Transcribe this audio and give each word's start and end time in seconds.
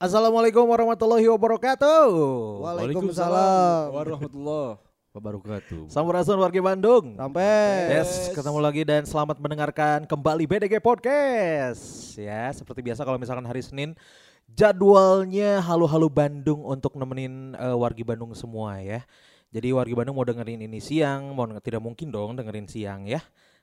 Assalamualaikum 0.00 0.64
warahmatullahi 0.64 1.28
wabarakatuh. 1.28 2.08
Waalaikumsalam. 2.64 3.92
warahmatullahi 3.92 4.80
wabarakatuh. 5.12 5.92
Sampurasun 5.92 6.40
warga 6.40 6.56
Bandung. 6.56 7.20
Sampai. 7.20 8.00
Yes, 8.00 8.32
ketemu 8.32 8.64
lagi 8.64 8.80
dan 8.88 9.04
selamat 9.04 9.36
mendengarkan 9.36 10.08
kembali 10.08 10.48
BDG 10.48 10.80
Podcast. 10.80 12.16
Ya, 12.16 12.48
seperti 12.48 12.80
biasa 12.80 13.04
kalau 13.04 13.20
misalkan 13.20 13.44
hari 13.44 13.60
Senin 13.60 13.92
jadwalnya 14.48 15.60
halu-halu 15.60 16.08
Bandung 16.08 16.64
untuk 16.64 16.96
nemenin 16.96 17.52
uh, 17.60 17.76
wargi 17.76 18.00
Bandung 18.00 18.32
semua 18.32 18.80
ya. 18.80 19.04
Jadi 19.52 19.68
wargi 19.68 19.92
Bandung 19.92 20.16
mau 20.16 20.24
dengerin 20.24 20.64
ini 20.64 20.80
siang, 20.80 21.36
mau 21.36 21.44
tidak 21.60 21.84
mungkin 21.84 22.08
dong 22.08 22.40
dengerin 22.40 22.64
siang 22.64 23.04
ya. 23.04 23.20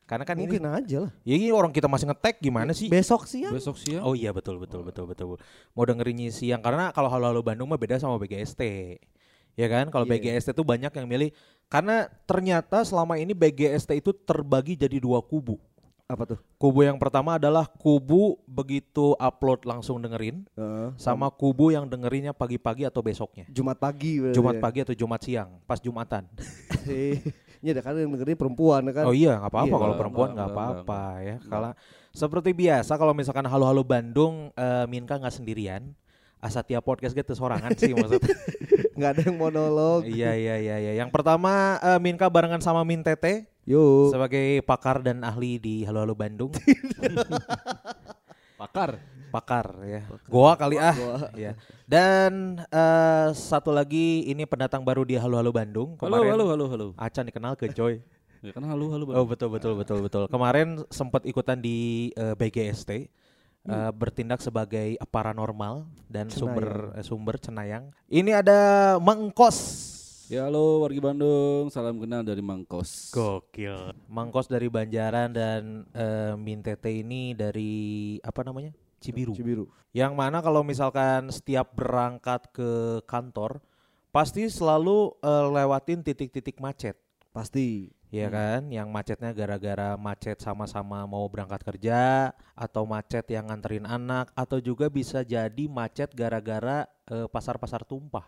Karena 0.07 0.23
kan 0.23 0.39
Mungkin 0.39 0.63
ini 0.63 0.71
aja 0.71 0.97
lah. 1.03 1.11
ya 1.21 1.35
ini 1.35 1.51
orang 1.51 1.75
kita 1.75 1.85
masih 1.85 2.07
ngetek 2.07 2.39
gimana 2.39 2.71
sih? 2.71 2.87
Besok 2.87 3.27
siang. 3.27 3.51
Besok 3.51 3.75
siang. 3.75 4.07
Oh 4.07 4.15
iya 4.15 4.31
betul 4.31 4.55
betul 4.55 4.81
betul 4.81 5.03
betul. 5.03 5.35
Mau 5.75 5.83
dengerinnya 5.83 6.31
siang 6.31 6.63
karena 6.63 6.95
kalau 6.95 7.11
halu-halu 7.11 7.43
Bandung 7.43 7.67
mah 7.67 7.75
beda 7.75 7.99
sama 7.99 8.15
BGST. 8.15 8.63
Ya 9.53 9.67
kan? 9.67 9.91
Kalau 9.91 10.07
Iya. 10.07 10.39
BGST 10.39 10.55
tuh 10.55 10.63
banyak 10.63 10.89
yang 10.89 11.05
milih 11.05 11.35
karena 11.67 12.07
ternyata 12.23 12.87
selama 12.87 13.19
ini 13.19 13.35
BGST 13.35 13.99
itu 13.99 14.15
terbagi 14.15 14.79
jadi 14.79 14.95
dua 14.95 15.19
kubu. 15.19 15.59
Apa 16.07 16.23
tuh? 16.23 16.39
Kubu 16.55 16.87
yang 16.87 16.95
pertama 16.95 17.35
adalah 17.35 17.67
kubu 17.67 18.39
begitu 18.47 19.11
upload 19.19 19.67
langsung 19.67 19.99
dengerin 19.99 20.47
Heeh. 20.55 20.95
sama 20.95 21.27
kubu 21.27 21.75
yang 21.75 21.83
dengerinnya 21.83 22.31
pagi-pagi 22.31 22.87
atau 22.87 23.03
besoknya. 23.03 23.43
Jumat 23.51 23.75
pagi. 23.75 24.23
Jumat 24.31 24.55
ya. 24.55 24.61
pagi 24.63 24.79
atau 24.87 24.95
Jumat 24.95 25.19
siang, 25.19 25.59
pas 25.67 25.83
Jumatan. 25.83 26.23
Ada 27.73 27.81
kan 27.83 27.93
yang 27.97 28.11
dengerin 28.13 28.37
perempuan 28.37 28.83
kan. 28.91 29.03
Oh 29.07 29.15
iya, 29.15 29.39
nggak 29.41 29.51
apa-apa 29.51 29.73
Iya. 29.73 29.81
kalau 29.81 29.95
perempuan 29.97 30.29
nggak, 30.35 30.49
apa-apa 30.53 31.01
ya. 31.23 31.35
Kalau 31.43 31.71
seperti 32.11 32.49
biasa 32.53 32.91
kalau 32.95 33.11
misalkan 33.11 33.45
halo-halo 33.45 33.81
Bandung, 33.81 34.53
eh, 34.53 34.85
Minka 34.85 35.17
nggak 35.17 35.33
sendirian. 35.33 35.91
Asa 36.37 36.61
tiap 36.61 36.85
podcast 36.85 37.17
gitu 37.17 37.33
sorangan 37.33 37.73
sih 37.73 37.97
maksudnya. 37.97 38.29
Nggak 38.97 39.09
ada 39.09 39.21
yang 39.25 39.37
monolog. 39.41 40.05
iya 40.05 40.37
iya 40.37 40.55
iya 40.61 40.75
iya. 40.77 40.91
Yang 41.01 41.09
pertama 41.09 41.81
eh, 41.81 41.97
Minka 41.97 42.29
barengan 42.29 42.61
sama 42.61 42.85
Min 42.85 43.01
Tete 43.01 43.49
Yuk. 43.65 44.13
sebagai 44.13 44.61
pakar 44.61 45.01
dan 45.01 45.25
ahli 45.25 45.57
di 45.57 45.81
Halo 45.81 46.05
Halo 46.05 46.13
Bandung. 46.13 46.53
Pakar. 48.61 49.01
Pakar 49.27 49.67
ya. 49.83 50.01
Goa 50.25 50.55
kali 50.55 50.79
ah. 50.79 50.95
Goa. 50.95 51.19
Ya. 51.35 51.53
Dan 51.83 52.63
eh, 52.67 53.29
satu 53.35 53.69
lagi 53.69 54.25
ini 54.25 54.47
pendatang 54.47 54.81
baru 54.81 55.03
di 55.03 55.19
Halo 55.19 55.37
Halo 55.37 55.51
Bandung. 55.51 55.99
Halo, 55.99 56.23
halo, 56.23 56.45
halo, 56.51 56.65
halo. 56.71 56.87
Acan 56.95 57.27
dikenal 57.27 57.59
ke 57.59 57.71
Joy. 57.71 57.99
Ya 58.45 58.53
kan 58.53 58.61
halo, 58.69 58.93
halo. 58.93 59.09
Oh 59.17 59.25
betul 59.25 59.49
betul 59.49 59.73
betul 59.73 59.97
betul. 60.05 60.23
Kemarin 60.29 60.85
sempat 60.93 61.25
ikutan 61.25 61.57
di 61.57 62.09
eh, 62.13 62.37
BGST 62.37 63.09
eh, 63.65 63.91
bertindak 63.97 64.39
sebagai 64.39 64.93
paranormal 65.09 65.89
dan 66.05 66.29
sumber 66.29 66.93
eh, 66.93 67.01
sumber 67.01 67.41
cenayang. 67.41 67.89
Ini 68.05 68.45
ada 68.45 68.59
Mangkos. 69.01 69.89
Ya 70.27 70.43
halo 70.43 70.83
wargi 70.83 70.99
Bandung, 70.99 71.71
salam 71.71 72.03
kenal 72.03 72.19
dari 72.19 72.43
Mangkos. 72.43 73.15
Gokil. 73.15 73.95
Mangkos 74.11 74.51
dari 74.51 74.67
Banjaran 74.67 75.31
dan 75.31 75.87
eh, 75.95 76.35
Min 76.35 76.59
Tete 76.59 76.91
ini 76.91 77.31
dari 77.31 78.15
apa 78.19 78.43
namanya? 78.43 78.75
Cibiru. 78.97 79.33
Cibiru. 79.33 79.65
Yang 79.93 80.13
mana 80.13 80.41
kalau 80.41 80.61
misalkan 80.61 81.29
setiap 81.29 81.73
berangkat 81.73 82.49
ke 82.53 83.01
kantor 83.05 83.61
pasti 84.09 84.49
selalu 84.49 85.13
eh, 85.21 85.45
lewatin 85.53 86.01
titik-titik 86.01 86.57
macet. 86.57 86.97
Pasti. 87.33 87.93
Ya 88.07 88.31
kan, 88.31 88.71
yang 88.71 88.87
macetnya 88.87 89.35
gara-gara 89.35 89.99
macet 89.99 90.39
sama-sama 90.39 91.03
mau 91.03 91.27
berangkat 91.27 91.59
kerja 91.59 92.31
atau 92.55 92.87
macet 92.87 93.27
yang 93.27 93.51
nganterin 93.51 93.83
anak 93.83 94.31
atau 94.31 94.63
juga 94.63 94.87
bisa 94.87 95.27
jadi 95.27 95.67
macet 95.67 96.15
gara-gara 96.15 96.87
eh, 97.11 97.27
pasar-pasar 97.27 97.83
tumpah. 97.83 98.23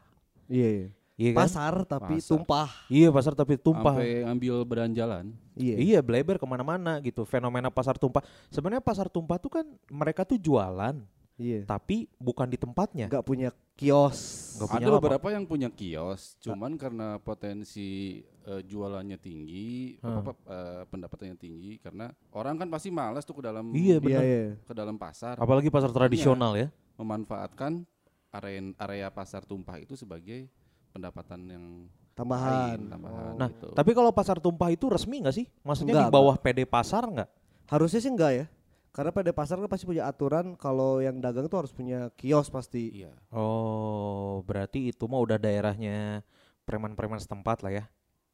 Iya. 0.52 0.70
iya. 0.84 0.99
Iya 1.20 1.36
kan? 1.36 1.40
Pasar 1.44 1.74
tapi 1.84 2.16
Pasar. 2.24 2.30
tumpah. 2.32 2.70
Iya 2.88 3.08
pasar 3.12 3.34
tapi 3.36 3.60
tumpah. 3.60 4.00
Sampai 4.00 4.24
ambil 4.24 4.56
beranjalan. 4.64 5.36
Iya. 5.60 5.76
Iya 5.76 6.00
bleber 6.00 6.40
ke 6.40 6.48
mana-mana 6.48 6.96
gitu. 7.04 7.28
Fenomena 7.28 7.68
pasar 7.68 8.00
tumpah. 8.00 8.24
Sebenarnya 8.48 8.80
pasar 8.80 9.12
tumpah 9.12 9.36
tuh 9.36 9.52
kan 9.52 9.68
mereka 9.92 10.24
tuh 10.24 10.40
jualan, 10.40 10.96
Iya. 11.36 11.68
tapi 11.68 12.08
bukan 12.16 12.48
di 12.48 12.56
tempatnya. 12.56 13.12
Nggak 13.12 13.28
punya 13.28 13.52
kios. 13.76 14.56
Nggak 14.56 14.70
punya 14.72 14.88
Ada 14.88 14.96
beberapa 14.96 15.28
yang 15.28 15.44
punya 15.44 15.68
kios, 15.68 16.40
cuman 16.40 16.80
karena 16.80 17.20
potensi 17.20 18.24
eh, 18.50 18.64
jualannya 18.66 19.20
tinggi, 19.20 20.00
Hmm. 20.02 20.24
apa, 20.26 20.32
eh, 20.50 20.82
pendapatannya 20.88 21.38
tinggi, 21.38 21.78
karena 21.78 22.10
orang 22.34 22.58
kan 22.58 22.66
pasti 22.66 22.90
malas 22.90 23.22
tuh 23.22 23.38
ke 23.38 23.44
dalam 23.46 23.70
Iya 23.70 24.02
Iya, 24.02 24.20
iya. 24.20 24.44
ke 24.58 24.74
dalam 24.74 24.98
pasar, 24.98 25.38
Apalagi 25.38 25.70
pasar 25.70 25.92
tradisional 25.92 26.58
ya. 26.58 26.72
memanfaatkan 26.98 27.86
area 28.30 28.62
area 28.78 29.08
pasar 29.08 29.46
tumpah 29.46 29.78
itu 29.78 29.94
sebagai 29.94 30.50
pendapatan 31.00 31.42
yang 31.48 31.66
Tambahan. 32.14 32.76
lain, 32.76 32.80
tambahan. 32.92 33.34
Nah, 33.40 33.48
gitu. 33.48 33.72
tapi 33.72 33.92
kalau 33.96 34.12
pasar 34.12 34.44
tumpah 34.44 34.68
itu 34.76 34.92
resmi 34.92 35.24
nggak 35.24 35.36
sih? 35.40 35.48
Maksudnya 35.64 35.96
Enggak, 35.96 36.12
di 36.12 36.16
bawah 36.20 36.36
PD 36.36 36.68
pasar 36.68 37.08
nggak? 37.08 37.30
Harusnya 37.72 38.04
sih 38.04 38.12
enggak 38.12 38.32
ya. 38.36 38.46
Karena 38.92 39.16
pada 39.16 39.32
pasar 39.32 39.56
kan 39.56 39.70
pasti 39.72 39.88
punya 39.88 40.04
aturan 40.04 40.60
kalau 40.60 41.00
yang 41.00 41.24
dagang 41.24 41.48
tuh 41.48 41.64
harus 41.64 41.72
punya 41.72 42.12
kios 42.20 42.52
pasti. 42.52 42.92
iya. 42.92 43.16
Oh, 43.32 44.44
berarti 44.44 44.92
itu 44.92 45.08
mah 45.08 45.24
udah 45.24 45.40
daerahnya 45.40 46.26
preman-preman 46.68 47.22
setempat 47.24 47.64
lah 47.64 47.72
ya. 47.72 47.86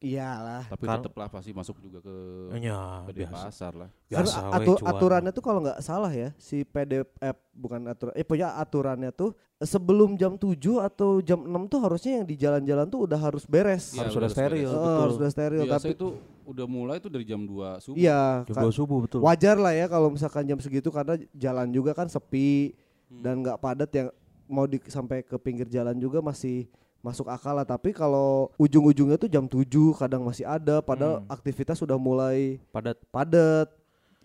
Iyalah. 0.05 0.63
Tapi 0.67 0.83
Kal- 0.83 0.97
tetaplah 0.99 1.27
pasti 1.27 1.49
masuk 1.49 1.75
juga 1.79 1.97
ke 1.99 2.15
Ya, 2.59 3.01
PD 3.05 3.25
biasa. 3.25 3.33
pasar 3.43 3.73
lah. 3.73 3.89
Biasa, 4.05 4.37
atu- 4.51 4.77
cuan. 4.77 4.85
aturannya 4.87 5.31
tuh 5.31 5.41
kalau 5.41 5.59
nggak 5.59 5.79
salah 5.79 6.09
ya 6.09 6.29
si 6.37 6.61
PD 6.61 7.01
eh, 7.01 7.33
bukan 7.51 7.81
aturan 7.85 8.13
eh 8.13 8.21
punya 8.21 8.53
aturannya 8.53 9.09
tuh 9.09 9.33
sebelum 9.57 10.13
jam 10.13 10.35
7 10.35 10.53
atau 10.79 11.17
jam 11.19 11.39
6 11.39 11.65
tuh 11.65 11.79
harusnya 11.79 12.11
yang 12.15 12.25
di 12.25 12.35
jalan-jalan 12.35 12.85
tuh 12.85 12.99
udah 13.03 13.17
harus 13.17 13.43
beres. 13.43 13.91
Iya, 13.91 14.03
Harus 14.03 14.13
sudah 14.13 14.21
harus 14.23 14.35
steril, 14.35 14.51
beres. 14.61 14.69
Eh, 14.69 14.77
betul. 14.77 15.01
harus 15.01 15.15
udah 15.15 15.31
steril 15.31 15.61
Biasa 15.63 15.73
tapi 15.75 15.89
itu 15.91 16.07
udah 16.45 16.65
mulai 16.67 16.97
tuh 16.99 17.09
dari 17.09 17.25
jam 17.25 17.41
2 17.41 17.79
subuh. 17.79 17.97
iya 17.97 18.45
Jam 18.45 18.53
ka- 18.53 18.61
2 18.61 18.71
subuh 18.71 18.99
betul. 19.01 19.19
wajar 19.19 19.57
lah 19.57 19.73
ya 19.73 19.85
kalau 19.87 20.07
misalkan 20.07 20.45
jam 20.45 20.59
segitu 20.59 20.87
karena 20.87 21.17
jalan 21.31 21.67
juga 21.67 21.91
kan 21.91 22.05
sepi 22.05 22.77
Hmm. 23.05 23.21
dan 23.21 23.37
nggak 23.39 23.57
padat 23.57 23.89
yang 23.91 24.07
mau 24.45 24.63
di 24.63 24.77
sampai 24.83 25.21
ke 25.21 25.37
pinggir 25.37 25.65
jalan 25.67 25.93
juga 25.95 26.19
masih 26.19 26.69
masuk 27.05 27.29
akal 27.29 27.53
lah. 27.53 27.61
Tapi 27.63 27.93
kalau 27.93 28.49
ujung-ujungnya 28.57 29.21
tuh 29.21 29.29
jam 29.29 29.45
7 29.45 29.93
kadang 29.93 30.25
masih 30.25 30.49
ada 30.49 30.81
padahal 30.81 31.21
Hmm. 31.21 31.29
aktivitas 31.29 31.77
sudah 31.77 32.01
mulai 32.01 32.57
Padat. 32.73 32.97
padat 33.13 33.69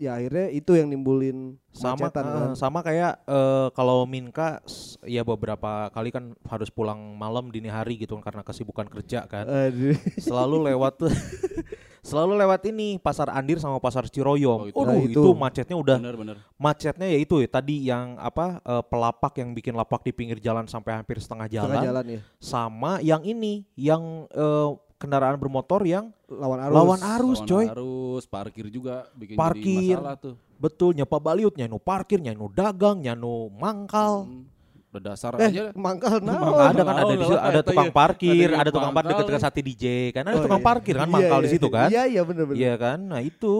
ya 0.01 0.17
akhirnya 0.17 0.49
itu 0.49 0.73
yang 0.73 0.89
nimbulin 0.89 1.61
sama 1.69 2.09
kemacetan 2.09 2.25
eh, 2.25 2.33
kan. 2.33 2.49
sama 2.57 2.79
kayak 2.81 3.21
eh, 3.21 3.67
kalau 3.77 4.09
Minka 4.09 4.57
ya 5.05 5.21
beberapa 5.21 5.93
kali 5.93 6.09
kan 6.09 6.33
harus 6.49 6.73
pulang 6.73 6.97
malam 7.13 7.53
dini 7.53 7.69
hari 7.69 8.01
gitu 8.01 8.17
kan 8.17 8.33
karena 8.33 8.41
kesibukan 8.41 8.89
kerja 8.89 9.29
kan. 9.29 9.45
Aduh. 9.45 9.93
selalu 10.25 10.73
lewat 10.73 11.05
selalu 12.09 12.33
lewat 12.33 12.65
ini 12.65 12.97
pasar 12.97 13.29
Andir 13.29 13.61
sama 13.61 13.77
pasar 13.77 14.09
Ciroyong. 14.09 14.61
Oh, 14.65 14.69
itu. 14.73 14.81
Aduh, 14.81 14.89
Nah, 14.89 14.97
itu. 15.05 15.21
itu. 15.21 15.31
macetnya 15.37 15.77
udah 15.77 15.97
Bener-bener. 16.01 16.37
macetnya 16.57 17.05
ya 17.05 17.19
itu 17.21 17.37
ya 17.37 17.49
tadi 17.53 17.75
yang 17.85 18.17
apa 18.17 18.57
eh, 18.57 18.83
pelapak 18.89 19.37
yang 19.37 19.53
bikin 19.53 19.77
lapak 19.77 20.01
di 20.01 20.09
pinggir 20.09 20.41
jalan 20.41 20.65
sampai 20.65 20.97
hampir 20.97 21.21
setengah 21.21 21.45
jalan, 21.45 21.77
Tengah 21.77 21.85
jalan 21.85 22.05
ya 22.09 22.19
sama 22.41 22.97
yang 23.05 23.21
ini 23.21 23.69
yang 23.77 24.25
eh, 24.33 24.69
kendaraan 25.01 25.33
bermotor 25.35 25.81
yang 25.83 26.13
lawan 26.27 26.61
arus. 26.61 26.73
lawan 26.73 26.99
arus 27.01 27.39
Lawan 27.39 27.49
coy. 27.49 27.65
Arus, 27.67 28.23
parkir 28.25 28.65
juga 28.67 29.09
bikin 29.11 29.33
Parkir. 29.33 29.65
jadi 29.89 29.97
masalah 29.97 30.15
tuh. 30.15 30.35
Betul 30.55 30.93
nyepa 30.93 31.17
baliut 31.17 31.51
nyanu 31.51 31.75
parkir 31.75 32.17
nyanu 32.17 32.45
dagang 32.47 33.01
nyanu 33.01 33.49
mangkal. 33.51 34.23
Hmm, 34.23 34.45
Udah 34.91 35.01
dasar 35.09 35.31
Eh, 35.35 35.47
aja. 35.47 35.71
mangkal 35.73 36.19
Emang 36.19 36.51
naon? 36.51 36.67
ada 36.67 36.81
kan 36.83 36.95
ada 36.97 37.03
di 37.09 37.23
situ 37.23 37.33
ada 37.33 37.49
eta 37.55 37.63
tukang 37.65 37.89
parkir, 37.89 38.49
Ada 38.51 38.69
tukang 38.69 38.91
parkir 38.91 39.07
mangkal 39.07 39.11
dekat-dekat 39.23 39.39
ya. 39.39 39.47
sate 39.47 39.61
DJ 39.61 39.85
kan 40.11 40.23
ada 40.23 40.35
Oh, 40.35 40.43
tukang 40.43 40.59
iya. 40.59 40.67
parkir 40.67 40.93
kan 40.93 41.01
Iya, 41.01 41.13
mangkal 41.15 41.31
iya, 41.33 41.43
di 41.43 41.49
situ 41.49 41.67
kan. 41.67 41.87
Iya 41.89 42.03
iya 42.05 42.21
bener 42.21 42.43
bener. 42.45 42.59
Iya 42.59 42.73
kan? 42.75 42.99
Nah, 43.01 43.19
itu. 43.19 43.55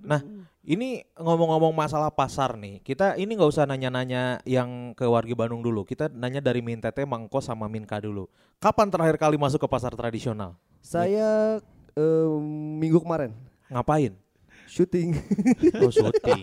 Nah, 0.00 0.20
ini 0.66 1.06
ngomong-ngomong 1.14 1.70
masalah 1.70 2.10
pasar 2.10 2.58
nih. 2.58 2.82
Kita 2.82 3.14
ini 3.14 3.38
nggak 3.38 3.50
usah 3.54 3.70
nanya-nanya 3.70 4.42
yang 4.42 4.98
ke 4.98 5.06
warga 5.06 5.30
Bandung 5.38 5.62
dulu. 5.62 5.86
Kita 5.86 6.10
nanya 6.10 6.42
dari 6.42 6.58
Min 6.58 6.82
Tete, 6.82 7.06
Mangko 7.06 7.38
sama 7.38 7.70
Minka 7.70 8.02
dulu. 8.02 8.26
Kapan 8.58 8.90
terakhir 8.90 9.16
kali 9.16 9.38
masuk 9.38 9.62
ke 9.62 9.68
pasar 9.70 9.94
tradisional? 9.94 10.58
Saya 10.82 11.62
em, 11.94 12.42
minggu 12.82 12.98
kemarin 12.98 13.30
Ngapain? 13.70 14.18
syuting. 14.66 15.14
Oh, 15.86 15.94
syuting. 15.94 16.42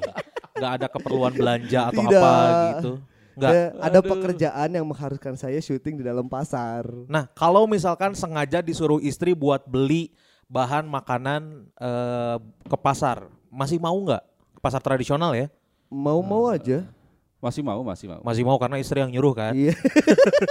Nggak 0.56 0.72
ada 0.80 0.88
keperluan 0.88 1.36
belanja 1.36 1.92
atau 1.92 2.04
Tidak. 2.08 2.24
apa 2.24 2.36
gitu. 2.72 2.92
Nggak. 3.36 3.52
Eh, 3.52 3.68
ada 3.84 4.00
Aduh. 4.00 4.12
pekerjaan 4.16 4.70
yang 4.72 4.86
mengharuskan 4.88 5.36
saya 5.36 5.60
syuting 5.60 6.00
di 6.00 6.04
dalam 6.08 6.32
pasar. 6.32 6.88
Nah, 7.12 7.28
kalau 7.36 7.68
misalkan 7.68 8.16
sengaja 8.16 8.64
disuruh 8.64 9.04
istri 9.04 9.36
buat 9.36 9.68
beli 9.68 10.16
bahan 10.48 10.88
makanan 10.88 11.68
eh, 11.76 12.38
ke 12.72 12.78
pasar, 12.80 13.28
masih 13.54 13.78
mau 13.78 13.94
nggak? 13.94 14.24
Ke 14.58 14.60
Pasar 14.60 14.82
tradisional 14.82 15.38
ya? 15.38 15.48
Mau-mau 15.88 16.50
aja. 16.50 16.90
Masih 17.38 17.62
mau, 17.62 17.84
masih 17.86 18.08
mau. 18.10 18.22
Masih 18.24 18.42
mau 18.42 18.58
karena 18.58 18.82
istri 18.82 18.98
yang 18.98 19.12
nyuruh 19.12 19.36
kan? 19.36 19.54
Iya. 19.54 19.76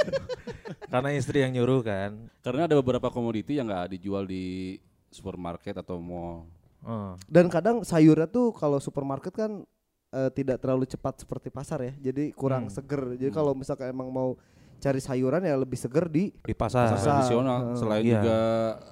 karena 0.93 1.11
istri 1.17 1.41
yang 1.41 1.53
nyuruh 1.53 1.81
kan? 1.83 2.31
Karena 2.45 2.69
ada 2.69 2.77
beberapa 2.79 3.09
komoditi 3.09 3.57
yang 3.59 3.67
nggak 3.67 3.97
dijual 3.97 4.29
di 4.29 4.77
supermarket 5.09 5.81
atau 5.81 5.97
mall. 5.99 6.47
Eh. 6.85 7.13
Dan 7.27 7.49
kadang 7.49 7.81
sayurnya 7.83 8.29
tuh 8.29 8.53
kalau 8.53 8.77
supermarket 8.79 9.33
kan 9.33 9.65
eh, 10.13 10.31
tidak 10.37 10.61
terlalu 10.61 10.85
cepat 10.85 11.25
seperti 11.25 11.49
pasar 11.49 11.81
ya. 11.81 12.13
Jadi 12.13 12.37
kurang 12.37 12.69
Hmm. 12.69 12.75
seger. 12.75 13.17
Jadi 13.17 13.33
kalau 13.33 13.57
misalkan 13.57 13.89
emang 13.89 14.13
mau 14.13 14.37
cari 14.83 14.99
sayuran 14.99 15.47
ya 15.47 15.55
lebih 15.55 15.79
seger 15.79 16.11
di 16.11 16.35
Di 16.35 16.53
pasar. 16.53 16.99
Tradisional 16.99 17.59
Heeh. 17.71 17.77
selain 17.79 18.03
Iya. 18.03 18.13
juga 18.19 18.41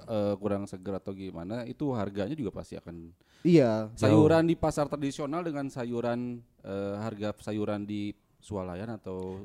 eh, 0.07 0.33
kurang 0.39 0.63
segar 0.63 1.03
atau 1.03 1.11
gimana 1.11 1.67
itu 1.67 1.91
harganya 1.91 2.31
juga 2.31 2.55
pasti 2.55 2.79
akan 2.79 3.11
iya. 3.43 3.91
sayuran 3.99 4.47
di 4.47 4.55
pasar 4.55 4.87
tradisional 4.87 5.43
dengan 5.43 5.67
sayuran 5.67 6.39
eh, 6.63 6.95
harga 6.97 7.35
sayuran 7.43 7.83
di 7.83 8.15
swalayan 8.39 8.95
atau 8.95 9.43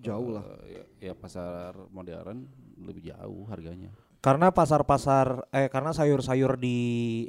Jauh 0.00 0.34
lah. 0.34 0.42
eh, 0.66 0.82
ya, 0.98 1.12
ya 1.12 1.14
pasar 1.14 1.76
modern 1.92 2.48
lebih 2.80 3.06
jauh 3.06 3.44
harganya 3.46 3.92
Karena 4.18 4.50
pasar-pasar 4.50 5.50
eh 5.50 5.66
karena 5.66 5.90
sayur-sayur 5.90 6.54
di 6.54 6.78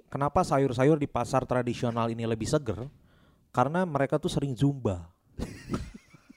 kenapa 0.08 0.46
sayur-sayur 0.46 0.98
di 0.98 1.10
pasar 1.10 1.42
tradisional 1.44 2.06
ini 2.08 2.22
lebih 2.24 2.46
seger? 2.46 2.86
Karena 3.50 3.82
mereka 3.82 4.22
tuh 4.22 4.30
sering 4.30 4.54
zumba. 4.54 5.10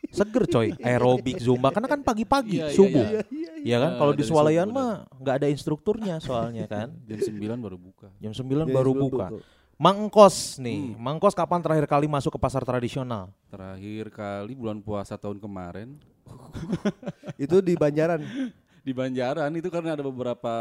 seger 0.09 0.45
coy, 0.47 0.69
aerobik 0.87 1.37
zumba 1.37 1.71
karena 1.71 1.89
kan 1.89 2.01
pagi-pagi 2.01 2.59
Iya, 2.59 2.67
iya, 2.67 2.75
subuh. 2.75 3.07
iya. 3.07 3.21
Iya 3.59 3.77
kan? 3.79 3.91
Eh, 3.91 3.99
Kalau 3.99 4.13
di 4.13 4.23
swalayan 4.23 4.69
mah 4.69 5.05
nggak 5.17 5.35
ada 5.37 5.49
instrukturnya 5.49 6.17
soalnya 6.19 6.67
kan. 6.67 6.95
jam 7.09 7.19
9 7.19 7.59
baru 7.59 7.77
buka 7.77 8.09
Jam 8.17 8.31
9 8.31 8.47
Ya, 8.63 8.65
baru 8.67 8.93
buka. 8.93 9.27
Mangkos 9.77 10.57
nih, 10.57 10.97
Mangkos 10.97 11.33
kapan 11.33 11.61
terakhir 11.61 11.85
kali 11.85 12.07
masuk 12.07 12.33
ke 12.33 12.41
pasar 12.41 12.63
tradisional? 12.63 13.29
terakhir 13.47 14.09
kali 14.09 14.53
bulan 14.53 14.81
puasa 14.81 15.15
tahun 15.15 15.37
kemarin 15.37 16.01
Itu 17.37 17.61
di 17.61 17.75
Banjaran. 17.75 18.25
di 18.81 18.93
Banjaran 18.93 19.51
itu 19.53 19.67
karena 19.67 19.93
ada 19.93 20.03
beberapa 20.03 20.55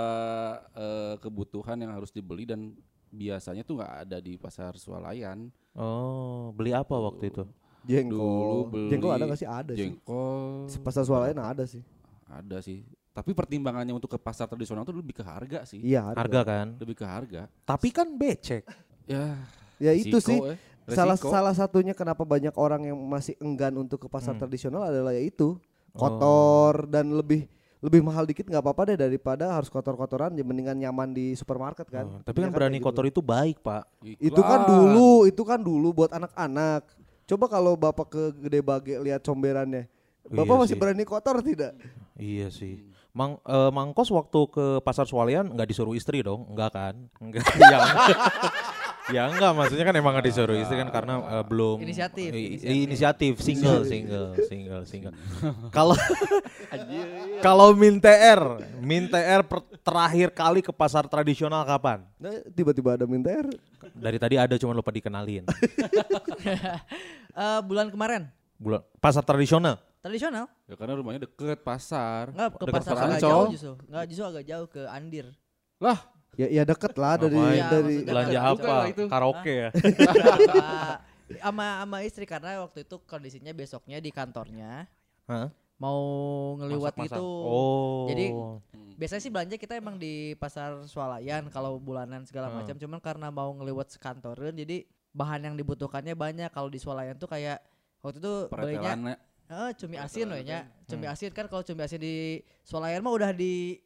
eh, 0.74 1.16
kebutuhan 1.20 1.78
yang 1.78 1.94
harus 1.94 2.10
dibeli 2.10 2.44
dan 2.44 2.74
biasanya 3.08 3.62
tuh 3.62 3.78
nggak 3.78 3.94
ada 4.04 4.18
di 4.18 4.36
pasar 4.36 4.76
swalayan 4.76 5.48
Oh, 5.72 6.50
beli 6.52 6.72
apa 6.72 6.96
waktu 6.96 7.30
itu? 7.30 7.44
Jengkol. 7.86 8.18
Dulu 8.18 8.60
beli 8.68 8.90
Jengkol 8.90 9.12
ada 9.12 9.24
gak 9.26 9.38
sih? 9.38 9.48
Ada 9.48 9.72
sih. 9.72 9.80
jengkol 9.86 10.68
Pasar 10.82 11.04
swalayan 11.04 11.38
ada 11.38 11.64
sih. 11.64 11.82
ada 12.26 12.58
sih 12.60 12.82
tapi 13.12 13.32
pertimbangannya 13.32 13.92
untuk 13.92 14.10
ke 14.10 14.18
pasar 14.18 14.44
tradisional 14.44 14.84
tuh 14.84 14.92
lebih 14.92 15.14
ke 15.14 15.24
harga 15.24 15.64
sih 15.64 15.80
Iya, 15.80 16.04
harga. 16.06 16.20
Harga 16.20 16.42
kan? 16.44 16.68
lebih 16.76 16.96
ke 16.96 17.06
harga 17.06 17.42
Tapi 17.64 17.88
kan 17.90 18.12
becek. 18.12 18.68
ya 19.06 19.40
Ya 19.76 19.92
itu 19.92 20.18
sih. 20.18 20.36
eh. 20.42 20.60
Salah 20.86 21.16
Resiko. 21.16 21.30
salah 21.30 21.52
satunya 21.52 21.92
kenapa 21.92 22.22
banyak 22.22 22.54
orang 22.54 22.86
yang 22.86 22.98
masih 23.00 23.34
enggan 23.40 23.74
untuk 23.74 23.98
ke 23.98 24.08
pasar 24.08 24.34
Hmm. 24.34 24.42
tradisional 24.42 24.84
adalah 24.84 25.12
ya 25.12 25.20
itu 25.20 25.56
kotor 25.92 26.86
dan 26.86 27.10
lebih 27.10 27.48
lebih 27.80 28.02
mahal 28.02 28.22
dikit 28.24 28.44
nggak 28.44 28.60
apa-apa 28.60 28.82
deh 28.86 28.98
daripada 29.00 29.50
harus 29.52 29.68
kotor-kotoran 29.68 30.34
ya 30.34 30.42
mendingan 30.42 30.74
nyaman 30.76 31.10
di 31.10 31.34
supermarket 31.34 31.86
kan. 31.86 32.06
Oh, 32.06 32.18
tapi 32.20 32.42
kan 32.42 32.50
Kebanyakan 32.50 32.56
berani 32.56 32.72
kayak 32.72 32.82
gitu. 32.82 32.88
kotor 32.92 33.06
itu 33.06 33.22
baik, 33.22 33.58
Pak. 33.62 33.84
Itu 34.18 34.42
kan 34.42 34.60
Iklan. 34.60 34.68
dulu, 34.68 35.12
itu 35.24 35.42
kan 35.42 35.60
dulu 35.60 35.88
buat 35.94 36.12
anak-anak. 36.12 36.82
Coba 37.26 37.50
kalau 37.50 37.74
bapak 37.74 38.08
ke 38.10 38.24
Gede 38.46 38.62
Bage 38.62 38.94
lihat 39.02 39.26
comberannya. 39.26 39.90
Bapak 40.26 40.46
Iya 40.46 40.62
masih 40.62 40.76
sih. 40.78 40.82
berani 40.82 41.04
kotor 41.06 41.38
tidak? 41.42 41.74
Iya 42.18 42.48
sih. 42.54 42.86
Mang 43.16 43.42
eh, 43.42 43.72
Mangkos 43.74 44.12
waktu 44.14 44.40
ke 44.52 44.66
pasar 44.86 45.10
Swalayan 45.10 45.50
nggak 45.50 45.70
disuruh 45.70 45.98
istri 45.98 46.22
dong? 46.22 46.46
Enggak 46.52 46.78
kan? 46.78 46.96
Enggak. 47.18 47.46
ya 49.08 49.28
enggak 49.28 49.52
maksudnya 49.52 49.84
kan 49.84 49.94
emang 49.94 50.12
nggak 50.12 50.26
disuruh 50.26 50.54
istri 50.54 50.76
kan 50.76 50.90
karena 50.90 51.14
eh, 51.22 51.44
belum 51.44 51.78
Inisiatif, 51.80 52.30
inisiatif. 52.30 52.74
inisiatif 52.82 53.34
single 53.38 53.82
single 53.84 54.28
single 54.44 54.84
single. 54.84 55.14
Kalau 55.76 55.94
kalau 57.40 57.72
Min 57.72 57.98
TR, 57.98 58.42
Min 58.78 59.06
TR 59.06 59.42
per- 59.42 59.66
terakhir 59.80 60.30
kali 60.32 60.60
ke 60.60 60.72
pasar 60.72 61.06
tradisional 61.06 61.62
kapan? 61.64 62.02
Nah, 62.18 62.34
tiba-tiba 62.50 62.96
ada 62.96 63.06
minta 63.06 63.30
air. 63.30 63.46
Dari 63.92 64.18
tadi 64.18 64.36
ada 64.36 64.56
cuma 64.56 64.74
lupa 64.74 64.90
dikenalin. 64.90 65.46
Eh, 67.36 67.60
bulan 67.62 67.92
kemarin 67.92 68.32
Bulan 68.56 68.80
pasar 68.98 69.20
tradisional. 69.20 69.76
tradisional 70.00 70.48
ya 70.64 70.76
karena 70.76 70.96
rumahnya 70.96 71.26
deket 71.26 71.60
pasar 71.60 72.30
nggak 72.30 72.48
ke 72.54 72.64
Dekat 72.64 72.76
pasar 72.78 72.94
pasar 72.94 73.04
agak 73.04 73.18
Ancol. 73.18 73.28
jauh 73.28 73.48
justru 73.52 73.74
nggak 73.84 74.04
justru 74.08 74.24
agak 74.24 74.44
jauh 74.46 74.68
ke 74.70 74.82
Andir 74.86 75.26
lah 75.76 75.98
Ya 76.36 76.48
ya 76.52 76.64
deket 76.64 76.94
lah 76.96 77.16
dari 77.16 77.34
Ngapain? 77.34 77.56
Ya, 77.56 77.68
dari 77.70 77.84
maksudnya 77.96 78.08
Belanja 78.08 78.40
apa? 78.44 78.76
itu. 78.88 79.04
Karaoke 79.08 79.54
ya. 79.58 79.70
Pak. 80.52 80.96
sama 81.42 81.82
sama 81.82 81.98
istri 82.04 82.24
karena 82.24 82.62
waktu 82.62 82.84
itu 82.84 83.02
kondisinya 83.02 83.50
besoknya 83.50 83.98
di 83.98 84.14
kantornya 84.14 84.86
Hah? 85.26 85.50
mau 85.76 86.00
ngeliwat 86.56 86.94
gitu 86.96 87.18
Oh. 87.18 88.06
Jadi 88.06 88.30
biasanya 88.96 89.20
sih 89.20 89.34
belanja 89.34 89.56
kita 89.56 89.74
emang 89.74 89.98
di 89.98 90.36
pasar 90.36 90.86
swalayan 90.86 91.50
kalau 91.50 91.76
bulanan 91.76 92.24
segala 92.24 92.48
Hmm. 92.48 92.62
macam 92.62 92.78
cuman 92.78 93.00
karena 93.00 93.28
mau 93.28 93.50
ngeliwat 93.52 93.90
sekantoran 93.90 94.54
jadi 94.54 94.86
bahan 95.12 95.42
yang 95.44 95.56
dibutuhkannya 95.56 96.14
banyak 96.14 96.48
kalau 96.48 96.70
di 96.70 96.78
swalayan 96.78 97.16
tuh 97.16 97.28
kayak 97.28 97.60
waktu 98.00 98.20
itu 98.20 98.34
belinya 98.48 98.94
peretelannya 98.94 99.16
eh, 99.46 99.70
cumi 99.76 99.96
asin 99.98 100.26
loh 100.26 100.38
ya 100.38 100.62
Hmm. 100.62 100.70
cumi 100.88 101.06
asin 101.06 101.32
kan 101.32 101.46
kalau 101.46 101.62
cumi 101.62 101.82
asin 101.82 102.00
di 102.00 102.16
swalayan 102.62 103.02
mah 103.02 103.12
udah 103.12 103.32
di 103.32 103.82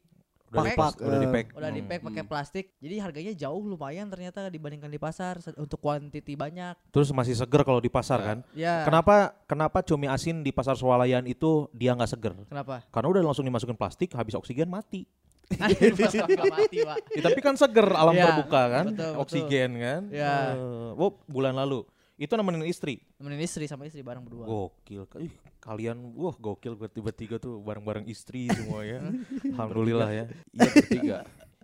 udah 0.50 0.62
pack, 0.64 0.74
dipak, 0.74 0.92
udah 0.98 1.10
eh, 1.12 1.22
dipack. 1.22 1.46
udah 1.52 1.70
di 1.70 1.78
Hmm. 1.78 1.88
pack 1.88 2.00
pakai 2.02 2.24
plastik 2.24 2.66
jadi 2.76 2.94
harganya 3.00 3.32
jauh 3.32 3.62
lumayan 3.62 4.06
ternyata 4.06 4.46
dibandingkan 4.46 4.86
di 4.86 4.98
pasar 4.98 5.38
untuk 5.54 5.78
kuantiti 5.78 6.34
banyak 6.34 6.74
Terus 6.90 7.08
masih 7.10 7.34
seger 7.34 7.62
kalau 7.62 7.78
di 7.78 7.86
pasar 7.86 8.18
Ya. 8.18 8.26
kan? 8.26 8.38
ya 8.52 8.74
Kenapa 8.82 9.14
kenapa 9.44 9.78
cumi 9.80 10.04
asin 10.04 10.42
di 10.42 10.50
pasar 10.50 10.74
swalayan 10.74 11.22
itu 11.24 11.70
dia 11.70 11.92
nggak 11.92 12.10
seger? 12.10 12.34
kenapa 12.44 12.82
Karena 12.88 13.08
udah 13.08 13.22
langsung 13.22 13.42
dimasukin 13.42 13.74
plastik, 13.74 14.10
habis 14.12 14.34
oksigen 14.34 14.66
mati. 14.66 15.06
Pak 15.50 16.70
Ya, 17.10 17.22
tapi 17.22 17.40
kan 17.40 17.54
seger 17.54 17.86
alam 17.90 18.14
Iya, 18.14 18.22
terbuka 18.24 18.62
kan, 18.70 18.84
betul, 18.86 19.02
betul. 19.02 19.14
oksigen 19.18 19.70
kan. 19.76 20.02
Iya. 20.08 20.34
Eh, 20.54 20.90
oh, 20.94 21.18
bulan 21.26 21.54
lalu. 21.54 21.82
Itu 22.20 22.36
nemenin 22.36 22.62
istri. 22.62 23.00
nemenin 23.16 23.40
istri 23.40 23.64
sama 23.64 23.84
istri 23.84 24.04
bareng 24.04 24.20
berdua 24.20 24.44
Gokil. 24.44 25.08
Ih, 25.18 25.32
kalian 25.56 26.12
wah 26.12 26.36
gokil 26.36 26.76
gue 26.76 26.84
tiba-tiba 26.86 27.36
tuh 27.36 27.56
bareng-bareng 27.58 28.04
istri 28.04 28.44
semua 28.52 28.84
ya. 28.84 29.00
Alhamdulillah 29.46 30.10
ya. 30.10 30.24
iya 30.52 30.68
bertiga 30.68 31.18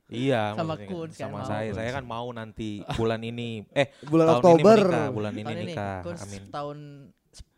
Iya, 0.06 0.55
Sama 0.55 0.79
maksudnya 0.79 0.87
Kun, 0.88 1.03
kan. 1.05 1.19
sama 1.19 1.37
mau. 1.37 1.44
saya. 1.44 1.70
Saya 1.73 1.91
kan 1.93 2.05
mau 2.06 2.26
nanti 2.31 2.69
bulan 2.94 3.19
ini 3.20 3.67
eh 3.69 3.91
Bulan 4.00 4.26
tahun 4.31 4.38
Oktober. 4.38 4.79
ini 4.79 4.87
menikah, 4.87 5.06
bulan 5.11 5.32
ini 5.35 5.53
nikah. 5.67 5.97
Kun 6.00 6.17
Amin. 6.17 6.43
tahun 6.49 6.79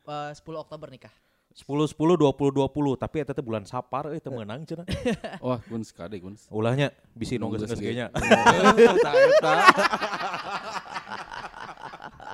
eh, 0.09 0.33
10 0.33 0.43
Oktober 0.59 0.89
nikah 0.89 1.13
10 1.53 1.69
10 1.69 1.93
20 1.93 2.25
20 2.57 2.97
tapi 2.97 3.17
eta 3.19 3.31
teh 3.31 3.43
bulan 3.43 3.63
Sapar 3.63 4.09
euy 4.09 4.19
teu 4.19 4.31
meunang 4.31 4.65
cenah. 4.65 4.87
wah 5.45 5.61
guns 5.61 5.91
kade 5.91 6.17
guns 6.17 6.49
Ulahnya 6.49 6.89
bisi 7.13 7.37
Nongges 7.37 7.63
geus 7.63 7.77
ge. 7.77 7.93
nya. 7.93 8.09
Eta, 8.09 9.11
eta. 9.13 9.53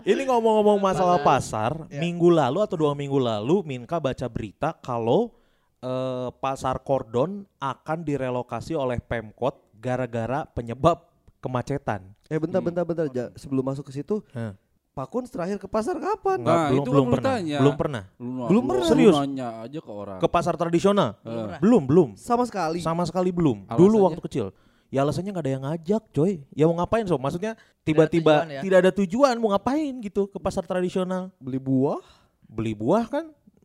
Ini 0.04 0.22
ngomong-ngomong 0.22 0.78
masalah 0.78 1.16
Pasar. 1.18 1.72
pasar, 1.80 1.88
Ya. 1.88 1.96
minggu 1.98 2.28
lalu 2.28 2.60
atau 2.60 2.76
dua 2.76 2.92
minggu 2.92 3.16
lalu 3.16 3.64
Minka 3.64 3.96
baca 3.96 4.26
berita 4.26 4.76
kalau 4.78 5.32
eh, 5.80 6.28
pasar 6.38 6.80
Kordon 6.80 7.44
akan 7.58 7.98
direlokasi 8.00 8.72
oleh 8.72 8.96
Pemkot 8.98 9.52
gara-gara 9.74 10.44
penyebab 10.46 11.04
kemacetan. 11.38 12.08
Eh 12.24 12.36
bentar 12.36 12.60
Hmm. 12.60 12.68
bentar 12.68 12.84
bentar 12.84 13.04
Ja. 13.06 13.28
sebelum 13.34 13.60
masuk 13.62 13.84
ke 13.84 13.92
situ 13.94 14.24
Hah. 14.32 14.56
Pak 14.90 15.06
Kun 15.06 15.24
terakhir 15.26 15.58
ke 15.58 15.66
pasar 15.66 15.98
kapan? 15.98 16.40
Nah, 16.40 16.70
belum 16.70 16.80
itu 16.80 16.88
belum 16.88 17.04
lu 17.04 17.12
pernah. 17.12 17.32
tanya. 17.34 17.58
Belum 17.60 17.74
pernah. 17.74 18.02
Lu 18.14 18.24
na- 18.24 18.48
Belum 18.48 18.62
lu- 18.62 18.70
pernah. 18.70 18.86
Serius? 18.86 19.14
nanya 19.18 19.48
aja 19.60 19.78
ke 19.78 19.90
orang 19.90 20.18
Ke 20.20 20.28
pasar 20.30 20.54
tradisional? 20.54 21.10
Belum, 21.58 21.82
belum. 21.84 22.08
Sama 22.14 22.44
sekali. 22.44 22.80
Sama 22.80 23.04
sekali 23.04 23.28
belum. 23.28 23.66
Dulu 23.66 23.76
Alasannya? 23.76 24.04
waktu 24.06 24.20
kecil. 24.22 24.46
Ya 24.92 25.02
alasannya 25.02 25.30
nggak 25.34 25.44
ada 25.44 25.52
yang 25.52 25.64
ngajak, 25.64 26.02
coy. 26.14 26.32
Ya 26.54 26.64
mau 26.70 26.76
ngapain 26.78 27.04
so? 27.08 27.18
Maksudnya 27.18 27.58
tiba-tiba 27.82 28.44
tujuan 28.44 28.54
ya? 28.54 28.60
tidak 28.62 28.78
ada 28.84 28.92
tujuan 28.94 29.34
mau 29.40 29.50
ngapain 29.52 29.92
gitu 30.00 30.30
ke 30.30 30.38
pasar 30.38 30.64
tradisional. 30.64 31.32
Beli 31.42 31.58
buah. 31.58 32.02
Beli 32.46 32.72
buah 32.76 33.04
kan 33.10 33.24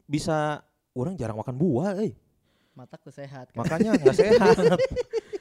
bisa 0.09 0.65
orang 0.97 1.13
jarang 1.13 1.37
makan 1.37 1.55
buah, 1.55 1.93
eh. 2.01 2.17
mataku 2.73 3.11
sehat 3.11 3.51
kan 3.51 3.59
Makanya 3.61 3.99
nggak 3.99 4.17
sehat. 4.17 4.55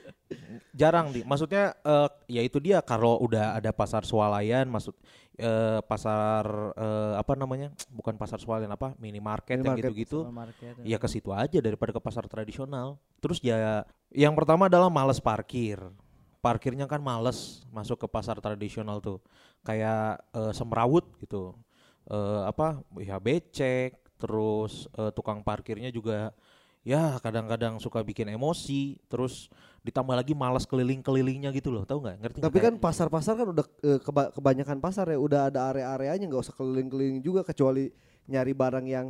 jarang 0.79 1.11
di. 1.11 1.27
Maksudnya 1.27 1.75
eh, 1.83 2.09
ya 2.31 2.43
itu 2.47 2.63
dia 2.63 2.79
kalau 2.87 3.19
udah 3.19 3.59
ada 3.59 3.75
pasar 3.75 4.07
swalayan 4.07 4.71
maksud 4.71 4.95
eh, 5.35 5.83
pasar 5.83 6.47
eh, 6.79 7.15
apa 7.19 7.35
namanya? 7.35 7.75
Bukan 7.91 8.15
pasar 8.15 8.39
swalayan 8.39 8.71
apa? 8.71 8.95
Minimarket, 9.03 9.59
yang 9.59 9.75
gitu-gitu. 9.75 10.23
Supermarket, 10.23 10.87
Ya 10.87 11.03
ke 11.03 11.09
situ 11.11 11.35
aja 11.35 11.59
daripada 11.59 11.91
ke 11.91 11.99
pasar 11.99 12.31
tradisional. 12.31 13.03
Terus 13.19 13.43
ya 13.43 13.83
yang 14.15 14.39
pertama 14.39 14.71
adalah 14.71 14.87
males 14.87 15.19
parkir. 15.19 15.83
Parkirnya 16.39 16.87
kan 16.87 17.03
males 17.03 17.67
masuk 17.75 18.07
ke 18.07 18.07
pasar 18.07 18.39
tradisional 18.39 19.03
tuh. 19.03 19.19
Kayak 19.67 20.23
eh, 20.31 20.55
semrawut 20.55 21.11
gitu. 21.19 21.59
Eh, 22.07 22.43
apa? 22.47 22.79
Ya 23.03 23.19
becek, 23.19 23.99
terus 24.23 24.87
eh, 24.95 25.11
tukang 25.15 25.43
parkirnya 25.43 25.91
juga 25.91 26.31
ya 26.83 27.19
kadang-kadang 27.19 27.77
suka 27.79 28.01
bikin 28.01 28.29
emosi, 28.29 28.97
terus 29.07 29.49
ditambah 29.81 30.15
lagi 30.15 30.33
malas 30.33 30.65
keliling-kelilingnya 30.65 31.51
gitu 31.51 31.69
loh, 31.69 31.85
tahu 31.85 32.03
nggak? 32.03 32.17
Ngerti? 32.21 32.39
Tapi 32.41 32.59
kan 32.59 32.75
pasar-pasar 32.77 33.35
kan 33.37 33.49
udah 33.49 33.67
eh, 33.83 33.99
keba- 33.99 34.31
kebanyakan 34.31 34.79
pasar 34.79 35.09
ya 35.09 35.19
udah 35.19 35.49
ada 35.49 35.69
area-areanya 35.69 36.27
nggak 36.27 36.43
usah 36.45 36.55
keliling-keliling 36.55 37.21
juga 37.21 37.43
kecuali 37.43 37.89
nyari 38.27 38.53
barang 38.53 38.87
yang 38.87 39.07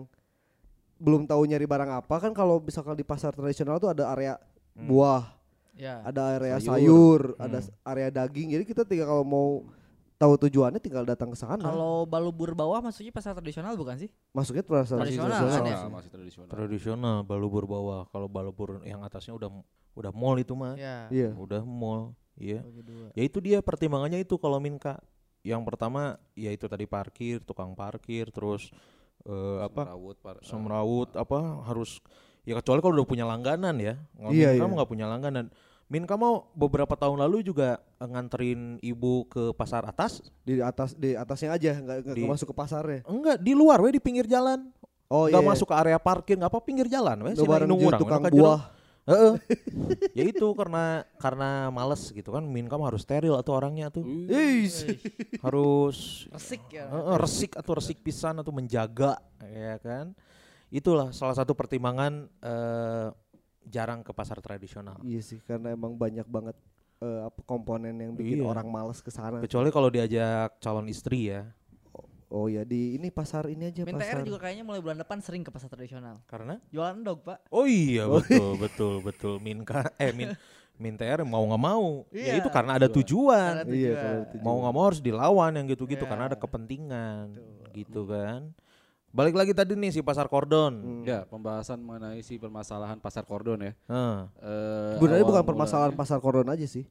belum 0.98 1.24
tahu 1.24 1.46
nyari 1.46 1.62
barang 1.62 1.90
apa 1.94 2.14
kan 2.18 2.32
kalau 2.32 2.58
misalkan 2.58 2.94
di 2.94 3.06
pasar 3.06 3.30
tradisional 3.30 3.78
tuh 3.78 3.90
ada 3.90 4.10
area 4.10 4.34
Hmm. 4.74 4.86
buah, 4.86 5.26
ya 5.74 6.06
ada 6.06 6.38
area 6.38 6.58
Sayur. 6.58 6.70
sayur, 6.70 7.22
ada 7.36 7.58
Hmm. 7.58 7.66
s- 7.66 7.74
area 7.82 8.08
daging. 8.08 8.54
Jadi 8.54 8.64
kita 8.64 8.82
tinggal 8.82 9.10
kalau 9.10 9.26
mau 9.26 9.48
tahu 10.18 10.34
tujuannya 10.36 10.82
tinggal 10.82 11.06
datang 11.06 11.30
ke 11.30 11.38
sana. 11.38 11.62
Kalau 11.62 12.02
balubur 12.02 12.50
bawah 12.52 12.82
maksudnya 12.82 13.14
pasar 13.14 13.38
tradisional 13.38 13.78
bukan 13.78 13.96
sih? 13.96 14.10
Masuknya 14.34 14.66
pasar 14.66 14.98
Tradisional 14.98 15.30
tradisional. 15.30 15.46
kan 15.46 15.62
ya? 15.62 15.62
Tradisional, 15.62 15.94
masih 15.94 16.10
tradisional. 16.10 16.48
Tradisional 16.50 17.16
balubur 17.22 17.64
bawah. 17.64 18.02
Kalau 18.10 18.26
balubur 18.26 18.82
yang 18.82 19.00
atasnya 19.06 19.38
udah 19.38 19.48
udah 19.94 20.10
mall 20.10 20.36
itu 20.36 20.58
mah. 20.58 20.74
Ya. 20.74 21.06
Iya. 21.08 21.30
Udah 21.38 21.62
mall. 21.62 22.18
Iya. 22.34 22.66
Bagi 22.66 22.82
dua. 22.82 23.06
Ya 23.14 23.22
itu 23.22 23.38
dia 23.38 23.58
pertimbangannya 23.62 24.18
itu 24.18 24.34
kalau 24.36 24.58
Minka. 24.58 24.98
Yang 25.46 25.62
pertama 25.70 26.18
ya 26.34 26.50
itu 26.50 26.66
tadi 26.66 26.84
parkir, 26.84 27.38
tukang 27.46 27.78
parkir, 27.78 28.28
terus 28.34 28.74
eh, 29.22 29.58
apa? 29.62 29.86
Semrawut, 29.86 30.16
par- 30.18 30.42
eh, 30.42 30.46
Semrawut 30.46 31.10
apa 31.14 31.38
harus 31.62 32.02
ya 32.42 32.58
kecuali 32.58 32.82
kalau 32.82 32.94
udah 32.98 33.06
punya 33.06 33.22
langganan 33.22 33.78
ya. 33.78 33.94
Kalau 34.18 34.34
Iya, 34.34 34.50
Minka 34.50 34.58
iya. 34.58 34.66
mah 34.66 34.76
nggak 34.82 34.90
punya 34.90 35.06
langganan. 35.06 35.46
Minka 35.88 36.20
mau 36.20 36.52
beberapa 36.52 36.92
tahun 36.92 37.16
lalu 37.16 37.48
juga 37.48 37.80
eh, 37.96 38.04
nganterin 38.04 38.76
ibu 38.84 39.24
ke 39.24 39.56
pasar 39.56 39.88
atas. 39.88 40.20
Di 40.44 40.60
atas 40.60 40.92
di 40.92 41.16
atasnya 41.16 41.56
aja 41.56 41.72
nggak 41.80 42.12
Di- 42.12 42.28
masuk 42.28 42.52
ke 42.52 42.56
pasarnya. 42.56 43.00
Enggak, 43.08 43.40
di 43.40 43.56
luar 43.56 43.80
we 43.80 43.96
di 43.96 44.00
pinggir 44.00 44.28
jalan. 44.28 44.68
Oh 45.08 45.24
Nggak 45.24 45.40
iya. 45.40 45.50
masuk 45.56 45.66
ke 45.72 45.76
area 45.80 45.96
parkir, 45.96 46.36
nggak 46.36 46.52
apa 46.52 46.60
pinggir 46.60 46.86
jalan 46.92 47.16
we. 47.24 47.32
Indung 47.32 47.48
jeung 47.80 47.88
urang, 47.88 48.00
tukang 48.04 48.22
buah. 48.28 48.76
Heeh. 49.08 49.34
ya 50.20 50.24
itu 50.28 50.52
karena 50.52 51.08
karena 51.16 51.72
males 51.72 52.12
gitu 52.12 52.36
kan. 52.36 52.44
Minka 52.44 52.76
mah 52.76 52.92
harus 52.92 53.08
steril 53.08 53.32
atau 53.40 53.56
orangnya 53.56 53.88
tuh. 53.88 54.04
Uh, 54.04 54.28
Is. 54.28 54.84
harus 55.40 56.28
Resik 56.28 56.68
ya. 56.68 56.84
Heeh, 56.92 57.16
resik 57.16 57.56
atau 57.56 57.72
resik 57.80 58.04
pisan 58.04 58.36
atau 58.36 58.52
menjaga 58.52 59.16
ya 59.40 59.80
kan 59.80 60.12
itulah 60.68 61.16
salah 61.16 61.32
satu 61.32 61.56
pertimbangan 61.56 62.28
eh, 62.44 63.08
jarang 63.68 64.00
ke 64.00 64.10
pasar 64.10 64.38
tradisional 64.38 64.96
Iya 65.00 65.20
sih 65.20 65.38
karena 65.40 65.70
emang 65.70 65.94
banyak 65.94 66.24
banget 66.24 66.56
eh, 66.98 67.20
apa 67.22 67.40
komponen 67.42 67.94
yang 67.94 68.12
bikin 68.12 68.40
Iya. 68.40 68.48
orang 68.48 68.66
males 68.66 68.98
ke 68.98 69.08
sana. 69.08 69.38
kecuali 69.38 69.68
kalau 69.68 69.86
diajak 69.86 70.58
calon 70.58 70.86
istri 70.86 71.28
ya 71.28 71.46
Oh 72.28 72.44
ya 72.44 72.60
di 72.60 72.92
ini 72.92 73.08
pasar 73.08 73.48
ini 73.48 73.64
aja 73.66 73.88
Minta 73.88 74.04
pasar. 74.04 74.20
Juga 74.20 74.36
kayaknya 74.38 74.60
mulai 74.60 74.80
bulan 74.80 74.98
depan 74.98 75.16
sering 75.18 75.40
ke 75.40 75.48
pasar 75.48 75.68
tradisional. 75.68 76.20
karena 76.24 76.60
Jualan 76.68 77.00
dog, 77.00 77.24
Pak. 77.24 77.48
oh 77.48 77.64
iya 77.64 78.04
betul 78.04 78.52
betul 78.58 78.94
betul 79.00 79.34
minka 79.38 79.88
eh 79.96 80.12
min 80.12 80.36
min 80.76 80.92
TR 80.92 81.24
mau 81.24 81.40
nggak 81.42 81.58
mau 81.58 82.04
ya 82.10 82.36
Iya. 82.36 82.44
itu 82.44 82.48
karena 82.48 82.76
ada 82.76 82.86
tujuan 82.86 83.64
Karena 83.64 83.72
Iya 83.72 83.90
tujuan. 83.90 84.18
tujuan. 84.28 84.42
mau 84.44 84.56
nggak 84.60 84.74
mau 84.74 84.84
harus 84.84 85.00
dilawan 85.00 85.52
yang 85.54 85.66
gitu-gitu 85.66 86.02
Iya. 86.02 86.10
karena 86.10 86.24
ada 86.26 86.36
kepentingan 86.36 87.24
gitu 87.72 88.04
kan 88.04 88.52
balik 89.08 89.34
lagi 89.34 89.52
tadi 89.52 89.72
nih 89.72 89.90
si 89.90 90.00
pasar 90.00 90.26
kordon 90.26 90.74
Hmm. 90.78 91.02
Ya, 91.02 91.24
pembahasan 91.24 91.78
mengenai 91.78 92.20
si 92.20 92.36
permasalahan 92.36 92.96
pasar 92.96 93.24
kordon 93.24 93.62
ya. 93.62 93.72
Heeh. 93.86 94.18
Eh, 94.38 94.92
Sebenarnya 94.94 95.16
awal 95.18 95.26
bukan 95.26 95.34
mulanya- 95.34 95.48
permasalahan 95.48 95.94
pasar 95.94 96.18
koron 96.18 96.46
aja 96.46 96.64
sih. 96.64 96.84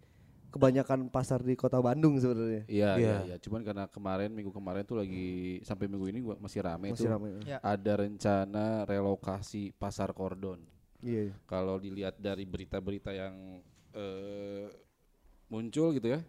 Kebanyakan 0.47 1.07
pasar 1.07 1.39
di 1.39 1.53
kota 1.53 1.77
Bandung 1.77 2.17
sebenarnya. 2.17 2.63
Iya, 2.65 2.91
Iya. 2.91 2.97
iya, 2.97 3.15
iya. 3.23 3.35
Cuman 3.37 3.61
karena 3.61 3.85
kemarin 3.85 4.31
minggu 4.31 4.49
kemarin 4.49 4.81
tuh 4.81 4.97
lagi 4.97 5.27
sampai 5.61 5.85
minggu 5.85 6.07
ini 6.07 6.19
gua 6.19 6.35
masih 6.37 6.63
rame 6.63 6.89
Masih 6.89 7.03
tuh. 7.03 7.11
ramai. 7.11 7.29
Ya. 7.43 7.59
Ada 7.59 7.93
rencana 7.99 8.65
relokasi 8.83 9.71
pasar 9.71 10.09
kordon. 10.11 10.63
Iya. 10.99 11.29
iya. 11.29 11.35
Kalau 11.45 11.77
dilihat 11.77 12.17
dari 12.17 12.43
berita-berita 12.43 13.11
yang 13.11 13.61
eh, 13.93 14.69
muncul 15.47 15.89
gitu 15.91 16.07
ya. 16.07 16.21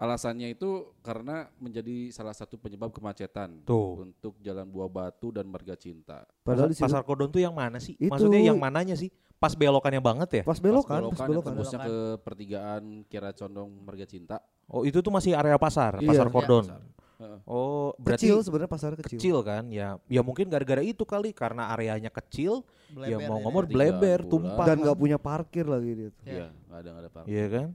Alasannya 0.00 0.48
itu 0.48 0.70
karena 0.98 1.52
menjadi 1.56 2.08
salah 2.08 2.32
satu 2.32 2.56
penyebab 2.56 2.88
kemacetan 2.88 3.60
Tuh. 3.62 4.00
untuk 4.00 4.40
Jalan 4.40 4.64
Buah 4.64 4.88
Batu 4.88 5.28
dan 5.28 5.44
Marga 5.44 5.76
Cinta. 5.76 6.24
Padahal 6.40 6.72
pasar, 6.72 6.88
pasar 6.88 7.02
kordon 7.04 7.28
tuh 7.28 7.38
yang 7.38 7.52
mana 7.52 7.76
sih 7.76 7.92
Itu- 7.94 8.08
maksudnya 8.08 8.40
yang 8.40 8.56
mananya 8.56 8.96
sih 8.96 9.12
pas 9.36 9.52
belokannya 9.52 10.00
banget 10.00 10.28
ya 10.34 10.42
pas 10.42 10.56
belokan, 10.56 11.00
Pas 11.06 11.12
pas 11.14 11.20
belokan, 11.22 11.28
belokan. 11.28 11.48
tembusnya 11.52 11.78
ke 11.82 11.96
pertigaan 12.18 12.82
Kira 13.04 13.30
Condong 13.30 13.68
Marga 13.78 14.04
Cinta. 14.04 14.40
Oh 14.66 14.82
itu 14.82 14.98
tuh 14.98 15.10
masih 15.10 15.32
area 15.32 15.56
pasar, 15.56 15.96
Iya. 15.96 16.08
pasar 16.08 16.26
Iya, 16.26 16.32
kordon. 16.32 16.64
pasar. 16.64 16.80
Heeh. 17.20 17.38
Oh 17.44 17.92
berarti 17.94 18.24
Kecil 18.24 18.40
kecil, 18.40 18.44
sebenarnya 18.48 18.70
pasar 18.70 18.90
kecil. 18.96 19.36
kan 19.42 19.64
ya? 19.68 20.00
Ya 20.08 20.20
mungkin 20.20 20.48
gara-gara 20.48 20.80
itu 20.80 21.04
kali 21.04 21.32
karena 21.32 21.68
areanya 21.68 22.08
kecil, 22.08 22.64
ya 22.96 23.20
Bleber 23.20 23.28
mau 23.28 23.36
ya. 23.36 23.42
ngomong 23.44 23.64
Tiga 23.68 23.74
bleber, 23.76 24.18
tumpah. 24.24 24.64
Dan 24.64 24.76
nggak 24.80 24.96
punya 24.96 25.16
parkir 25.16 25.68
lagi 25.68 25.90
dia. 25.94 26.08
tuh. 26.08 26.24
Iya. 26.24 26.32
Iya, 26.32 26.46
nggak 26.48 26.78
ada 26.78 26.88
nggak 26.88 27.02
ada 27.02 27.10
apa 27.10 27.20
Iya 27.28 27.46
kan? 27.50 27.68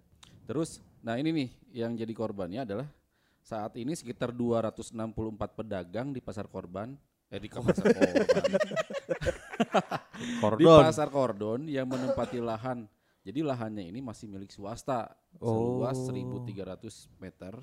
Terus, 0.45 0.79
nah 1.01 1.17
ini 1.17 1.33
nih 1.33 1.49
yang 1.73 1.97
jadi 1.97 2.13
korbannya 2.13 2.61
adalah 2.63 2.87
saat 3.41 3.77
ini 3.77 3.93
sekitar 3.93 4.33
264 4.33 4.93
pedagang 5.57 6.13
di 6.13 6.21
pasar 6.21 6.49
korban, 6.49 6.93
eh 7.29 7.41
di 7.41 7.49
pasar 7.49 7.85
korban, 7.93 8.23
di 10.57 10.65
Kordon. 10.65 10.81
pasar 10.85 11.07
kordon 11.09 11.61
yang 11.69 11.85
menempati 11.89 12.41
lahan. 12.41 12.85
Jadi 13.25 13.41
lahannya 13.41 13.89
ini 13.89 14.05
masih 14.05 14.29
milik 14.29 14.53
swasta 14.53 15.09
seluas 15.41 15.97
Oh. 15.97 16.13
1.300 16.13 17.09
meter 17.17 17.57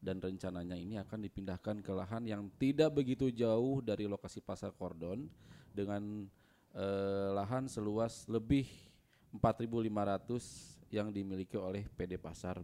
dan 0.00 0.16
rencananya 0.18 0.74
ini 0.74 0.96
akan 0.96 1.20
dipindahkan 1.20 1.84
ke 1.84 1.92
lahan 1.92 2.24
yang 2.24 2.48
tidak 2.56 2.90
begitu 2.96 3.28
jauh 3.28 3.84
dari 3.84 4.08
lokasi 4.08 4.40
pasar 4.40 4.72
kordon 4.72 5.28
dengan 5.70 6.24
eh, 6.72 7.28
lahan 7.28 7.68
seluas 7.68 8.24
lebih 8.24 8.64
4.500 9.36 10.81
yang 10.92 11.08
dimiliki 11.08 11.56
oleh 11.56 11.88
PD 11.88 12.14
Pasar 12.14 12.60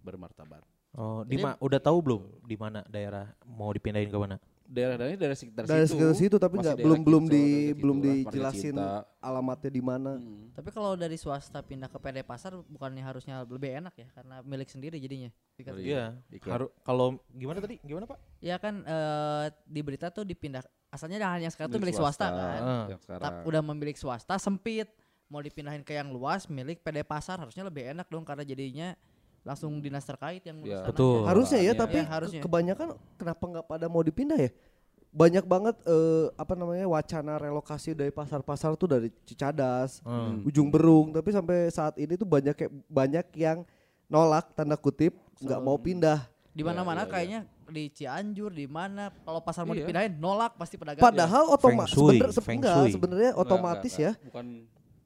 bermartabat. 0.00 0.62
Oh, 0.94 1.26
di 1.26 1.36
ma- 1.36 1.58
udah 1.58 1.82
tahu 1.82 1.98
belum 2.00 2.22
di 2.40 2.54
mana 2.54 2.86
daerah 2.86 3.26
mau 3.44 3.66
dipindahin 3.68 4.06
ke 4.06 4.14
mana? 4.16 4.38
Daerah-daerahnya 4.64 5.20
dari 5.20 5.36
sekitar 5.36 5.66
Dari 5.66 5.84
situ. 5.84 5.92
sekitar 5.92 6.14
situ 6.16 6.36
tapi 6.38 6.54
masih 6.54 6.62
nggak 6.64 6.76
daerah 6.78 6.86
belum 6.86 7.00
belum 7.04 7.24
di 7.26 7.42
dekat 7.44 7.76
belum 7.76 7.96
dijelasin 8.00 8.74
alamatnya 9.20 9.70
di 9.70 9.82
mana. 9.82 10.12
Hmm. 10.16 10.54
Tapi 10.54 10.70
kalau 10.70 10.94
dari 10.94 11.18
swasta 11.18 11.60
pindah 11.60 11.84
ke 11.84 11.98
PD 11.98 12.22
pasar 12.22 12.56
bukannya 12.64 13.02
harusnya 13.02 13.42
lebih 13.42 13.76
enak 13.76 13.92
ya 13.92 14.08
karena 14.08 14.40
milik 14.40 14.70
sendiri 14.70 14.96
jadinya. 14.96 15.28
Dikasih- 15.52 15.82
Iya, 15.84 16.04
Iya. 16.30 16.48
Harus 16.48 16.70
kalau 16.80 17.06
gimana 17.28 17.58
tadi? 17.58 17.76
Gimana 17.82 18.06
Pak? 18.06 18.18
Ya 18.38 18.56
kan 18.56 18.74
eh, 18.80 19.44
di 19.66 19.80
berita 19.82 20.08
tuh 20.08 20.22
dipindah 20.22 20.62
asalnya 20.88 21.18
lahan 21.20 21.42
yang 21.42 21.52
sekarang 21.52 21.68
tuh 21.68 21.76
Milik 21.76 21.90
milik 21.90 22.00
swasta, 22.00 22.24
swasta. 22.24 22.46
kan. 22.48 22.60
Ah. 22.62 22.86
Yang 22.88 23.00
sekarang. 23.02 23.24
Tap, 23.26 23.34
udah 23.44 23.62
memiliki 23.66 23.98
swasta 23.98 24.34
sempit 24.38 24.88
mau 25.26 25.40
dipindahin 25.40 25.80
ke 25.80 25.92
yang 25.92 26.08
luas 26.08 26.46
milik 26.46 26.80
PD 26.80 27.02
pasar 27.02 27.36
harusnya 27.36 27.62
lebih 27.62 27.88
enak 27.88 28.06
dong 28.06 28.22
karena 28.22 28.42
jadinya 28.42 28.92
langsung 29.40 29.76
dinas 29.76 30.02
terkait 30.02 30.40
yang 30.42 30.56
Iya. 30.58 30.80
tanahnya. 30.80 30.88
Betul. 30.88 31.18
Harusnya 31.22 31.58
ya, 31.58 31.64
Lahannya. 31.66 31.82
tapi 31.82 31.98
Iya, 31.98 32.08
harusnya. 32.08 32.40
ke- 32.40 32.44
kebanyakan 32.44 32.88
kenapa 33.14 33.44
nggak 33.46 33.66
pada 33.66 33.86
mau 33.86 34.00
dipindah 34.00 34.38
ya? 34.38 34.50
Banyak 35.10 35.44
banget 35.44 35.76
eh, 35.84 36.26
apa 36.34 36.52
namanya 36.54 36.86
wacana 36.86 37.36
relokasi 37.36 37.92
dari 37.92 38.10
pasar-pasar 38.10 38.74
tuh 38.74 38.88
dari 38.88 39.08
Cicadas, 39.24 40.00
Hmm. 40.00 40.42
ujung 40.42 40.68
Berung, 40.68 41.12
tapi 41.12 41.30
sampai 41.30 41.68
saat 41.68 41.94
ini 41.96 42.14
tuh 42.14 42.26
banyak 42.26 42.50
kayak 42.52 42.72
banyak 42.84 43.26
yang 43.34 43.62
nolak 44.06 44.50
tanda 44.52 44.74
kutip 44.74 45.14
nggak 45.38 45.60
mau 45.60 45.76
pindah. 45.76 46.24
Di 46.50 46.62
mana-mana 46.62 47.02
iya, 47.02 47.04
iya. 47.04 47.12
kayaknya 47.12 47.40
di 47.66 47.84
Cianjur 47.90 48.50
di 48.50 48.64
mana 48.64 49.10
kalau 49.20 49.38
pasar 49.38 49.62
mau 49.62 49.72
Iya. 49.72 49.84
dipindahin 49.84 50.14
nolak 50.16 50.54
pasti 50.54 50.74
pedagang. 50.74 51.00
Padahal 51.00 51.44
otomatis 51.48 51.94
enggak 51.94 52.74
shui. 52.80 52.90
sebenarnya 52.90 53.30
Enggak, 53.30 53.42
otomatis 53.44 53.92
enggak, 53.92 54.06
ya. 54.08 54.12
Bukan 54.24 54.46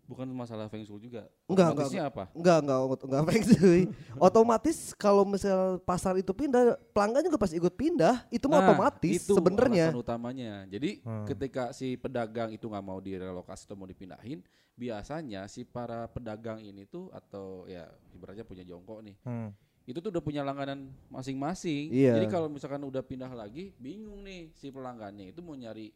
bukan 0.09 0.25
masalah 0.33 0.67
feng 0.67 0.83
shui 0.83 1.05
juga. 1.05 1.29
Enggak, 1.45 1.77
enggak, 1.77 1.85
Otomatisnya 1.85 2.05
apa? 2.09 2.25
Enggak, 2.33 2.59
enggak, 2.65 2.79
enggak 3.05 3.25
feng 3.29 3.45
shui. 3.45 3.83
Otomatis 4.27 4.79
kalau 4.97 5.23
misal 5.23 5.61
pasar 5.79 6.17
itu 6.17 6.33
pindah, 6.33 6.81
pelanggan 6.91 7.23
juga 7.23 7.37
pasti 7.37 7.61
ikut 7.61 7.77
pindah. 7.77 8.25
Itu 8.33 8.49
mah 8.49 8.59
Nah, 8.59 8.67
otomatis 8.73 9.21
itu 9.21 9.37
sebenarnya. 9.37 9.93
utamanya. 9.93 10.65
Jadi 10.65 11.05
Hmm. 11.05 11.29
ketika 11.29 11.71
si 11.71 11.95
pedagang 11.95 12.51
itu 12.51 12.65
nggak 12.65 12.83
mau 12.83 12.99
direlokasi 12.99 13.69
atau 13.69 13.77
mau 13.77 13.85
dipindahin, 13.85 14.41
biasanya 14.73 15.45
si 15.45 15.63
para 15.63 16.09
pedagang 16.09 16.59
ini 16.59 16.83
tuh 16.83 17.13
atau 17.13 17.69
ya 17.69 17.85
ibaratnya 18.11 18.43
punya 18.43 18.65
jongkok 18.65 19.05
nih, 19.05 19.17
Hmm. 19.23 19.53
itu 19.85 19.99
tuh 19.99 20.09
udah 20.09 20.23
punya 20.23 20.41
langganan 20.41 20.89
masing-masing. 21.09 21.93
Iya. 21.93 22.17
Jadi 22.17 22.27
kalau 22.27 22.49
misalkan 22.49 22.81
udah 22.81 23.03
pindah 23.03 23.29
lagi, 23.29 23.77
bingung 23.77 24.25
nih 24.25 24.49
si 24.53 24.73
pelanggannya 24.73 25.31
itu 25.31 25.45
mau 25.45 25.53
nyari 25.53 25.93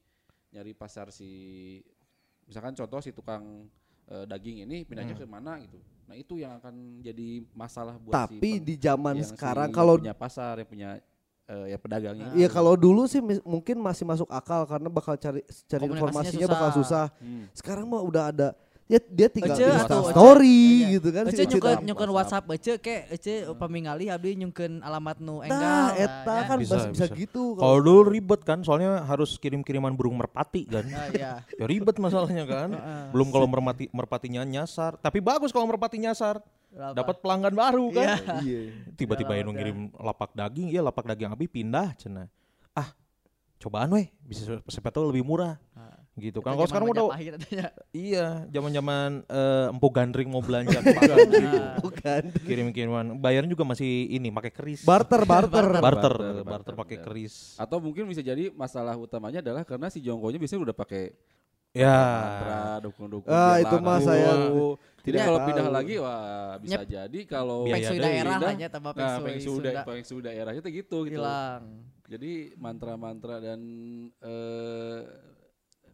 nyari 0.51 0.73
pasar 0.73 1.09
si 1.09 1.81
misalkan 2.43 2.75
contoh 2.75 3.01
si 3.01 3.09
tukang 3.09 3.71
eh, 4.07 4.25
daging 4.25 4.65
ini 4.65 4.83
pindahnya 4.83 5.15
Hmm. 5.15 5.23
ke 5.23 5.29
mana 5.29 5.53
gitu. 5.59 5.79
Nah, 6.03 6.15
itu 6.15 6.35
yang 6.37 6.59
akan 6.59 6.75
jadi 7.01 7.29
masalah 7.53 7.97
buat 7.97 8.13
si 8.13 8.17
Tapi 8.37 8.51
pen- 8.59 8.65
di 8.65 8.75
zaman 8.77 9.15
yang 9.17 9.25
si 9.25 9.33
sekarang 9.33 9.69
kalau 9.71 9.97
punya 9.97 10.13
pasar 10.13 10.55
yang 10.57 10.69
punya 10.69 10.91
eh, 11.43 11.67
ya 11.69 11.79
pedagangnya. 11.79 12.33
Iya 12.33 12.49
kalau 12.49 12.77
dulu 12.77 13.05
sih 13.05 13.19
mis- 13.19 13.43
mungkin 13.43 13.77
masih 13.77 14.05
masuk 14.05 14.29
akal 14.29 14.63
karena 14.63 14.89
bakal 14.89 15.15
cari 15.17 15.41
cari 15.67 15.83
informasinya 15.85 16.47
bakal 16.47 16.71
susah. 16.73 17.09
susah. 17.11 17.25
Hmm. 17.25 17.45
Sekarang 17.53 17.85
mah 17.85 18.01
udah 18.01 18.25
ada 18.29 18.49
ya 18.93 19.01
dia 19.01 19.29
tinggal 19.33 19.57
Ece 19.57 19.65
Insta 19.65 19.97
Ece. 19.97 20.11
story 20.13 20.61
Iya. 20.85 20.89
gitu 21.01 21.09
kan 21.09 21.25
si 21.25 21.33
Ece 21.33 21.41
Ece 21.41 21.53
nyukeun 21.57 21.73
tah. 21.73 21.81
nyukeun 21.81 22.11
WhatsApp. 22.13 22.45
Ece 22.53 22.73
ke 22.77 22.97
Ece 23.09 23.33
pamingali 23.57 24.13
abdi 24.13 24.37
nyukeun 24.37 24.85
alamat 24.85 25.17
nu 25.19 25.41
enggal. 25.41 25.57
Nah, 25.57 25.97
eta 25.97 26.35
ya. 26.37 26.43
kan 26.45 26.57
Bisa, 26.61 26.77
bisa, 26.93 27.09
bisa 27.09 27.17
gitu. 27.17 27.57
Kalau 27.57 27.81
dulu 27.81 28.13
ribet 28.13 28.45
kan, 28.45 28.61
soalnya 28.61 29.01
harus 29.03 29.41
kirim-kiriman 29.41 29.97
burung 29.97 30.21
merpati 30.21 30.69
kan. 30.69 30.85
Nah, 30.85 31.09
iya. 31.09 31.33
ya 31.61 31.65
ribet 31.65 31.97
masalahnya 31.97 32.45
kan. 32.45 32.69
Belum 33.11 33.33
kalau 33.33 33.49
merpati 33.49 33.89
merpatinya 33.89 34.45
nyasar, 34.45 35.01
tapi 35.01 35.25
bagus 35.25 35.49
kalau 35.49 35.65
merpati 35.65 35.97
nyasar. 35.97 36.45
Apa? 36.73 36.97
Dapat 36.97 37.17
pelanggan 37.21 37.53
baru 37.53 37.89
kan. 37.93 38.21
Iya. 38.41 38.61
Tiba-tiba 39.01 39.33
Dalam 39.33 39.41
yang 39.41 39.57
ngirim 39.57 39.79
lapak 39.97 40.33
daging, 40.33 40.69
ya 40.69 40.81
lapak 40.81 41.05
daging 41.05 41.33
abi 41.33 41.49
pindah 41.49 41.97
cenah. 41.97 42.29
Ah, 42.73 42.93
cobaan 43.57 43.93
weh, 43.93 44.09
bisa 44.25 44.61
siapa 44.69 44.89
tahu 44.89 45.13
lebih 45.13 45.25
murah. 45.25 45.61
Gitu 46.13 46.39
kan 46.39 46.53
kalau 46.53 46.61
zaman 46.61 46.69
sekarang 46.69 46.89
udah 46.89 47.05
Majapahit 47.09 47.33
adanya. 47.35 47.67
iya 47.91 48.27
zaman-zaman 48.47 49.11
eh, 49.25 49.73
empu 49.73 49.89
gandring 49.89 50.29
mau 50.29 50.45
belanja 50.45 50.77
gitu. 50.85 51.49
Bukan. 51.81 52.23
kirim-kiriman 52.39 53.17
bayarnya 53.17 53.49
juga 53.49 53.65
masih 53.65 53.89
ini 54.11 54.29
pakai 54.29 54.53
keris 54.53 54.85
Barter, 54.85 55.25
barter. 55.25 55.49
barter 55.49 55.81
Barter, 55.81 56.15
barter, 56.21 56.45
barter, 56.45 56.75
pakai 56.77 56.97
ya. 56.97 57.03
keris 57.03 57.57
Atau 57.57 57.81
mungkin 57.81 58.05
bisa 58.05 58.21
jadi 58.21 58.53
masalah 58.53 58.93
utamanya 58.95 59.41
adalah 59.41 59.65
karena 59.65 59.89
si 59.89 59.99
jongkonya 59.99 60.37
biasanya 60.37 60.63
udah 60.63 60.77
pakai 60.77 61.17
ya 61.73 61.97
mantra 61.97 62.61
dukun-dukun 62.85 63.33
Ah, 63.33 63.57
itu 63.57 63.77
mah 63.79 63.99
saya 63.99 64.33
Jadi 65.01 65.09
tidak 65.09 65.21
kalau 65.25 65.39
tahu. 65.41 65.49
pindah 65.49 65.67
lagi 65.73 65.95
wah 65.97 66.21
bisa 66.61 66.77
Nyep. 66.77 66.89
jadi 66.93 67.21
kalau 67.25 67.61
deui. 67.65 68.05
daerah 68.05 68.33
pindah, 68.37 68.51
hanya 68.53 68.69
tambah 68.69 68.93
nah, 68.93 69.17
feng 69.19 69.41
shui 69.41 69.59
shui 69.59 69.65
da- 69.65 70.05
shui 70.05 70.21
daerahnya 70.21 70.61
tuh 70.61 70.71
gitu 70.71 70.99
gitu. 71.09 71.17
hilang. 71.17 71.63
Jadi 72.05 72.33
mantra-mantra 72.55 73.41
dan 73.41 73.61
eh 74.21 75.01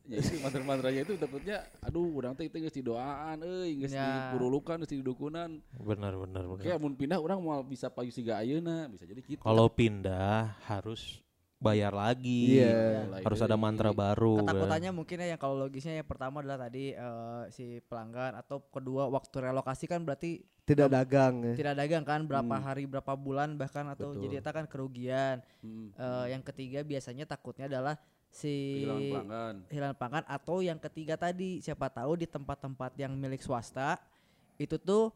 ya 0.08 0.16
itu 0.18 0.40
mantra-mantranya 0.40 1.00
itu 1.02 1.14
dapetnya 1.14 1.56
aduh 1.78 2.08
urang 2.08 2.32
teh 2.32 2.48
teh 2.48 2.58
geus 2.58 2.72
didoaan 2.72 3.38
euy 3.38 3.76
geus 3.78 3.92
Ya. 3.92 4.32
dipurulukan 4.32 4.80
geus 4.80 4.90
didukunan. 4.90 5.60
benar 5.76 6.16
benar 6.16 6.44
benar 6.46 6.64
Kayak 6.64 6.78
mun 6.78 6.94
pindah 6.94 7.18
urang 7.18 7.38
mau 7.38 7.60
bisa 7.60 7.86
payu 7.86 8.08
siga 8.08 8.36
ayeuna 8.36 8.88
bisa 8.88 9.04
jadi 9.04 9.20
gitu. 9.20 9.38
kalau 9.38 9.68
pindah 9.68 10.56
harus 10.64 11.20
bayar 11.54 11.90
lagi 11.90 12.56
Iya. 12.56 13.04
Mulai 13.04 13.20
harus 13.20 13.40
ada 13.42 13.54
mantra 13.54 13.90
baru 13.90 14.40
kan. 14.40 14.48
Ketakutannya 14.48 14.90
mungkin 14.92 15.16
ya 15.18 15.26
yang 15.28 15.40
kalau 15.42 15.56
logisnya 15.58 15.92
yang 15.94 16.06
pertama 16.06 16.38
adalah 16.38 16.58
tadi 16.62 16.94
eh, 16.94 17.42
si 17.50 17.64
pelanggan 17.82 18.32
atau 18.34 18.64
kedua 18.64 19.06
waktu 19.06 19.36
relokasi 19.42 19.84
kan 19.84 20.00
berarti 20.00 20.40
Tidak 20.62 20.86
dagang 20.86 21.42
ya. 21.42 21.54
tidak 21.54 21.74
dagang 21.76 22.04
kan 22.04 22.20
berapa 22.22 22.54
hari 22.54 22.84
berapa 22.84 23.12
bulan 23.12 23.56
bahkan 23.56 23.88
atau 23.88 24.12
Betul. 24.12 24.22
jadi 24.22 24.34
itu 24.38 24.50
kan 24.52 24.64
kerugian. 24.64 25.36
Hmm. 25.58 25.90
Eh, 25.92 26.26
yang 26.30 26.40
ketiga 26.40 26.80
biasanya 26.80 27.24
takutnya 27.24 27.66
adalah 27.66 27.98
si 28.28 28.84
Kehilangan 28.84 29.08
pelanggan. 29.08 29.54
hilang 29.68 29.94
pelanggan 29.94 30.24
atau 30.26 30.56
yang 30.60 30.78
ketiga 30.78 31.14
tadi 31.14 31.58
siapa 31.58 31.88
tahu 31.88 32.14
di 32.14 32.26
tempat-tempat 32.26 32.92
yang 32.96 33.12
milik 33.12 33.40
swasta 33.40 33.96
itu 34.56 34.76
tuh 34.76 35.10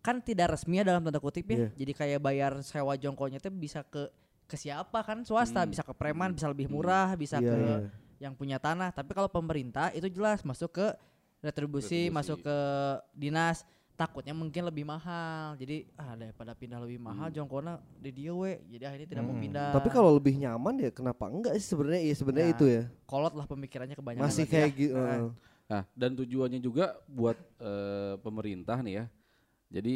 kan 0.00 0.20
tidak 0.20 0.52
resmi 0.52 0.80
ya 0.80 0.84
dalam 0.84 1.00
tanda 1.00 1.16
kutip 1.16 1.44
ya. 1.46 1.56
Iya. 1.56 1.68
Jadi 1.76 1.92
kayak 1.92 2.20
bayar 2.20 2.52
sewa 2.60 2.92
jongkonya 2.94 3.40
tuh 3.40 3.48
bisa 3.50 3.80
ke 3.82 4.08
ke 4.44 4.56
siapa 4.56 5.00
kan 5.00 5.24
swasta, 5.24 5.64
Hmm. 5.64 5.72
bisa 5.72 5.80
ke 5.80 5.96
preman, 5.96 6.28
Hmm. 6.28 6.36
bisa 6.36 6.46
lebih 6.46 6.68
Hmm. 6.68 6.76
murah, 6.76 7.08
bisa 7.16 7.40
Iya, 7.40 7.48
ke 7.48 7.56
iya. 7.56 7.76
yang 8.20 8.36
punya 8.36 8.60
tanah. 8.60 8.92
Tapi 8.92 9.16
kalau 9.16 9.26
pemerintah 9.26 9.88
itu 9.90 10.04
jelas 10.06 10.44
masuk 10.44 10.76
ke 10.76 10.86
retribusi, 11.40 12.08
Retribusi. 12.08 12.12
masuk 12.12 12.38
ke 12.44 12.56
dinas. 13.12 13.64
Takutnya 13.94 14.34
mungkin 14.34 14.66
lebih 14.66 14.82
mahal. 14.82 15.54
Jadi 15.54 15.86
ah 15.94 16.18
daripada 16.18 16.50
pindah 16.50 16.82
lebih 16.82 16.98
mahal 16.98 17.30
Hmm. 17.30 17.36
jongkona 17.36 17.72
di 17.94 18.10
dia 18.10 18.34
we. 18.34 18.58
Jadi 18.66 18.82
akhirnya 18.82 19.08
tidak 19.08 19.22
mau 19.22 19.34
Hmm. 19.34 19.44
pindah. 19.46 19.70
Tapi 19.70 19.88
kalau 19.88 20.10
lebih 20.12 20.34
nyaman 20.34 20.74
ya 20.78 20.90
kenapa 20.90 21.30
enggak 21.30 21.54
sih 21.56 21.68
sebenarnya? 21.70 22.02
Iya 22.02 22.14
sebenarnya 22.16 22.48
Ya, 22.48 22.54
itu 22.54 22.64
ya. 22.66 22.82
kolot 23.04 23.32
lah 23.32 23.46
pemikirannya 23.46 23.94
kebanyakan. 23.94 24.26
Masih 24.26 24.44
kayak 24.44 24.70
ya. 24.70 24.78
gitu. 24.80 24.98
Heeh. 24.98 25.30
Nah, 25.64 25.82
dan 25.94 26.10
tujuannya 26.12 26.58
juga 26.58 26.98
buat 27.06 27.38
eh, 27.56 28.14
pemerintah 28.18 28.82
nih 28.82 28.94
ya. 28.96 29.04
Jadi 29.70 29.94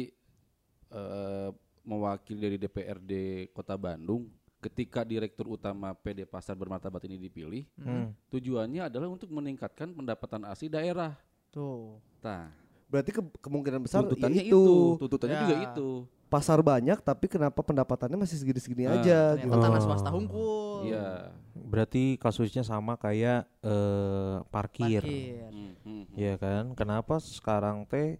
eh, 0.89 1.49
mewakili 1.83 2.39
dari 2.39 2.57
DPRD 2.57 3.11
Kota 3.51 3.75
Bandung 3.75 4.25
ketika 4.57 5.03
direktur 5.03 5.47
utama 5.49 5.93
PD 5.93 6.23
Pasar 6.23 6.51
Bermartabat 6.53 6.99
ini 7.03 7.15
dipilih, 7.17 7.63
Hmm. 7.75 8.11
tujuannya 8.27 8.85
adalah 8.85 9.07
untuk 9.07 9.27
meningkatkan 9.29 9.91
pendapatan 9.91 10.43
asli 10.43 10.67
daerah. 10.67 11.15
Tuh. 11.49 11.95
Nah, 12.19 12.51
Berarti 12.89 13.11
ke- 13.11 13.37
kemungkinan 13.39 13.79
besar 13.79 14.01
ya 14.01 14.03
tuntutannya 14.03 14.43
itu. 14.43 14.49
itu, 14.49 14.99
tuntutannya 14.99 15.35
Ya. 15.35 15.41
juga 15.45 15.55
itu. 15.63 15.89
Pasar 16.25 16.61
banyak 16.61 16.97
tapi 16.99 17.25
kenapa 17.25 17.57
pendapatannya 17.59 18.13
masih 18.15 18.37
segini-segini 18.37 18.85
Ah, 18.85 18.97
aja 18.97 19.33
Ternyata 19.33 19.45
gitu. 19.45 19.57
tanah 19.59 19.81
swasta 19.81 20.09
hungkul. 20.09 20.85
Iya. 20.85 21.33
berarti 21.59 22.17
kasusnya 22.17 22.63
sama 22.63 22.95
kayak 22.95 23.45
eh, 23.61 24.35
parkir 24.49 24.99
Parkir. 24.99 25.51
Hmm, 25.51 25.73
hmm, 25.77 26.03
hmm. 26.09 26.15
Iya 26.15 26.33
kan? 26.35 26.63
Kenapa 26.73 27.17
sekarang 27.19 27.85
teh 27.85 28.17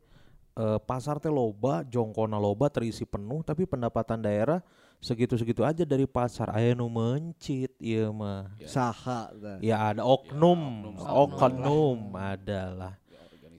eh, 0.51 0.79
pasar 0.79 1.17
teh 1.17 1.29
loba, 1.29 1.81
jongkona 1.83 2.35
loba 2.35 2.69
terisi 2.69 3.05
penuh 3.05 3.41
tapi 3.41 3.65
pendapatan 3.65 4.19
daerah 4.19 4.61
segitu-segitu 4.99 5.63
aja 5.63 5.81
dari 5.81 6.03
pasar. 6.03 6.51
Aya 6.51 6.75
nu 6.75 6.85
mencit 6.87 7.73
ieu 7.79 8.11
mah. 8.11 8.51
Saha. 8.65 9.31
nah. 9.33 9.57
Ya 9.63 9.79
ada 9.87 10.03
oknum, 10.03 10.93
oknum, 10.99 11.39
oknum 11.39 11.97
adalah. 12.13 12.99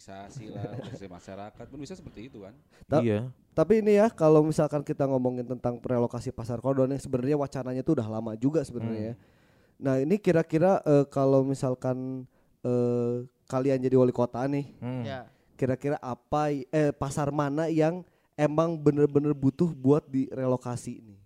Organisasi 0.01 0.49
lah, 0.49 0.65
organisasi 0.73 1.13
masyarakat, 1.13 1.65
pun 1.69 1.77
bisa 1.77 1.93
seperti 1.93 2.33
itu 2.33 2.41
kan. 2.41 2.57
Ta- 2.89 3.05
Iya. 3.05 3.29
Tapi 3.53 3.85
ini 3.85 4.01
ya 4.01 4.09
kalau 4.09 4.41
misalkan 4.41 4.81
kita 4.81 5.05
ngomongin 5.05 5.45
tentang 5.45 5.77
relokasi 5.77 6.33
pasar 6.33 6.57
kodon 6.57 6.89
yang 6.89 6.97
sebenarnya 6.97 7.37
wacananya 7.37 7.85
itu 7.85 7.93
udah 7.93 8.09
lama 8.09 8.33
juga 8.33 8.65
sebenarnya. 8.65 9.13
ya. 9.13 9.15
Nah 9.77 10.01
ini 10.01 10.17
kira-kira 10.17 10.81
eh, 10.89 11.05
kalau 11.05 11.45
misalkan 11.45 12.25
eh, 12.65 13.29
kalian 13.45 13.77
jadi 13.77 14.01
wali 14.01 14.09
kota 14.09 14.41
nih, 14.49 14.73
Hmm. 14.81 15.05
Ya. 15.05 15.29
kira-kira 15.61 16.01
apa 16.01 16.49
eh 16.49 16.97
pasar 16.97 17.29
mana 17.29 17.69
yang 17.69 18.01
emang 18.41 18.81
bener-bener 18.81 19.37
butuh 19.37 19.69
buat 19.69 20.09
direlokasi 20.09 21.05
nih? 21.05 21.21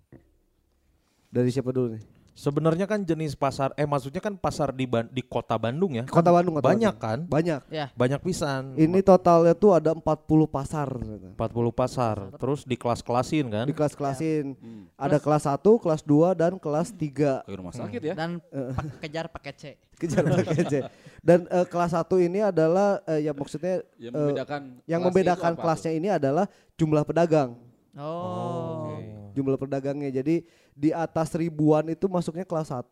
Dari 1.30 1.50
siapa 1.54 1.70
dulu 1.70 1.94
nih? 1.94 2.02
Sebenarnya 2.34 2.90
kan 2.90 2.98
jenis 2.98 3.38
pasar 3.38 3.70
eh 3.78 3.86
maksudnya 3.86 4.18
kan 4.18 4.34
pasar 4.34 4.74
di 4.74 4.90
Ban- 4.90 5.06
di 5.06 5.22
Kota 5.22 5.54
Bandung 5.54 5.94
ya. 5.94 6.02
Kota 6.02 6.34
Bandung, 6.34 6.58
Kota 6.58 6.66
banyak 6.66 6.94
Bandung. 6.98 6.98
kan? 6.98 7.18
Banyak. 7.30 7.60
Ya. 7.70 7.86
Banyak 7.94 8.20
pisan. 8.20 8.74
Ini 8.74 8.98
totalnya 9.00 9.54
tuh 9.54 9.70
ada 9.70 9.94
40 9.94 10.02
pasar. 10.44 10.90
40 10.98 11.38
pasar. 11.70 12.34
Terus 12.34 12.66
di 12.66 12.74
kelas-kelasin 12.74 13.46
kan? 13.46 13.64
Di 13.64 13.72
kelas-kelasin. 13.72 14.58
Hmm. 14.58 14.90
Ada 14.98 15.22
kelas 15.22 15.46
1, 15.46 15.78
kelas 15.78 16.02
2 16.02 16.34
dan 16.34 16.58
kelas 16.58 16.90
3. 16.90 17.46
Kayak 17.46 17.54
rumah 17.54 17.70
sakit 17.70 18.00
ya. 18.02 18.14
Dan 18.18 18.30
pak- 18.74 18.98
kejar 18.98 19.26
paket 19.30 19.54
C. 19.54 19.64
Kejar 19.94 20.26
pakai 20.26 20.64
C. 20.66 20.74
Dan 21.22 21.46
eh, 21.46 21.66
kelas 21.70 21.94
1 21.94 22.02
ini 22.18 22.42
adalah 22.42 22.98
eh, 23.06 23.24
ya 23.24 23.32
maksudnya 23.32 23.78
Yang 23.94 24.10
eh, 24.10 24.18
membedakan 24.18 24.60
yang 24.90 25.00
membedakan 25.06 25.50
itu 25.50 25.54
apa 25.54 25.62
kelasnya 25.62 25.92
ini 25.94 26.08
adalah 26.10 26.50
jumlah 26.74 27.06
pedagang. 27.06 27.54
Oh. 27.94 28.93
Jumlah 29.34 29.58
pedagangnya. 29.58 30.08
Jadi 30.14 30.46
di 30.72 30.90
atas 30.94 31.34
ribuan 31.34 31.90
itu 31.90 32.06
masuknya 32.06 32.46
kelas 32.46 32.70
1, 32.70 32.86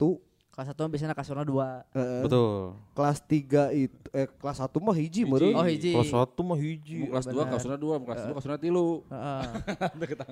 Kelas 0.53 0.69
satu 0.69 0.85
biasanya 0.85 1.17
kasurnya 1.17 1.49
dua. 1.49 1.81
eh, 1.97 2.21
Betul. 2.29 2.77
kelas 2.93 3.25
3 3.25 3.73
itu 3.73 3.97
eh 4.13 4.29
kelas 4.29 4.61
1 4.61 4.85
mah 4.85 4.93
hiji, 4.93 5.09
Hiji. 5.09 5.21
menurut. 5.25 5.49
Oh 5.57 5.65
hiji. 5.65 5.97
Kelas 5.97 6.13
satu 6.13 6.41
mah 6.45 6.59
tuh? 6.61 6.65
hiji. 6.69 6.99
kelas 7.09 7.25
2, 7.25 7.33
benar. 7.33 7.49
kelas 7.49 7.65
2, 7.65 8.05
kelas 8.05 8.21
2, 8.29 8.35
kelas 8.37 8.47
3 8.53 8.65
tilu. 8.69 8.87
Heeh. 9.09 9.43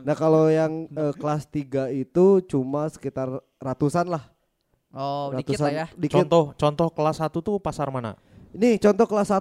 Nah, 0.04 0.12
kalau 0.12 0.52
yang 0.52 0.84
eh, 0.92 1.12
kelas 1.16 1.48
3 1.48 1.88
itu 1.96 2.24
cuma 2.52 2.84
sekitar 2.92 3.32
ratusan 3.56 4.12
lah. 4.12 4.28
Oh, 4.92 5.32
dikit 5.40 5.56
lah 5.56 5.72
ya. 5.72 5.86
Dikit. 5.96 6.20
Contoh 6.20 6.52
contoh 6.52 6.88
kelas 6.92 7.16
satu 7.16 7.40
tuh 7.40 7.56
pasar 7.56 7.88
mana? 7.88 8.12
Ini 8.52 8.76
contoh 8.76 9.08
kelas 9.08 9.32
1 9.32 9.40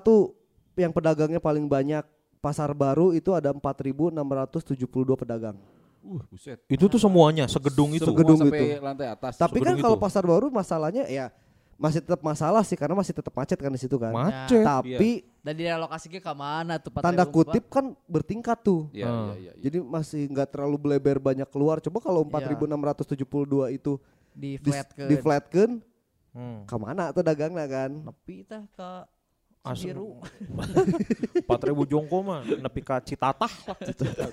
yang 0.79 0.95
pedagangnya 0.95 1.43
paling 1.43 1.67
banyak. 1.67 2.07
Pasar 2.39 2.71
baru 2.71 3.11
itu 3.11 3.35
ada 3.35 3.51
4.672 3.51 4.15
pedagang. 5.19 5.59
Uh, 5.99 6.23
buset. 6.27 6.59
Itu 6.65 6.87
tuh 6.87 6.97
semuanya 6.97 7.45
segedung 7.45 7.91
itu. 7.91 8.07
Semua 8.07 8.19
Gedung 8.19 8.37
sampai 8.39 8.59
itu. 8.59 8.79
lantai 8.79 9.07
atas. 9.07 9.33
Tapi 9.35 9.59
kan 9.59 9.75
kalau 9.77 9.95
pasar 9.95 10.23
baru 10.23 10.47
masalahnya 10.47 11.03
ya 11.05 11.27
masih 11.79 12.03
tetap 12.03 12.19
masalah 12.19 12.59
sih 12.63 12.75
karena 12.75 12.91
masih 12.91 13.15
tetap 13.15 13.31
macet 13.31 13.55
kan 13.55 13.71
di 13.71 13.79
situ 13.79 13.95
kan. 13.95 14.11
Macet. 14.11 14.63
Tapi 14.63 15.23
Dan 15.39 15.55
direlokasi 15.55 16.11
ke 16.11 16.19
mana 16.35 16.75
tuh 16.75 16.91
Pak 16.91 16.99
tanda 16.99 17.23
kutip 17.23 17.71
kan 17.71 17.95
bertingkat 18.03 18.59
tuh. 18.59 18.91
Iya, 18.91 19.07
Ah. 19.07 19.11
iya, 19.11 19.23
iya. 19.39 19.51
iya. 19.55 19.61
Jadi 19.63 19.77
masih 19.79 20.27
nggak 20.27 20.51
terlalu 20.51 20.75
beleber 20.75 21.15
banyak 21.17 21.47
keluar. 21.47 21.79
Coba 21.79 22.03
kalau 22.03 22.27
4.672 22.27 23.23
itu 23.71 23.95
di 24.35 24.55
di, 24.55 24.71
flat 24.71 24.87
ke 24.91 25.03
di 25.07 25.15
flatkan, 25.15 25.69
Hmm. 26.29 26.61
ke 26.63 26.75
mana 26.77 27.09
tuh 27.09 27.25
dagangnya 27.25 27.65
kan? 27.65 27.91
nepi 28.05 28.45
tah 28.45 28.61
ke 28.69 28.89
Asli. 29.59 29.91
Cibiru. 29.91 30.23
Empat 31.43 31.61
ribu 31.67 31.83
jongko 31.83 32.17
mah 32.23 32.41
nepi 32.47 32.79
ka 32.79 33.03
Citatah 33.03 33.51
lah. 33.67 33.77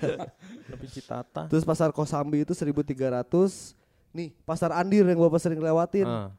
nepi 0.70 0.86
Citatah. 0.86 1.50
Terus 1.50 1.66
pasar 1.66 1.90
Kosambi 1.90 2.46
itu 2.46 2.54
1.300. 2.54 3.26
Nih, 4.14 4.32
pasar 4.48 4.72
Andir 4.72 5.04
yang 5.04 5.18
Bapak 5.20 5.42
sering 5.42 5.60
lewatin 5.60 6.06
Ah. 6.08 6.30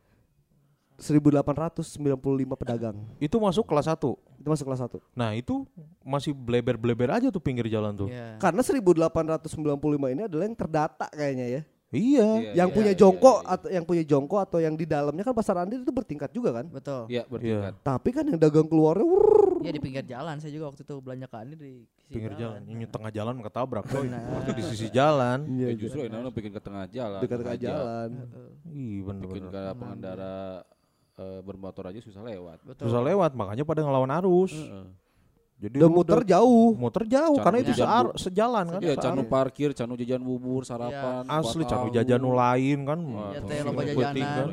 1.895 0.97 2.57
pedagang. 2.57 2.97
Itu 3.21 3.37
masuk 3.37 3.69
kelas 3.69 3.85
1. 3.85 4.17
Itu 4.41 4.47
masuk 4.49 4.65
kelas 4.65 4.81
1. 4.81 4.97
Nah, 5.13 5.37
itu 5.37 5.61
masih 6.01 6.33
bleber-bleber 6.33 7.13
aja 7.13 7.29
tuh 7.29 7.37
pinggir 7.37 7.69
jalan 7.69 7.93
tuh. 7.93 8.09
Iya. 8.09 8.41
Karena 8.41 8.65
1.895 8.65 10.09
ini 10.09 10.25
adalah 10.25 10.49
yang 10.49 10.57
terdata 10.57 11.05
kayaknya 11.13 11.45
ya. 11.45 11.61
Iya. 11.87 12.51
Iya, 12.51 12.51
yang 12.51 12.69
iya, 12.69 12.75
punya 12.75 12.91
iya, 12.91 12.99
jongko 12.99 13.31
iya, 13.31 13.39
iya. 13.39 13.53
atau 13.55 13.67
yang 13.71 13.85
punya 13.87 14.03
jongko 14.03 14.35
atau 14.43 14.57
yang 14.59 14.75
di 14.75 14.83
dalamnya 14.83 15.23
kan 15.23 15.31
pasar 15.31 15.55
Andir 15.63 15.79
itu 15.87 15.93
bertingkat 15.95 16.35
juga 16.35 16.51
kan. 16.59 16.67
Betul. 16.67 17.07
Iya, 17.07 17.23
bertingkat. 17.31 17.73
Tapi 17.79 18.09
kan 18.11 18.23
yang 18.27 18.39
dagang 18.39 18.67
keluarnya 18.67 19.07
wurr, 19.07 19.63
Iya 19.63 19.71
di 19.73 19.81
pinggir 19.81 20.05
jalan 20.05 20.35
saya 20.37 20.51
juga 20.51 20.69
waktu 20.69 20.83
itu 20.83 20.95
belanja 21.01 21.25
ke 21.31 21.37
Ani 21.39 21.53
di 21.55 21.71
sisi 21.87 22.11
Pinggir 22.13 22.33
jalan. 22.35 22.61
Ini 22.67 22.83
Nah. 22.85 22.91
tengah 22.91 23.11
jalan 23.15 23.33
ketabrak 23.39 23.85
coy. 23.87 24.05
Nah. 24.11 24.21
Waktu 24.35 24.51
di 24.53 24.63
sisi 24.67 24.87
jalan. 24.91 25.39
Iya, 25.47 25.67
Ya, 25.71 25.75
justru 25.79 25.99
enak 26.05 26.31
bikin 26.35 26.51
ke 26.51 26.61
tengah 26.61 26.85
jalan. 26.91 27.19
dekat 27.23 27.39
aja. 27.41 27.55
jalan. 27.71 28.09
Heeh. 28.19 28.51
Ih, 28.75 28.95
Bikin 29.07 29.45
ke 29.47 29.63
pengendara 29.79 30.67
eh, 31.17 31.39
bermotor 31.41 31.89
aja 31.89 31.97
susah 32.03 32.21
lewat. 32.21 32.61
Betul. 32.61 32.85
Susah 32.91 33.01
lewat, 33.01 33.33
makanya 33.33 33.65
pada 33.65 33.81
ngelawan 33.81 34.11
arus. 34.21 34.53
Heeh. 34.53 35.06
Jadi 35.57 35.73
lu 35.73 35.89
muter 35.89 36.21
udah- 36.21 36.29
jauh. 36.29 36.77
muter 36.77 37.03
jauh 37.03 37.33
Canu 37.33 37.41
karena 37.41 37.57
itu 37.59 37.73
sear- 37.73 38.13
sejalan 38.13 38.65
kan. 38.69 38.79
Iya, 38.79 38.93
canu 38.95 39.25
searah. 39.25 39.25
parkir, 39.27 39.69
canu 39.73 39.97
jajan 39.97 40.21
bubur, 40.21 40.61
sarapan. 40.61 41.25
Asli 41.25 41.65
kuat 41.65 41.73
canu 41.73 41.89
tahu. 41.89 41.95
jajan 41.97 42.19
nu 42.19 42.31
lain 42.31 42.79
kan. 42.85 42.99
Iya, 43.01 43.17
Wah, 43.17 43.31
teh, 43.41 43.59
loba 43.65 43.81
jajanan. 43.83 44.25
kan. 44.29 44.47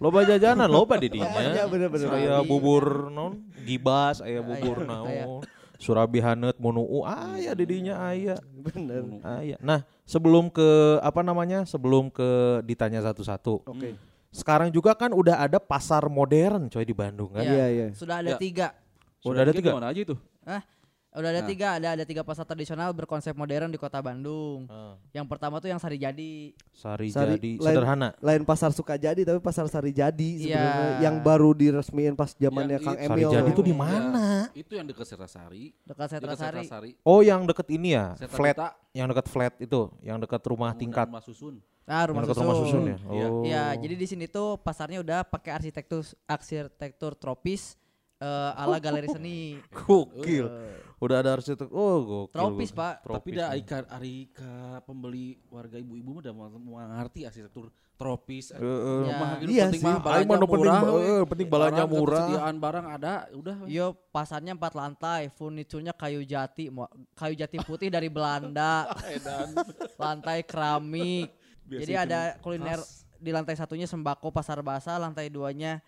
Loba 0.00 0.20
jajanan, 0.24 0.68
loba 0.68 0.94
di 0.96 1.08
dinya. 1.10 1.28
Iya, 1.52 1.64
bener-bener. 1.66 2.08
Aya 2.08 2.24
Surabi. 2.34 2.48
bubur 2.48 2.84
non 3.08 3.32
gibas, 3.62 4.16
aya 4.18 4.40
Aya, 4.40 4.40
bubur 4.40 4.76
aya. 4.78 4.88
naon. 4.88 5.44
Surabi 5.76 6.18
haneut 6.18 6.56
munuu 6.56 7.04
aya 7.04 7.52
di 7.52 7.64
dinya 7.64 7.94
aya. 8.02 8.34
Bener. 8.50 9.20
Aya. 9.20 9.60
Nah, 9.60 9.84
sebelum 10.02 10.48
ke 10.48 10.64
apa 10.98 11.20
namanya? 11.20 11.62
Sebelum 11.62 12.08
ke 12.08 12.26
ditanya 12.64 12.98
satu-satu. 13.00 13.62
Oke. 13.62 13.94
Sekarang 14.28 14.68
juga 14.68 14.92
kan 14.92 15.12
udah 15.12 15.38
ada 15.38 15.56
pasar 15.56 16.08
modern 16.08 16.66
coy 16.66 16.82
di 16.82 16.90
Bandung 16.90 17.30
kan. 17.30 17.44
Iya, 17.44 17.66
iya. 17.68 17.86
Sudah 17.92 18.18
ada 18.18 18.32
Ya. 18.32 18.38
tiga. 18.38 18.72
Sudah 19.18 19.42
ada 19.42 19.50
tiga? 19.50 19.74
Mana 19.74 19.90
aja 19.90 19.98
itu? 20.00 20.14
Hah? 20.48 20.62
Udah 21.10 21.30
ada 21.30 21.40
Nah. 21.40 21.48
tiga, 21.48 21.68
ada 21.72 21.88
ada 21.96 22.04
tiga 22.04 22.20
pasar 22.20 22.44
tradisional 22.44 22.92
berkonsep 22.92 23.32
modern 23.32 23.68
di 23.68 23.76
kota 23.76 23.96
Bandung. 23.98 24.68
Ah, 24.68 24.92
Yang 25.10 25.26
pertama 25.26 25.56
tuh 25.56 25.66
yang 25.66 25.76
Sari 25.76 25.96
Jadi. 25.96 26.52
Sari, 26.70 27.08
Sari- 27.08 27.34
jadi 27.34 27.52
lain- 27.56 27.64
sederhana. 27.74 28.08
Lain 28.18 28.44
pasar 28.44 28.70
Sukajadi 28.70 29.24
tapi 29.24 29.40
pasar 29.40 29.64
Sari 29.66 29.90
Jadi 29.90 30.44
sebenarnya 30.44 30.84
Iya. 30.94 31.00
yang 31.00 31.16
baru 31.18 31.52
diresmiin 31.52 32.12
pas 32.12 32.32
zamannya 32.34 32.76
Yang 32.76 32.84
Kang 32.84 32.94
i- 32.94 33.00
Sari 33.02 33.18
Emil. 33.18 33.30
Jadi 33.34 33.50
itu 33.50 33.62
di 33.62 33.72
Ya, 33.72 33.78
mana? 33.78 34.28
Itu 34.52 34.72
yang 34.74 34.86
dekat 34.86 35.06
Serasari. 35.06 35.64
Dekat 35.82 36.06
Setra 36.06 36.24
Dekat 36.28 36.38
Sari. 36.38 36.60
Serasari. 36.62 36.90
Oh, 37.02 37.20
yang 37.20 37.40
deket 37.42 37.66
ini 37.68 37.88
ya, 37.92 38.12
Setra 38.14 38.36
flat. 38.36 38.54
Duta, 38.54 38.68
Yang 38.92 39.06
dekat 39.08 39.26
flat 39.28 39.54
itu, 39.58 39.80
yang 40.00 40.16
dekat 40.18 40.42
rumah 40.44 40.70
bangunan 40.70 40.80
tingkat. 40.84 41.06
Rumah 41.08 41.24
susun. 41.24 41.54
Nah, 41.82 42.02
rumah 42.04 42.20
dekat 42.20 42.36
susun. 42.36 42.44
rumah 42.44 42.56
susun 42.60 42.82
ya. 42.84 42.96
Iya. 43.08 43.26
Oh. 43.26 43.42
Iya, 43.42 43.64
jadi 43.80 43.94
di 43.96 44.06
sini 44.06 44.24
tuh 44.28 44.60
pasarnya 44.60 45.00
udah 45.00 45.24
pakai 45.24 45.56
arsitektur 45.56 46.04
arsitektur 46.28 47.16
tropis 47.16 47.80
eh, 48.20 48.52
ala 48.54 48.76
galeri 48.78 49.08
seni. 49.08 49.38
Gokil. 49.70 50.46
Eh, 50.46 50.76
Udah 50.98 51.22
ada 51.22 51.38
arsitek. 51.38 51.70
Oh, 51.70 52.02
gokil. 52.02 52.34
Tropis, 52.34 52.70
gokil. 52.74 52.80
Pak. 52.82 52.94
Tapi 52.98 53.06
Tropis, 53.06 53.32
dah 53.38 53.46
ya. 53.46 53.54
Aika 53.54 53.78
Arika 53.86 54.54
pembeli 54.82 55.38
warga 55.46 55.78
ibu-ibu 55.78 56.10
mah 56.10 56.20
udah 56.26 56.32
mau 56.34 56.46
mau 56.58 56.76
ngerti 56.82 57.22
arsitektur 57.22 57.70
tropis. 57.94 58.50
Eh, 58.50 58.58
eh. 58.58 59.02
Ya. 59.06 59.14
Mah 59.14 59.30
gitu 59.38 59.50
Iya 59.54 59.64
penting 59.70 59.78
sih. 59.78 59.86
mah 59.86 59.98
mah 60.02 60.38
penting 60.42 60.70
eh, 60.98 61.22
penting 61.30 61.46
balanya 61.46 61.84
Barang, 61.86 61.90
murah. 61.94 62.18
Ketersediaan 62.18 62.54
barang 62.58 62.86
ada, 62.98 63.14
udah. 63.30 63.56
Yo, 63.70 63.86
pasarnya 64.10 64.52
empat 64.58 64.72
lantai, 64.74 65.30
furniturnya 65.30 65.94
kayu 65.94 66.26
jati, 66.26 66.66
kayu 67.14 67.34
jati 67.38 67.56
putih 67.62 67.90
dari 67.90 68.10
Belanda, 68.10 68.90
Edan. 69.14 69.54
lantai 69.98 70.42
keramik. 70.42 71.30
Biasa 71.62 71.80
Jadi 71.84 71.92
ada 71.94 72.20
kuliner 72.42 72.80
khas. 72.82 73.04
di 73.18 73.30
lantai 73.30 73.54
satunya 73.54 73.86
sembako 73.86 74.34
pasar 74.34 74.62
basah, 74.66 74.98
lantai 74.98 75.30
duanya 75.30 75.78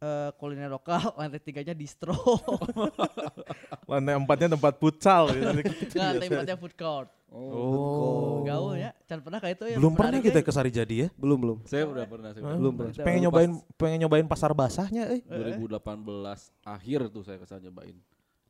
eh, 0.00 0.30
kuliner 0.36 0.68
lokal, 0.68 1.00
lantai 1.18 1.40
tiganya 1.40 1.72
distro, 1.72 2.14
Lantai 3.90 4.18
empatnya 4.18 4.58
tempat 4.58 4.74
futsal. 4.82 5.30
gitu. 5.34 5.94
Nah, 5.96 6.12
lantai 6.14 6.26
empatnya 6.26 6.56
food 6.58 6.74
court. 6.74 7.08
Oh. 7.26 8.46
Gaul 8.46 8.78
ya, 8.78 8.94
can 9.04 9.18
pernah 9.18 9.42
kayak 9.42 9.58
itu 9.58 9.64
ya. 9.74 9.76
Belum 9.76 9.92
pernah 9.98 10.22
kita 10.22 10.40
ya. 10.40 10.46
ke 10.46 10.52
Sari 10.54 10.70
Jadi 10.70 10.94
ya? 11.06 11.08
Belum 11.18 11.38
belum. 11.38 11.58
Saya 11.66 11.84
udah 11.84 12.06
pernah 12.06 12.30
saya 12.30 12.42
Belum 12.54 12.72
pernah. 12.74 12.92
Pengen 13.02 13.20
nyobain 13.28 13.50
pengen 13.74 13.98
nyobain 14.06 14.26
pasar 14.30 14.54
basahnya 14.54 15.10
eh. 15.10 15.20
2018 15.26 15.82
akhir 16.62 17.00
tuh 17.10 17.22
saya 17.26 17.36
ke 17.42 17.46
sana 17.50 17.60
nyobain. 17.66 17.98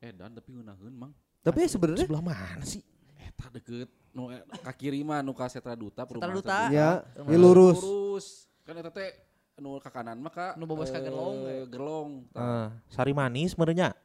Eh 0.00 0.12
dan 0.12 0.36
tapi 0.36 0.52
ngeunaheun 0.52 0.92
mang. 0.92 1.12
Tapi 1.40 1.64
ya 1.64 1.68
sebenarnya 1.72 2.04
Sebelah 2.04 2.24
mana 2.24 2.64
sih? 2.68 2.84
Eta 3.16 3.48
deket 3.48 3.88
nu 4.12 4.28
eh, 4.28 4.44
ka 4.60 4.72
kiri 4.76 5.00
mah 5.00 5.24
nu 5.24 5.32
ka 5.32 5.48
Setra 5.48 5.72
Duta 5.72 6.04
Setra 6.04 6.08
perumahan 6.08 6.36
Duta. 6.36 6.58
ya, 6.68 7.00
ya 7.16 7.36
lurus. 7.36 7.80
Lurus. 7.80 8.26
Kan 8.60 8.76
eta 8.76 8.92
teh 8.92 9.25
nu 9.56 9.80
ka 9.80 9.88
kanan 9.88 10.20
mah 10.20 10.32
ka 10.32 10.52
Nu 10.60 10.68
bobos 10.68 10.92
ka 10.92 11.00
eh, 11.00 11.04
Gerlong, 11.08 11.36
ya. 11.48 11.64
Gerlong. 11.64 12.10
Ah, 12.36 12.76
Sari 12.92 13.16
Manis 13.16 13.56
merenya. 13.56 13.96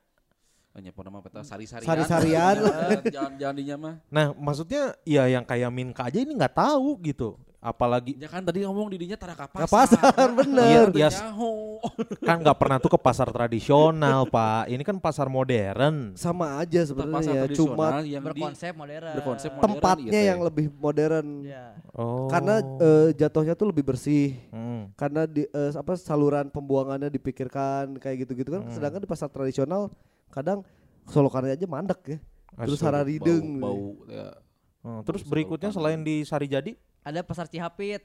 Hanya 0.71 0.95
pernah 0.95 1.19
mah 1.19 1.23
peta 1.27 1.43
sari-sarian. 1.43 1.83
Sari-sarian. 1.83 2.55
Jangan-jangan 3.15 3.55
dinya 3.59 3.75
mah. 3.75 3.95
Nah, 4.07 4.31
maksudnya 4.31 4.95
ya 5.03 5.27
yang 5.27 5.43
kayak 5.43 5.67
Minka 5.67 6.07
aja 6.07 6.23
ini 6.23 6.31
nggak 6.31 6.55
tahu 6.55 6.95
gitu. 7.03 7.35
Apalagi 7.61 8.17
Ya 8.17 8.25
kan 8.25 8.41
tadi 8.41 8.65
ngomong 8.65 8.89
di 8.89 9.05
dinya 9.05 9.13
tara 9.13 9.37
pasar. 9.37 9.69
pasar 9.69 10.27
bener. 10.33 10.89
Iya, 10.97 11.05
iya. 11.05 11.09
Nyaho. 11.13 11.77
kan 12.27 12.41
nggak 12.41 12.57
pernah 12.57 12.77
tuh 12.81 12.89
ke 12.89 12.97
pasar 12.97 13.29
tradisional, 13.29 14.25
Pak. 14.33 14.65
Ini 14.73 14.81
kan 14.81 14.97
pasar 14.97 15.29
modern. 15.29 16.17
Sama 16.17 16.57
aja 16.57 16.81
sebenarnya, 16.81 17.45
tradisional 17.45 17.77
cuma 17.77 17.87
yang 18.01 18.23
di 18.25 18.41
berkonsep 18.41 18.73
modern. 18.73 19.13
berkonsep 19.13 19.51
modern, 19.53 19.65
tempatnya 19.77 20.09
iya, 20.09 20.33
yang 20.33 20.41
lebih 20.41 20.73
modern. 20.73 21.27
Ya. 21.45 21.77
Oh. 21.93 22.25
Karena 22.33 22.65
eh, 22.65 23.07
jatuhnya 23.13 23.53
tuh 23.53 23.69
lebih 23.69 23.85
bersih. 23.85 24.41
Hmm. 24.49 24.89
Karena 24.97 25.29
di 25.29 25.45
eh, 25.45 25.71
apa 25.77 25.93
saluran 26.01 26.49
pembuangannya 26.49 27.13
dipikirkan 27.13 28.01
kayak 28.01 28.25
gitu-gitu 28.25 28.57
kan. 28.57 28.65
Hmm. 28.65 28.73
Sedangkan 28.73 29.05
di 29.05 29.09
pasar 29.09 29.29
tradisional 29.29 29.93
kadang 30.33 30.65
solokannya 31.05 31.53
aja 31.53 31.69
mandek 31.69 32.01
ya. 32.09 32.17
Terus 32.65 32.81
Astaga. 32.81 33.05
hararideng. 33.05 33.61
bau, 33.61 33.69
bau 33.69 34.09
ya. 34.09 34.33
Hmm, 34.81 35.05
terus 35.05 35.21
berikutnya 35.21 35.69
selain 35.69 36.01
di 36.01 36.25
Sari 36.25 36.49
Jadi, 36.49 36.73
Ada 37.01 37.19
pasar 37.21 37.45
Cihapit. 37.45 38.01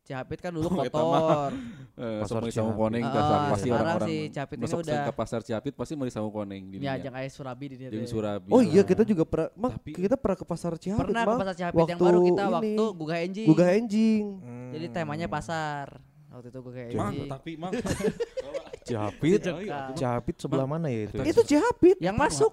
Cihapit 0.00 0.40
kan 0.40 0.50
dulu 0.50 0.66
Oh, 0.66 0.72
mah. 0.72 0.86
kotor. 0.88 1.52
Eh, 2.00 2.24
Pasar 2.24 2.40
Cihapit. 2.42 2.72
koneng 2.72 3.04
Ah, 3.04 3.12
dah, 3.12 3.40
pasti 3.52 3.68
orang-orang 3.68 4.08
si 4.08 4.16
Cihapit 4.32 4.56
ini 4.56 4.64
udah- 4.66 5.04
ke 5.04 5.12
pasar 5.12 5.40
Cihapit 5.44 5.72
pasti 5.76 5.92
mau 5.92 6.08
sama 6.08 6.32
koneng 6.32 6.62
di 6.66 6.76
Ya, 6.80 6.96
jangan 6.96 7.20
kayak 7.20 7.28
Surabi 7.30 7.64
di 7.68 7.76
dia. 7.76 7.88
Surabi. 8.08 8.48
Oh 8.48 8.64
iya 8.64 8.80
kita 8.80 9.04
juga 9.04 9.22
pernah 9.22 9.52
Mak, 9.52 9.70
Tapi- 9.76 9.92
kita 10.00 10.16
pernah 10.16 10.34
ke 10.34 10.46
pasar 10.48 10.72
Cihapit 10.74 11.04
Pernah 11.04 11.20
ke 11.20 11.28
Mang. 11.28 11.38
pasar 11.38 11.54
Cihapit 11.54 11.76
yang 11.76 11.90
Waktu 11.92 12.00
baru 12.02 12.18
kita 12.24 12.40
ini. 12.40 12.52
waktu 12.56 12.84
gugah 12.96 13.18
enjing. 13.20 13.46
Gugah 13.46 13.68
enjing. 13.70 14.24
Jadi 14.72 14.86
temanya 14.88 15.28
pasar. 15.28 15.86
Waktu 16.32 16.46
itu 16.48 16.58
gugah 16.58 16.82
Mang, 16.90 17.12
enjing. 17.12 17.28
tapi 17.28 17.50
mang 17.54 17.72
Cihapit, 18.88 19.40
Dekat. 19.44 19.92
Cihapit 19.94 20.36
sebelah 20.36 20.64
mana 20.64 20.88
ya 20.88 21.04
itu? 21.04 21.16
Itu 21.20 21.40
Cihapit. 21.44 22.00
Yang 22.00 22.16
masuk 22.16 22.52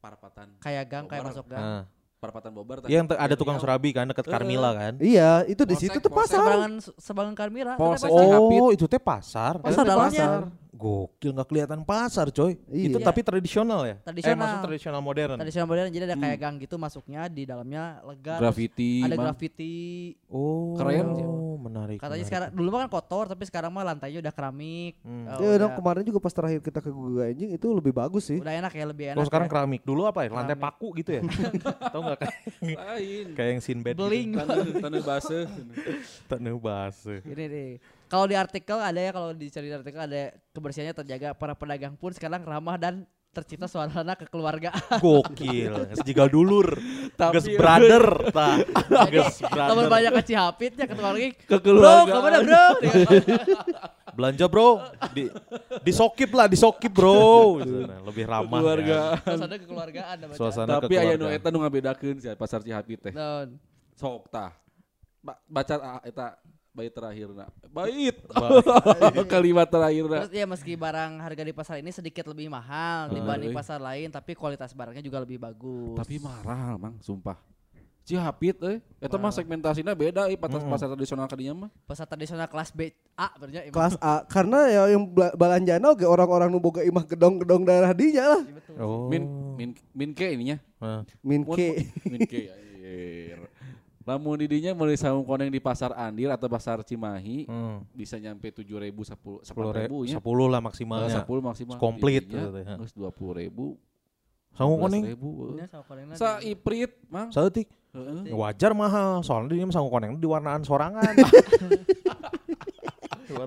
parapatan 0.00 0.48
kayak 0.58 0.84
gang 0.88 1.04
kayak 1.04 1.22
masuk 1.24 1.44
gang. 1.46 1.84
Parapatan 2.22 2.54
Bobar 2.54 2.78
tadi. 2.78 2.94
Yang 2.94 3.10
te- 3.10 3.18
ada 3.18 3.34
tukang 3.34 3.58
Riau. 3.58 3.66
surabi 3.66 3.90
kan 3.90 4.06
dekat 4.06 4.30
Carmila 4.30 4.70
kan? 4.78 4.94
Iya, 5.02 5.42
itu 5.50 5.66
di 5.66 5.74
situ 5.74 5.98
tuh 5.98 6.06
pasar. 6.06 6.38
Sebangan 6.38 6.72
sebangan 6.94 7.34
Karmira. 7.34 7.74
Polsek 7.74 8.06
ada 8.06 8.38
pasar. 8.38 8.38
Oh, 8.38 8.70
itu 8.70 8.86
teh 8.86 9.02
pasar. 9.02 9.58
Pasar 9.58 9.82
dalamnya. 9.82 10.06
pasar. 10.46 10.61
Gokil 10.82 11.30
nggak 11.30 11.46
kelihatan 11.46 11.80
pasar, 11.82 12.26
coy. 12.28 12.58
Iya. 12.66 12.90
Itu 12.90 12.98
tapi 12.98 13.22
tradisional 13.22 13.80
ya? 13.82 13.94
Eh, 13.94 14.04
Tradisional. 14.04 14.36
maksud 14.36 14.58
tradisional 14.64 14.98
modern. 14.98 15.38
Tradisional 15.38 15.66
modern 15.66 15.88
jadi 15.88 16.04
ada 16.04 16.16
kayak 16.16 16.36
gang 16.36 16.54
gitu 16.58 16.74
masuknya 16.74 17.26
di 17.26 17.42
dalamnya 17.44 18.02
lega. 18.02 18.36
Graffiti. 18.36 19.00
Ada 19.00 19.14
graffiti. 19.14 19.74
Oh, 20.26 20.74
Keren. 20.74 21.06
menarik. 21.62 21.96
Katanya 21.96 22.18
menarik. 22.18 22.26
sekarang 22.26 22.48
dulu 22.50 22.68
mah 22.68 22.80
kan 22.80 22.90
kotor 22.90 23.24
tapi 23.26 23.44
sekarang 23.44 23.70
mah 23.70 23.84
lantainya 23.84 24.18
udah 24.18 24.32
keramik. 24.32 24.98
Hmm. 25.00 25.24
Eh, 25.24 25.30
Ya, 25.32 25.48
udah, 25.48 25.58
dong, 25.60 25.72
kemarin 25.78 26.02
juga 26.02 26.18
pas 26.18 26.32
terakhir 26.32 26.58
kita 26.60 26.78
ke 26.78 26.90
Gugah 26.90 27.26
Enjing 27.28 27.50
itu 27.52 27.66
lebih 27.68 27.92
bagus 27.92 28.26
sih. 28.26 28.38
udah 28.38 28.54
enak 28.56 28.72
ya 28.72 28.84
lebih 28.84 29.04
enak. 29.06 29.16
Kalau 29.16 29.28
sekarang 29.28 29.46
ya. 29.46 29.52
keramik 29.52 29.82
dulu 29.82 30.02
apa 30.04 30.20
ya? 30.20 30.28
Lantai 30.28 30.52
Keramik. 30.52 30.64
paku 30.68 30.88
gitu 30.96 31.10
ya? 31.12 31.22
Tahu 31.92 32.00
nggak 32.02 32.18
kayak 32.18 32.34
Lain. 32.60 33.26
kayak 33.32 33.50
yang 33.50 33.62
Sinbad 33.62 33.94
beling. 33.94 34.28
Tanah 34.34 34.56
tanah 34.76 35.00
base. 35.00 35.38
gitu. 35.46 35.90
Tanah 36.26 36.54
base. 36.56 37.14
Ini 37.22 37.44
nih. 37.46 37.70
Kalau 38.12 38.28
di 38.28 38.36
artikel 38.36 38.76
ada 38.76 39.00
ya 39.00 39.08
kalau 39.08 39.32
dicari 39.32 39.66
di 39.66 39.74
artikel 39.74 39.96
ada 39.96 40.20
kebersihannya 40.52 40.92
terjaga. 40.94 41.32
Para 41.32 41.56
pedagang 41.56 41.96
pun 41.96 42.12
sekarang 42.12 42.44
ramah 42.44 42.76
dan 42.76 43.08
tercipta 43.32 43.64
suasana 43.64 44.12
kekeluargaan. 44.12 45.00
Gokil. 45.00 45.72
Sejika 45.96 46.28
dulur. 46.28 46.76
Tapi- 47.16 47.40
Ges 47.40 47.56
brother. 47.56 48.04
Tah. 48.36 48.60
Jadi 49.08 49.16
Ges 49.16 49.40
teman 49.40 49.56
brother. 49.80 49.88
banyak 49.88 50.10
ke 50.12 50.22
Cihapitnya 50.28 50.84
ketemu 50.84 51.08
lagi. 51.08 51.28
Bro, 51.32 51.48
Kekeluargaan. 51.48 52.04
ke 52.04 52.18
mana 52.20 52.38
bro? 52.44 52.64
Belanja 54.20 54.44
bro. 54.44 54.68
Di 55.10 55.24
disokip 55.80 56.30
lah, 56.36 56.44
disokip 56.44 56.92
bro. 56.92 57.64
Lebih 58.04 58.24
ramah. 58.28 58.60
Keluarga. 58.60 59.00
Kan. 59.16 59.40
Suasana 59.40 59.54
kekeluargaan. 59.56 60.16
Suasana 60.36 60.72
Tapi 60.76 60.94
aya 60.94 61.16
nu 61.16 61.32
eta 61.32 61.48
nu 61.48 61.64
ngabedakeun 61.64 62.20
sih 62.20 62.28
pasar 62.36 62.60
Cihapit 62.60 63.08
teh. 63.08 63.12
Sok 63.96 64.28
tah. 64.28 64.52
Ba- 65.22 65.40
Baca 65.46 65.74
ah, 65.80 66.00
eta 66.02 66.36
bait 66.72 66.88
terakhirna. 66.88 67.46
Bait. 67.68 68.16
Kalimat 69.32 69.68
terakhirna. 69.68 70.24
Terus 70.24 70.32
ya 70.34 70.44
meski 70.44 70.72
barang 70.72 71.20
harga 71.20 71.42
di 71.42 71.52
pasar 71.52 71.76
ini 71.78 71.92
sedikit 71.92 72.24
lebih 72.26 72.48
mahal 72.48 73.12
dibanding 73.12 73.52
Eh. 73.52 73.54
pasar 73.54 73.76
lain, 73.76 74.08
tapi 74.08 74.32
kualitas 74.32 74.72
barangnya 74.72 75.00
juga 75.00 75.20
lebih 75.20 75.36
bagus. 75.36 75.96
Tapi 75.96 76.16
mahal 76.18 76.76
mang, 76.76 76.96
sumpah. 76.98 77.36
Cihapit 78.02 78.58
euy, 78.58 78.82
eta 78.98 79.14
mah 79.14 79.30
segmentasinya 79.30 79.94
beda 79.94 80.26
euy 80.26 80.34
pasar 80.34 80.58
pasar 80.66 80.90
tradisional 80.90 81.30
kadinya 81.30 81.54
mah. 81.54 81.70
pasar 81.86 82.02
tradisional 82.02 82.50
kelas 82.50 82.74
B 82.74 82.90
A 83.14 83.30
berarti 83.38 83.54
ya. 83.54 83.62
Kelas 83.70 83.94
A 84.02 84.26
karena 84.26 84.58
ya 84.66 84.82
yang 84.90 85.06
bela- 85.06 85.30
balanjana 85.38 85.86
oke 85.86 86.02
orang-orang 86.02 86.50
nu 86.50 86.58
boga 86.58 86.82
imah 86.82 87.06
gedong-gedong 87.06 87.62
daerah 87.62 87.94
dinya 87.94 88.26
lah. 88.26 88.42
Oh. 88.74 89.06
Min 89.06 89.22
min 89.54 89.70
min 89.94 90.10
ke 90.10 90.34
ininya. 90.34 90.58
Min 91.22 91.46
ke. 91.46 91.68
min 92.10 92.20
ke. 92.26 92.50
Lamun 94.02 94.34
didinya 94.36 94.72
meuli 94.72 94.94
saung 94.94 95.22
koneng 95.22 95.46
di 95.46 95.58
pasar 95.58 95.92
Andir 95.92 96.26
atau 96.28 96.46
pasar 96.46 96.82
Cimahi 96.82 97.44
Hmm. 97.44 97.86
bisa 97.90 98.16
nyampe 98.16 98.50
7000 98.50 99.06
10 99.06 99.40
Sepuluh 99.42 99.70
ribu, 99.70 100.02
10000 100.02 100.04
nya. 100.04 100.14
sepuluh 100.16 100.46
lah 100.46 100.60
maksimalnya. 100.60 101.22
10 101.22 101.38
maksimal. 101.40 101.76
Komplit 101.76 102.24
gitu 102.24 102.34
ya. 102.58 102.74
Geus 102.76 102.92
20000. 102.92 103.78
Sangu 104.52 104.76
koneng, 104.76 105.02
Ini 105.08 105.64
sama 105.64 105.80
konengna 105.82 106.12
Sa 106.12 106.36
di- 106.36 106.52
iprit, 106.52 106.92
Mang. 107.08 107.32
sautik. 107.32 107.72
Heeh. 107.92 108.32
Wajar 108.32 108.72
mahal, 108.72 109.22
soalnya 109.22 109.54
dia 109.54 109.64
sangu 109.70 109.88
koneng 109.88 110.16
di 110.16 110.26
warnaan 110.26 110.60
sorangan. 110.60 111.14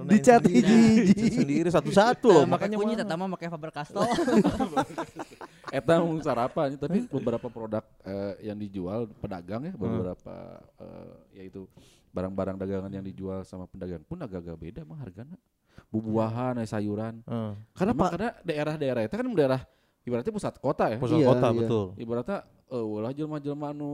Dicat. 0.06 0.42
Dicat 0.42 1.30
sendiri 1.32 1.70
satu-satu 1.70 2.26
Nah, 2.28 2.36
loh, 2.36 2.46
makanya 2.48 2.76
eta 2.98 3.14
mah 3.14 3.28
make 3.28 3.46
Faber 3.46 3.70
Castell. 3.70 4.02
Eta 5.76 6.00
mau 6.00 6.16
sarapan 6.24 6.68
tapi 6.80 7.04
beberapa 7.12 7.48
produk 7.52 7.84
eh, 8.08 8.48
yang 8.48 8.56
dijual 8.56 9.12
pedagang 9.20 9.68
ya 9.68 9.74
beberapa 9.76 10.36
eh, 10.80 11.14
yaitu 11.42 11.68
barang-barang 12.16 12.56
dagangan 12.56 12.92
yang 12.92 13.04
dijual 13.04 13.44
sama 13.44 13.68
pedagang 13.68 14.00
pun 14.08 14.16
agak-agak 14.24 14.56
beda 14.56 14.82
mah 14.88 15.04
harganya 15.04 15.36
buah-buahan 15.92 16.64
eh, 16.64 16.68
sayuran 16.68 17.16
Heeh. 17.28 17.52
Karena 17.76 17.92
Emang 17.92 18.12
karena 18.16 18.30
daerah-daerah 18.48 19.02
itu 19.04 19.16
kan 19.20 19.28
daerah 19.36 19.62
ibaratnya 20.08 20.32
pusat 20.32 20.56
kota 20.64 20.86
ya 20.96 20.98
Pusat 21.02 21.18
Iya, 21.20 21.28
kota 21.28 21.48
iya. 21.52 21.60
betul. 21.60 21.86
ibaratnya 22.00 22.38
eh 22.66 22.86
ulah 22.86 23.12
jelma-jelma 23.12 23.70
nu 23.76 23.94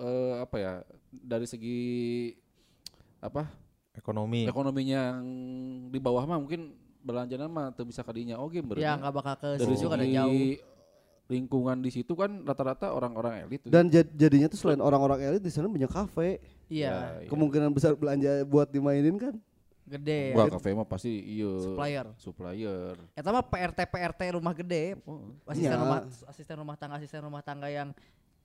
eh, 0.00 0.34
apa 0.40 0.56
ya 0.56 0.72
dari 1.12 1.46
segi 1.46 1.78
apa 3.20 3.44
Ekonomi. 3.98 4.46
ekonominya 4.46 5.18
yang 5.18 5.26
di 5.90 5.98
bawah 5.98 6.22
mah 6.22 6.38
mungkin 6.38 6.70
belanja 7.02 7.34
mah 7.50 7.74
tuh 7.74 7.86
bisa 7.86 8.06
kadinya 8.06 8.38
oke 8.38 8.58
okay, 8.62 8.78
Ya 8.82 8.94
nggak 8.94 9.14
bakal 9.14 9.34
ke 9.38 9.48
dari 9.58 9.74
situ 9.74 9.90
kan 9.90 9.98
ada 9.98 10.06
segi 10.06 10.14
jauh. 10.14 10.77
Lingkungan 11.28 11.76
di 11.78 11.90
situ 11.90 12.12
kan 12.12 12.40
rata-rata 12.40 12.88
orang-orang 12.88 13.44
elit 13.44 13.60
dan 13.62 13.86
jad- 13.86 14.08
jadinya 14.10 14.48
tuh 14.48 14.56
selain 14.56 14.80
orang-orang 14.80 15.20
elit 15.22 15.38
di 15.38 15.48
sana 15.48 15.68
banyak 15.68 15.86
kafe. 15.86 16.40
Iya, 16.66 17.20
Ya, 17.20 17.28
Kemungkinan 17.28 17.68
besar 17.70 17.92
belanja 17.94 18.42
buat 18.42 18.66
dimainin 18.66 19.14
kan. 19.14 19.36
gede. 19.86 20.32
Wah, 20.32 20.48
kafe 20.50 20.72
mah 20.72 20.84
pasti 20.84 21.08
iya 21.08 21.48
Supplier. 21.58 22.06
supplier. 22.16 22.92
Eta 23.12 23.28
mah 23.28 23.40
PRT 23.40 23.78
PRT 23.84 24.20
rumah 24.34 24.52
gede. 24.52 25.00
Oh, 25.02 25.32
Asisten 25.44 25.68
Ya. 25.70 25.76
rumah 25.78 26.00
asisten 26.26 26.56
rumah 26.56 26.76
tangga 26.76 26.96
asisten 26.96 27.20
rumah 27.22 27.40
tangga 27.40 27.68
yang 27.68 27.96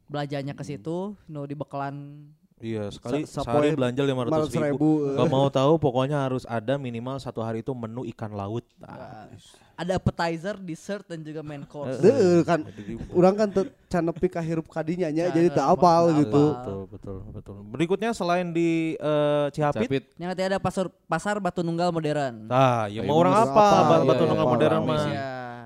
belanjanya 0.06 0.52
ke 0.52 0.62
situ, 0.62 1.15
nu 1.26 1.43
dibekelan 1.43 2.28
Iya, 2.56 2.88
sekali 2.88 3.24
Sa- 3.26 3.43
sehari 3.43 3.76
belanja 3.76 4.00
500 4.00 4.48
ribu. 4.48 4.63
ribu. 4.63 4.89
eh. 5.06 5.15
Gak 5.17 5.28
mau 5.28 5.48
tahu 5.50 5.76
pokoknya 5.78 6.15
harus 6.22 6.43
ada 6.46 6.76
minimal 6.78 7.15
satu 7.17 7.39
hari 7.39 7.60
itu 7.60 7.72
menu 7.74 8.08
ikan 8.08 8.32
laut. 8.32 8.63
Ah, 8.80 9.28
ada 9.74 9.98
appetizer, 9.98 10.56
dessert 10.56 11.04
dan 11.04 11.20
juga 11.20 11.42
main 11.42 11.64
course. 11.64 11.98
Deuh, 11.98 12.42
kan 12.42 12.62
jadi- 12.64 12.98
orang 13.10 13.34
kan 13.36 13.48
teu 13.50 13.64
can 13.88 14.04
nepi 14.04 14.28
ka 14.28 14.38
hirup 14.38 14.66
kadinya 14.66 15.08
nya 15.08 15.28
Cara 15.28 15.36
jadi 15.36 15.50
tak 15.50 15.66
mah- 15.66 15.74
apal 15.74 16.04
gitu. 16.16 16.44
betul, 16.54 16.80
betul, 16.88 17.18
betul. 17.30 17.56
Berikutnya 17.68 18.10
selain 18.12 18.50
di 18.50 18.94
eh, 18.96 19.46
Cihapit. 19.50 20.14
Yang 20.16 20.30
nanti 20.30 20.44
ada 20.44 20.58
pasar 20.58 20.86
pasar 21.06 21.38
Batu 21.38 21.62
Nunggal 21.62 21.90
modern. 21.90 22.46
Nah, 22.46 22.86
ya 22.88 23.02
Ayo, 23.02 23.10
mau 23.10 23.18
orang 23.18 23.34
apa? 23.36 23.50
apa? 23.50 23.66
Ba- 23.84 23.98
Iya, 24.00 24.06
Batu 24.06 24.18
iya, 24.20 24.30
Nunggal 24.30 24.46
apa, 24.46 24.54
modern 24.54 24.78
apa, 24.78 24.88
mah. 24.88 25.04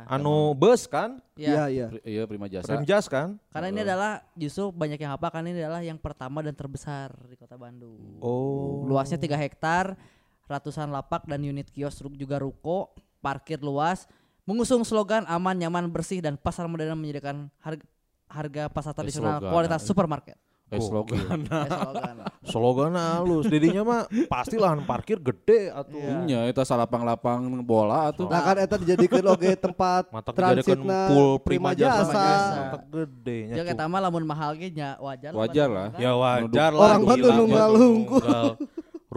Anu 0.08 0.56
bus 0.56 0.88
kan? 0.88 1.20
Ya. 1.36 1.52
Iya, 1.52 1.64
iya. 1.68 1.86
Pri- 1.92 2.04
Iya 2.08 2.24
prima 2.24 2.48
jasa. 2.48 2.72
Rimjas 2.72 3.06
kan? 3.06 3.36
Karena 3.52 3.68
ini 3.68 3.84
adalah 3.84 4.24
justru 4.34 4.72
banyak 4.72 4.96
yang 4.98 5.12
hafal 5.12 5.30
karena 5.30 5.48
ini 5.52 5.60
adalah 5.60 5.84
yang 5.84 6.00
pertama 6.00 6.40
dan 6.40 6.56
terbesar 6.56 7.12
di 7.28 7.36
Kota 7.36 7.60
Bandung. 7.60 8.16
Oh. 8.18 8.88
Luasnya 8.88 9.20
3 9.20 9.36
hektar, 9.36 10.00
ratusan 10.48 10.88
lapak 10.88 11.28
dan 11.28 11.44
unit 11.44 11.68
kios 11.68 12.00
juga 12.16 12.40
ruko, 12.40 12.96
parkir 13.20 13.60
luas, 13.60 14.06
mengusung 14.48 14.86
slogan 14.88 15.28
aman, 15.28 15.58
nyaman, 15.58 15.92
bersih 15.92 16.24
dan 16.24 16.40
pasar 16.40 16.70
modern 16.72 16.96
menyediakan 16.96 17.52
harga 17.60 17.86
harga 18.28 18.64
pasar 18.68 18.92
tradisional 18.92 19.40
slogan. 19.40 19.52
kualitas 19.56 19.82
supermarket. 19.88 20.38
Eh, 20.68 20.84
slogan. 20.84 21.48
Eh, 21.48 21.48
slogan. 21.48 22.16
Slogan 22.44 22.92
halus. 23.00 23.48
Didinya 23.48 23.88
mah 23.88 24.02
pasti 24.28 24.60
lahan 24.60 24.84
parkir 24.84 25.16
gede 25.16 25.72
atuh. 25.72 26.28
Nya 26.28 26.44
eta 26.44 26.68
salapang-lapang 26.68 27.64
bola 27.64 28.12
atuh. 28.12 28.28
Nah 28.28 28.44
kan 28.44 28.60
eta 28.60 28.76
dijadikeun 28.76 29.32
oge 29.32 29.56
tempat 29.56 30.12
transitna 30.36 31.08
pool 31.08 31.40
prima 31.40 31.72
jasa. 31.72 32.12
Mata 32.12 32.84
gede 32.84 33.38
nya. 33.48 33.64
Jeung 33.64 33.70
eta 33.80 33.88
mah 33.88 34.00
lamun 34.04 34.28
mahal 34.28 34.60
ge 34.60 34.68
nya 34.76 35.00
wajar 35.00 35.32
lah. 35.32 35.40
Wajar 35.40 35.68
lah. 35.72 35.88
Ya 35.96 36.12
wajar 36.12 36.72
lah. 36.76 36.84
Orang 36.84 37.04
Batu 37.08 37.30
Nunggal 37.32 37.72
unggul. 37.72 38.20
Nunggal. 38.20 38.48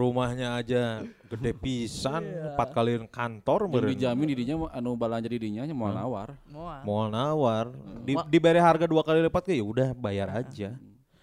Rumahnya 0.01 0.57
aja 0.57 0.83
gede 1.29 1.53
pisan, 1.53 2.25
empat 2.25 2.73
kali 2.73 3.05
kantor 3.07 3.59
Yang 3.61 3.71
meureun. 3.71 3.91
dijamin 3.93 4.27
didinya 4.27 4.55
mah 4.57 4.69
anu 4.73 4.97
balanja 4.97 5.29
didinya 5.29 5.61
nya 5.61 5.69
Hmm. 5.69 5.77
moal 5.77 5.93
nawar. 5.93 6.29
Moal. 6.49 6.79
Mau 6.81 7.05
nawar, 7.05 7.65
di, 8.01 8.17
Wah. 8.17 8.25
diberi 8.25 8.57
harga 8.57 8.89
dua 8.89 9.05
kali 9.05 9.21
lipat 9.21 9.43
ke 9.45 9.53
ya 9.53 9.61
udah 9.61 9.93
bayar 9.93 10.33
aja. 10.33 10.73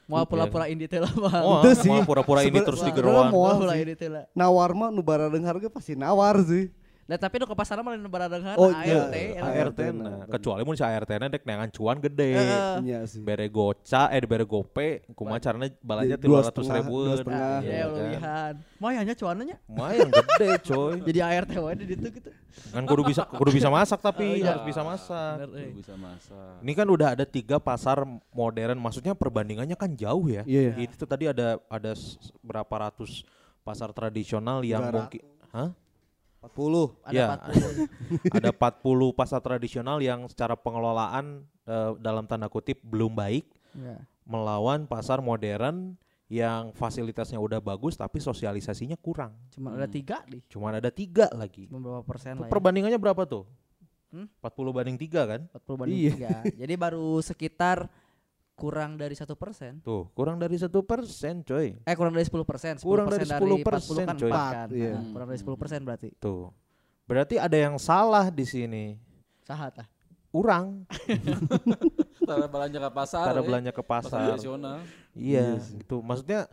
Moal 0.06 0.24
pura-pura 0.24 0.70
indi 0.70 0.88
teh 0.88 0.96
lah, 0.96 1.12
Bang. 1.12 1.42
Oh, 1.42 1.60
Itu 1.60 1.74
sih. 1.76 1.90
mau 1.90 2.00
pura-pura 2.00 2.40
ini 2.40 2.62
terus 2.62 2.80
digeroan. 2.80 3.28
mau- 3.28 3.44
Moal 3.44 3.60
pura 3.60 3.74
teh 3.76 4.08
lah. 4.08 4.24
Nawar 4.32 4.70
mah 4.72 4.88
nu 4.88 5.02
baradeng 5.02 5.42
harga 5.42 5.68
pasti 5.68 5.92
nawar 5.92 6.38
sih. 6.40 6.72
Nah, 7.08 7.16
tapi 7.16 7.40
nu 7.40 7.48
ke 7.48 7.56
pasar 7.56 7.80
mah 7.80 7.96
lain 7.96 8.04
barang 8.04 8.60
Oh, 8.60 8.68
ART. 8.68 8.84
iya. 8.84 9.40
ART 9.40 9.72
ART 9.72 9.80
na. 9.90 9.92
na. 9.96 10.28
Kecuali 10.28 10.60
mun 10.60 10.76
si 10.76 10.84
ART 10.84 11.08
na 11.08 11.26
dek 11.26 11.40
neangan 11.40 11.72
cuan 11.72 11.96
gede. 11.98 12.36
Iya 12.84 13.08
sih. 13.08 13.24
Bere 13.24 13.48
goca, 13.48 14.12
eh 14.12 14.20
bere 14.20 14.44
gope, 14.44 15.08
kumaha 15.16 15.40
caranya 15.40 15.72
dua 15.80 16.44
300 16.44 16.52
setengah, 16.52 16.76
ribu. 16.78 16.96
dua 17.02 17.16
setengah. 17.16 17.58
Ya, 17.58 17.72
Iya, 17.72 17.84
lebihan. 17.88 18.52
Mau 18.76 18.92
hanya 18.92 19.14
cuananya. 19.16 19.56
Lumayan 19.64 20.08
gede 20.12 20.48
coy. 20.68 20.96
Jadi 21.00 21.18
ART 21.18 21.48
wae 21.50 21.74
di 21.80 21.86
ditu 21.88 22.06
gitu. 22.12 22.30
Kan 22.68 22.84
kudu 22.84 23.02
bisa 23.02 23.24
kudu 23.24 23.56
bisa 23.56 23.72
masak 23.72 24.04
tapi 24.04 24.28
Oh, 24.28 24.36
iya. 24.36 24.52
harus 24.52 24.68
bisa 24.68 24.84
masak. 24.84 25.34
Bener, 25.40 25.64
eh. 25.64 25.70
Bisa 25.72 25.94
masak. 25.96 26.60
Ini 26.60 26.72
kan 26.76 26.86
udah 26.86 27.08
ada 27.16 27.24
tiga 27.24 27.56
pasar 27.56 28.04
modern, 28.30 28.76
maksudnya 28.76 29.16
perbandingannya 29.16 29.80
kan 29.80 29.96
jauh 29.96 30.28
ya. 30.28 30.44
Iya, 30.44 30.76
iya. 30.76 30.84
Itu 30.84 31.08
tadi 31.08 31.24
ada 31.24 31.56
ada 31.64 31.96
berapa 32.44 32.74
ratus 32.84 33.24
pasar 33.64 33.96
tradisional 33.96 34.60
yang 34.60 34.84
mungkin, 34.84 35.24
hah? 35.56 35.72
40. 36.40 36.94
Ada 37.02 37.14
Ya. 37.14 37.26
40. 37.34 38.32
ada 38.38 38.50
40 38.50 39.12
pasar 39.12 39.40
tradisional 39.40 39.98
yang 39.98 40.26
secara 40.26 40.54
pengelolaan 40.54 41.42
eh, 41.66 41.92
dalam 41.98 42.24
tanda 42.24 42.46
kutip 42.46 42.78
belum 42.82 43.12
baik 43.12 43.46
Ya. 43.74 44.00
melawan 44.24 44.86
pasar 44.86 45.20
modern 45.20 45.94
yang 46.28 46.76
fasilitasnya 46.76 47.40
udah 47.40 47.58
bagus 47.58 47.96
tapi 47.96 48.20
sosialisasinya 48.20 48.96
kurang. 48.96 49.32
Cuma 49.48 49.72
ada 49.72 49.88
tiga 49.88 50.20
nih. 50.28 50.44
Cuman 50.46 50.76
ada 50.76 50.92
tiga 50.92 51.28
lagi. 51.32 51.66
Cuma 51.66 51.80
berapa 51.80 52.04
persen 52.04 52.36
lah 52.36 52.46
ya. 52.46 52.52
Perbandingannya 52.52 53.00
berapa 53.00 53.24
tuh? 53.24 53.44
Hmm? 54.08 54.24
40 54.40 54.72
banding 54.72 54.96
3 54.96 55.24
kan? 55.24 55.40
40 55.52 55.78
banding 55.80 55.98
Iya. 56.00 56.12
tiga. 56.16 56.30
Jadi 56.64 56.74
baru 56.76 57.20
sekitar 57.20 57.88
kurang 58.58 58.98
dari 58.98 59.14
satu 59.14 59.38
persen. 59.38 59.78
Tuh, 59.86 60.10
kurang 60.18 60.42
dari 60.42 60.58
satu 60.58 60.82
persen 60.82 61.46
coy. 61.46 61.78
Eh 61.86 61.94
kurang 61.94 62.10
dari 62.10 62.26
10 62.26 62.42
persen. 62.42 62.74
Kurang 62.82 63.06
dari 63.06 63.22
10% 63.22 63.38
40 63.38 64.02
kan 64.02 64.16
coy. 64.18 64.30
kan. 64.34 64.66
Iya. 64.74 64.98
Nah, 64.98 65.02
kurang 65.14 65.28
dari 65.30 65.38
10 65.38 65.54
persen 65.54 65.80
berarti. 65.86 66.10
Tuh. 66.18 66.50
Berarti 67.06 67.38
ada 67.38 67.54
yang 67.54 67.78
salah 67.78 68.34
di 68.34 68.42
sini. 68.42 68.98
Sahat 69.46 69.86
ah. 69.86 69.88
Urang 70.28 70.84
Tara 72.28 72.44
belanja 72.44 72.76
ke 72.76 72.90
pasar. 72.92 73.24
cara 73.32 73.40
ya. 73.40 73.46
belanja 73.46 73.70
ke 73.72 73.80
pasar 73.80 74.10
pasar. 74.12 74.26
tradisional. 74.36 74.76
Iya, 75.16 75.56
itu 75.56 75.96
maksudnya 76.04 76.44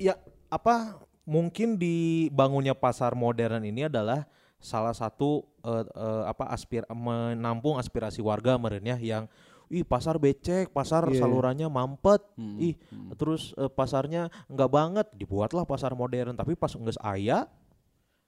ya 0.00 0.16
apa 0.48 0.96
mungkin 1.28 1.76
dibangunnya 1.76 2.72
pasar 2.72 3.12
modern 3.12 3.60
ini 3.68 3.92
adalah 3.92 4.24
salah 4.56 4.96
satu 4.96 5.44
eh, 5.64 5.84
eh, 5.84 6.24
apa 6.24 6.48
aspir 6.52 6.84
menampung 6.88 7.76
aspirasi 7.76 8.24
warga 8.24 8.56
meren 8.56 8.84
ya 8.84 8.96
yang 8.96 9.24
ih 9.70 9.86
pasar 9.86 10.18
becek, 10.18 10.74
pasar 10.74 11.06
Iya. 11.08 11.22
salurannya 11.22 11.70
mampet. 11.70 12.20
Hmm, 12.34 12.58
Ih, 12.58 12.74
hmm. 12.90 13.14
terus 13.14 13.54
eh, 13.54 13.70
pasarnya 13.70 14.26
enggak 14.50 14.68
banget, 14.68 15.06
dibuatlah 15.14 15.62
pasar 15.62 15.94
modern 15.94 16.34
tapi 16.34 16.58
pas 16.58 16.74
geus 16.74 16.98
aya 17.00 17.46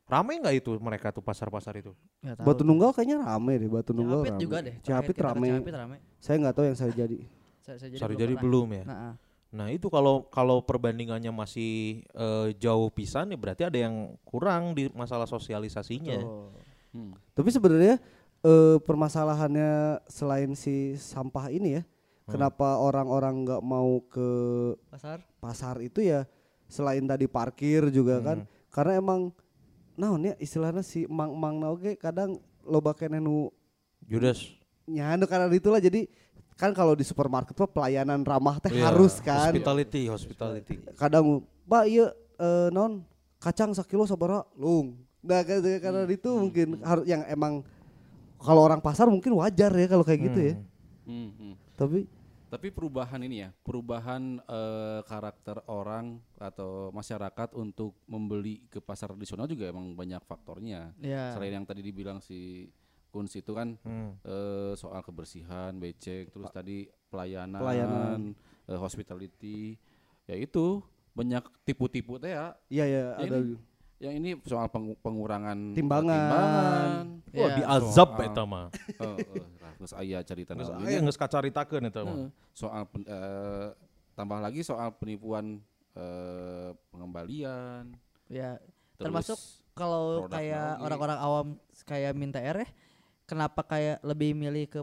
rame 0.07 0.39
nggak 0.39 0.55
itu 0.61 0.71
mereka 0.79 1.09
tuh 1.11 1.25
pasar-pasar 1.25 1.73
itu? 1.81 1.97
Nggak 2.21 2.37
tahu. 2.39 2.47
Batu 2.47 2.63
Nunggal 2.63 2.91
kayaknya 2.93 3.19
rame 3.25 3.53
deh, 3.59 3.69
Batu 3.71 3.91
Nunggal 3.97 4.23
Cihapit 4.23 4.33
rame. 4.37 4.43
juga 4.45 4.57
deh. 4.61 4.75
Cihapit 4.85 5.17
rame. 5.19 5.49
Cihapit 5.49 5.75
rame. 5.75 5.97
Saya 6.21 6.37
nggak 6.39 6.55
tahu 6.55 6.65
yang 6.69 6.79
saya 6.79 6.93
jadi. 6.95 7.19
Saya, 7.63 7.79
saya 7.79 7.95
Sorry 7.95 8.19
belum 8.19 8.23
jadi 8.27 8.35
belum 8.43 8.69
ya. 8.75 8.85
Nah, 8.91 8.99
ah. 8.99 9.15
Nah 9.55 9.67
itu 9.71 9.87
kalau 9.87 10.27
kalau 10.35 10.67
perbandingannya 10.67 11.31
masih 11.31 12.03
eh, 12.11 12.49
jauh 12.59 12.91
pisan 12.91 13.31
ya 13.31 13.39
berarti 13.39 13.63
ada 13.63 13.79
yang 13.79 14.19
kurang 14.27 14.75
di 14.75 14.91
masalah 14.99 15.31
sosialisasinya. 15.31 16.19
Hmm. 16.91 17.15
Tapi 17.33 17.49
sebenarnya 17.55 18.03
eh, 18.43 18.77
permasalahannya 18.79 19.71
selain 20.07 20.53
si 20.53 20.95
sampah 20.95 21.49
ini 21.49 21.79
ya, 21.79 21.83
kenapa 22.25 22.79
orang-orang 22.79 23.43
nggak 23.43 23.63
mau 23.63 24.03
ke 24.05 24.29
Pasar. 24.89 25.19
pasar 25.39 25.77
itu 25.81 26.01
ya 26.01 26.27
selain 26.67 27.03
tadi 27.03 27.27
parkir 27.27 27.89
juga 27.89 28.19
kan, 28.19 28.39
karena 28.69 28.99
emang 28.99 29.21
naon 29.93 30.25
ya 30.25 30.35
istilahnya 30.39 30.81
si 30.81 31.05
emang-emang 31.05 31.55
na 31.57 31.69
oge 31.69 31.95
kadang 31.95 32.41
loba 32.63 32.93
keneh 32.93 33.21
nu 33.21 33.53
Judas. 34.03 34.49
nyandu 34.83 35.29
karena 35.29 35.47
itulah 35.49 35.79
jadi 35.79 36.09
kan 36.57 36.73
kalau 36.73 36.95
di 36.95 37.03
supermarket 37.03 37.53
mah 37.53 37.69
pelayanan 37.69 38.23
ramah 38.23 38.57
teh 38.57 38.71
Iya, 38.71 38.89
harus 38.89 39.21
kan. 39.21 39.51
Hospitality, 39.51 40.09
hospitality. 40.09 40.75
kadang 40.97 41.45
mbak 41.63 41.85
iya 41.87 42.07
eh, 42.39 42.69
non 42.71 43.05
kacang 43.37 43.71
sekilo 43.73 44.03
sabaraha 44.05 44.47
lung 44.55 44.97
nah 45.21 45.43
kan- 45.43 45.61
karena 45.61 46.03
itu 46.09 46.31
mungkin 46.33 46.81
harus 46.83 47.05
yang 47.05 47.23
emang 47.27 47.61
kalau 48.43 48.61
orang 48.61 48.79
pasar 48.79 49.07
mungkin 49.07 49.33
wajar 49.33 49.71
ya 49.71 49.87
kalau 49.87 50.03
kayak 50.03 50.21
gitu 50.27 50.41
ya 50.43 50.55
Hmm, 51.03 51.31
hmm. 51.33 51.55
tapi 51.75 52.07
Tapi 52.47 52.69
perubahan 52.69 53.17
ini 53.19 53.41
ya, 53.41 53.51
perubahan 53.59 54.37
eh, 54.39 55.01
karakter 55.03 55.65
orang 55.67 56.21
atau 56.37 56.93
masyarakat 56.93 57.57
untuk 57.57 57.97
membeli 58.05 58.69
ke 58.69 58.77
pasar 58.79 59.09
tradisional 59.09 59.49
juga 59.49 59.67
emang 59.67 59.97
banyak 59.97 60.21
faktornya. 60.21 60.93
Iya. 61.01 61.33
Selain 61.33 61.49
yang 61.51 61.65
tadi 61.65 61.81
dibilang 61.81 62.21
si 62.21 62.69
Kuns 63.09 63.33
itu 63.33 63.51
kan 63.51 63.81
Hmm. 63.81 64.21
eh, 64.21 64.77
soal 64.77 65.01
kebersihan, 65.01 65.73
becek, 65.75 66.29
terus 66.29 66.53
tadi 66.53 66.85
pelayanan, 67.09 67.57
Pelayanan. 67.57 68.21
eh, 68.69 68.77
hospitality, 68.77 69.81
ya 70.25 70.37
itu 70.37 70.85
banyak 71.13 71.41
tipu-tipu 71.65 72.17
teh 72.17 72.31
ya. 72.31 72.53
iya 72.69 72.85
ya 72.85 73.05
Ya 73.17 73.27
ada 73.27 73.37
ini, 73.41 73.57
yang 74.03 74.15
ini 74.15 74.35
soal 74.43 74.67
peng- 74.67 74.99
pengurangan 74.99 75.55
Timbangan. 75.73 76.11
timbangan. 76.11 76.91
Wah, 77.33 77.39
Iya. 77.41 77.55
diazab 77.57 78.11
Soal- 78.11 78.27
eta 78.27 78.43
mah. 78.43 78.67
Heeh, 78.93 79.17
uh, 79.23 79.71
geus 79.79 79.95
aya 79.95 80.19
cerita 80.21 80.53
Geus 80.53 80.69
naon 80.69 80.83
aya 80.83 80.99
ini. 80.99 81.07
geus 81.07 81.17
kacaritakeun 81.17 81.85
eta 81.85 82.03
mah. 82.03 82.17
Heeh. 82.17 82.29
soal 82.53 82.83
pen- 82.85 83.07
eh, 83.07 83.69
tambah 84.13 84.39
lagi 84.39 84.61
soal 84.61 84.91
penipuan 84.93 85.63
eh, 85.93 86.71
pengembalian 86.91 87.93
Ya, 88.27 88.57
termasuk 88.97 89.37
kalau 89.73 90.25
kayak 90.27 90.81
orang-orang 90.81 91.19
awam 91.19 91.47
kayak 91.83 92.13
minta 92.13 92.41
R 92.41 92.59
ya, 92.59 92.69
kenapa 93.25 93.61
kayak 93.63 94.01
lebih 94.01 94.33
milih 94.33 94.67
ke 94.67 94.81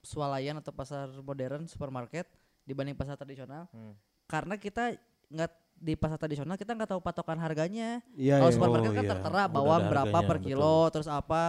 swalayan 0.00 0.56
atau 0.56 0.68
pasar 0.70 1.08
modern 1.18 1.64
supermarket 1.64 2.28
dibanding 2.62 2.92
pasar 2.92 3.16
tradisional? 3.16 3.64
Hmm. 3.70 3.96
Karena 4.24 4.54
kita 4.54 4.96
nggak 5.26 5.52
di 5.84 5.92
pasar 6.00 6.16
tradisional 6.16 6.56
kita 6.56 6.72
nggak 6.72 6.96
tahu 6.96 7.00
patokan 7.04 7.36
harganya. 7.36 8.00
Iya, 8.16 8.40
kalau 8.40 8.50
iya. 8.50 8.56
supermarket 8.56 8.90
Oh, 8.90 8.96
kan 8.96 9.04
iya. 9.04 9.12
tertera 9.12 9.42
Udah 9.44 9.52
bawang 9.52 9.82
berapa 9.92 10.08
harganya, 10.08 10.28
per 10.28 10.36
betul. 10.40 10.48
kilo, 10.48 10.78
terus 10.88 11.08
apa. 11.12 11.42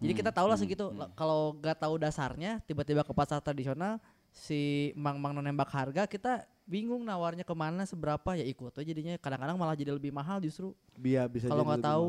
Jadi 0.00 0.12
kita 0.16 0.30
tahu 0.34 0.46
lah 0.50 0.56
hmm, 0.58 0.64
segitu. 0.66 0.86
hmm. 0.90 0.98
Lah, 0.98 1.08
Kalau 1.14 1.54
nggak 1.54 1.76
tahu 1.78 1.94
dasarnya, 2.02 2.58
tiba-tiba 2.66 3.06
ke 3.06 3.12
pasar 3.14 3.38
tradisional 3.38 4.02
si 4.30 4.90
mang-mang 4.94 5.34
nembak 5.42 5.70
harga 5.74 6.06
kita 6.06 6.46
bingung 6.62 7.02
nawarnya 7.02 7.42
ke 7.42 7.50
mana 7.50 7.82
seberapa 7.82 8.38
ya 8.38 8.46
ikut 8.46 8.70
aja 8.70 8.86
jadinya 8.86 9.18
kadang-kadang 9.18 9.58
malah 9.58 9.74
jadi 9.74 9.90
lebih 9.90 10.14
mahal 10.14 10.38
justru 10.38 10.70
Biar 10.94 11.26
bisa 11.26 11.50
kalau 11.50 11.66
jadi 11.66 11.70
nggak 11.74 11.82
tahu. 11.82 12.06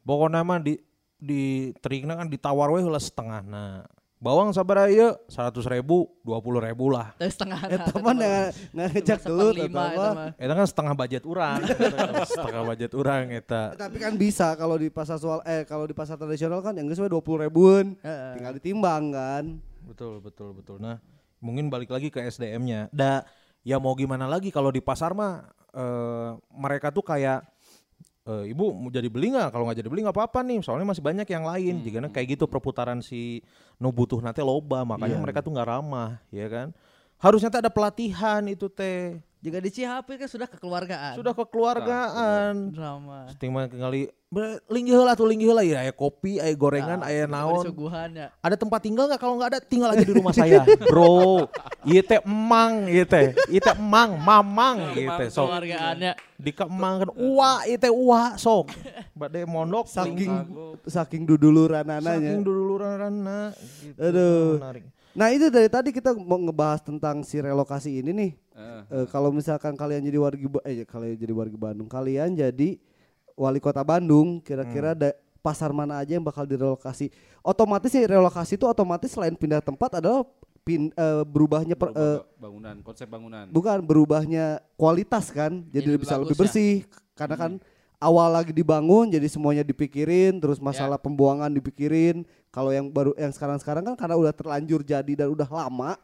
Pokoknya 0.00 0.40
mah 0.40 0.58
di 0.64 0.80
di 1.20 1.70
terikna 1.84 2.16
kan 2.16 2.32
ditawar 2.32 2.72
we 2.72 2.80
heula 2.80 2.96
setengah 2.96 3.44
nah. 3.44 3.84
Bawang 4.20 4.52
sabaraha 4.52 4.92
ieu 4.92 5.16
100 5.32 5.64
ribu, 5.64 6.12
20 6.28 6.68
ribu 6.68 6.92
lah. 6.92 7.16
Tapi 7.16 7.32
setengah 7.32 7.56
Eh 7.72 7.80
teman 7.80 8.20
nggak 8.20 8.48
nggak 8.76 8.88
ngecek 8.92 9.20
dulu 9.24 9.48
lima 9.56 9.96
atau 9.96 10.02
apa. 10.12 10.24
Eta 10.36 10.52
kan 10.52 10.66
setengah 10.68 10.92
budget 10.92 11.22
urang. 11.24 11.60
setengah 12.28 12.62
budget 12.68 12.92
urang 12.92 13.32
eta. 13.32 13.72
Tapi 13.80 13.96
kan 13.96 14.12
bisa 14.20 14.52
kalau 14.60 14.76
di 14.76 14.92
pasar 14.92 15.16
soal 15.16 15.40
eh 15.48 15.64
kalau 15.64 15.88
di 15.88 15.96
pasar 15.96 16.20
tradisional 16.20 16.60
kan 16.60 16.76
yang 16.76 16.84
geus 16.84 17.00
we 17.00 17.08
20 17.08 17.48
ribuan. 17.48 17.96
Tinggal 18.36 18.60
ditimbang 18.60 19.08
kan. 19.08 19.44
Betul, 19.88 20.20
betul, 20.20 20.52
betul. 20.52 20.76
Nah, 20.76 21.00
mungkin 21.40 21.72
balik 21.72 21.88
lagi 21.88 22.12
ke 22.12 22.20
SDM-nya. 22.20 22.92
Da, 22.92 23.24
ya 23.64 23.80
mau 23.80 23.96
gimana 23.96 24.28
lagi 24.28 24.52
kalau 24.52 24.68
di 24.68 24.84
pasar 24.84 25.16
mah 25.16 25.48
eh, 25.72 26.36
mereka 26.52 26.92
tuh 26.92 27.08
kayak 27.08 27.40
eh, 28.30 28.54
ibu 28.54 28.70
mau 28.70 28.90
jadi 28.94 29.10
beli 29.10 29.34
nggak? 29.34 29.50
Kalau 29.50 29.66
nggak 29.66 29.78
jadi 29.82 29.88
beli 29.90 30.00
nggak 30.06 30.16
apa-apa 30.16 30.40
nih. 30.46 30.62
Soalnya 30.62 30.86
masih 30.86 31.02
banyak 31.02 31.26
yang 31.26 31.44
lain. 31.44 31.74
Hmm. 31.80 31.84
Jika 31.84 31.98
kayak 32.14 32.26
gitu 32.38 32.44
perputaran 32.46 33.02
si 33.02 33.42
no 33.82 33.90
butuh 33.90 34.22
nanti 34.22 34.38
loba, 34.40 34.86
makanya 34.86 35.18
Iya. 35.18 35.22
mereka 35.22 35.42
tuh 35.42 35.50
nggak 35.50 35.68
ramah, 35.68 36.22
ya 36.30 36.46
kan? 36.46 36.70
Harusnya 37.20 37.52
tuh 37.52 37.60
ada 37.60 37.70
pelatihan 37.72 38.40
itu 38.48 38.70
teh. 38.70 39.20
Juga 39.40 39.56
di 39.56 39.72
Cihapit 39.72 40.20
kan 40.20 40.28
sudah 40.28 40.44
kekeluargaan 40.46 41.16
Sudah 41.16 41.32
kekeluargaan. 41.32 42.52
drama 42.70 43.24
Stigma 43.32 43.64
kali 43.66 44.12
linggih 44.70 44.94
heula 44.94 45.18
tuh 45.18 45.26
linggih 45.26 45.50
heula 45.50 45.66
ya 45.66 45.82
aya 45.82 45.90
kopi, 45.90 46.38
aya 46.38 46.54
gorengan, 46.54 47.02
Nah, 47.02 47.10
aya 47.10 47.26
naon. 47.26 47.66
ya 48.14 48.30
Ada 48.38 48.54
tempat 48.54 48.78
tinggal 48.78 49.10
nggak? 49.10 49.18
Kalau 49.18 49.34
nggak 49.34 49.50
ada 49.50 49.58
tinggal 49.58 49.90
aja 49.90 50.06
di 50.06 50.14
rumah 50.14 50.30
saya, 50.30 50.62
bro. 50.86 51.50
Ieu 51.82 51.98
teh 51.98 52.22
emang, 52.22 52.86
ieu 52.86 53.02
teh, 53.02 53.34
ieu 53.50 53.58
teh 53.58 53.74
emang, 53.74 54.14
mamang, 54.14 54.94
ieu 54.94 55.10
teh 55.10 55.26
sok. 55.26 55.50
keluargaannya 55.50 56.14
Di 56.38 56.54
keemang 56.54 56.94
kan, 57.02 57.10
uwa, 57.10 57.66
ieu 57.66 57.74
teh 57.74 57.90
uwa 57.90 58.38
sok. 58.38 58.70
Bade 59.18 59.42
mondok, 59.50 59.90
Saking 59.90 60.30
saking 60.86 61.26
duduluranananya. 61.26 62.22
saking 62.22 62.46
dulu 62.46 62.78
rana. 62.78 63.50
Gitu. 63.82 63.98
Aduh. 63.98 64.62
Menarik. 64.62 64.84
Nah 65.12 65.28
itu 65.28 65.50
dari 65.50 65.66
tadi 65.66 65.90
kita 65.90 66.14
mau 66.14 66.38
ngebahas 66.38 66.80
tentang 66.80 67.22
si 67.22 67.38
relokasi 67.38 67.98
ini 67.98 68.10
nih. 68.10 68.32
Eh, 68.54 68.82
Eh, 68.90 69.06
kalau 69.06 69.30
misalkan 69.30 69.72
kalian 69.72 70.02
jadi 70.02 70.18
warga 70.18 70.42
eh 70.64 70.82
kalian 70.82 71.14
jadi 71.14 71.30
warga 71.30 71.56
Bandung, 71.56 71.86
kalian 71.86 72.34
jadi 72.34 72.78
wali 73.34 73.58
kota 73.58 73.80
Bandung, 73.80 74.38
kira-kira 74.40 74.92
da- 74.92 75.16
pasar 75.40 75.70
mana 75.70 75.96
aja 75.96 76.12
yang 76.12 76.22
bakal 76.22 76.44
direlokasi? 76.44 77.08
Otomatis 77.40 77.88
sih 77.88 78.04
relokasi 78.04 78.54
itu 78.54 78.66
otomatis 78.66 79.08
selain 79.08 79.32
pindah 79.32 79.62
tempat 79.62 79.96
adalah 79.96 80.26
pin, 80.60 80.92
eh, 80.92 81.22
berubahnya 81.24 81.72
per- 81.72 81.94
berubah 81.94 82.04
eh, 82.04 82.18
ba- 82.20 82.28
bangunan 82.36 82.76
konsep 82.84 83.06
bangunan 83.08 83.44
bukan 83.48 83.78
berubahnya 83.80 84.44
kualitas 84.76 85.32
kan, 85.32 85.64
jadi, 85.72 85.96
Jadi 85.96 86.02
bisa 86.02 86.14
lebih 86.20 86.26
bagus 86.28 86.36
ya? 86.36 86.40
bersih 86.44 86.74
karena 87.14 87.36
kan 87.36 87.52
awal 87.96 88.28
lagi 88.28 88.52
dibangun 88.52 89.08
jadi 89.08 89.24
semuanya 89.26 89.64
dipikirin, 89.64 90.36
terus 90.36 90.60
masalah 90.60 90.96
pembuangan 90.96 91.48
dipikirin. 91.48 92.24
Kalau 92.50 92.70
yang 92.70 92.86
baru 92.86 93.14
yang 93.14 93.30
sekarang-sekarang 93.30 93.82
kan 93.84 93.94
karena 93.94 94.18
udah 94.18 94.34
terlanjur 94.34 94.82
jadi 94.82 95.12
dan 95.16 95.30
udah 95.30 95.46
lama, 95.46 95.94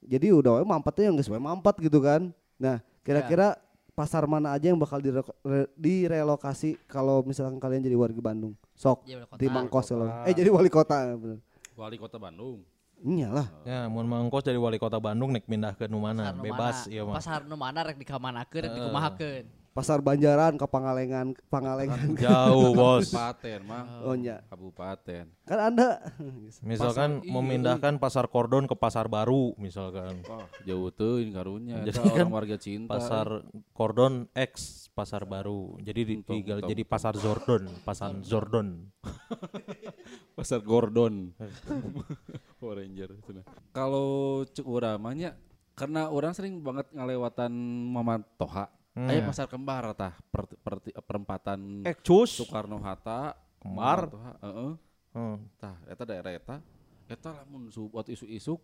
jadi 0.00 0.34
udah 0.34 0.58
we 0.58 0.64
mampatnya 0.64 1.04
yang 1.06 1.14
nggak 1.14 1.24
sesuai 1.24 1.38
mampat 1.40 1.78
gitu 1.78 1.98
kan. 1.98 2.34
Nah 2.56 2.78
kira-kira 3.00 3.54
pasar 3.92 4.26
mana 4.26 4.52
aja 4.52 4.66
yang 4.66 4.76
bakal 4.76 4.98
dire- 4.98 5.22
re- 5.40 5.70
direlokasi 5.74 6.76
kalau 6.84 7.22
misalkan 7.22 7.56
kalian 7.56 7.80
jadi 7.80 7.94
warga 7.94 8.18
Bandung? 8.18 8.52
Sok 8.74 9.06
kota. 9.06 9.38
di 9.38 9.46
Mangkos 9.46 9.86
kalau 9.86 10.10
eh 10.22 10.34
jadi 10.34 10.50
wali 10.50 10.68
kota 10.68 11.16
bener. 11.16 11.38
wali 11.72 11.96
kota 11.96 12.16
Bandung 12.16 12.60
Iyalah. 12.96 13.52
Ya, 13.62 13.84
mun 13.86 14.04
mangkos 14.04 14.40
jadi 14.40 14.56
wali 14.56 14.76
kota 14.76 14.96
Bandung 14.96 15.28
nek 15.28 15.44
pindah 15.44 15.72
ke 15.72 15.84
nu 15.84 16.00
mana? 16.00 16.32
Bebas 16.32 16.88
ieu 16.88 17.04
mah. 17.04 17.14
pasar 17.14 17.44
nu 17.44 17.52
mana 17.54 17.84
rek 17.84 17.96
dikamanakeun 17.96 18.60
rek 18.64 18.72
dikumahakeun 18.74 19.44
Pasar 19.76 20.00
Banjaran 20.00 20.56
ke 20.56 20.64
Pangalengan, 20.64 21.36
Pangalengan. 21.46 22.16
Jauh, 22.16 22.72
Bos. 22.80 23.12
kabupaten 23.12 23.60
mah 23.60 23.84
Oh 24.00 24.16
nya. 24.16 24.40
kabupaten 24.48 25.28
Kan 25.44 25.58
Anda 25.60 26.00
Misalkan 26.64 27.20
Pasar- 27.20 27.22
iya, 27.22 27.30
memindahkan 27.30 27.94
pasar 28.00 28.24
kordon 28.26 28.64
ke 28.64 28.72
pasar 28.72 29.06
baru 29.06 29.52
misalkan. 29.56 30.24
Wah, 30.24 30.48
jauh 30.64 30.88
tuh 30.88 31.20
ini 31.20 31.30
karunya. 31.30 31.76
Jadi 31.86 32.00
kan 32.00 32.24
orang 32.24 32.32
warga 32.32 32.56
cinta. 32.56 32.88
pasar 32.88 33.44
kordon 33.70 34.32
X 34.32 34.88
pasar 34.90 35.28
baru 35.28 35.76
jadi 35.78 36.00
di, 36.02 36.14
Untung, 36.16 36.32
tinggal 36.32 36.56
untung. 36.56 36.72
jadi 36.72 36.82
pasar 36.82 37.12
Zordon 37.12 37.68
pasar 37.84 38.16
Zordon 38.24 38.88
pasar 40.36 40.64
Gordon. 40.64 41.36
Power 42.56 42.80
Ranger 42.80 43.12
itu 43.12 43.30
nah. 43.30 43.44
Kalau 43.70 44.08
cek 44.46 44.64
uramanya 44.64 45.36
karena 45.76 46.08
orang 46.08 46.32
sering 46.32 46.64
banget 46.64 46.88
ngalewatan 46.90 47.52
Mama 47.86 48.24
Toha. 48.40 48.72
Hmm. 48.96 49.12
Aya 49.12 49.20
pasar 49.22 49.44
kembar 49.44 49.92
tah 49.92 50.16
per, 50.26 50.48
per- 50.56 50.80
perempatan 51.04 51.84
eh 51.84 51.92
cus 51.94 52.32
Soekarno 52.32 52.80
Hatta 52.80 53.36
Kembar? 53.60 54.08
Heeh. 54.40 54.72
Hmm. 55.12 55.36
Tah 55.56 55.76
eta 55.84 56.02
daerah 56.02 56.32
eta 56.32 56.56
eta 57.04 57.28
lamun 57.30 57.68
buat 57.68 58.08
isu-isu 58.08 58.56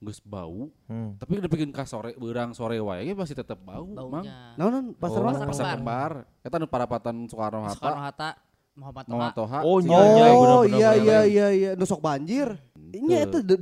geus 0.00 0.16
bau, 0.18 0.72
Hmm. 0.88 1.12
tapi 1.20 1.36
udah 1.36 1.44
bikin 1.46 1.68
ka 1.68 1.84
sore 1.84 2.16
beurang 2.16 2.56
sore 2.56 2.80
wae 2.80 3.04
ge 3.04 3.12
masih 3.12 3.36
tetap 3.36 3.60
bau, 3.60 3.84
Mang. 3.84 4.24
Nah, 4.24 4.56
non 4.56 4.96
pasar 4.96 5.20
Oh. 5.20 5.28
Pasar 5.28 5.44
Pasar 5.46 5.66
Kembar. 5.76 6.12
Eta 6.40 6.56
nu 6.56 6.64
parapatan 6.64 7.28
Soekarno 7.28 7.68
Hatta. 7.68 7.76
Soekarno 7.76 8.00
Hatta 8.00 8.28
Muhammad 8.72 9.04
Toha 9.04 9.20
Mama 9.20 9.36
Toha. 9.36 9.58
Oh, 9.60 9.76
si 9.76 9.92
iya, 9.92 10.00
Oh 10.00 10.00
iya, 10.00 10.24
bener, 10.24 10.32
bener, 10.32 10.64
iya 10.72 10.88
bener. 10.88 11.04
iya 11.04 11.18
iya 11.20 11.46
iya 11.52 11.70
nusok 11.76 12.00
banjir. 12.00 12.48
Ini 12.72 13.28
itu 13.28 13.38
de- 13.44 13.60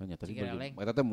Hanya 0.00 0.16
tadi 0.16 0.32
bagi- 0.32 0.72
eta 0.74 0.92
teh 0.92 1.04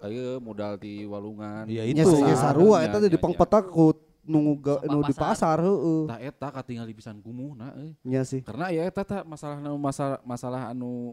ayeuna 0.00 0.40
modal 0.40 0.72
di 0.74 1.04
walungan. 1.04 1.68
Iya, 1.68 1.84
Nya 1.86 2.02
Itu. 2.02 2.16
sih 2.16 2.34
sarua 2.34 2.80
Nya, 2.80 2.86
eta 2.88 2.96
nya, 2.96 3.04
teh 3.04 3.10
di 3.12 3.20
pangpeta 3.20 3.60
ku 3.62 3.92
nunggu 4.22 4.52
ga- 4.58 4.80
nu 4.86 5.04
di 5.04 5.12
pasar. 5.12 5.60
heeh. 5.60 6.00
Tah 6.08 6.18
eta 6.18 6.48
katingal 6.50 6.84
di 6.84 6.96
pisan 6.96 7.20
kumuhna 7.20 7.76
euy. 7.76 7.92
Nya 8.00 8.24
sih. 8.24 8.40
Karena 8.40 8.72
ya 8.72 8.82
eta 8.82 9.04
tah 9.04 9.20
masalah 9.22 9.60
anu 9.60 9.76
masalah 9.76 10.18
masalah 10.24 10.62
anu 10.72 11.12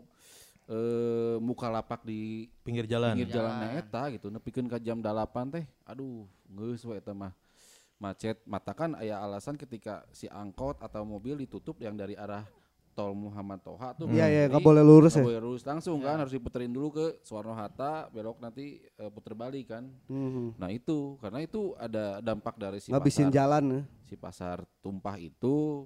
eh 0.65 1.35
muka 1.39 1.67
lapak 1.67 2.03
di 2.03 2.47
pinggir 2.59 2.83
jalan 2.85 3.15
pinggir 3.15 3.31
Jalan. 3.33 3.55
jalan 3.55 3.75
eta 3.77 4.01
gitu 4.11 4.27
nepikeun 4.27 4.67
ka 4.67 4.75
jam 4.77 4.99
8 4.99 5.47
teh 5.47 5.63
aduh 5.81 6.27
geus 6.45 6.83
we 6.83 6.91
eta 6.93 7.15
mah 7.15 7.31
macet 7.95 8.35
mata 8.43 8.75
kan 8.75 8.91
aya 8.93 9.15
alasan 9.17 9.55
ketika 9.55 10.03
si 10.11 10.27
angkot 10.27 10.75
atau 10.77 11.01
mobil 11.01 11.39
ditutup 11.39 11.79
yang 11.79 11.95
dari 11.95 12.13
arah 12.13 12.43
tol 12.97 13.13
Muhammad 13.13 13.61
Toha 13.61 13.93
tuh 13.93 14.09
Iya 14.09 14.25
iya 14.25 14.41
Jadi, 14.41 14.49
enggak 14.49 14.65
boleh 14.65 14.81
lurus 14.81 15.13
nggak 15.13 15.21
ya. 15.21 15.27
boleh 15.29 15.41
lurus 15.43 15.61
langsung 15.63 16.01
kan 16.01 16.17
harus 16.17 16.33
diputerin 16.33 16.67
dulu 16.67 16.89
ke 16.91 17.05
Soekarno 17.21 17.53
Hatta 17.53 18.09
belok 18.09 18.41
nanti 18.41 18.65
eh, 18.81 19.09
puter 19.09 19.33
balik 19.33 19.69
kan 19.69 19.85
Mhm. 20.07 20.57
nah 20.57 20.67
itu 20.67 21.13
karena 21.17 21.39
itu 21.39 21.77
ada 21.77 22.17
dampak 22.19 22.57
dari 22.57 22.81
si 22.81 22.89
Ngabisin 22.89 23.29
pasar 23.29 23.37
jalan 23.37 23.63
ya. 23.69 23.81
si 24.03 24.15
pasar 24.15 24.57
tumpah 24.81 25.13
itu 25.15 25.85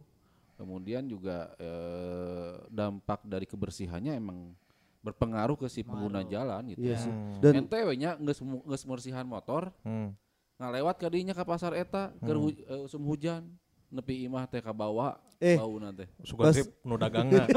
kemudian 0.56 1.04
juga 1.04 1.52
eh, 1.58 2.64
dampak 2.70 3.20
dari 3.24 3.44
kebersihannya 3.44 4.16
emang 4.16 4.56
berpengaruh 5.02 5.58
ke 5.58 5.68
si 5.68 5.82
pengguna 5.82 6.24
jalan 6.24 6.64
gitu 6.70 6.80
Iya 6.80 6.94
ya. 6.94 7.02
sih. 7.02 7.12
Hmm. 7.12 7.42
Dan 7.42 7.52
ente 7.60 7.76
we 7.76 7.94
nya 7.98 8.16
geus 8.16 8.40
mu- 8.40 8.64
geus 8.64 8.86
mersihan 8.86 9.26
motor 9.26 9.74
Hmm. 9.82 10.16
ngalewat 10.56 10.96
kadinya 10.96 11.34
ke 11.34 11.42
pasar 11.42 11.74
eta 11.74 12.14
keur 12.20 12.38
hu- 12.40 12.56
eh, 12.56 12.80
usum 12.80 13.02
hujan 13.04 13.50
nepi 13.92 14.24
imah 14.24 14.44
teh 14.46 14.60
ka 14.60 14.72
bawah 14.72 15.20
Eh. 15.38 15.58
bau 15.58 15.74
nanti 15.76 16.06
suka 16.22 16.54
grip 16.54 16.70
nu 16.82 16.96
dagangna 16.96 17.50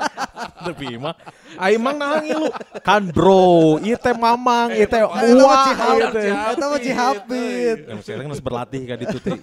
tapi 0.66 0.96
mah 0.96 1.12
aing 1.58 1.76
mah 1.78 1.92
nah 1.92 2.16
ngilu 2.18 2.48
kan 2.80 3.04
bro 3.06 3.76
ieu 3.78 3.92
teh 3.94 4.14
mamang 4.14 4.72
ieu 4.72 4.84
teh 4.84 4.98
Eta 4.98 5.06
mah 5.06 5.20
uah 5.36 5.64
Cihapit. 5.66 5.92
ieu 5.92 6.08
teh 6.10 6.32
Eta 6.32 6.64
mah 6.64 6.80
Cihapit. 6.80 7.78
yang 7.86 8.00
sekarang 8.00 8.26
harus 8.26 8.40
berlatih 8.46 8.82
kan 8.84 8.98
itu 8.98 9.18
teh. 9.18 9.36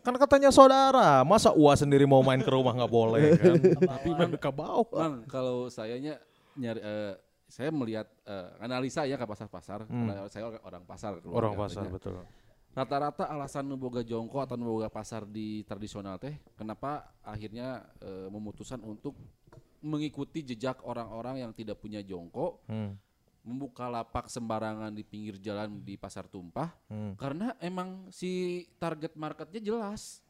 Kan 0.00 0.14
katanya 0.16 0.50
saudara 0.50 1.22
masa 1.22 1.50
uah 1.50 1.74
sendiri 1.74 2.02
mau 2.04 2.20
main 2.20 2.38
ke 2.38 2.48
rumah 2.48 2.72
nggak 2.72 2.92
boleh 2.92 3.22
kan? 3.36 3.54
Tapi 3.80 4.08
mah 4.12 4.28
ke 4.32 4.50
bawah 4.52 4.86
Mang 4.92 5.26
kalau 5.26 5.66
sayanya 5.66 6.22
nyari 6.54 6.78
eh, 6.78 7.12
saya 7.44 7.68
melihat 7.68 8.06
eh, 8.22 8.48
analisa 8.60 9.02
ya 9.02 9.14
ke 9.14 9.24
pasar-pasar. 9.24 9.82
Hmm. 9.84 10.08
saya 10.26 10.46
orang- 10.46 10.62
orang 10.62 10.82
pasar 10.84 11.18
orang 11.22 11.52
pasar 11.52 11.82
katanya. 11.82 11.92
betul 11.92 12.12
rata-rata 12.72 13.24
alasan 13.26 13.68
boga 13.72 14.00
jongko 14.00 14.40
atau 14.40 14.56
boga 14.56 14.88
pasar 14.88 15.24
di 15.24 15.60
tradisional 15.62 16.16
teh 16.16 16.32
kenapa 16.52 17.12
akhirnya 17.20 17.68
eh, 17.98 18.28
memutuskan 18.28 18.80
untuk 18.80 19.12
mengikuti 19.78 20.40
jejak 20.42 20.80
orang-orang 20.80 21.40
yang 21.40 21.52
tidak 21.52 21.76
punya 21.76 22.00
jongko 22.00 22.62
Hmm. 22.64 22.96
membuka 23.42 23.90
lapak 23.90 24.30
sembarangan 24.30 24.88
di 24.88 25.02
pinggir 25.02 25.34
jalan 25.36 25.82
di 25.82 25.96
pasar 25.96 26.24
tumpah 26.24 26.70
Hmm. 26.86 27.12
karena 27.14 27.52
emang 27.58 28.08
si 28.08 28.30
target 28.76 29.12
marketnya 29.14 29.60
jelas 29.60 30.22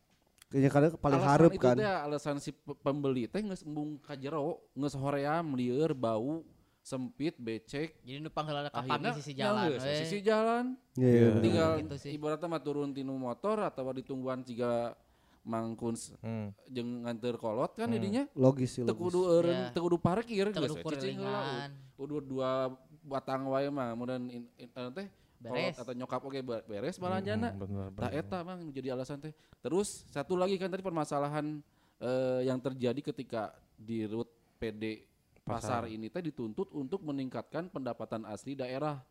Kayaknya 0.49 0.68
kadang 0.68 0.93
paling 0.99 1.16
alasan 1.16 1.32
harap 1.32 1.51
itu 1.51 1.64
kan. 1.64 1.76
alasan 1.80 2.36
si 2.36 2.51
pe- 2.53 2.76
pembeli 2.76 3.24
teh 3.24 3.40
geus 3.40 3.62
embung 3.62 3.97
ka 3.97 4.12
jero 4.12 4.61
geus 4.72 4.93
hoream 4.93 5.55
lieur 5.55 5.93
bau 5.93 6.45
sempit 6.82 7.34
becek 7.36 7.94
Jadi 8.02 8.18
nu 8.18 8.28
panggil 8.28 8.58
ada 8.58 8.70
akhirnya 8.70 9.14
sisi 9.14 9.32
jalan. 9.32 9.64
ya 9.64 9.78
we. 9.78 9.94
sisi 9.96 10.18
jalan 10.20 10.64
Iya, 10.92 11.08
iya, 11.08 11.26
bener. 11.30 11.40
tinggal 11.40 11.70
Gitu 11.78 11.96
sih. 11.96 12.10
ibaratnya 12.12 12.48
mah 12.48 12.60
turun 12.60 12.90
tinu 12.90 13.14
motor 13.14 13.56
atau 13.60 13.86
ditungguan 13.92 14.42
jika 14.42 14.98
mangkun 15.42 15.94
Hmm. 16.20 16.50
jeung 16.66 17.02
nganter 17.02 17.34
kolot 17.34 17.72
kan 17.72 17.86
jadinya 17.88 18.26
logis 18.32 18.70
sih 18.72 18.80
teu 18.80 18.88
logis. 18.88 19.02
kudu 19.04 19.20
eureun 19.24 19.54
Ya. 19.56 19.70
teu 19.70 19.82
kudu 19.82 19.98
parkir 19.98 20.46
Teu 20.48 20.58
geus 20.60 20.78
cicing 20.92 21.18
heula 21.18 21.66
kudu 21.92 22.16
dua 22.20 22.70
batang 23.02 23.46
wae 23.46 23.66
mah 23.68 23.90
kemudian 23.90 24.22
in, 24.24 24.42
in, 24.56 24.68
eh, 24.68 24.90
teh 24.92 25.06
kolot 25.40 25.54
Beres. 25.54 25.74
atau 25.76 25.92
nyokap 25.92 26.20
oge 26.20 26.40
be- 26.40 26.62
beres 26.64 26.96
balanjana 26.96 27.50
Hmm, 27.50 27.90
bener. 27.90 28.10
eta 28.12 28.38
mang 28.40 28.70
jadi 28.70 28.90
alasan 28.92 29.18
teh. 29.18 29.34
Terus 29.60 30.06
satu 30.08 30.34
lagi 30.34 30.54
kan 30.56 30.66
tadi 30.66 30.78
permasalahan 30.80 31.58
eh, 31.98 32.40
yang 32.44 32.58
terjadi 32.58 32.98
ketika 33.04 33.50
di 33.72 34.02
rut 34.04 34.26
PD 34.56 35.02
pasar, 35.43 35.90
ini 35.90 36.07
teh 36.07 36.22
dituntut 36.22 36.70
untuk 36.72 37.03
meningkatkan 37.03 37.68
pendapatan 37.68 38.22
asli 38.24 38.55
daerah. 38.55 39.03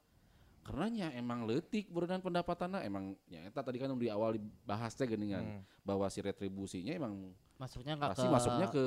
Karena 0.61 0.85
nya 0.87 1.07
emang 1.17 1.49
letik 1.49 1.89
berenang 1.89 2.21
pendapatannya 2.21 2.85
emang 2.85 3.17
ya 3.25 3.41
eta 3.41 3.65
tadi 3.65 3.81
kan 3.81 3.89
di 3.97 4.07
awal 4.13 4.37
dibahas 4.37 4.93
teh 4.93 5.09
geuningan 5.09 5.41
Hmm. 5.41 5.61
bahwa 5.81 6.05
si 6.05 6.21
retribusinya 6.21 6.93
emang 6.93 7.33
Masuknya 7.57 7.97
enggak 7.97 8.13
pasti 8.13 8.25
ke 8.25 8.33
masuknya 8.33 8.67
ke 8.69 8.85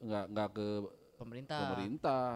nggak 0.00 0.24
nggak 0.32 0.48
ke 0.56 0.66
pemerintah. 1.20 1.60
pemerintah. 1.60 2.28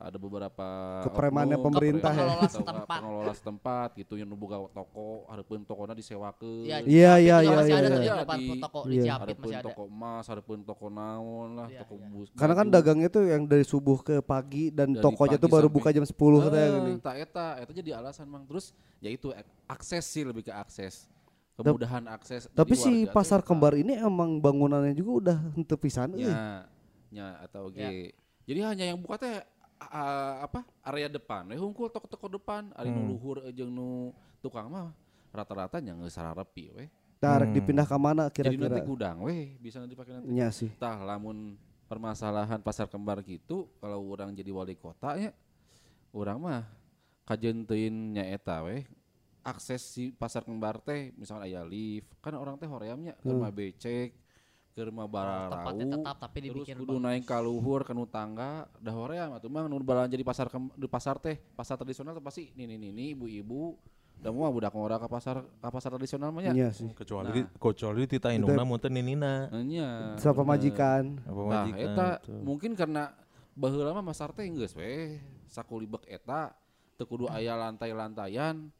Ada 0.00 0.16
beberapa 0.16 0.64
Kepremannya 1.04 1.60
pemerintah 1.60 2.08
ya. 2.08 2.24
pengelola 2.24 2.48
setempat, 2.48 2.72
setempat. 2.72 2.98
pengelola 2.98 3.32
setempat 3.36 3.88
gitu 3.94 4.16
yang 4.16 4.32
boga 4.32 4.64
toko, 4.72 5.28
hareupeun 5.28 5.60
tokona 5.62 5.92
disewakeun. 5.92 6.64
Ya, 6.64 6.80
Iya, 6.80 7.20
iya, 7.20 7.36
iya, 7.38 7.52
masih 7.52 7.68
iya, 7.68 7.76
ada 7.76 7.88
iya. 7.92 8.00
Iya, 8.00 8.56
toko 8.56 8.80
iya. 8.80 8.88
di 8.88 8.96
Ciapit 8.98 9.20
ada 9.20 9.34
pun 9.36 9.44
masih 9.44 9.58
ada. 9.60 9.66
toko 9.68 9.82
emas, 9.84 10.24
ada 10.24 10.40
pun 10.40 10.58
toko 10.64 10.86
naon 10.88 11.48
lah, 11.52 11.68
Iya, 11.68 11.84
toko 11.84 11.94
iya. 11.94 12.08
bus. 12.08 12.28
Karena 12.32 12.54
kan 12.54 12.66
baju. 12.66 12.74
dagangnya 12.74 13.08
tuh 13.10 13.24
yang 13.28 13.42
dari 13.44 13.60
subuh 13.62 13.98
ke 14.00 14.16
pagi 14.20 14.72
dan 14.72 14.88
Dari 14.90 15.04
tokonya 15.04 15.36
tuh 15.36 15.50
baru 15.50 15.68
buka 15.68 15.92
jam 15.92 16.00
10 16.00 16.16
katanya 16.42 16.64
Eh, 16.64 16.72
gini. 16.74 16.92
tak 16.98 17.16
eta, 17.20 17.46
eta 17.60 17.72
jadi 17.74 17.90
alasan 17.94 18.24
mang. 18.24 18.48
Terus 18.48 18.72
ya 18.98 19.12
itu 19.12 19.28
ak- 19.30 19.52
akses 19.70 20.02
sih 20.02 20.24
lebih 20.24 20.42
ke 20.42 20.50
akses. 20.50 21.12
Kemudahan 21.54 22.08
akses. 22.08 22.48
Tapi 22.48 22.72
si 22.72 23.04
pasar 23.06 23.44
kembar 23.44 23.76
ini 23.76 23.92
emang 23.94 24.40
bangunannya 24.40 24.96
juga 24.96 25.12
udah 25.20 25.36
henteu 25.52 25.76
pisan 25.76 26.16
euy. 26.16 26.24
nya 26.24 26.64
nya 27.12 27.36
atau 27.38 27.68
ge. 27.68 28.16
Jadi 28.42 28.60
hanya 28.64 28.84
yang 28.86 28.96
buka 28.96 29.20
teh 29.20 29.44
a- 29.80 30.44
apa 30.44 30.60
area 30.84 31.08
depan 31.08 31.48
we 31.48 31.56
hungkul 31.56 31.88
toko-toko 31.88 32.28
depan 32.30 32.68
ari 32.74 32.88
nu 32.88 33.00
Hmm. 33.00 33.10
luhur 33.10 33.36
eh, 33.42 33.50
jeung 33.50 33.68
nu 33.68 34.12
tukang 34.38 34.68
mah 34.68 34.92
rata-rata 35.30 35.78
nya 35.78 35.94
geus 35.94 36.12
sararepi 36.12 36.64
we. 36.70 36.84
Nah, 37.18 37.36
rek 37.36 37.48
Hmm. 37.48 37.56
dipindah 37.56 37.84
ke 37.84 37.96
mana 37.96 38.24
Jadi 38.26 38.50
nanti 38.50 38.56
kira-kira? 38.56 38.80
gudang 38.82 39.16
we 39.22 39.56
bisa 39.56 39.80
dipakai 39.82 40.12
nanti. 40.14 40.28
Iya 40.30 40.48
sih. 40.50 40.70
tah 40.74 40.96
lamun 40.98 41.56
permasalahan 41.84 42.58
pasar 42.58 42.86
kembar 42.86 43.20
gitu 43.20 43.66
kalau 43.76 44.04
orang 44.06 44.30
jadi 44.30 44.48
wali 44.48 44.72
kota 44.74 45.16
ya 45.16 45.34
orang 46.10 46.38
mah 46.38 46.62
kajenteun 47.24 48.14
nya 48.14 48.24
eta 48.24 48.62
we 48.62 48.86
akses 49.42 49.82
si 49.82 50.10
pasar 50.10 50.42
kembar 50.42 50.78
teh 50.78 51.10
misalnya 51.14 51.46
aya 51.46 51.62
lift 51.62 52.08
kan 52.18 52.32
orang 52.32 52.54
teh 52.54 52.66
horeamnya 52.66 53.16
ke 53.16 53.26
rumah 53.26 53.50
becek 53.50 54.14
ke 54.70 54.82
rumah 54.82 55.04
Tempatnya 55.04 55.50
bararau 55.84 55.98
tetap 55.98 56.16
tapi 56.16 56.38
terus 56.40 56.46
dibikin 56.54 56.76
kudu 56.78 56.96
naik 56.96 57.24
ka 57.24 57.38
luhur 57.38 57.82
tangga 58.06 58.70
dah 58.78 58.94
hoream 58.94 59.34
atuh 59.34 59.50
mah 59.50 59.66
nu 59.66 59.76
balanja 59.80 60.14
di 60.14 60.22
pasar 60.22 60.46
kem- 60.46 60.70
di 60.72 60.86
pasar 60.86 61.18
teh 61.18 61.36
pasar 61.52 61.74
tradisional 61.74 62.14
teh 62.14 62.22
pasti 62.22 62.54
nini 62.54 62.78
nini 62.78 63.12
ibu-ibu 63.12 63.74
da 64.14 64.30
mah 64.30 64.46
budak 64.46 64.70
ngora 64.70 64.96
ka 64.96 65.08
pasar 65.08 65.42
ka 65.58 65.68
pasar 65.68 65.90
tradisional 65.90 66.30
mah 66.30 66.44
nya 66.44 66.52
Iya 66.52 66.68
sih. 66.70 66.92
Kecuali 66.92 67.32
Nah. 67.34 67.50
kecuali 67.52 68.04
tita 68.04 68.30
indungna 68.30 68.62
mun 68.62 68.76
teu 68.76 68.88
ninina. 68.88 69.48
nya 69.60 70.14
Siapa 70.16 70.38
bener. 70.38 70.50
majikan? 70.54 71.02
Nah, 71.24 71.66
eta 71.72 72.08
tuh. 72.20 72.38
mungkin 72.38 72.76
karena 72.76 73.10
baheula 73.52 73.90
mah 73.90 74.04
masar 74.06 74.30
teh 74.30 74.46
geus 74.46 74.72
we 74.72 75.18
sakulibek 75.46 76.06
eta 76.06 76.52
teu 76.94 77.04
kudu 77.04 77.26
aya 77.26 77.56
lantai-lantaian 77.58 78.70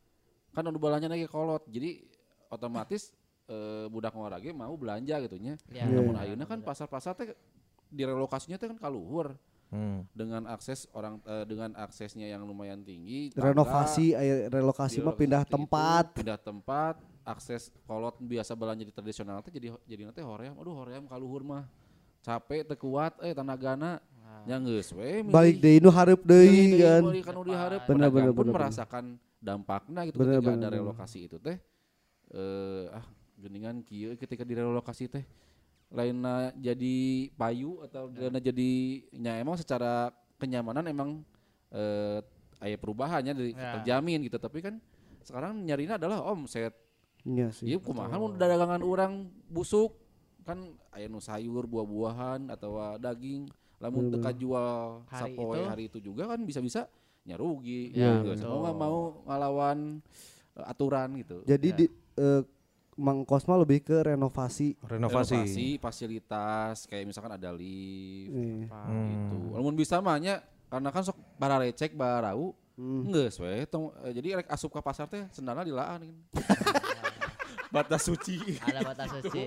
kan 0.51 0.63
anu 0.63 0.77
balanya 0.77 1.11
ge 1.11 1.25
kolot 1.25 1.65
jadi 1.67 2.05
otomatis 2.47 3.17
eh, 3.51 3.87
budak 3.87 4.15
ngora 4.15 4.39
ge 4.39 4.55
mau 4.55 4.73
belanja 4.73 5.19
gitu 5.21 5.37
nya 5.37 5.59
Ya. 5.69 5.83
Iya. 5.83 5.99
namun 5.99 6.15
ayeuna 6.15 6.45
kan 6.45 6.63
pasar-pasar 6.63 7.13
teh 7.13 7.35
direlokasinya 7.89 8.57
teh 8.57 8.69
kan 8.69 8.79
kaluhur 8.79 9.35
Hmm. 9.71 10.03
dengan 10.11 10.51
akses 10.51 10.91
orang 10.91 11.23
eh, 11.23 11.47
dengan 11.47 11.71
aksesnya 11.79 12.27
yang 12.27 12.43
lumayan 12.43 12.83
tinggi 12.83 13.31
tangga, 13.31 13.55
Renovasi, 13.55 14.19
aya 14.19 14.51
relokasi 14.51 14.99
mah 14.99 15.15
pindah 15.15 15.47
seperti 15.47 15.47
itu, 15.47 15.55
tempat. 15.63 16.05
pindah 16.11 16.39
tempat 16.41 16.95
akses 17.23 17.71
kolot 17.87 18.19
biasa 18.19 18.59
belanja 18.59 18.83
di 18.83 18.91
tradisional 18.91 19.39
teh 19.41 19.55
jadi 19.55 19.71
jadi 19.87 20.11
nanti 20.11 20.27
hoream 20.27 20.59
aduh 20.59 20.75
hoream 20.75 21.07
kaluhur 21.07 21.47
mah 21.47 21.71
capek 22.19 22.67
teu 22.67 22.83
kuat 22.83 23.15
eh 23.23 23.31
tanagana 23.31 24.03
nya 24.43 24.59
geus 24.59 24.91
we. 24.91 25.23
Balik 25.23 25.63
deui 25.63 25.79
nu 25.79 25.89
hareup 25.89 26.19
deui 26.21 26.75
kan. 26.77 27.03
balik 27.07 27.25
kan 27.25 27.37
udah 27.39 27.57
hareup 27.61 27.83
Bener, 27.87 28.09
bener, 28.11 28.11
pun 28.11 28.19
bener, 28.35 28.35
bener. 28.43 28.55
merasakan 28.59 29.05
dampaknya 29.39 30.01
gitu 30.03 30.17
Bener, 30.19 30.39
ketika 30.39 30.51
bener, 30.51 30.59
ada 30.59 30.67
bener. 30.67 30.79
relokasi 30.83 31.31
itu 31.31 31.39
teh 31.39 31.63
eh 32.31 32.87
ah 32.91 33.07
geningan 33.41 33.81
kieu 33.81 34.13
ketika 34.15 34.45
direlokasi 34.45 35.09
teh 35.09 35.25
lainnya 35.89 36.55
jadi 36.55 36.97
payu 37.33 37.83
atau 37.83 38.07
lainnya 38.09 38.39
jadi 38.45 38.71
nya 39.13 39.33
emang 39.37 39.57
secara 39.57 40.09
kenyamanan 40.37 40.87
emang 40.87 41.25
eh 41.69 42.21
aya 42.61 42.77
perubahannya 42.77 43.33
dari 43.33 43.51
Ya. 43.51 43.81
terjamin 43.81 44.21
gitu 44.23 44.37
tapi 44.37 44.61
kan 44.61 44.77
sekarang 45.21 45.59
nyarinya 45.61 45.97
adalah 45.97 46.21
omset 46.23 46.77
Iya 47.21 47.53
sih. 47.53 47.69
Iya 47.69 47.77
kumaha 47.77 48.17
mun 48.17 48.37
dagangan 48.37 48.81
orang 48.81 49.13
busuk 49.47 49.93
kan 50.41 50.57
aya 50.91 51.05
nu 51.05 51.21
sayur 51.21 51.65
buah-buahan 51.65 52.49
atau 52.49 52.77
daging 52.97 53.45
lamun 53.77 54.09
teka 54.09 54.33
jual 54.33 55.05
Hari 55.07 55.37
sapoe 55.37 55.53
itu. 55.55 55.65
hari 55.67 55.83
itu 55.89 55.99
juga 56.01 56.25
kan 56.27 56.41
bisa-bisa 56.41 56.89
nyarugi 57.23 57.93
Ya, 57.93 58.21
gitu. 58.21 58.33
betul. 58.33 58.45
mau 58.47 58.59
nggak 58.63 58.77
mau 58.79 58.97
ngelawan 59.27 59.79
eh, 60.55 60.65
aturan 60.67 61.09
gitu 61.17 61.45
Jadi 61.45 61.69
Ya. 61.69 61.77
di 61.77 61.87
eh, 62.17 62.43
Mang 62.95 63.23
Kosma 63.23 63.55
lebih 63.55 63.81
ke 63.81 63.97
renovasi. 64.03 64.75
Renovasi. 64.83 65.79
fasilitas 65.79 66.85
kayak 66.85 67.07
misalkan 67.07 67.33
ada 67.33 67.51
lift 67.51 68.31
Eh, 68.31 68.67
apa 68.67 68.87
Hmm. 68.87 69.09
gitu 69.09 69.39
lamun 69.55 69.75
bisa 69.75 69.99
mah 69.99 70.17
nya 70.17 70.41
karena 70.67 70.91
kan 70.91 71.03
sok 71.03 71.19
bara 71.35 71.59
recek 71.59 71.93
barau 71.93 72.53
hmm. 72.75 73.09
Geus 73.09 73.39
we 73.39 73.67
tong 73.67 73.91
eh, 74.03 74.13
jadi 74.13 74.43
rek 74.43 74.49
asup 74.49 74.71
ka 74.71 74.81
pasar 74.81 75.07
teh 75.07 75.27
sendalna 75.31 75.63
dilaan 75.63 76.03
gitu. 76.03 76.21
batas 77.71 78.03
suci 78.03 78.37
Ada 78.59 78.83
batas 78.83 79.09
suci. 79.15 79.43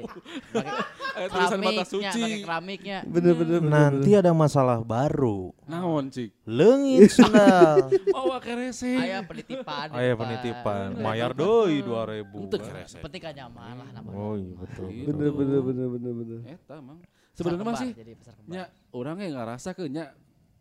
Pakai 0.49 0.73
Eh, 1.13 1.27
tulisan 1.29 1.59
batas 1.61 1.87
suci 1.87 2.19
pakai 2.19 2.39
keramiknya. 2.41 2.97
Bener 3.05 3.33
bener 3.33 3.59
bener. 3.59 3.69
Nanti 3.69 4.11
ada 4.11 4.31
masalah 4.31 4.81
baru. 4.81 5.53
naon 5.63 6.07
cik 6.07 6.33
Leungit 6.43 7.11
sendal. 7.13 7.91
bawa 8.09 8.39
kerese 8.39 8.95
Aya 8.95 9.21
penitipan. 9.21 9.87
di 9.87 9.95
Aya 9.95 10.11
depan. 10.11 10.21
penitipan. 10.25 10.87
Mayar 10.97 11.31
deui 11.31 11.79
2000. 11.79 12.25
Untuk 12.33 12.59
kerese 12.59 12.97
Penting 12.97 13.21
kan 13.21 13.33
nyaman 13.33 13.75
lah 13.77 13.89
namanya. 13.91 14.15
Oh 14.15 14.33
iya 14.33 14.53
betul. 14.55 14.87
Gitu. 14.87 15.05
Bener 15.05 15.29
bener 15.29 15.59
bener 15.61 15.87
bener 15.89 16.13
bener. 16.15 16.39
Eta 16.49 16.73
emang 16.75 16.97
Pasar 16.99 17.35
sebenarnya 17.35 17.59
mah 17.59 17.71
kembar, 17.71 17.81
sih 17.83 17.91
Jadi 17.93 18.11
pasar 18.13 18.33
kembar. 18.35 18.49
nya 18.49 18.63
orang 18.91 19.17
yang 19.19 19.33
ngerasa 19.35 19.69
ke 19.71 19.83
nya 19.85 20.05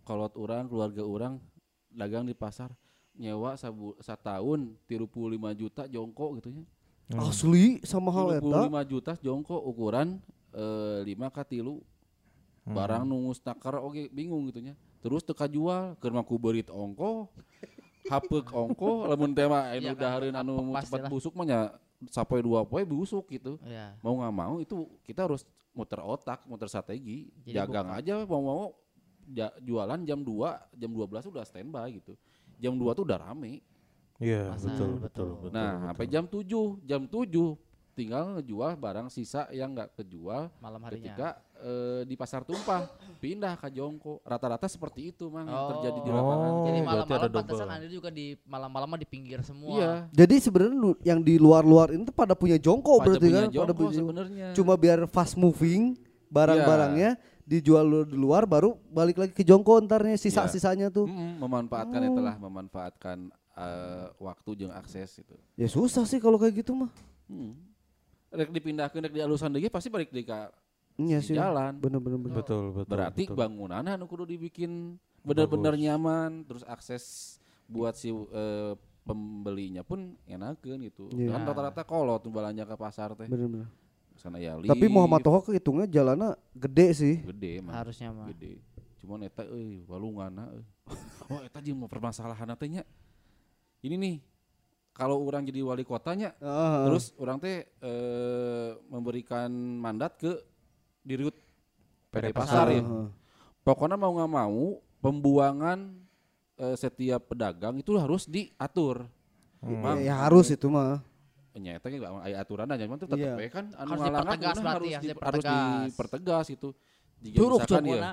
kalau 0.03 0.27
orang 0.35 0.65
keluarga 0.67 1.03
orang 1.03 1.33
dagang 1.89 2.25
di 2.25 2.33
pasar 2.33 2.73
nyewa 3.13 3.53
sabu 3.55 3.93
satahun 3.99 4.73
35 4.87 5.05
juta 5.55 5.85
jongko 5.87 6.27
gitu 6.37 6.49
nya 7.15 7.23
Asli 7.23 7.81
sama 7.83 8.11
hal 8.11 8.39
eta. 8.39 8.69
35 8.69 8.91
juta 8.91 9.13
jongko 9.17 9.57
ukuran 9.63 10.19
eh, 10.51 11.01
5 11.05 11.29
ka 11.31 11.43
tilu. 11.43 11.81
Hmm. 12.63 12.79
barang 12.79 13.03
nungus 13.03 13.43
nakar 13.43 13.75
oke 13.77 14.07
bingung 14.09 14.47
gitu 14.47 14.63
nya. 14.63 14.79
Terus 15.03 15.21
teka 15.21 15.47
jual 15.47 15.99
keur 15.99 16.15
mah 16.15 16.23
ku 16.23 16.39
beurit 16.39 16.71
ongko 16.71 17.27
hapeuk 18.07 18.49
ongko 18.49 19.07
lamun 19.09 19.35
teh 19.35 19.47
mah 19.47 19.67
anu 19.69 19.83
Iya 19.83 19.93
kan, 19.93 20.01
dahareun 20.01 20.37
anu 20.37 20.55
cepat 20.71 20.75
pastilah. 20.87 21.11
busuk 21.11 21.35
mah 21.35 21.43
nya 21.43 21.61
sapoe 22.07 22.39
dua 22.39 22.63
poe 22.63 22.83
busuk 22.83 23.27
gitu. 23.29 23.59
Iya. 23.63 23.99
mau 23.99 24.15
nggak 24.15 24.31
mau 24.33 24.55
itu 24.59 24.75
kita 25.03 25.27
harus 25.27 25.43
muter 25.71 25.99
otak 25.99 26.47
muter 26.47 26.67
strategi. 26.67 27.35
Jadi 27.43 27.51
jagang 27.51 27.91
aja 27.91 28.23
mau 28.23 28.43
mau 28.43 28.63
ja- 29.25 29.55
jualan 29.59 29.99
jam 30.03 30.19
2 30.19 30.79
jam 30.79 30.91
12 30.93 31.31
udah 31.31 31.43
standby 31.43 31.99
gitu. 31.99 32.15
Jam 32.59 32.75
2 32.75 32.95
tuh 32.95 33.03
udah 33.03 33.19
rame 33.21 33.59
Iya 34.23 34.55
betul 34.55 34.91
betul. 34.97 35.31
betul 35.35 35.51
nah 35.51 35.71
betul. 35.75 35.87
sampai 35.91 36.07
jam 36.07 36.25
7 36.25 36.47
jam 36.83 37.03
7 37.05 37.71
tinggal 37.93 38.25
ngejual 38.33 38.73
barang 38.75 39.09
sisa 39.09 39.45
yang 39.51 39.69
nggak 39.71 39.93
kejual 39.95 40.49
malam 40.57 40.81
harinya. 40.81 41.13
ketika 41.13 41.29
eh, 41.61 42.03
di 42.03 42.15
pasar 42.15 42.41
tumpah 42.41 42.89
pindah 43.19 43.53
ke 43.55 43.69
jongko 43.69 44.25
rata-rata 44.25 44.65
seperti 44.65 45.13
itu 45.13 45.29
mang 45.29 45.45
yang 45.45 45.53
Oh. 45.55 45.69
terjadi 45.77 45.99
di 46.01 46.09
Oh. 46.09 46.17
lapangan 46.17 46.51
Jadi 46.51 46.57
berarti 46.57 46.81
malam-malam 46.89 47.21
ada 47.21 47.29
pantesan 47.37 47.61
double. 47.61 47.77
Anda 47.77 47.89
juga 47.91 48.09
di 48.09 48.27
malam-malam 48.43 48.89
di 48.97 49.07
pinggir 49.07 49.41
semua. 49.43 49.71
iya 49.71 49.93
Jadi 50.11 50.35
sebenarnya 50.41 50.73
lu- 50.75 51.01
yang 51.03 51.21
di 51.21 51.35
luar-luar 51.37 51.93
ini 51.93 52.03
tuh 52.03 52.17
pada 52.17 52.33
punya 52.33 52.57
jongkok 52.57 52.97
pada 52.97 53.07
berarti 53.13 53.21
punya 53.21 53.35
kan, 53.35 53.45
pada 53.45 53.53
jongko 53.53 53.75
punya 53.77 53.99
sebenarnya 53.99 54.47
Cuma 54.55 54.73
biar 54.75 54.99
fast 55.05 55.37
moving 55.37 55.93
barang-barangnya 56.33 57.11
dijual 57.45 57.85
lu 57.85 58.01
di 58.03 58.17
luar 58.17 58.47
baru 58.47 58.73
balik 58.89 59.19
lagi 59.19 59.33
ke 59.33 59.43
jongkok 59.43 59.77
ntarnya 59.83 60.17
sisa-sisanya 60.17 60.89
tuh. 60.89 61.05
Memanfaatkan 61.37 62.01
itulah 62.01 62.41
memanfaatkan 62.41 63.29
eh, 63.57 64.07
waktu 64.19 64.51
jeung 64.65 64.75
akses 64.75 65.21
itu 65.21 65.37
Ya 65.57 65.69
susah 65.69 66.05
sih 66.09 66.19
kalau 66.19 66.41
kayak 66.41 66.65
gitu 66.65 66.73
mah. 66.77 66.91
Hmm. 67.29 67.57
Rek 68.33 68.49
dipindahkan 68.49 68.99
rek 69.05 69.13
dialusan 69.13 69.53
deui 69.53 69.69
pasti 69.69 69.93
balik 69.93 70.09
di 70.09 70.25
ka 70.25 70.49
Iya 71.01 71.19
sih. 71.25 71.33
jalan. 71.37 71.81
Bener-bener. 71.81 72.21
bener. 72.21 72.37
Betul, 72.45 72.73
betul. 72.77 72.91
Berarti 72.93 73.25
betul. 73.25 73.37
bangunan 73.37 73.85
anu 73.85 74.05
kudu 74.05 74.29
dibikin 74.29 75.01
benar-benar 75.25 75.73
nyaman, 75.73 76.45
terus 76.45 76.65
akses 76.69 77.37
buat 77.65 77.97
si 77.97 78.13
eh, 78.13 78.75
pembelinya 79.03 79.83
pun 79.83 80.15
enakeun 80.29 80.81
gitu. 80.87 81.09
Iya. 81.13 81.33
Kan 81.33 81.49
rata-rata 81.49 81.83
kolot 81.83 82.21
tuh 82.23 82.31
balanja 82.33 82.69
ke 82.69 82.77
pasar 82.77 83.17
teh. 83.17 83.27
Bener-bener. 83.27 83.69
Sana 84.21 84.37
ya 84.37 84.55
Tapi 84.61 84.87
Muhammad 84.93 85.25
Toha 85.25 85.41
kehitungnya 85.41 85.89
jalannya 85.89 86.37
gede 86.53 86.89
sih. 86.93 87.15
gede 87.25 87.65
mah. 87.65 87.73
Harusnya 87.81 88.13
mah. 88.13 88.29
Gede. 88.37 88.61
Cuman 89.01 89.25
eta 89.27 89.43
euy 89.49 89.83
walunganna 89.89 90.53
euy. 90.53 90.65
Oh 91.33 91.41
eta 91.41 91.59
jeung 91.65 91.81
permasalahan 91.89 92.53
teh 92.55 92.69
nya. 92.69 92.85
Ini 93.83 93.95
nih 93.99 94.17
kalau 94.93 95.19
orang 95.21 95.43
jadi 95.43 95.59
wali 95.61 95.83
kotanya 95.83 96.37
Ah, 96.39 96.87
terus 96.87 97.11
orang 97.17 97.37
teh 97.37 97.67
eh, 97.67 98.71
memberikan 98.87 99.49
mandat 99.53 100.15
ke 100.17 100.39
dirut 101.03 101.35
PD 102.11 102.31
pasar 102.31 102.69
pasar. 102.69 102.77
ya. 102.77 102.83
ah. 102.83 103.09
Pokoknya 103.63 103.97
mau 103.97 104.13
nggak 104.13 104.31
mau 104.31 104.63
pembuangan 105.03 105.99
eh, 106.55 106.77
setiap 106.77 107.27
pedagang 107.27 107.75
itu 107.77 107.91
harus 107.97 108.25
diatur. 108.25 109.09
Mang, 109.63 109.99
Ya, 109.99 110.11
ya 110.11 110.27
harus 110.27 110.51
itu 110.51 110.67
mah. 110.67 111.03
nyata 111.53 111.85
aya 112.25 112.41
aturan 112.41 112.65
aja 112.65 112.89
cuman 112.89 112.97
Iya. 113.13 113.37
we 113.37 113.47
kan 113.47 113.69
anu 113.77 113.93
Harus 113.93 114.01
ngalangan 114.01 114.25
dipertegas 114.33 114.57
harus, 114.57 114.65
harus 114.65 114.89
di- 114.89 114.97
harus 114.97 115.05
dipertegas. 115.05 115.85
dipertegas 115.85 116.47
itu. 116.49 116.69
Jika 117.23 117.37
Curug 117.39 117.59
misalkan 117.61 117.85
ya 117.85 118.13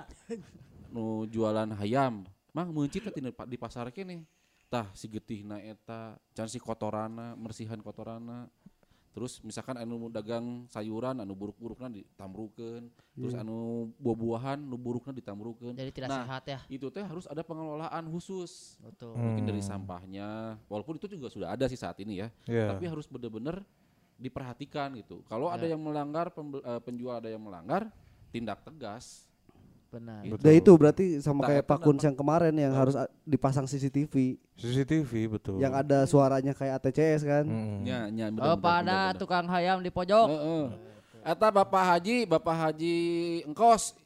nu 0.90 1.06
jualan 1.26 1.70
hayam, 1.74 2.14
mang 2.52 2.68
tina- 2.92 3.14
di 3.48 3.58
pasar 3.58 3.90
kene. 3.90 4.28
Tah 4.70 4.86
si 4.94 5.10
getihna 5.10 5.58
eta, 5.58 6.14
can 6.32 6.46
si 6.46 6.62
kotorana, 6.62 7.34
mersihan 7.34 7.82
kotorana. 7.82 8.46
Terus 9.10 9.42
misalkan 9.42 9.74
anu 9.74 10.06
dagang 10.08 10.70
sayuran 10.70 11.18
anu 11.18 11.34
buruk-burukna 11.34 11.90
ditamrukeun, 11.90 12.94
terus 13.18 13.34
anu 13.34 13.90
buah-buahan 13.98 14.62
nu 14.62 14.78
burukna 14.78 15.10
ditamrukeun. 15.10 15.74
Jadi 15.74 15.90
tidak 15.90 16.14
Nah, 16.14 16.22
sehat 16.22 16.44
ya. 16.46 16.60
Itu 16.70 16.94
teh 16.94 17.02
harus 17.02 17.26
ada 17.26 17.42
pengelolaan 17.42 18.06
khusus. 18.08 18.78
Betul. 18.78 19.18
Mungkin 19.18 19.50
dari 19.50 19.66
sampahnya, 19.66 20.62
walaupun 20.70 21.02
itu 21.02 21.10
juga 21.10 21.34
sudah 21.34 21.50
ada 21.50 21.66
sih 21.66 21.76
saat 21.76 21.98
ini 22.00 22.22
ya 22.22 22.30
Iya. 22.46 22.70
tapi 22.70 22.86
harus 22.86 23.10
benar-benar 23.10 23.66
diperhatikan 24.16 24.94
gitu. 24.94 25.26
Kalau 25.26 25.50
ada 25.50 25.66
Ya. 25.66 25.74
yang 25.74 25.82
melanggar 25.82 26.30
pembel- 26.30 26.62
eh, 26.62 26.78
penjual 26.78 27.18
ada 27.18 27.34
yang 27.34 27.42
melanggar, 27.42 27.90
tindak 28.30 28.62
tegas. 28.62 29.26
Benar. 29.90 30.22
Gitu. 30.22 30.34
Udah 30.38 30.54
itu 30.54 30.72
berarti 30.72 31.06
sama 31.18 31.42
Nah, 31.42 31.48
kayak 31.50 31.64
Pak 31.66 31.80
Kuns 31.82 32.02
yang 32.02 32.14
kemarin 32.14 32.54
yang 32.54 32.70
harus 32.72 32.94
dipasang 33.24 33.66
CCTV 33.66 34.38
CCTV 34.54 35.12
betul. 35.32 35.58
yang 35.58 35.74
ada 35.74 36.06
suaranya 36.06 36.54
kayak 36.54 36.78
ATCS 36.80 37.22
kan. 37.24 37.42
Mm-mm. 37.42 37.82
Nya, 37.82 38.06
nya, 38.08 38.30
Oh, 38.38 38.54
pada 38.56 39.18
tukang 39.18 39.50
hayam 39.50 39.82
di 39.82 39.90
pojok. 39.90 40.30
Heeh. 40.30 40.66
Eta 41.20 41.50
Bapak 41.50 41.84
Haji, 41.90 42.24
Bapak 42.24 42.56
Haji 42.56 42.98
engkos 43.44 43.98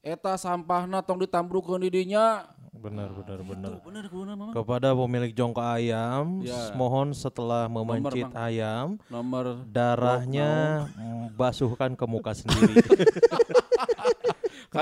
eta 0.00 0.38
sampahna 0.38 1.02
tong 1.02 1.18
ditambrukeun 1.18 1.82
di 1.82 1.90
dinya. 1.90 2.46
Benar, 2.70 3.12
benar, 3.12 3.38
benar. 3.44 3.72
Bener 3.82 4.04
kudu 4.08 4.32
mah. 4.32 4.54
Kepada 4.54 4.96
pemilik 4.96 5.34
jongkok 5.34 5.60
ayam, 5.60 6.40
Ya. 6.40 6.72
mohon 6.72 7.12
setelah 7.12 7.68
memancit 7.68 8.24
Mang. 8.24 8.40
ayam, 8.40 8.86
Nomor 9.10 9.66
darahnya 9.68 10.86
basuhkan 11.34 11.92
ke 11.92 12.04
muka 12.06 12.32
sendiri. 12.32 12.78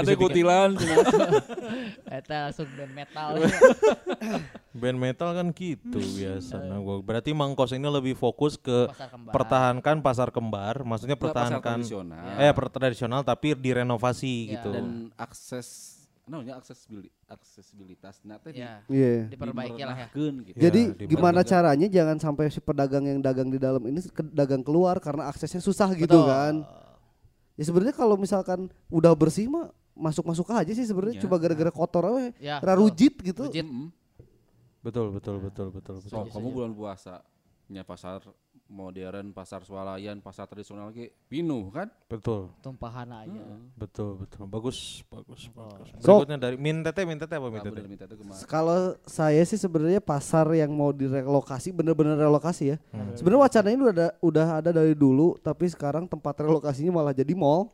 kade 0.00 0.14
kutilan 0.14 0.70
Eta 2.18 2.48
langsung 2.48 2.68
band 2.70 2.92
metal. 2.92 3.28
Band 4.80 4.94
metal 4.96 5.30
kan 5.32 5.46
gitu 5.50 5.98
biasa. 5.98 6.62
Nah, 6.62 6.78
gua 6.78 7.00
berarti 7.00 7.30
Mangkos 7.32 7.72
ini 7.72 7.84
lebih 7.84 8.14
fokus 8.14 8.54
ke 8.54 8.86
Pasar 8.86 9.10
kembar. 9.10 9.32
pertahankan 9.32 9.96
pasar 9.98 10.28
kembar, 10.30 10.74
maksudnya 10.82 11.14
pertahankan 11.14 11.82
tradisional. 11.82 12.38
eh 12.38 12.52
per 12.52 12.66
tradisional 12.68 13.20
tapi 13.22 13.52
direnovasi 13.52 14.34
Ya. 14.46 14.52
gitu. 14.56 14.70
dan 14.70 14.86
akses 15.14 15.98
namanya 16.24 16.56
aksesibili- 16.56 17.08
aksesibilitas 17.26 18.20
nah 18.22 18.36
teh 18.36 18.52
di- 18.52 18.60
Ya, 18.60 18.84
Iya. 18.86 19.32
diperbaiki 19.32 19.80
lah 19.80 19.96
ya. 19.98 20.08
gitu. 20.12 20.54
Ya, 20.54 20.60
Jadi 20.62 20.82
gimana 21.06 21.40
caranya 21.42 21.88
jangan 21.88 22.16
sampai 22.16 22.46
si 22.46 22.60
pedagang 22.60 23.02
yang 23.02 23.18
dagang 23.18 23.48
di 23.48 23.56
dalam 23.56 23.80
ini 23.82 23.98
ke- 24.02 24.30
dagang 24.30 24.60
keluar 24.60 24.96
karena 24.98 25.26
aksesnya 25.26 25.58
susah 25.58 25.90
gitu 25.92 26.06
Betul. 26.14 26.28
kan. 26.28 26.54
Ya 27.54 27.64
sebenarnya 27.64 27.90
kalau 27.92 28.14
misalkan 28.14 28.60
udah 28.86 29.10
bersih 29.12 29.48
mah 29.48 29.72
masuk-masuk 29.98 30.46
aja 30.48 30.70
sih 30.70 30.82
sebenarnya 30.82 31.18
Iya. 31.18 31.24
cuma 31.26 31.36
gara-gara 31.36 31.68
kotor 31.68 32.04
aja 32.08 32.30
Ya. 32.38 32.56
rarujit 32.58 33.18
gitu. 33.18 33.42
Rujit. 33.44 33.62
Mm-mm. 33.62 33.90
Betul, 34.78 35.10
betul, 35.10 35.42
betul, 35.42 35.68
betul, 35.68 35.96
betul. 35.98 36.08
So, 36.08 36.30
kamu 36.30 36.48
bulan 36.48 36.72
puasa 36.72 37.20
nya 37.66 37.82
pasar 37.82 38.22
modern, 38.64 39.32
pasar 39.32 39.60
swalayan, 39.60 40.20
pasar 40.20 40.44
tradisional 40.44 40.88
ge 40.88 41.08
pinuh 41.26 41.68
kan? 41.68 41.88
Betul, 42.06 42.52
Tumpahan 42.58 43.08
aja. 43.10 43.42
betul, 43.74 44.16
betul. 44.18 44.44
Bagus, 44.44 45.00
bagus, 45.06 45.48
bagus. 45.50 45.88
So- 45.98 46.20
Berikutnya 46.20 46.38
dari 46.38 46.56
Min 46.56 46.80
Tete, 46.80 47.02
Min 47.02 47.16
Tete 47.16 47.34
apa 47.34 47.48
Min 47.48 47.58
Tete? 47.58 47.72
bener 47.74 47.88
minta 47.88 48.04
itu 48.04 48.14
ke 48.14 48.22
mana? 48.22 48.40
Kalau 48.44 48.78
saya 49.02 49.40
sih 49.42 49.56
sebenarnya 49.56 49.98
pasar 49.98 50.46
yang 50.52 50.68
mau 50.70 50.92
direlokasi 50.92 51.72
bener-bener 51.72 52.14
relokasi 52.14 52.64
ya. 52.70 52.76
Sebenarnya 53.12 53.40
wacananya 53.42 53.76
udah 53.78 53.90
ada 53.90 54.08
udah 54.20 54.46
ada 54.58 54.70
dari 54.70 54.92
dulu 54.92 55.36
tapi 55.38 55.64
sekarang 55.66 56.04
tempat 56.04 56.36
relokasinya 56.38 56.92
malah 56.94 57.12
jadi 57.12 57.32
mall. 57.32 57.72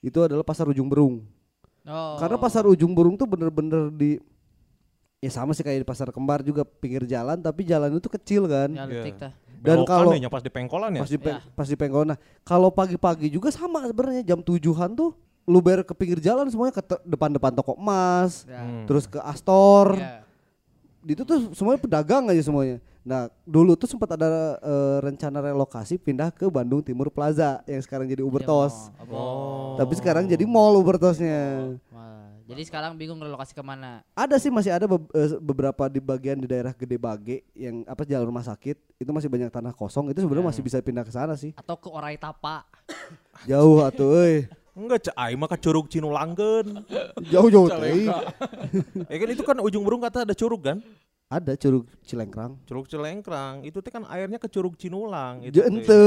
Itu 0.00 0.22
adalah 0.22 0.42
pasar 0.42 0.66
ujung 0.66 0.86
berung. 0.86 1.26
Oh. 1.88 2.16
Karena 2.20 2.36
pasar 2.36 2.64
ujung 2.64 2.92
burung 2.92 3.16
tuh 3.16 3.24
bener-bener 3.24 3.88
di 3.90 4.20
ya 5.18 5.30
sama 5.32 5.50
sih 5.50 5.66
kayak 5.66 5.82
di 5.82 5.88
pasar 5.88 6.14
kembar 6.14 6.46
juga 6.46 6.62
pinggir 6.62 7.02
jalan 7.02 7.42
tapi 7.42 7.66
jalan 7.66 7.90
itu 7.90 8.06
kecil 8.06 8.46
kan. 8.46 8.70
Ya, 8.70 8.86
tah. 9.18 9.32
Dan 9.58 9.82
kalau- 9.82 10.14
ya, 10.14 10.30
pas 10.30 10.38
di 10.38 10.52
pengkolan 10.54 10.94
ya? 10.94 11.02
Pas 11.02 11.10
di 11.10 11.18
pe- 11.18 11.34
Ya. 11.34 11.42
pas 11.50 11.66
di 11.66 11.74
Penggona. 11.74 12.14
Kalau 12.46 12.70
pagi-pagi 12.70 13.26
juga 13.26 13.50
sama 13.50 13.82
sebenarnya 13.82 14.22
jam 14.22 14.38
tujuhan 14.38 14.94
tuh 14.94 15.18
lu 15.48 15.58
ber 15.58 15.82
ke 15.82 15.96
pinggir 15.98 16.22
jalan 16.22 16.46
semuanya 16.46 16.78
ke 16.78 16.82
depan-depan 17.02 17.50
toko 17.56 17.74
emas. 17.74 18.46
Hmm. 18.46 18.86
terus 18.86 19.10
ke 19.10 19.18
Astor. 19.18 19.98
Ya. 19.98 20.22
Itu 21.02 21.26
tuh 21.26 21.50
semuanya 21.56 21.80
pedagang 21.82 22.30
aja 22.30 22.38
semuanya. 22.38 22.78
Nah, 23.08 23.24
dulu 23.42 23.72
tuh 23.72 23.88
sempat 23.88 24.12
ada 24.12 24.28
eh, 24.60 24.96
rencana 25.00 25.40
relokasi 25.40 25.96
pindah 25.96 26.28
ke 26.28 26.44
Bandung 26.46 26.84
Timur 26.84 27.08
Plaza 27.08 27.64
yang 27.64 27.80
sekarang 27.80 28.04
jadi 28.04 28.20
Ubertos. 28.20 28.92
Ya, 28.92 29.08
mau- 29.08 29.80
Tapi 29.80 29.96
sekarang 29.96 30.28
jadi 30.28 30.44
mall 30.44 30.76
Ubertosnya. 30.76 31.72
Jadi 32.44 32.62
sekarang 32.64 32.96
bingung 32.96 33.16
relokasi 33.16 33.52
ke 33.52 33.60
mana? 33.60 34.00
Ada 34.12 34.36
sih 34.36 34.48
masih 34.48 34.72
ada 34.72 34.84
be- 34.84 35.08
eh, 35.12 35.36
beberapa 35.38 35.84
di 35.84 36.00
bagian 36.00 36.36
di 36.36 36.44
daerah 36.44 36.72
Gede 36.72 36.96
Bage 36.96 37.44
yang 37.52 37.84
apa 37.84 38.04
jalan 38.04 38.24
rumah 38.24 38.40
sakit 38.40 38.76
itu 38.98 39.08
masih 39.08 39.28
banyak 39.28 39.48
tanah 39.48 39.72
kosong 39.72 40.08
itu 40.08 40.20
sebenarnya 40.20 40.48
masih 40.48 40.60
bisa 40.60 40.76
pindah 40.78 41.04
ke 41.04 41.12
sana 41.12 41.32
sih. 41.32 41.52
Atau 41.54 41.76
ke 41.76 41.88
Orai 41.88 42.16
Tapa? 42.16 42.64
Jauh 43.48 43.80
atuh 43.80 44.16
euy. 44.18 44.48
Enggak, 44.72 45.10
cai 45.10 45.34
mah 45.34 45.44
ke 45.46 45.58
Curug 45.58 45.88
Cinulangkeun. 45.88 46.86
Jauh-jauh 47.26 47.68
teh. 47.68 48.06
ya 49.04 49.16
kan 49.16 49.28
itu 49.28 49.42
kan 49.42 49.56
ujung 49.58 49.82
burung 49.82 49.98
kata 49.98 50.22
ada 50.22 50.32
curug 50.32 50.62
kan? 50.62 50.78
Ada 51.28 51.60
Curug 51.60 51.84
Cilengkrang. 52.08 52.56
Curug 52.64 52.88
Cilengkrang. 52.88 53.60
Itu 53.60 53.84
teh 53.84 53.92
kan 53.92 54.08
airnya 54.08 54.40
ke 54.40 54.48
Curug 54.48 54.80
Cinulang. 54.80 55.44
Itu 55.44 55.60
teh. 55.60 55.68
Jente. 55.68 56.00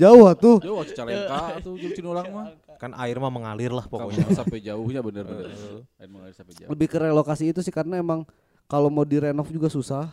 Jauh 0.00 0.24
atuh. 0.24 0.56
Jauh 0.64 0.76
waktu 0.80 0.88
Cicalengka 0.88 1.60
tuh 1.60 1.76
jauh 1.76 1.92
Cinulang 1.92 2.26
mah. 2.32 2.46
Kan 2.80 2.96
air 2.96 3.20
mah 3.20 3.28
mengalir 3.28 3.68
lah 3.68 3.84
pokoknya. 3.84 4.24
Sampai 4.32 4.64
jauhnya 4.64 5.04
bener-bener. 5.04 5.52
Air 6.00 6.08
mengalir 6.08 6.32
sampai 6.32 6.56
jauh. 6.56 6.72
Lebih 6.72 6.88
ke 6.88 6.96
relokasi 6.96 7.52
itu 7.52 7.60
sih 7.60 7.68
karena 7.68 8.00
emang 8.00 8.24
kalau 8.64 8.88
mau 8.88 9.04
direnov 9.04 9.52
juga 9.52 9.68
susah. 9.68 10.08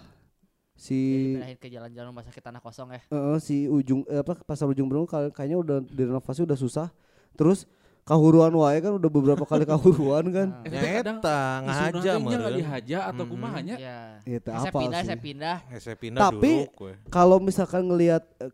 Si 0.76 0.96
Pindahin 1.40 1.56
ke 1.60 1.68
jalan-jalan 1.72 2.08
rumah 2.12 2.24
sakit 2.24 2.40
tanah 2.40 2.64
kosong 2.64 2.88
ya. 2.96 3.04
eh, 3.04 3.38
si 3.44 3.68
ujung 3.68 4.08
eh, 4.08 4.24
apa 4.24 4.36
pasar 4.44 4.64
ujung 4.64 4.88
berung 4.88 5.04
kay- 5.04 5.28
kayaknya 5.32 5.60
udah 5.60 5.78
direnovasi 5.84 6.44
udah 6.44 6.56
susah. 6.56 6.88
Terus 7.36 7.68
kahuruan 8.10 8.50
wae 8.58 8.82
kan 8.82 8.98
udah 8.98 9.10
beberapa 9.14 9.46
kali 9.46 9.70
kahuruan 9.70 10.26
kan. 10.34 10.48
Nyeta 10.66 11.14
Isu 11.14 11.66
ngahaja 11.70 12.10
nggak 12.18 12.18
meureun. 12.26 12.58
dihaja 12.58 12.98
atau 13.06 13.22
Mm-mm. 13.22 13.34
kumahanya. 13.38 13.76
Ya. 13.78 14.00
Itu 14.26 14.50
saya 14.50 14.74
apa 14.74 14.80
pindah, 14.82 15.02
sih? 15.06 15.08
saya 15.14 15.20
pindah. 15.22 15.58
Eh, 15.70 15.80
saya 15.80 15.98
pindah 16.02 16.22
Tapi. 16.26 16.54
Kalau 17.14 17.38
misalkan 17.38 17.86
ngelihat 17.86 18.26
eh, 18.42 18.50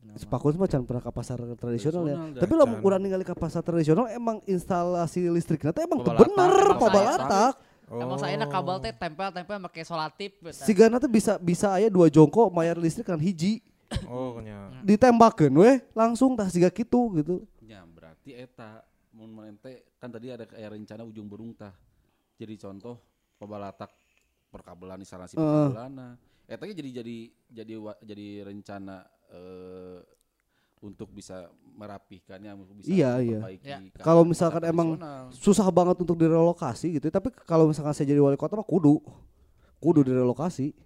nama. 0.00 0.16
Sepakun 0.16 0.56
mah 0.56 0.68
can 0.72 0.88
pernah 0.88 1.04
ke 1.04 1.12
pasar 1.12 1.36
tradisional 1.60 2.08
ya. 2.08 2.16
Tapi 2.40 2.52
lamun 2.56 2.80
can. 2.80 2.86
urang 2.88 3.00
ningali 3.04 3.28
ke 3.28 3.36
pasar 3.36 3.60
tradisional 3.60 4.08
emang 4.08 4.40
instalasi 4.48 5.28
listriknya 5.28 5.76
teh 5.76 5.84
emang 5.84 6.00
teu 6.00 6.16
Pabalatak, 6.16 7.60
bener 7.60 8.00
emang 8.00 8.16
saya 8.16 8.32
enak 8.40 8.48
kabel 8.48 8.76
teh 8.80 8.92
tempel-tempel 8.96 9.56
pakai 9.68 9.84
solatip. 9.84 10.32
Sigana 10.64 10.96
tuh 10.96 11.12
bisa 11.12 11.36
bisa 11.36 11.76
aya 11.76 11.92
dua 11.92 12.08
jongkok 12.08 12.48
mayar 12.48 12.80
listrik 12.80 13.04
kan 13.04 13.20
hiji. 13.20 13.60
Oh, 14.08 14.40
nya. 14.42 14.74
ditembakeun 14.82 15.54
weh 15.54 15.78
langsung 15.94 16.34
tah 16.34 16.48
siga 16.48 16.72
kitu 16.72 16.98
gitu. 17.20 17.44
Ya 17.62 17.84
berarti 17.86 18.34
eta 18.34 18.82
mun 19.14 19.30
mente 19.30 19.94
kan 19.96 20.10
tadi 20.10 20.28
ada 20.28 20.44
kayak 20.44 20.74
rencana 20.74 21.06
ujung 21.06 21.30
berung 21.30 21.54
tah. 21.54 21.72
Jadi 22.34 22.58
contoh 22.58 22.98
pabalatak 23.38 23.90
perkabelan 24.50 24.98
instalasi 25.00 25.38
Heeh. 25.38 25.70
perkabelana. 25.70 26.18
Eta 26.44 26.66
ge 26.66 26.74
jadi 26.74 26.90
jadi 27.00 27.16
jadi 27.48 27.74
wa- 27.78 28.00
jadi 28.02 28.26
rencana 28.44 29.06
eh 29.30 30.00
untuk 30.84 31.08
bisa 31.08 31.48
merapihkannya, 31.64 32.60
untuk 32.60 32.76
bisa 32.76 32.92
Iya, 32.92 33.10
iya. 33.24 33.40
memperbaiki 33.40 33.64
Ya. 33.64 33.78
Kalau 34.04 34.20
misalkan 34.20 34.60
emang 34.68 35.00
susah 35.32 35.64
banget 35.72 35.96
untuk 35.96 36.12
direlokasi 36.14 37.00
gitu, 37.00 37.08
tapi 37.08 37.32
kalau 37.48 37.72
misalkan 37.72 37.96
saya 37.96 38.04
jadi 38.04 38.20
wali 38.20 38.36
kota 38.36 38.52
mah 38.52 38.66
kudu 38.66 39.00
kudu 39.80 40.04
direlokasi. 40.04 40.76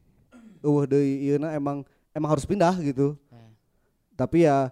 Eueuh 0.63 0.87
deui 0.87 1.27
ieuna 1.27 1.51
emang 1.51 1.83
emang 2.15 2.31
harus 2.31 2.47
pindah 2.47 2.79
gitu. 2.79 3.19
Eh. 3.31 3.51
Tapi 4.15 4.47
ya 4.47 4.71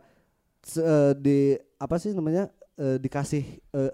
se- 0.62 0.82
eh, 0.82 1.12
di 1.18 1.38
apa 1.74 1.98
sih 1.98 2.14
namanya 2.14 2.46
eh, 2.76 2.96
dikasih 2.96 3.44
eh, 3.72 3.92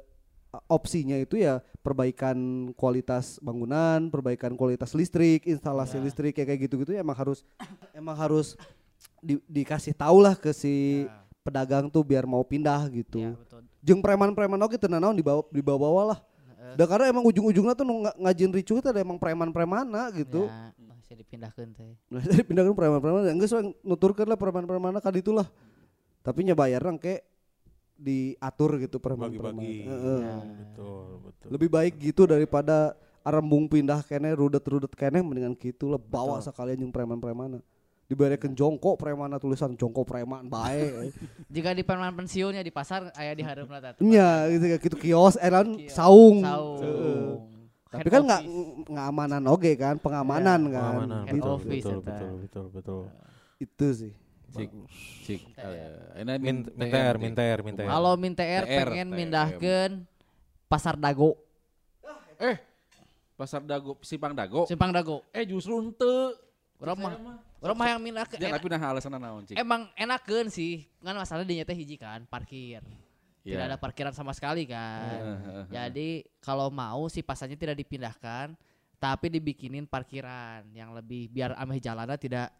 opsinya 0.68 1.16
itu 1.16 1.40
ya 1.40 1.64
perbaikan 1.80 2.36
kualitas 2.76 3.40
bangunan, 3.40 4.12
perbaikan 4.12 4.52
kualitas 4.52 4.92
listrik, 4.92 5.48
instalasi 5.48 5.96
Ya. 5.96 6.04
listrik 6.04 6.36
kayak 6.36 6.48
kayak 6.52 6.60
gitu-gitu 6.68 6.92
ya 6.92 7.00
emang 7.00 7.16
harus 7.16 7.40
emang 7.96 8.12
harus 8.14 8.54
di- 9.24 9.40
dikasih 9.48 9.96
tahu 9.96 10.20
lah 10.20 10.36
ke 10.36 10.52
si 10.52 11.08
Ya. 11.08 11.24
pedagang 11.42 11.88
tuh 11.88 12.04
biar 12.04 12.28
mau 12.28 12.44
pindah 12.44 12.86
gitu. 12.92 13.18
Ya, 13.18 13.32
betul. 13.32 13.64
Jeung 13.82 13.98
preman-preman 13.98 14.60
oke 14.62 14.78
teu 14.78 14.86
naon 14.86 15.16
dibawa 15.16 15.42
dibawa 15.50 16.02
lah. 16.14 16.18
Eh. 16.60 16.76
Da 16.78 16.84
karena 16.86 17.10
emang 17.10 17.24
ujung-ujungnya 17.26 17.74
tuh 17.74 17.82
nga- 17.88 18.14
ngajin 18.14 18.52
ricu 18.54 18.78
itu 18.78 18.86
ada 18.86 19.00
emang 19.02 19.18
preman-premana 19.18 20.12
gitu. 20.14 20.46
Ya, 20.46 20.70
bisa 21.02 21.16
dipindahkan 21.16 21.66
teh. 21.74 21.96
Nah, 22.12 22.22
jadi 22.22 22.44
pindahkan 22.46 22.76
preman-preman 22.76 23.26
ya 23.26 23.34
geus 23.40 23.56
we 23.56 23.74
nuturkeun 23.82 24.28
lah 24.28 24.38
preman-premanna 24.38 25.00
ka 25.02 25.10
ditu 25.10 25.32
lah. 25.34 25.48
Tapi 26.22 26.46
nya 26.46 26.54
bayar 26.54 26.84
kayak 27.00 27.26
diatur 28.02 28.82
gitu 28.82 28.98
preman-preman. 28.98 29.54
Bagi-bagi. 29.54 29.86
Heeh. 29.86 30.20
Ya. 30.20 30.36
Betul, 30.66 31.06
betul. 31.22 31.48
Lebih 31.54 31.68
baik 31.70 31.94
gitu 32.02 32.26
daripada 32.26 32.98
arembung 33.22 33.70
pindah 33.70 34.02
kene 34.02 34.34
rudet-rudet 34.34 34.90
kene 34.98 35.22
mendingan 35.22 35.54
gitu 35.54 35.94
lah 35.94 36.00
bawa 36.02 36.42
sekalian 36.42 36.82
jeung 36.82 36.90
preman-premanna. 36.90 37.62
Dibarekeun 38.10 38.52
jongkok 38.52 39.00
premanna 39.00 39.38
tulisan 39.40 39.72
jongkok 39.78 40.04
preman 40.04 40.44
bae. 40.50 41.08
Jika 41.54 41.72
di 41.72 41.80
perumahan 41.86 42.12
pensiunnya 42.12 42.60
di 42.60 42.68
pasar 42.74 43.08
aya 43.16 43.32
di 43.32 43.40
hareup. 43.46 43.70
Nya 44.02 44.50
gitu 44.52 44.64
kayak 44.68 44.80
gitu 44.84 44.96
kios 45.00 45.38
eh 45.40 45.48
lawan 45.48 45.78
Kios. 45.78 45.94
saung. 45.96 46.44
Saung. 46.44 46.80
Heeh. 46.82 47.28
Tapi 47.92 48.08
kan 48.08 48.24
nggak 48.24 48.42
ngamanan 48.88 49.42
oge 49.52 49.76
kan, 49.76 50.00
pengamanan 50.00 50.60
Iya, 50.64 50.72
kan. 50.72 50.92
Pengamanan, 50.96 51.24
betul, 51.28 51.52
office 51.52 51.84
betul, 51.84 51.98
betul, 52.00 52.30
betul, 52.40 52.64
betul. 52.72 53.02
Itu 53.60 53.86
sih. 53.92 54.12
Cik 54.52 54.70
cik 55.22 55.40
eh, 55.54 56.20
ini 56.20 56.32
Min, 56.34 56.40
min- 56.62 56.66
minter, 56.76 57.12
minter, 57.16 57.56
minter. 57.62 57.84
Kalau 57.84 58.12
min 58.14 58.32
TR 58.32 58.62
TR, 58.62 58.86
pengen 58.86 59.08
TM. 59.08 59.16
mindahkeun 59.16 59.92
pasar 60.66 60.94
dago, 60.94 61.36
Eh, 62.36 62.56
pasar 63.34 63.62
dago, 63.62 63.96
simpang 64.00 64.32
dago. 64.32 64.66
simpang 64.66 64.90
dago. 64.90 65.22
Eh 65.30 65.42
justru 65.42 65.78
ente. 65.78 66.16
Urang 66.76 66.98
mah 66.98 67.14
urang 67.58 67.76
mah 67.76 67.88
yang 67.88 68.00
mindahkeun. 68.00 68.36
Ya 68.36 68.50
Enak- 68.50 68.58
tapi 68.58 68.66
nah 68.68 68.82
alasan 68.84 69.12
naon 69.12 69.42
cik. 69.44 69.54
Emang 69.54 69.86
enakeun 69.94 70.48
sih. 70.48 70.82
Kan 70.98 71.14
masalah 71.14 71.42
di 71.42 71.58
teh 71.58 71.72
hiji 71.72 71.94
kan, 71.94 72.26
parkir. 72.26 72.82
Tidak 73.42 73.58
Iya. 73.58 73.66
ada 73.66 73.76
parkiran 73.76 74.10
sama 74.10 74.30
sekali 74.30 74.62
kan. 74.64 75.02
Heeh, 75.02 75.64
Jadi 75.68 76.08
kalau 76.38 76.66
mau 76.68 77.06
si 77.06 77.22
pasarnya 77.22 77.54
tidak 77.54 77.74
dipindahkan, 77.76 78.54
tapi 78.96 79.26
dibikinin 79.28 79.82
parkiran 79.82 80.62
yang 80.70 80.90
lebih 80.90 81.26
biar 81.26 81.54
ameh 81.56 81.78
jalannya 81.78 82.14
tidak 82.16 82.54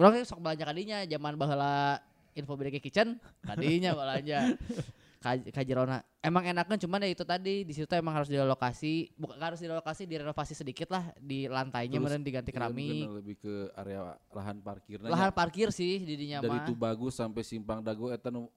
Kan 0.00 0.24
sok 0.24 0.40
belanja 0.40 0.64
kadinya 0.64 1.04
zaman 1.04 1.36
baheula 1.36 2.00
info 2.32 2.56
BDG 2.56 2.80
Kitchen 2.80 3.20
kadinya 3.44 3.92
belanja. 3.92 4.38
Kaj- 5.20 5.52
kajerona 5.52 6.00
emang 6.24 6.48
enakan 6.48 6.80
cuman 6.80 7.04
ya 7.04 7.12
itu 7.12 7.28
tadi 7.28 7.60
di 7.60 7.72
situ 7.76 7.92
emang 7.92 8.16
harus 8.16 8.32
direlokasi 8.32 9.12
bukan 9.20 9.36
harus 9.36 9.60
direlokasi 9.60 10.08
direnovasi 10.08 10.56
sedikit 10.56 10.88
lah 10.88 11.12
di 11.20 11.44
lantainya 11.44 12.00
meren 12.00 12.24
diganti 12.24 12.48
Iya, 12.48 12.56
keramik. 12.56 12.88
bener, 13.04 13.12
lebih 13.20 13.36
ke 13.36 13.54
area 13.76 14.16
lahan 14.32 14.64
parkir 14.64 14.96
lahan 15.04 15.28
parkir 15.36 15.68
sih 15.76 16.00
di 16.00 16.16
dinya 16.16 16.40
dari 16.40 16.64
itu 16.64 16.72
bagus 16.72 17.20
sampai 17.20 17.44
simpang 17.44 17.84
dago 17.84 18.08
eta 18.08 18.32
nu 18.32 18.48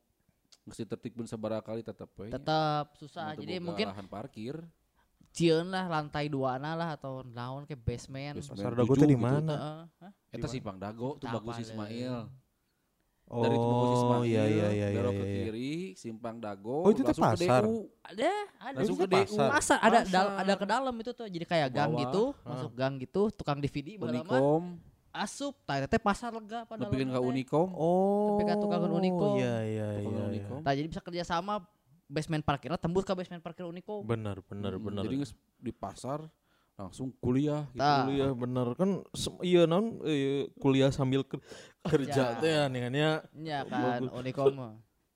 mesti 0.64 0.88
tertib 0.88 1.20
sabaraha 1.28 1.60
kali 1.60 1.84
tetep 1.84 2.08
we 2.16 2.32
nya. 2.32 2.40
tetap 2.40 2.96
susah 2.96 3.36
jadi 3.36 3.60
mungkin 3.60 3.92
lahan 3.92 4.08
parkir 4.08 4.64
cieun 5.34 5.68
lah 5.68 5.90
lantai 5.90 6.30
dua 6.30 6.56
lah 6.56 6.94
atau 6.94 7.26
naon 7.26 7.66
ke 7.66 7.74
basement, 7.74 8.38
Basement. 8.38 8.54
Pasar 8.56 8.72
dago 8.72 8.94
teh 8.94 9.04
di 9.04 9.18
gitu. 9.18 9.26
mana? 9.26 9.90
Hah? 9.98 10.12
eta 10.30 10.46
simpang 10.46 10.78
dago 10.78 11.18
tuh 11.18 11.26
bagus. 11.28 11.58
Ismail 11.60 12.30
dari 13.26 13.56
itu 13.56 13.66
bagus 13.66 13.90
Oh, 13.90 13.98
Ismail 13.98 14.24
iya 14.24 14.44
iya 14.46 14.68
iya 14.70 14.88
iya. 14.94 15.02
ke 15.02 15.26
iya. 15.26 15.44
kiri 15.48 15.74
simpang 15.96 16.38
dago 16.38 16.86
Oh, 16.86 16.92
itu 16.92 17.02
teh 17.02 17.10
langsung 17.10 17.34
ke 17.34 17.38
pasar? 17.42 17.62
DU. 17.64 17.78
ada 18.04 18.30
ada 18.62 18.76
Langsung 18.78 18.94
Itu 18.94 19.02
ke 19.02 19.08
DU 19.08 19.18
pasar. 19.26 19.50
pasar 19.50 19.78
ada 19.80 20.00
Pasar. 20.00 20.12
dal- 20.12 20.36
ada 20.38 20.54
ke 20.54 20.66
dalam 20.68 20.94
itu 20.96 21.12
tuh 21.12 21.26
jadi 21.26 21.46
kayak 21.48 21.68
gang 21.72 21.90
bawah. 21.90 22.02
gitu 22.04 22.24
masuk 22.44 22.72
gang 22.74 22.94
gitu 22.96 23.22
tukang 23.32 23.58
DVD 23.58 23.98
Unikom 23.98 24.78
asup 25.10 25.54
tah 25.64 25.78
teh 25.80 25.98
pasar 25.98 26.30
lega 26.30 26.66
pada 26.66 26.86
lebih 26.86 27.06
ke 27.08 27.20
Unikom 27.20 27.70
Oh. 27.74 28.34
Tapi 28.34 28.44
kan 28.44 28.58
tukang 28.60 28.82
Unicom. 28.84 29.38
Iya 29.38 29.56
iya 29.64 29.88
iya. 29.94 30.04
Iya. 30.04 30.22
Unicom. 30.28 30.60
Nah, 30.62 30.74
jadi 30.74 30.88
bisa 30.90 31.02
kerja 31.02 31.24
sama 31.24 31.62
basement 32.06 32.42
parkirnya 32.42 32.76
tembus 32.76 33.04
ke 33.04 33.14
basement 33.14 33.40
parkir 33.40 33.64
Unicom. 33.64 34.04
Benar 34.04 34.44
benar 34.44 34.76
Hmm, 34.76 34.86
benar. 34.86 35.04
jadi 35.04 35.18
di 35.58 35.72
pasar 35.72 36.28
langsung 36.74 37.14
kuliah 37.16 37.70
gitu 37.70 37.80
Tah. 37.80 38.02
kuliah 38.04 38.32
bener 38.34 38.68
kan 38.74 38.90
iya 39.42 39.64
non 39.64 40.02
eh, 40.04 40.50
kuliah 40.58 40.90
sambil 40.90 41.22
ke- 41.22 41.38
kerja 41.86 42.34
teh 42.38 42.50
ya 42.50 42.66
Iya 42.66 43.60
kan 43.64 44.02
Unicom 44.10 44.54
mah. 44.58 44.74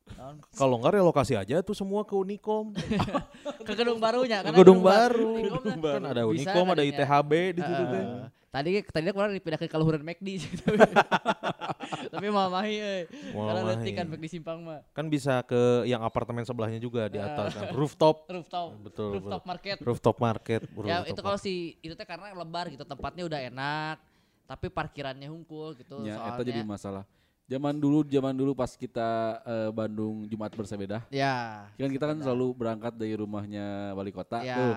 Naon? 0.08 0.36
kalau 0.60 0.78
enggak 0.78 0.96
relokasi 0.96 1.34
aja 1.34 1.60
tuh 1.60 1.74
semua 1.74 2.06
ke 2.06 2.14
Unicom 2.14 2.72
ke 3.68 3.74
gedung 3.74 3.98
barunya 3.98 4.40
ke 4.40 4.46
karena 4.46 4.58
gedung 4.58 4.80
baru 4.80 5.34
Unicom 5.34 5.82
kan 5.82 6.02
ada 6.06 6.22
Bisa 6.30 6.54
Unicom 6.54 6.66
ada. 6.72 6.84
ITHB 6.86 7.32
di 7.52 7.62
situ 7.62 7.84
Heeh. 7.84 7.92
teh 7.92 8.06
Tadi 8.48 8.70
tadi 8.82 9.12
kemarin 9.12 9.34
dipindahkan 9.36 9.68
ke 9.68 9.78
luhuran 9.78 10.02
McD 10.02 10.28
Tapi 11.88 12.28
mau 12.28 12.48
mahi 12.48 12.76
euy. 12.76 13.02
Karena 13.32 13.62
leutik 13.66 13.94
kan 13.94 14.06
McD 14.06 14.26
simpang 14.30 14.60
mah. 14.60 14.82
kan 14.92 15.06
bisa 15.06 15.42
ke 15.42 15.58
yang 15.84 16.02
apartemen 16.02 16.44
sebelahnya 16.44 16.78
juga 16.78 17.06
di 17.06 17.18
atas 17.18 17.54
kan 17.54 17.72
rooftop 17.72 18.26
Rooftop. 18.26 18.68
betul 18.82 19.10
Rooftop 19.14 19.42
market. 19.44 19.76
rooftop 19.80 20.18
market 20.18 20.62
Ya 20.64 20.72
rooftop 21.00 21.10
itu 21.10 21.20
kalau 21.22 21.38
si 21.38 21.54
itu 21.80 21.94
teh 21.94 22.04
karena 22.04 22.32
lebar 22.32 22.68
gitu 22.68 22.84
tempatnya 22.84 23.24
udah 23.24 23.40
enak. 23.44 23.98
Tapi 24.44 24.68
parkirannya 24.68 25.28
hungkul 25.28 25.76
gitu 25.76 26.02
Ya, 26.02 26.16
soalnya. 26.16 26.34
eta 26.34 26.42
jadi 26.42 26.62
masalah. 26.64 27.04
Zaman 27.48 27.76
dulu, 27.76 28.04
zaman 28.04 28.32
dulu 28.32 28.52
pas 28.52 28.72
kita 28.72 29.10
eh, 29.42 29.70
Bandung 29.72 30.24
Jumat 30.26 30.52
bersepeda, 30.52 31.04
ya. 31.08 31.64
kan 31.70 31.88
kita 31.88 32.06
kan 32.06 32.20
selalu 32.20 32.52
berangkat 32.52 32.92
dari 32.92 33.16
rumahnya 33.16 33.92
wali 33.92 34.12
kota 34.12 34.40
Ya. 34.40 34.56
tuh. 34.56 34.74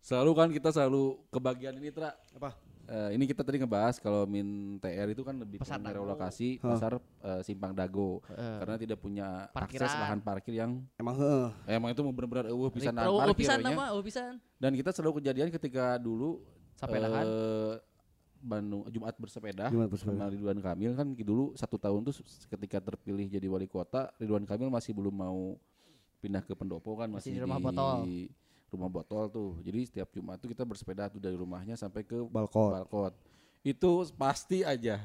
Selalu 0.00 0.30
kan 0.32 0.48
kita 0.48 0.68
selalu 0.68 1.16
kebagian 1.28 1.72
ini 1.74 1.88
tra. 1.88 2.12
Apa? 2.32 2.52
Eh, 2.84 3.10
ini 3.16 3.24
kita 3.24 3.40
tadi 3.40 3.56
ngebahas 3.56 3.96
kalau 3.96 4.24
min 4.24 4.76
TR 4.76 5.08
itu 5.08 5.24
kan 5.24 5.32
lebih 5.34 5.56
Pasar 5.56 5.80
relokasi 5.80 6.60
Hah. 6.60 6.76
pasar 6.76 6.92
eh, 7.00 7.40
simpang 7.40 7.72
dago 7.72 8.20
Heeh. 8.28 8.56
karena 8.60 8.74
tidak 8.76 8.98
punya 8.98 9.48
akses 9.48 9.80
Parkiran. 9.80 10.00
lahan 10.04 10.20
parkir 10.20 10.52
yang 10.52 10.70
Emang 10.94 11.16
heeh. 11.16 11.48
eh, 11.64 11.74
emang 11.74 11.90
itu 11.90 12.04
benar-benar 12.04 12.52
eueuh 12.52 12.68
bisa 12.68 12.92
nahan 12.92 13.08
parkir 13.08 13.40
pisan 13.40 13.58
nama, 13.58 13.84
oh 13.90 14.04
pisan. 14.04 14.36
Dan 14.60 14.76
kita 14.76 14.92
selalu 14.92 15.24
kejadian 15.24 15.48
ketika 15.48 15.96
dulu 15.96 16.44
Sampai 16.76 17.00
eh, 17.00 17.02
nahan. 17.02 17.26
Bandung 18.44 18.84
Jumat 18.92 19.16
bersepeda 19.16 19.72
Jumat 19.72 19.88
bersepeda. 19.88 20.20
sama 20.20 20.28
Ridwan 20.28 20.60
Kamil 20.60 20.92
kan 20.92 21.08
dulu 21.16 21.56
satu 21.56 21.80
tahun 21.80 22.04
tuh 22.04 22.20
ketika 22.52 22.76
terpilih 22.76 23.24
jadi 23.26 23.48
wali 23.48 23.64
kota 23.64 24.12
Ridwan 24.20 24.44
Kamil 24.44 24.68
masih 24.68 24.92
belum 24.92 25.16
mau 25.16 25.56
pindah 26.20 26.40
ke 26.40 26.52
Pendopo 26.52 26.92
kan 26.94 27.08
Masih 27.08 27.32
masih, 27.32 27.32
di 27.32 27.40
rumah 27.40 27.56
botol. 27.58 28.04
Rumah 28.74 28.90
botol 28.90 29.26
tuh 29.26 29.48
jadi 29.62 29.80
setiap 29.84 30.10
Jumat 30.10 30.36
tuh 30.36 30.50
kita 30.50 30.62
bersepeda 30.62 31.06
tuh 31.06 31.18
dari 31.18 31.34
rumahnya 31.34 31.74
sampai 31.74 32.02
ke 32.02 32.18
Balkon. 32.20 32.74
Balkot 32.74 33.14
itu 33.62 33.90
pasti 34.12 34.60
aja 34.60 34.98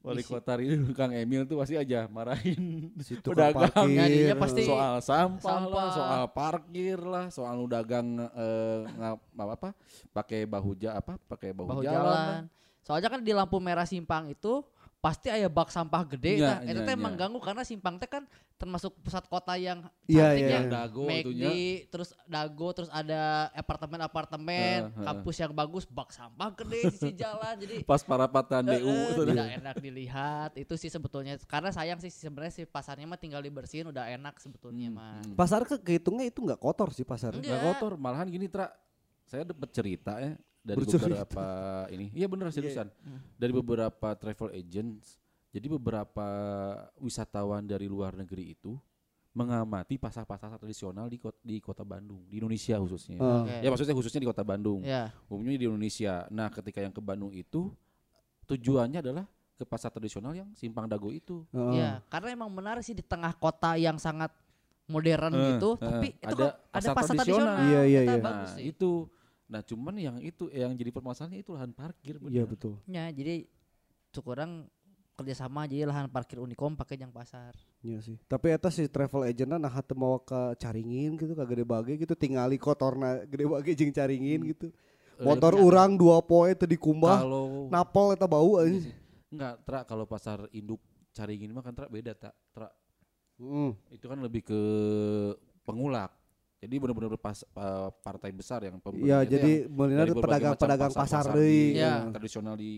wali 0.00 0.24
kota 0.24 0.56
Ridwan 0.56 0.94
Kang 0.98 1.12
Emil 1.12 1.44
tuh 1.44 1.60
pasti 1.60 1.76
aja 1.76 2.08
marahin 2.08 2.88
Si 3.04 3.20
tukang 3.20 3.52
pedagang 3.52 3.68
parkir. 3.68 3.92
Ya, 3.92 4.04
jadinya 4.08 4.36
pasti- 4.40 4.64
soal 4.64 4.94
sampah, 5.00 5.44
lah, 5.44 5.60
Sampah. 5.68 5.88
soal 5.92 6.22
parkir 6.32 6.98
lah, 6.98 7.26
soal 7.28 7.52
lu 7.54 7.68
dagang 7.68 8.08
eh, 8.16 8.80
apa 8.96 9.52
apa 9.52 9.68
pakai 10.10 10.48
bahu 10.48 10.72
ja 10.74 10.96
apa 10.96 11.20
pakai 11.20 11.52
bahu, 11.52 11.68
bahu 11.68 11.82
jalan. 11.84 12.00
jalan. 12.00 12.08
lah. 12.08 12.40
Soalnya 12.80 13.08
kan 13.12 13.20
di 13.20 13.32
lampu 13.36 13.60
merah 13.60 13.84
simpang 13.84 14.32
itu 14.32 14.64
pasti 15.00 15.32
ada 15.32 15.48
bak 15.48 15.72
sampah 15.72 16.04
gede 16.04 16.44
Nya, 16.44 16.60
nah, 16.60 16.68
itu 16.68 16.80
nya, 16.84 16.88
teh 16.92 16.92
nya. 16.92 17.00
mengganggu 17.00 17.40
karena 17.40 17.64
simpang 17.64 17.96
teh 17.96 18.04
kan 18.04 18.28
termasuk 18.60 18.92
pusat 19.00 19.24
kota 19.32 19.56
yang 19.56 19.80
Iya, 20.04 20.36
cantik 20.36 20.44
iya, 20.44 20.52
yang 20.52 20.66
iya. 20.68 20.76
Dago 20.76 21.04
McD, 21.08 21.44
terus 21.88 22.10
dago, 22.28 22.68
terus 22.76 22.90
ada 22.92 23.48
apartemen-apartemen, 23.56 24.78
Heeh, 24.84 24.92
heeh. 24.92 25.06
kampus 25.08 25.36
yang 25.40 25.52
bagus, 25.56 25.88
bak 25.88 26.12
sampah 26.12 26.52
gede 26.52 26.78
di 26.84 26.92
sisi 26.92 27.12
jalan. 27.16 27.56
Jadi 27.56 27.74
Pas 27.90 28.04
parapatan 28.04 28.60
eh, 28.68 28.76
DU 28.76 28.92
itu 28.92 29.22
tidak 29.32 29.48
enak 29.64 29.76
dilihat. 29.80 30.50
Itu 30.60 30.76
sih 30.76 30.92
sebetulnya 30.92 31.40
karena 31.48 31.72
sayang 31.72 31.96
sih 32.04 32.12
sebenarnya 32.12 32.52
si 32.52 32.62
pasarnya 32.68 33.08
mah 33.08 33.16
tinggal 33.16 33.40
dibersihin 33.40 33.88
udah 33.88 34.04
enak 34.12 34.36
sebetulnya 34.36 34.92
mah. 34.92 35.24
Hmm. 35.24 35.32
Pasar 35.32 35.64
ke 35.64 35.80
kehitungnya 35.80 36.28
itu 36.28 36.44
nggak 36.44 36.60
kotor 36.60 36.92
sih 36.92 37.08
pasar. 37.08 37.32
Enggak. 37.32 37.48
Nggak 37.48 37.60
kotor, 37.64 37.92
malahan 37.96 38.28
gini 38.28 38.52
Tra. 38.52 38.68
Saya 39.24 39.48
dapat 39.48 39.72
cerita 39.72 40.20
ya 40.20 40.36
dari 40.60 40.76
Bercerita. 40.76 41.08
beberapa 41.08 41.46
ini. 41.88 42.06
Iya 42.12 42.26
bener 42.28 42.52
seriusan. 42.52 42.86
Dari 43.36 43.52
beberapa 43.52 44.08
travel 44.16 44.52
agents 44.52 45.16
Jadi 45.50 45.66
beberapa 45.66 46.28
wisatawan 47.02 47.66
dari 47.66 47.90
luar 47.90 48.14
negeri 48.14 48.54
itu 48.54 48.78
mengamati 49.34 49.98
pasar-pasar 49.98 50.54
tradisional 50.62 51.10
di 51.10 51.18
kota, 51.18 51.38
di 51.42 51.58
kota 51.58 51.82
Bandung, 51.82 52.22
di 52.30 52.38
Indonesia 52.38 52.78
khususnya. 52.78 53.18
Ah. 53.18 53.42
Oke. 53.42 53.58
Ya 53.58 53.66
maksudnya 53.66 53.94
khususnya 53.98 54.22
di 54.22 54.30
kota 54.30 54.46
Bandung. 54.46 54.78
Ya. 54.86 55.10
Umumnya 55.26 55.58
di 55.58 55.66
Indonesia. 55.66 56.30
Nah, 56.30 56.54
ketika 56.54 56.78
yang 56.78 56.94
ke 56.94 57.02
Bandung 57.02 57.34
itu 57.34 57.74
tujuannya 58.46 59.02
adalah 59.02 59.26
ke 59.58 59.66
pasar 59.66 59.90
tradisional 59.90 60.38
yang 60.38 60.46
Simpang 60.54 60.86
Dago 60.86 61.10
itu. 61.10 61.42
Heeh. 61.50 61.82
Ya, 61.82 61.90
karena 62.06 62.30
emang 62.30 62.50
menarik 62.54 62.86
sih 62.86 62.94
di 62.94 63.02
tengah 63.02 63.34
kota 63.34 63.74
yang 63.74 63.98
sangat 63.98 64.30
modern 64.86 65.34
Eh, 65.34 65.42
gitu, 65.54 65.78
eh, 65.78 65.82
tapi 65.82 66.08
itu 66.14 66.26
ada 66.30 66.34
kan 66.34 66.50
ada 66.50 66.78
pasar 66.78 66.94
pasar 66.94 67.14
tradisional. 67.18 67.54
tradisional. 67.58 67.66
Iya, 67.66 67.80
iya, 67.86 68.00
iya. 68.06 68.22
bagus 68.22 68.52
Nah, 68.54 68.62
itu. 68.62 68.92
Nah, 69.50 69.66
cuman 69.66 69.98
yang 69.98 70.16
itu 70.22 70.46
yang 70.54 70.70
jadi 70.78 70.94
permasalahannya 70.94 71.42
itu 71.42 71.50
lahan 71.50 71.74
parkir 71.74 72.22
Iya 72.22 72.46
bener. 72.46 72.54
betul. 72.54 72.74
Ya, 72.86 73.10
jadi 73.10 73.50
cukurang 74.14 74.70
kerjasama 75.18 75.66
jadi 75.66 75.90
lahan 75.90 76.06
parkir 76.06 76.38
Unicom 76.38 76.78
pakai 76.78 76.96
yang 76.96 77.10
pasar. 77.10 77.52
Iya 77.82 77.98
sih. 77.98 78.16
Tapi 78.30 78.54
eta 78.54 78.70
si 78.70 78.86
travel 78.86 79.26
agentna 79.26 79.58
nah 79.58 79.74
teu 79.82 79.98
mau 79.98 80.22
ke 80.22 80.54
Caringin 80.56 81.18
gitu 81.18 81.34
ka 81.34 81.42
Gede 81.44 81.66
Bage 81.66 81.98
gitu 81.98 82.14
tingali 82.14 82.56
kotorna 82.62 83.26
Gede 83.26 83.44
Bage 83.44 83.74
jeung 83.74 83.90
Caringin 83.90 84.40
gitu. 84.54 84.70
Eh, 85.18 85.26
Motor 85.26 85.58
iya. 85.58 85.60
urang 85.66 85.98
dua 85.98 86.22
poe 86.22 86.54
teu 86.54 86.70
dikumbah. 86.70 87.20
Kalau 87.20 87.66
Napol 87.68 88.14
eta 88.14 88.30
bau 88.30 88.56
anjing. 88.62 88.94
enggak, 89.30 89.54
Tra, 89.66 89.80
kalau 89.82 90.06
pasar 90.06 90.46
induk 90.54 90.78
Caringin 91.10 91.50
mah 91.50 91.66
kan 91.66 91.74
Tra 91.74 91.90
beda 91.90 92.14
tak. 92.14 92.34
Tra, 92.54 92.70
Heeh. 93.36 93.74
itu 93.90 94.06
kan 94.06 94.18
lebih 94.22 94.46
ke 94.46 94.60
pengulak. 95.66 96.14
Jadi 96.60 96.74
benar-benar 96.76 97.16
pas 97.16 97.40
pa- 97.56 97.88
partai 98.04 98.30
besar 98.36 98.60
yang 98.68 98.76
pembeli 98.76 99.08
Iya, 99.08 99.24
itu 99.24 99.32
jadi 99.32 99.52
berbagai 99.64 100.12
pedagang-pedagang 100.20 100.92
pasar 100.92 101.24
pasar-pasar 101.24 101.34
deui. 101.40 101.48
di, 101.48 101.80
Iya. 101.80 101.88
yang 101.88 102.12
tradisional 102.12 102.54
di 102.54 102.70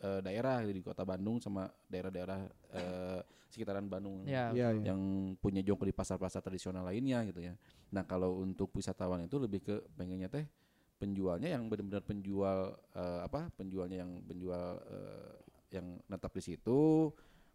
eh, 0.00 0.20
daerah 0.20 0.60
di 0.64 0.80
kota 0.80 1.04
Bandung 1.08 1.40
sama 1.40 1.64
daerah-daerah 1.88 2.40
eh, 2.72 3.20
sekitaran 3.48 3.88
Bandung 3.88 4.28
Ya. 4.28 4.52
Iya, 4.52 4.68
iya. 4.76 4.92
yang 4.92 5.00
punya 5.40 5.64
jongkok 5.64 5.88
di 5.88 5.96
pasar-pasar 5.96 6.44
tradisional 6.44 6.84
lainnya 6.84 7.24
gitu 7.24 7.40
ya. 7.40 7.56
Nah 7.96 8.04
kalau 8.04 8.38
untuk 8.38 8.70
wisatawan 8.76 9.24
itu 9.24 9.40
lebih 9.40 9.60
ke 9.64 9.76
pengennya 9.96 10.28
teh 10.28 10.44
penjualnya 11.00 11.48
yang 11.48 11.64
benar-benar 11.72 12.04
penjual 12.04 12.76
eh, 12.92 13.20
apa 13.24 13.48
penjualnya 13.56 14.04
yang 14.04 14.20
penjual 14.20 14.84
eh, 14.84 15.32
yang 15.72 15.96
netap 16.12 16.36
di 16.36 16.42
situ, 16.44 17.08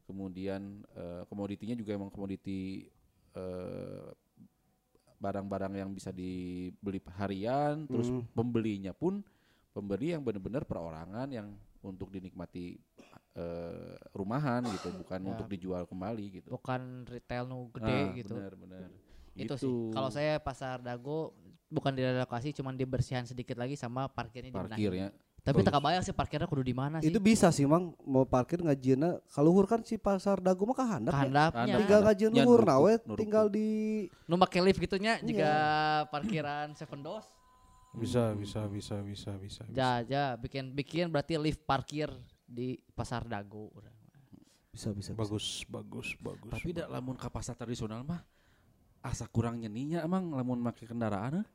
kemudian 0.05 0.81
eh, 0.97 1.21
komoditinya 1.29 1.77
juga 1.77 1.93
emang 1.93 2.09
komoditi 2.09 2.89
eh, 3.37 4.09
barang-barang 5.25 5.73
yang 5.73 5.89
bisa 5.89 6.13
dibeli 6.13 7.01
harian, 7.17 7.89
terus 7.89 8.13
Hmm. 8.13 8.21
pembelinya 8.37 8.93
pun 8.93 9.25
pembeli 9.73 10.13
yang 10.13 10.21
benar-benar 10.21 10.63
perorangan 10.63 11.27
yang 11.33 11.47
untuk 11.81 12.13
dinikmati 12.13 12.77
eh, 13.35 13.95
rumahan 14.15 14.63
gitu, 14.63 14.95
bukan 14.95 15.19
Ya. 15.19 15.27
untuk 15.35 15.51
dijual 15.51 15.83
kembali 15.83 16.39
gitu. 16.39 16.47
Bukan 16.55 17.03
retail 17.03 17.43
nu 17.51 17.67
gede 17.75 17.99
Ah, 17.99 18.15
gitu. 18.15 18.31
Benar, 18.31 18.53
benar. 18.55 18.79
Itu 19.35 19.43
Gitu. 19.43 19.55
sih. 19.59 19.71
Kalau 19.91 20.07
saya 20.07 20.39
pasar 20.39 20.79
Dago 20.79 21.35
bukan 21.67 21.91
direlokasi 21.91 22.55
cuman 22.55 22.79
dibersihan 22.79 23.27
sedikit 23.27 23.59
lagi 23.59 23.75
sama 23.75 24.07
parkirnya 24.07 24.55
dibenahin. 24.55 24.71
parkirnya 24.71 25.07
Tapi 25.45 25.61
tak 25.61 25.77
kebayang 25.77 26.01
sih 26.01 26.09
parkirnya 26.09 26.49
kudu 26.49 26.65
di 26.65 26.73
mana 26.73 26.97
sih. 26.97 27.13
Itu 27.13 27.21
bisa 27.21 27.53
sih 27.53 27.69
Mang 27.69 27.93
mau 28.01 28.25
parkir 28.25 28.65
ngajieuna 28.65 29.21
kaluhur 29.29 29.69
kan 29.69 29.85
si 29.85 29.93
pasar 29.95 30.41
Dago 30.41 30.65
mah 30.65 30.73
kahandap. 30.73 31.13
ya. 31.13 31.17
kehandapnya. 31.21 31.61
Handap. 31.61 31.79
Tinggal 31.85 31.99
ngajieun 32.01 32.33
Ya, 32.33 32.41
luhur 32.41 32.61
nawe 32.65 32.91
tinggal 33.13 33.45
di 33.53 33.67
Nu 34.25 34.41
make 34.41 34.57
lift 34.57 34.81
gitunya 34.81 35.21
Iya. 35.21 35.25
juga 35.29 35.51
parkiran 36.09 36.73
Seven 36.73 37.05
Dos. 37.05 37.29
Bisa, 37.93 38.33
bisa, 38.33 38.65
bisa, 38.65 38.99
bisa, 38.99 39.31
bisa. 39.37 39.61
bisa. 39.63 39.71
Ja, 39.71 40.01
ja, 40.03 40.33
bikin 40.35 40.73
bikin 40.73 41.07
berarti 41.07 41.37
lift 41.37 41.61
parkir 41.63 42.09
di 42.43 42.81
pasar 42.91 43.21
Dago. 43.23 43.69
urang. 43.71 43.93
bisa 44.73 44.89
bisa. 44.91 45.13
bisa. 45.13 45.15
Bagus, 45.15 45.61
bagus, 45.69 46.07
bagus. 46.19 46.51
tapi 46.51 46.73
dak 46.73 46.89
lamun 46.89 47.15
ka 47.15 47.29
pasar 47.29 47.53
tradisional 47.53 48.01
mah 48.01 48.25
asa 48.99 49.29
kurang 49.29 49.61
nyeninya 49.61 50.01
emang 50.01 50.33
lamun 50.33 50.57
make 50.57 50.83
kendaraan 50.83 51.45
eh. 51.45 51.47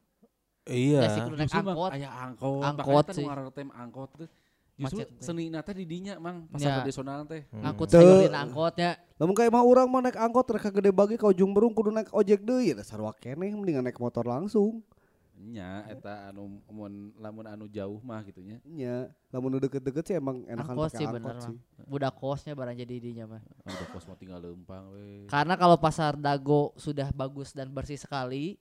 Iya. 0.64 1.00
Ya 1.00 1.08
sih 1.08 1.20
kudu 1.22 1.36
naik 1.36 1.48
Justru 1.48 1.62
angkot. 1.66 1.90
aya 1.90 2.08
angkot 2.11 2.62
Angkot 2.62 3.04
makanya 3.06 3.16
sih. 3.16 3.26
tem 3.50 3.68
angkot 3.70 4.11
teh 4.14 4.28
justru 4.76 4.96
Macet 4.96 5.08
teh. 5.11 5.22
seni 5.22 5.44
teh 5.48 5.74
di 5.74 5.84
dinya 5.84 6.14
mang 6.16 6.36
pasar 6.46 6.64
Ya. 6.64 6.74
tradisional 6.78 7.20
teh 7.24 7.42
Hmm. 7.48 7.64
Angkut 7.64 7.88
di 7.88 8.00
angkotnya. 8.28 8.90
Lamun 9.16 9.34
kayak 9.34 9.50
mah 9.50 9.61
urang 9.62 9.86
mah 9.86 10.00
naik 10.00 10.16
angkot 10.16 10.46
rek 10.48 10.62
ka 10.62 10.70
Gede 10.70 10.90
Bage 10.90 11.14
ka 11.14 11.28
ujung 11.28 11.50
berung 11.50 11.70
kudu 11.70 11.90
naik 11.90 12.08
ojek 12.11 12.40
deui 12.40 12.72
dasar 12.72 12.98
wakeneh 12.98 13.50
mendingan 13.50 13.82
naik 13.82 13.96
motor 13.96 14.22
langsung. 14.22 14.80
nya 15.40 15.88
eta 15.88 16.28
anu 16.28 16.61
mun 16.68 17.16
lamun 17.16 17.48
anu 17.48 17.64
jauh 17.64 17.96
mah 17.98 18.20
gitunya 18.20 18.61
Nya, 18.62 19.08
lamun 19.30 19.56
udah 19.56 19.72
deket-deket 19.72 20.04
sih 20.04 20.14
emang 20.14 20.44
enakan 20.44 20.76
Angkot 20.76 20.84
pakai 20.86 20.98
sih 21.00 21.06
angkot 21.06 21.16
bener 21.16 21.36
sih. 21.40 21.56
Budak 21.82 22.12
kosnya 22.14 22.52
barang 22.52 22.76
jadi 22.76 22.94
dinya 23.00 23.24
mah. 23.26 23.40
anu 23.64 23.84
kos 23.88 24.04
mah 24.04 24.14
tinggal 24.14 24.36
lempang 24.38 24.92
we 24.92 25.24
Karena 25.26 25.56
kalau 25.56 25.80
pasar 25.80 26.12
Dago 26.14 26.76
sudah 26.76 27.08
bagus 27.11 27.56
dan 27.56 27.72
bersih 27.72 27.96
sekali 27.96 28.61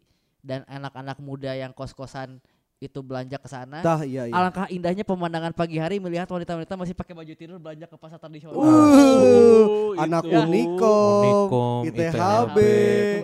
dan 0.50 0.66
anak-anak 0.66 1.22
muda 1.22 1.54
yang 1.54 1.70
kos-kosan 1.70 2.42
itu 2.80 3.04
belanja 3.04 3.36
ke 3.36 3.46
sana. 3.52 3.84
Iya 4.08 4.32
iya. 4.32 4.34
Alangkah 4.34 4.72
indahnya 4.72 5.04
pemandangan 5.04 5.52
pagi 5.52 5.76
hari 5.78 6.00
melihat 6.00 6.32
wanita-wanita 6.32 6.80
masih 6.80 6.96
pakai 6.96 7.12
baju 7.12 7.34
tidur 7.36 7.60
belanja 7.60 7.86
ke 7.92 7.96
pasar 8.00 8.18
tradisional. 8.24 8.56
Uh, 8.56 10.00
anak 10.00 10.24
itu. 10.24 10.32
Unikom, 10.40 11.24
Unikom, 11.28 11.82
ITHB, 11.92 12.58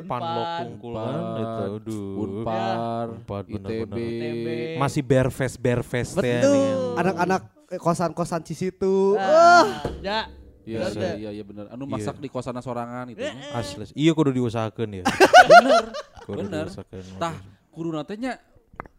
Panlok 0.04 0.44
Unpad. 0.44 0.60
Tungkul 0.68 0.94
kan 1.00 1.22
itu. 1.40 1.64
Aduh. 1.80 2.16
Unpar 2.20 3.06
Unpad, 3.16 3.44
ITB. 3.48 3.96
ITB. 3.96 4.48
Masih 4.76 5.02
bare 5.02 5.32
face, 5.32 5.56
bare 5.56 5.84
face 5.88 6.14
teh 6.20 6.22
nih. 6.22 6.44
Betul. 6.44 7.00
anak-anak 7.00 7.42
kosan-kosan 7.80 8.44
Cisitu. 8.44 9.16
Ah, 9.16 9.88
ya. 10.04 10.28
Iya 10.66 10.90
iya 10.92 11.12
iya 11.16 11.30
iya 11.32 11.44
bener. 11.46 11.66
Anu 11.70 11.86
Iya. 11.86 11.94
masak 11.96 12.16
di 12.18 12.28
kosana 12.28 12.60
sorangan 12.60 13.06
itu. 13.08 13.22
nya. 13.22 13.54
Asli. 13.54 13.86
Iya 13.94 14.12
kudu 14.12 14.34
diusahakeun 14.34 14.92
ya. 15.00 15.04
Bener. 15.46 15.84
Kudu 16.26 16.38
Bener. 16.42 16.66
Tah 17.22 17.36
kudu 17.70 17.94
nya 18.18 18.42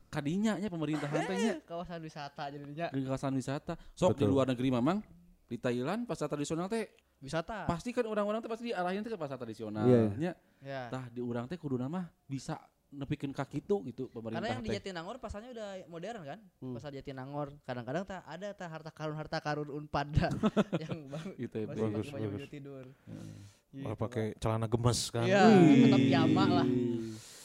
kadinya 0.06 0.56
nya 0.56 0.68
pemerintahan 0.70 1.20
teh 1.26 1.36
nya 1.36 1.54
Kawasan 1.66 2.00
wisata 2.00 2.48
jadinya. 2.48 2.86
di 2.88 3.02
kawasan 3.04 3.34
wisata. 3.34 3.74
Sok 3.92 4.16
di 4.16 4.24
luar 4.24 4.46
negeri 4.48 4.70
mamang 4.70 5.02
di 5.46 5.58
Thailand 5.58 6.06
pasar 6.06 6.30
tradisional 6.30 6.70
teh 6.70 6.86
Wisata. 7.16 7.64
pasti 7.64 7.96
kan 7.96 8.04
orang-orang 8.04 8.44
teh 8.44 8.50
pasti 8.50 8.70
diarahin 8.70 9.00
teh 9.00 9.08
ke 9.10 9.18
pasar 9.18 9.40
tradisional. 9.40 9.88
Iya, 9.88 10.00
Nya 10.16 10.32
Ya. 10.60 10.82
tah 10.92 11.08
di 11.08 11.18
urang 11.24 11.48
teh 11.48 11.56
kudu 11.56 11.80
mah 11.80 12.06
bisa 12.28 12.56
nepikeun 12.96 13.30
ka 13.30 13.44
kitu 13.44 13.84
gitu 13.84 14.08
Karena 14.08 14.16
pemerintah 14.40 14.48
yang 14.50 14.62
di. 14.62 14.72
Jatinangor 14.72 15.16
pasarnya 15.16 15.50
udah 15.52 15.68
modern 15.86 16.20
kan? 16.24 16.38
Hmm. 16.58 16.72
Pasar 16.72 16.90
Jatinangor 16.90 17.52
kadang-kadang 17.62 18.02
tak 18.02 18.24
ada 18.24 18.48
tak 18.50 18.68
harta 18.68 18.90
karun 18.90 19.14
harta 19.14 19.38
karun 19.38 19.68
unpad 19.70 20.06
dah 20.10 20.32
yang 20.82 21.06
bang- 21.06 21.36
ITB. 21.38 21.68
masih 21.68 21.82
Bagus, 21.86 22.06
pakai 22.06 22.24
baju 22.24 22.28
bagus. 22.32 22.48
tidur. 22.48 22.84
Malah 23.70 23.98
pakai 23.98 24.24
celana 24.34 24.66
gemes 24.66 25.00
kan. 25.10 25.22
Iya, 25.22 25.42
Wih. 25.44 25.82
tetap 25.84 26.00
piyama 26.00 26.44
lah. 26.50 26.66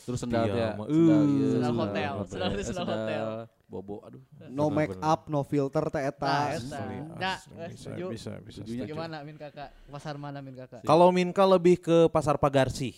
Terus 0.02 0.18
sendal 0.18 0.45
ya, 0.47 0.74
sendal, 0.74 0.88
Uh. 0.88 0.97
iya, 1.30 1.47
Sendal 1.52 1.74
hotel, 1.78 2.14
sendal 2.26 2.49
di 2.49 2.64
sendal 2.64 2.88
hotel. 2.88 3.26
Bobo, 3.68 3.95
aduh. 4.02 4.20
No 4.49 4.68
make 4.68 4.91
up, 4.97 5.28
no 5.28 5.43
filter 5.43 5.88
teh 5.88 6.04
eta. 6.06 6.60
Nah, 6.66 7.39
bisa, 7.70 7.95
bisa, 8.02 8.32
bisa. 8.41 8.62
Setuju. 8.64 8.84
Gimana 8.84 9.22
Min 9.22 9.36
Kakak? 9.36 9.72
Pasar 9.88 10.16
mana 10.16 10.39
Min 10.39 10.56
Kakak? 10.56 10.82
Kalau 10.82 11.08
Minka 11.10 11.45
lebih 11.45 11.78
ke 11.78 12.10
pasar 12.10 12.36
Pagarsi. 12.36 12.91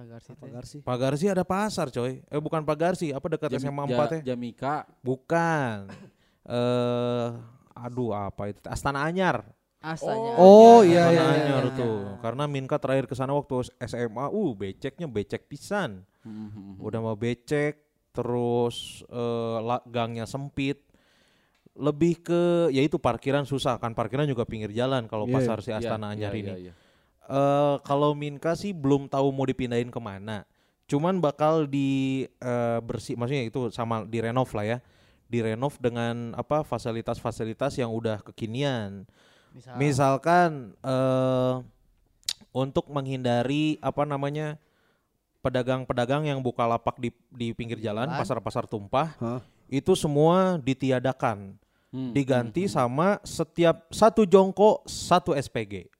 Pagar 0.00 0.20
situ. 0.22 0.38
Pagar 0.38 0.64
sih. 0.64 0.80
Pagarsi 0.80 1.24
ada 1.26 1.44
pasar 1.44 1.86
coy. 1.88 2.24
Eh 2.24 2.40
bukan 2.40 2.64
Pagarsi, 2.64 3.12
apa 3.12 3.26
dekat 3.28 3.52
Jami- 3.52 3.62
SMA 3.62 3.84
Ja- 3.84 3.96
4 3.98 4.08
ya? 4.10 4.20
Jamika. 4.26 4.74
Bukan. 5.00 5.76
Eh 6.42 7.28
aduh 7.76 8.10
apa 8.10 8.48
itu? 8.48 8.58
Astana 8.64 9.04
Anyar. 9.04 9.44
Astanya. 9.78 10.34
Oh, 10.36 10.80
iya, 10.82 11.04
Astana 11.04 11.12
iya, 11.12 11.24
iya, 11.30 11.44
Anyar 11.46 11.64
iya. 11.66 11.76
tuh. 11.76 11.98
Karena 12.18 12.44
Minka 12.44 12.76
terakhir 12.76 13.04
ke 13.04 13.14
sana 13.14 13.32
waktu 13.32 13.60
SMA, 13.78 14.26
uh 14.26 14.50
beceknya 14.52 15.04
becek 15.06 15.46
pisan. 15.46 16.02
Mhm. 16.20 16.80
Udah 16.80 16.98
mau 16.98 17.14
becek, 17.14 17.80
terus 18.10 19.04
eh, 19.06 19.58
la- 19.60 19.84
gangnya 19.86 20.24
sempit. 20.24 20.80
Lebih 21.72 22.20
ke 22.20 22.40
yaitu 22.70 22.96
parkiran 22.96 23.44
susah 23.44 23.76
kan 23.76 23.92
parkiran 23.92 24.24
juga 24.24 24.42
pinggir 24.42 24.68
jalan 24.70 25.06
kalau 25.06 25.24
Iya, 25.24 25.34
pasar 25.34 25.58
si 25.60 25.70
Iya, 25.70 25.78
Astana 25.78 26.10
iya, 26.10 26.14
Anyar 26.18 26.32
iya, 26.34 26.40
ini. 26.42 26.52
iya. 26.66 26.72
Eh 27.30 27.76
kalau 27.86 28.10
Minka 28.18 28.58
sih 28.58 28.74
belum 28.74 29.06
tahu 29.06 29.30
mau 29.30 29.46
dipindahin 29.46 29.94
ke 29.94 30.00
mana. 30.02 30.42
Cuman 30.90 31.22
bakal 31.22 31.70
di 31.70 32.26
eh, 32.42 32.78
bersih, 32.82 33.14
maksudnya 33.14 33.46
itu 33.46 33.70
sama 33.70 34.02
direnov 34.02 34.50
lah 34.50 34.66
ya, 34.66 34.78
direnov 35.30 35.78
dengan 35.78 36.34
apa 36.34 36.66
fasilitas-fasilitas 36.66 37.78
yang 37.78 37.94
udah 37.94 38.18
kekinian. 38.26 39.06
Misal, 39.54 39.74
Misalkan 39.78 40.50
eh 40.82 41.54
untuk 42.50 42.90
menghindari 42.90 43.78
apa 43.78 44.02
namanya 44.02 44.58
pedagang-pedagang 45.40 46.26
yang 46.26 46.42
buka 46.42 46.66
lapak 46.66 46.98
di 46.98 47.14
di 47.30 47.54
pinggir 47.54 47.78
jalan, 47.78 48.10
pasar-pasar 48.10 48.66
tumpah, 48.66 49.14
Hah? 49.22 49.40
itu 49.70 49.94
semua 49.94 50.58
ditiadakan, 50.58 51.54
Hmm, 51.90 52.14
diganti 52.14 52.70
hmm, 52.70 52.74
sama 52.74 53.18
setiap 53.26 53.90
satu 53.90 54.22
jongkok 54.22 54.86
satu 54.86 55.34
SPG, 55.34 55.90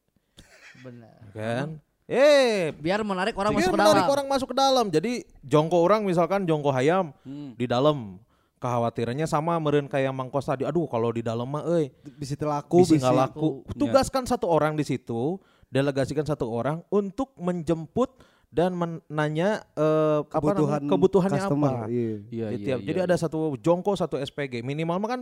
benar. 0.83 1.17
kan? 1.33 1.69
Eh, 2.11 2.75
Biar 2.75 3.07
menarik 3.07 3.39
orang 3.39 3.55
Iya, 3.55 3.59
masuk 3.63 3.71
ke 3.71 3.79
menarik 3.79 4.03
dalam. 4.03 4.15
orang 4.19 4.27
masuk 4.27 4.49
ke 4.51 4.57
dalam. 4.59 4.87
Jadi 4.91 5.13
jongko 5.47 5.79
orang 5.79 6.03
misalkan 6.03 6.43
jongko 6.43 6.71
hayam 6.75 7.15
hmm. 7.23 7.55
di 7.55 7.67
dalam. 7.71 8.19
kekhawatirannya 8.61 9.25
sama 9.25 9.57
meren 9.57 9.89
kayak 9.89 10.13
Mangkos 10.13 10.45
tadi. 10.45 10.69
Aduh 10.69 10.85
kalau 10.85 11.09
di 11.09 11.25
dalam 11.25 11.49
mah 11.49 11.65
euy 11.65 11.89
bisa 12.21 12.37
laku 12.45 12.85
bisa 12.85 13.01
nggak 13.01 13.17
laku. 13.17 13.65
Tugaskan 13.73 14.29
satu 14.29 14.53
orang 14.53 14.77
di 14.77 14.85
situ, 14.85 15.41
delegasikan 15.73 16.29
satu 16.29 16.45
orang 16.45 16.85
untuk 16.93 17.33
menjemput 17.41 18.21
dan 18.53 18.77
menanya 18.77 19.65
eh, 19.73 20.21
apa 20.29 20.45
kebutuhan 20.45 20.77
namanya, 20.77 20.91
kebutuhannya 20.93 21.41
customer, 21.41 21.73
apa. 21.73 21.85
iya. 21.89 22.13
Iya, 22.29 22.47
Di 22.53 22.57
iya, 22.61 22.67
tiap- 22.69 22.83
iya. 22.85 22.89
Jadi 22.93 22.99
ada 23.01 23.17
satu 23.17 23.57
jongko 23.57 23.97
satu 23.97 24.21
SPG 24.21 24.61
minimal 24.61 25.01
mah 25.01 25.09
kan 25.09 25.21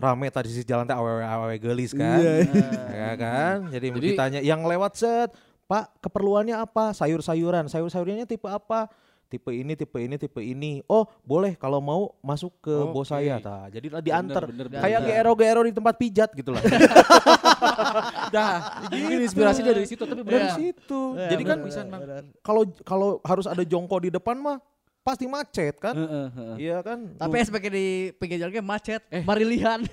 rame 0.00 0.26
tadi 0.28 0.48
sisi 0.48 0.64
jalan 0.64 0.88
teh 0.88 0.96
awewe 0.96 1.20
awewe 1.20 1.56
gelis 1.56 1.92
kan. 1.92 2.18
Iya, 2.18 2.34
ya 2.88 3.12
kan? 3.14 3.56
Jadi, 3.68 3.86
Jadi- 3.92 4.00
ditanya 4.00 4.40
yang 4.40 4.64
lewat 4.64 4.96
set, 4.96 5.30
"Pak, 5.68 6.00
keperluannya 6.00 6.56
apa? 6.56 6.90
Sayur-sayuran. 6.90 7.68
Sayur-sayurannya 7.68 8.24
tipe 8.24 8.48
apa?" 8.48 8.88
Tipe 9.30 9.54
ini, 9.54 9.78
tipe 9.78 9.94
ini, 9.94 10.18
tipe 10.18 10.42
ini. 10.42 10.82
Oh, 10.90 11.06
boleh 11.22 11.54
kalau 11.54 11.78
mau 11.78 12.18
masuk 12.18 12.50
ke 12.58 12.74
bos 12.90 13.06
Oke. 13.06 13.14
saya. 13.14 13.38
Tah. 13.38 13.70
Jadi 13.70 13.86
lah 13.86 14.02
diantar. 14.02 14.42
Bener, 14.50 14.66
bener, 14.66 14.82
Kayak 14.82 15.00
bener. 15.06 15.22
GRO-GRO 15.22 15.62
di 15.62 15.74
tempat 15.78 15.94
pijat 15.94 16.30
gitu 16.34 16.50
lah. 16.50 16.62
Dah, 18.34 18.82
ini 18.90 19.22
inspirasi 19.22 19.62
dari 19.62 19.86
situ 19.86 20.02
tapi 20.02 20.22
Dari 20.22 20.34
benar. 20.50 20.58
situ. 20.58 21.00
Iya, 21.14 21.28
Jadi 21.30 21.42
kan 21.46 21.58
bisa 21.62 21.80
Bang. 21.86 22.02
kalau 22.42 22.62
kalau 22.82 23.08
harus 23.22 23.46
ada 23.46 23.62
jongko 23.62 24.02
di 24.02 24.10
depan 24.10 24.34
mah 24.34 24.58
pasti 25.00 25.24
macet 25.24 25.74
kan? 25.76 25.94
Heeh, 25.94 26.26
heeh. 26.30 26.54
Iya 26.60 26.76
kan? 26.80 26.98
Tapi 27.14 27.34
SPG 27.40 27.64
di 27.66 27.86
pinggir 28.14 28.36
jalannya 28.38 28.62
macet, 28.62 29.00
marilihan. 29.20 29.80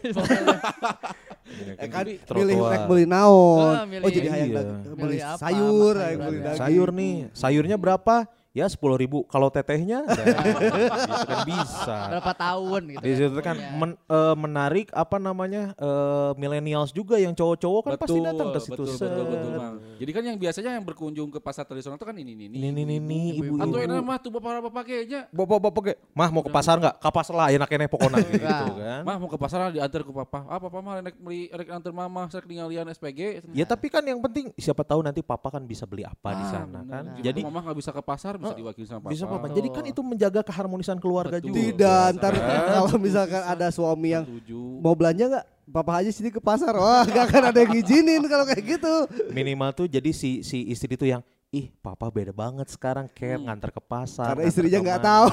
Eh 1.80 1.88
kan 1.88 2.04
Trotoar. 2.04 2.44
milih 2.44 2.60
rek 2.60 2.82
beli 2.86 3.06
naon. 3.08 3.72
Ah. 3.72 3.88
Oh 4.04 4.12
jadi 4.12 4.28
hayang 4.28 4.52
Iya. 4.52 4.62
beli 4.94 5.18
apa, 5.18 5.40
sayur, 5.40 5.96
hayang 5.96 6.20
beli 6.22 6.40
daging. 6.44 6.60
sayur 6.60 6.90
nih 6.92 7.14
sayurnya 7.32 7.78
berapa 7.80 8.28
ya 8.50 8.66
sepuluh 8.66 8.96
ribu 8.96 9.22
kalau 9.26 9.48
tetehnya 9.48 10.02
ya, 10.08 10.14
gitu 10.14 11.24
kan 11.26 11.40
bisa 11.44 11.98
Berapa 12.10 12.34
tahun 12.34 12.82
gitu. 12.90 13.02
di 13.02 13.12
situ 13.14 13.40
kan 13.40 13.56
Pokoknya. 13.56 13.78
men- 13.78 14.00
eh, 14.02 14.36
menarik 14.36 14.88
apa 14.92 15.18
namanya 15.18 15.64
eh, 15.74 16.32
millennials 16.36 16.90
juga 16.90 17.16
yang 17.16 17.32
cowok-cowok 17.32 17.82
kan 17.84 17.92
pasti 17.98 18.20
datang 18.20 18.48
ke 18.50 18.60
situ 18.60 18.76
Betul, 18.78 18.96
betul, 18.98 19.26
betul, 19.28 19.52
Bang. 19.54 19.74
Jadi 19.98 20.12
kan 20.12 20.24
yang 20.24 20.38
biasanya 20.38 20.72
yang 20.72 20.84
berkunjung 20.84 21.30
ke 21.30 21.40
pasar 21.40 21.64
tradisional 21.64 21.96
itu 21.96 22.06
kan 22.06 22.14
ini 22.14 22.32
ini 22.32 22.44
ini 22.48 22.56
ini 22.60 22.82
ini, 22.84 22.96
ini 22.98 23.20
ibu 23.36 23.54
Atau 23.58 23.78
ibu 23.78 23.84
enak 23.84 24.02
mah 24.02 24.18
tuh 24.18 24.32
bapak-bapak 24.32 24.84
kayaknya. 24.84 25.22
bapak 25.30 25.58
bapak 25.60 25.82
ge, 25.84 25.94
mah 26.12 26.30
mau 26.30 26.42
ke 26.42 26.52
pasar 26.52 26.76
nggak 26.78 26.96
ke 26.98 27.10
pasar 27.12 27.34
lah 27.34 27.48
enak 27.50 27.68
enak 27.68 27.88
pokoknya 27.88 28.18
gitu 28.28 28.46
Nah. 28.48 28.70
kan 28.74 29.02
Mah 29.04 29.16
mau 29.18 29.28
ke 29.28 29.38
pasar 29.38 29.60
diantar 29.70 30.02
ke 30.02 30.12
papa. 30.12 30.40
Ah 30.46 30.58
papa 30.58 30.78
mah 30.80 31.00
rek 31.00 31.18
beli 31.18 31.50
rek 31.50 31.70
antar 31.70 31.92
mama 31.92 32.26
rek 32.28 32.44
ninggalian 32.44 32.88
SPG. 32.90 33.20
ya 33.52 33.66
tapi 33.66 33.88
kan 33.88 34.02
yang 34.02 34.18
penting 34.20 34.50
siapa 34.56 34.82
tahu 34.82 35.02
nanti 35.02 35.20
papa 35.20 35.50
kan 35.50 35.62
bisa 35.62 35.84
beli 35.84 36.02
apa 36.02 36.30
di 36.32 36.40
Ah, 36.40 36.50
sana 36.54 36.80
bener. 36.80 36.90
kan 36.90 37.04
jadi 37.20 37.40
mama 37.42 37.60
nggak 37.62 37.78
bisa 37.78 37.92
ke 37.92 38.02
pasar 38.02 38.34
bisa 38.48 38.58
diwakili 38.58 38.86
sama 38.86 39.00
papa. 39.00 39.12
bisa 39.12 39.26
papa 39.26 39.46
jadi 39.50 39.68
kan 39.70 39.84
itu 39.86 40.02
menjaga 40.02 40.42
keharmonisan 40.42 40.98
keluarga 40.98 41.38
Betul. 41.38 41.50
juga 41.50 41.60
Tidak, 41.60 42.06
ntar 42.16 42.34
kalau 42.72 42.96
misalkan 42.98 43.42
ada 43.42 43.68
suami 43.68 44.10
yang 44.10 44.24
Setuju. 44.24 44.60
mau 44.78 44.92
belanja 44.92 45.24
nggak, 45.28 45.46
papa 45.68 45.92
aja 45.98 46.10
sini 46.10 46.30
ke 46.30 46.40
pasar. 46.40 46.72
Wah, 46.74 47.04
gak 47.04 47.28
akan 47.28 47.44
ada 47.46 47.60
yang 47.60 47.72
ngizinin 47.72 48.22
kalau 48.24 48.44
kayak 48.44 48.64
gitu. 48.70 48.94
minimal 49.30 49.70
tuh 49.74 49.86
jadi 49.86 50.10
si 50.10 50.42
si 50.42 50.66
istri 50.66 50.92
itu 50.92 51.04
yang 51.04 51.20
ih 51.48 51.72
papa 51.78 52.08
beda 52.08 52.32
banget 52.32 52.68
sekarang 52.68 53.08
kayak 53.10 53.40
ngantar 53.42 53.70
ke 53.70 53.80
pasar 53.80 54.34
Karena 54.34 54.44
istrinya 54.46 54.80
nggak 54.82 55.02
tahu. 55.02 55.28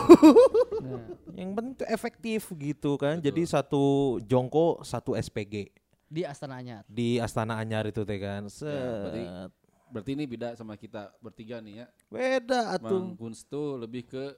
yang 1.34 1.50
penting 1.52 1.74
tuh 1.76 1.88
efektif 1.88 2.40
gitu 2.52 2.94
kan 2.94 3.18
jadi 3.18 3.42
satu 3.44 3.82
jongko 4.20 4.78
satu 4.80 5.14
SPG 5.14 5.74
di 6.06 6.22
Astana 6.22 6.56
Anyar. 6.56 6.82
di 6.86 7.18
Astana 7.18 7.58
Anyar 7.58 7.84
itu 7.84 8.02
teh 8.02 8.18
kan 8.18 8.46
set 8.46 8.70
Ya, 8.70 9.50
berarti 9.94 10.18
ini 10.18 10.26
beda 10.26 10.58
sama 10.58 10.74
kita 10.74 11.14
bertiga 11.22 11.62
nih 11.62 11.84
ya. 11.84 11.86
beda 12.10 12.74
atuh 12.74 13.14
Bang 13.14 13.14
Kunz 13.14 13.46
tuh 13.46 13.78
lebih 13.78 14.02
ke 14.10 14.34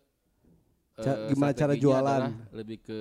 Ca- 0.97 1.29
eh, 1.29 1.37
gimana 1.37 1.53
cara 1.53 1.77
jualan? 1.77 2.33
Lebih 2.57 2.81
ke 2.81 3.01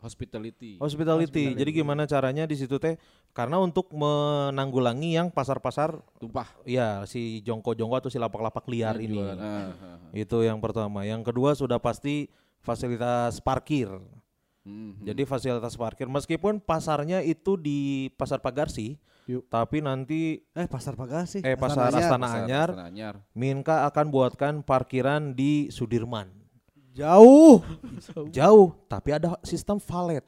hospitality. 0.00 0.80
hospitality. 0.80 1.52
Jadi 1.52 1.70
gimana 1.84 2.08
caranya 2.08 2.48
di 2.48 2.56
situ 2.56 2.80
teh? 2.80 2.96
Karena 3.36 3.60
untuk 3.60 3.92
menanggulangi 3.92 5.20
yang 5.20 5.28
pasar-pasar 5.28 6.00
Tumpah. 6.16 6.48
ya 6.64 7.04
si 7.04 7.44
jongko-jongko 7.44 8.00
atau 8.00 8.08
si 8.08 8.16
lapak-lapak 8.16 8.64
liar 8.72 8.96
yang 8.96 9.04
ini. 9.04 9.16
jualan. 9.20 9.36
Ah, 9.36 9.44
ah, 9.44 9.84
ah. 9.84 9.98
Itu 10.16 10.40
yang 10.48 10.56
pertama. 10.64 11.04
Yang 11.04 11.28
kedua 11.28 11.52
sudah 11.52 11.76
pasti 11.76 12.32
fasilitas 12.64 13.36
parkir. 13.44 13.92
Hmm, 14.64 14.96
hmm. 14.96 15.04
Jadi 15.04 15.22
fasilitas 15.28 15.76
parkir 15.76 16.08
meskipun 16.08 16.56
pasarnya 16.56 17.20
itu 17.20 17.60
di 17.60 18.08
Pasar 18.16 18.40
Pagarsi, 18.40 18.96
Yuk. 19.26 19.42
tapi 19.46 19.78
nanti 19.78 20.38
Eh, 20.52 20.66
pasar 20.66 20.94
Pagarsi. 20.94 21.42
eh 21.42 21.54
pasar. 21.54 21.90
Astana 21.90 22.30
Anyar 22.40 22.70
Astana 22.70 22.86
Anyar. 22.86 23.14
Minka 23.32 23.82
akan 23.84 24.06
buatkan 24.08 24.54
parkiran 24.62 25.30
di 25.32 25.66
Sudirman. 25.68 26.30
Jauh. 26.92 27.60
Jauh, 28.32 28.72
tapi 28.86 29.12
ada 29.12 29.34
sistem 29.42 29.76
valet. 29.76 30.22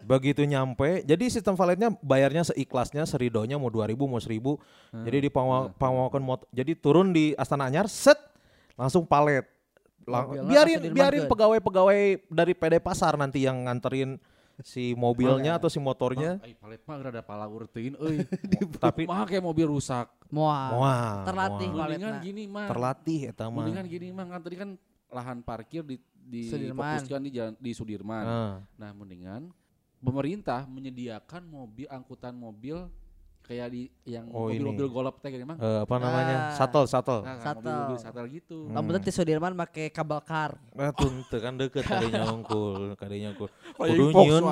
Begitu 0.00 0.42
nyampe, 0.42 1.02
jadi 1.02 1.26
sistem 1.26 1.54
valetnya 1.54 1.90
bayarnya 1.98 2.44
seikhlasnya, 2.44 3.02
seridonya 3.04 3.58
mau 3.58 3.66
2000 3.66 4.06
mau 4.06 4.18
1000. 4.18 4.54
Jadi 5.02 5.18
di 5.18 5.30
pangwakan 5.72 6.22
mot 6.22 6.46
jadi 6.48 6.74
turun 6.74 7.10
di 7.10 7.34
Astana 7.34 7.66
Anyar, 7.66 7.86
set 7.86 8.14
langsung 8.74 9.02
palet. 9.02 9.42
Lang- 10.04 10.46
biarin 10.46 10.94
biarin 10.94 11.26
pegawai-pegawai 11.26 12.00
dari 12.30 12.54
PD 12.54 12.78
Pasar 12.78 13.18
nanti 13.18 13.42
yang 13.42 13.66
nganterin 13.66 14.14
si 14.64 14.96
mobilnya 14.96 15.60
atau 15.60 15.68
si 15.68 15.76
motornya. 15.76 16.40
Ay, 16.40 16.56
palet 16.56 16.80
mah 16.88 16.96
rada 16.96 17.20
palaur 17.20 17.68
teuing 17.68 17.96
euy. 18.02 18.24
Tapi 18.80 19.04
Mah 19.04 19.28
kayak 19.28 19.44
mobil 19.44 19.68
rusak. 19.68 20.08
Moal. 20.32 20.82
wah, 20.82 21.22
terlatih 21.22 21.68
paletna. 21.70 22.18
gini 22.18 22.44
mah. 22.50 22.66
terlatih 22.66 23.20
eta 23.30 23.46
mah. 23.46 23.62
Mendingan 23.62 23.86
gini 23.86 24.08
mah 24.10 24.26
kan 24.26 24.40
tadi 24.42 24.56
kan 24.58 24.70
lahan 25.12 25.38
parkir 25.44 25.86
di 25.86 25.96
di 26.26 26.50
Sudirman. 26.50 26.98
fokuskan 26.98 27.20
di 27.22 27.30
jalan 27.30 27.54
di 27.60 27.70
Sudirman. 27.70 28.24
Ah. 28.26 28.54
Nah, 28.74 28.90
mendingan 28.90 29.54
pemerintah 30.02 30.66
menyediakan 30.66 31.46
mobil 31.46 31.86
angkutan 31.86 32.34
mobil 32.34 32.90
kayak 33.46 33.70
di 33.70 33.86
yang 34.04 34.26
Oh, 34.34 34.50
mobil-mobil 34.50 34.86
golop 34.90 35.22
teh 35.22 35.30
mah. 35.46 35.56
Eh, 35.56 35.78
apa 35.86 35.94
namanya? 35.96 36.36
Ah. 36.50 36.54
Shuttle, 36.58 36.86
shuttle. 36.90 37.22
Nah, 37.22 37.38
Shuttle. 37.38 37.62
mobil-mobil 37.62 37.98
shuttle 38.02 38.26
gitu. 38.28 38.58
Lamun 38.74 38.98
teh 38.98 39.14
Sudirman 39.14 39.54
make 39.54 39.94
kabel 39.94 40.20
kar. 40.26 40.58
Nah, 40.74 40.90
tuh 40.90 41.38
kan 41.38 41.54
deket 41.54 41.86
kadinya 41.86 42.26
unggul, 42.26 42.98
kadinya 42.98 43.30
unggul. 43.32 43.48
Kayak 43.48 43.94
Kudu 43.94 44.04
Fox 44.10 44.26
nyieun, 44.26 44.42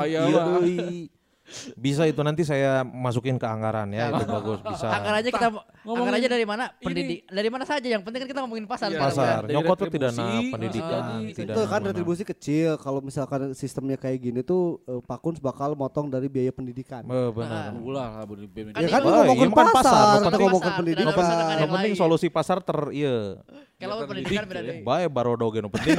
iya. 1.45 1.73
Bisa 1.77 2.03
itu 2.09 2.21
nanti 2.25 2.43
saya 2.43 2.81
masukin 2.83 3.37
ke 3.37 3.45
anggaran 3.45 3.93
ya, 3.93 4.09
itu 4.09 4.25
bagus 4.25 4.61
bisa. 4.65 4.89
Anggarannya 4.89 5.33
kita 5.33 5.49
ngomongin 5.85 6.01
anggarannya 6.01 6.31
dari 6.33 6.47
mana? 6.49 6.65
ini. 6.73 6.85
Pendidik. 6.85 7.19
Dari 7.29 7.49
mana 7.53 7.65
saja 7.69 7.89
yang 7.89 8.03
penting 8.07 8.21
kan 8.25 8.29
kita 8.33 8.41
ngomongin 8.41 8.67
pasar. 8.67 8.89
Iya, 8.89 9.01
Pasar. 9.01 9.25
kan? 9.25 9.41
Dari 9.45 9.53
Nyokot 9.53 9.77
tuh 9.77 9.89
tidak 9.93 10.11
retribusi, 10.15 10.47
na 10.49 10.53
pendidikan, 10.55 11.03
ah, 11.03 11.19
tidak 11.29 11.55
Itu 11.55 11.63
kan 11.69 11.81
retribusi 11.85 12.23
kecil. 12.25 12.71
Kalau 12.81 13.01
misalkan 13.05 13.41
sistemnya 13.53 13.97
kayak 14.01 14.19
gini 14.23 14.41
tuh 14.41 14.81
eh, 14.89 15.01
Pakuns 15.05 15.39
bakal 15.43 15.77
motong 15.77 16.09
dari 16.09 16.33
biaya 16.33 16.51
pendidikan. 16.55 17.05
Eh, 17.05 17.29
benar. 17.35 17.77
Ulah 17.77 18.09
lah. 18.21 18.25
Kan 18.25 18.85
Ya 18.85 18.89
kan 18.89 19.01
iya, 19.05 19.13
ngomongin 19.23 19.49
bukan 19.53 19.67
pasar, 19.73 20.17
kita 20.25 20.37
ngomongin 20.41 20.73
pendidikan. 20.77 21.15
Yang 21.61 21.71
penting 21.71 21.93
solusi 21.97 22.27
pasar 22.33 22.59
ter 22.65 22.79
iya. 22.93 23.39
Kalau 23.79 24.07
pendidikan 24.09 24.45
beda 24.49 24.61
ya. 24.63 24.69
deh. 24.71 24.77
Bae 24.81 25.05
barodo 25.11 25.47
ge 25.53 25.61
nu 25.61 25.69
penting. 25.69 25.99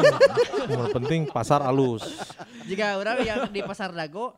Penting 0.95 1.21
pasar 1.29 1.61
alus. 1.61 2.03
Jika 2.65 2.97
orang 2.97 3.21
yang 3.21 3.39
di 3.51 3.61
pasar 3.61 3.93
Dago 3.93 4.33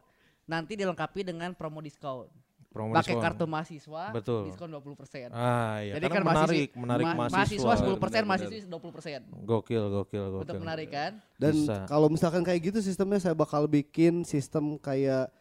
nanti 0.48 0.74
dilengkapi 0.74 1.22
dengan 1.22 1.52
promo 1.54 1.84
diskon. 1.84 2.32
Promo 2.68 2.94
Pakai 2.94 3.16
kartu 3.16 3.48
mahasiswa, 3.48 4.04
Betul. 4.12 4.48
diskon 4.48 4.70
20%. 4.70 5.32
Ah, 5.32 5.80
iya. 5.82 5.98
Jadi 5.98 6.08
Karena 6.08 6.16
kan 6.16 6.24
menarik, 6.24 6.70
mahasiswa, 6.70 6.82
menarik 6.84 7.06
ma- 7.06 7.16
mahasiswa. 7.16 7.38
mahasiswa 7.64 7.74
10%, 7.80 7.98
Benar, 7.98 8.24
mahasiswa 8.28 8.68
20%. 8.68 9.22
Gokil, 9.44 9.84
gokil, 9.88 10.26
gokil. 10.30 10.44
Untuk 10.44 10.58
menarik 10.62 10.90
kan? 10.92 11.12
Dan 11.40 11.54
kalau 11.88 12.08
misalkan 12.08 12.44
kayak 12.44 12.72
gitu 12.72 12.80
sistemnya 12.80 13.20
saya 13.20 13.36
bakal 13.36 13.68
bikin 13.68 14.24
sistem 14.24 14.80
kayak 14.80 15.32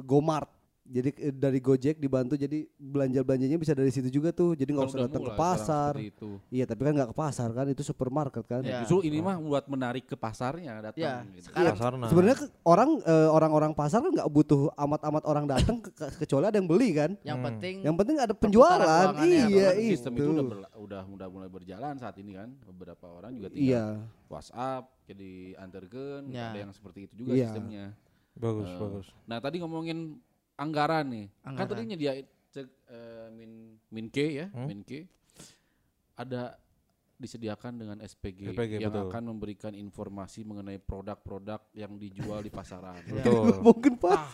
Gomart. 0.00 0.48
Jadi 0.90 1.08
eh, 1.16 1.30
dari 1.30 1.62
Gojek 1.62 1.96
dibantu 1.96 2.34
jadi 2.34 2.66
belanja 2.74 3.22
belanjanya 3.22 3.54
bisa 3.56 3.72
dari 3.72 3.88
situ 3.88 4.10
juga 4.10 4.34
tuh. 4.34 4.52
Jadi 4.52 4.66
nggak 4.68 4.90
usah 4.90 5.06
datang 5.06 5.22
ke 5.22 5.32
pasar. 5.32 5.92
Iya 6.50 6.66
tapi 6.66 6.82
kan 6.82 6.92
nggak 6.92 7.10
ke 7.10 7.16
pasar 7.16 7.48
kan 7.50 7.66
itu 7.66 7.80
supermarket 7.80 8.42
kan. 8.42 8.60
Ya. 8.60 8.82
Justru 8.82 9.06
ini 9.06 9.22
mah 9.22 9.38
buat 9.38 9.64
menarik 9.64 10.04
ke 10.04 10.18
pasarnya 10.18 10.82
datang. 10.82 10.98
Ya, 10.98 11.22
gitu. 11.30 11.46
sekarang 11.46 11.78
Pasarna. 11.78 12.04
Sebenarnya 12.10 12.36
ke- 12.36 12.50
orang 12.66 12.90
eh, 13.00 13.30
orang-orang 13.30 13.72
pasar 13.72 14.02
kan 14.02 14.10
nggak 14.10 14.26
butuh 14.28 14.74
amat-amat 14.74 15.22
orang 15.24 15.44
datang 15.46 15.78
ke- 15.78 15.94
ke- 15.94 16.14
kecuali 16.20 16.44
ada 16.44 16.58
yang 16.58 16.66
beli 16.66 16.90
kan. 16.90 17.10
yang 17.22 17.38
Hmm. 17.38 17.46
penting 17.48 17.74
Yang 17.80 17.96
penting 17.96 18.16
ada 18.18 18.34
penjualan. 18.34 19.06
Iya 19.16 19.46
Karena 19.46 19.70
itu. 19.78 19.90
sistem 19.94 20.12
itu 20.12 20.26
udah, 20.28 20.44
berla- 20.44 20.74
udah 20.76 21.02
udah 21.06 21.26
mulai 21.30 21.46
berjalan 21.48 21.94
saat 21.96 22.18
ini 22.18 22.34
kan. 22.34 22.50
Beberapa 22.66 23.06
orang 23.06 23.30
juga 23.32 23.46
tinggal 23.48 23.70
Iya. 23.70 23.84
WhatsApp 24.26 24.90
jadi 25.04 25.30
antarkan 25.56 26.26
Ya. 26.26 26.50
ada 26.50 26.58
yang 26.60 26.72
seperti 26.72 27.06
itu 27.06 27.14
juga 27.16 27.30
Iya. 27.32 27.46
sistemnya. 27.46 27.84
Bagus, 28.32 28.66
Eh, 28.66 28.78
bagus. 28.78 29.06
Nah 29.24 29.38
tadi 29.38 29.58
ngomongin 29.58 30.18
anggaran 30.60 31.08
nih, 31.08 31.26
kan 31.40 31.56
Anggaran. 31.56 31.68
tadi 31.72 31.82
nyediain 31.88 32.26
cek 32.50 32.66
eh, 32.86 33.28
min 33.32 33.50
min 33.88 34.06
K 34.06 34.16
ya, 34.36 34.46
Hmm? 34.52 34.68
min 34.68 34.84
K 34.84 35.08
ada 36.14 36.60
disediakan 37.16 37.76
dengan 37.76 37.96
SPG, 38.00 38.52
SPG, 38.52 38.72
yang 38.80 38.92
betul. 38.92 39.08
akan 39.08 39.22
memberikan 39.26 39.72
informasi 39.72 40.40
mengenai 40.40 40.76
produk-produk 40.76 41.60
yang 41.72 41.96
dijual 41.96 42.40
di 42.40 42.48
pasaran. 42.48 43.00
Betul. 43.04 43.56
Mungkin 43.66 43.96
pas. 43.96 44.24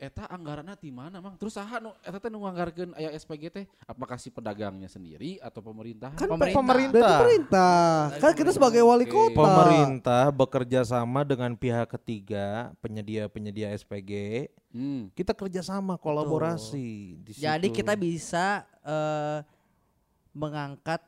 Eta 0.00 0.24
anggaranna 0.32 0.80
di 0.80 0.88
mana 0.88 1.20
mang 1.20 1.36
terus 1.36 1.60
saha 1.60 1.76
nu 1.76 1.92
eta 2.00 2.16
teh 2.16 2.32
nu 2.32 2.40
nganggarkeun 2.40 2.96
aya 2.96 3.12
SPG 3.12 3.44
teh 3.52 3.64
apakah 3.84 4.16
si 4.16 4.32
pedagangnya 4.32 4.88
sendiri 4.88 5.36
atau 5.44 5.60
pemerintahan 5.60 6.16
Kan 6.16 6.28
Pemerintah. 6.32 6.56
Pemerintah. 6.56 7.18
Pemerintah. 7.20 7.92
Kan 8.16 8.32
kita 8.32 8.50
sebagai 8.56 8.80
wali 8.80 9.04
kota. 9.04 9.36
Pemerintah 9.36 10.24
bekerja 10.32 10.80
sama 10.88 11.20
dengan 11.20 11.52
pihak 11.52 11.92
ketiga 12.00 12.72
penyedia-penyedia 12.80 13.76
SPG. 13.76 14.48
Hmm. 14.72 15.12
Kita 15.12 15.36
kerjasama 15.36 16.00
kolaborasi 16.00 17.20
di 17.20 17.30
situ. 17.36 17.44
Jadi 17.44 17.68
kita 17.68 17.92
bisa 17.98 18.64
eh, 18.80 19.44
mengangkat 20.32 21.02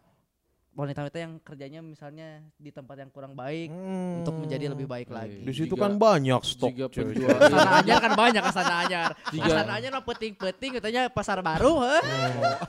wanita-wanita 0.72 1.18
yang 1.18 1.36
kerjanya 1.38 1.80
misalnya 1.80 2.28
di 2.54 2.68
tempat 2.68 2.96
yang 2.96 3.08
kurang 3.08 3.32
baik 3.32 3.68
Hmm. 3.68 4.20
untuk 4.20 4.34
menjadi 4.36 4.66
lebih 4.66 4.86
baik 4.86 5.08
lagi. 5.08 5.38
Di 5.38 5.52
situ 5.52 5.72
Jika- 5.72 5.84
kan 5.84 5.92
banyak 5.94 6.40
stok. 6.40 6.72
jika 6.72 6.88
penjual 6.88 7.28
Astana 7.30 7.70
Anyar 7.78 7.98
kan 7.98 8.12
banyak 8.14 8.40
Astana 8.42 8.74
Anyar. 8.80 9.10
Jika- 9.34 9.46
Astana 9.46 9.72
Anyar 9.74 9.90
mah 9.92 10.04
peting-peting 10.06 10.70
katanya 10.74 11.02
pasar 11.06 11.38
baru, 11.38 11.72
heh. 11.82 12.02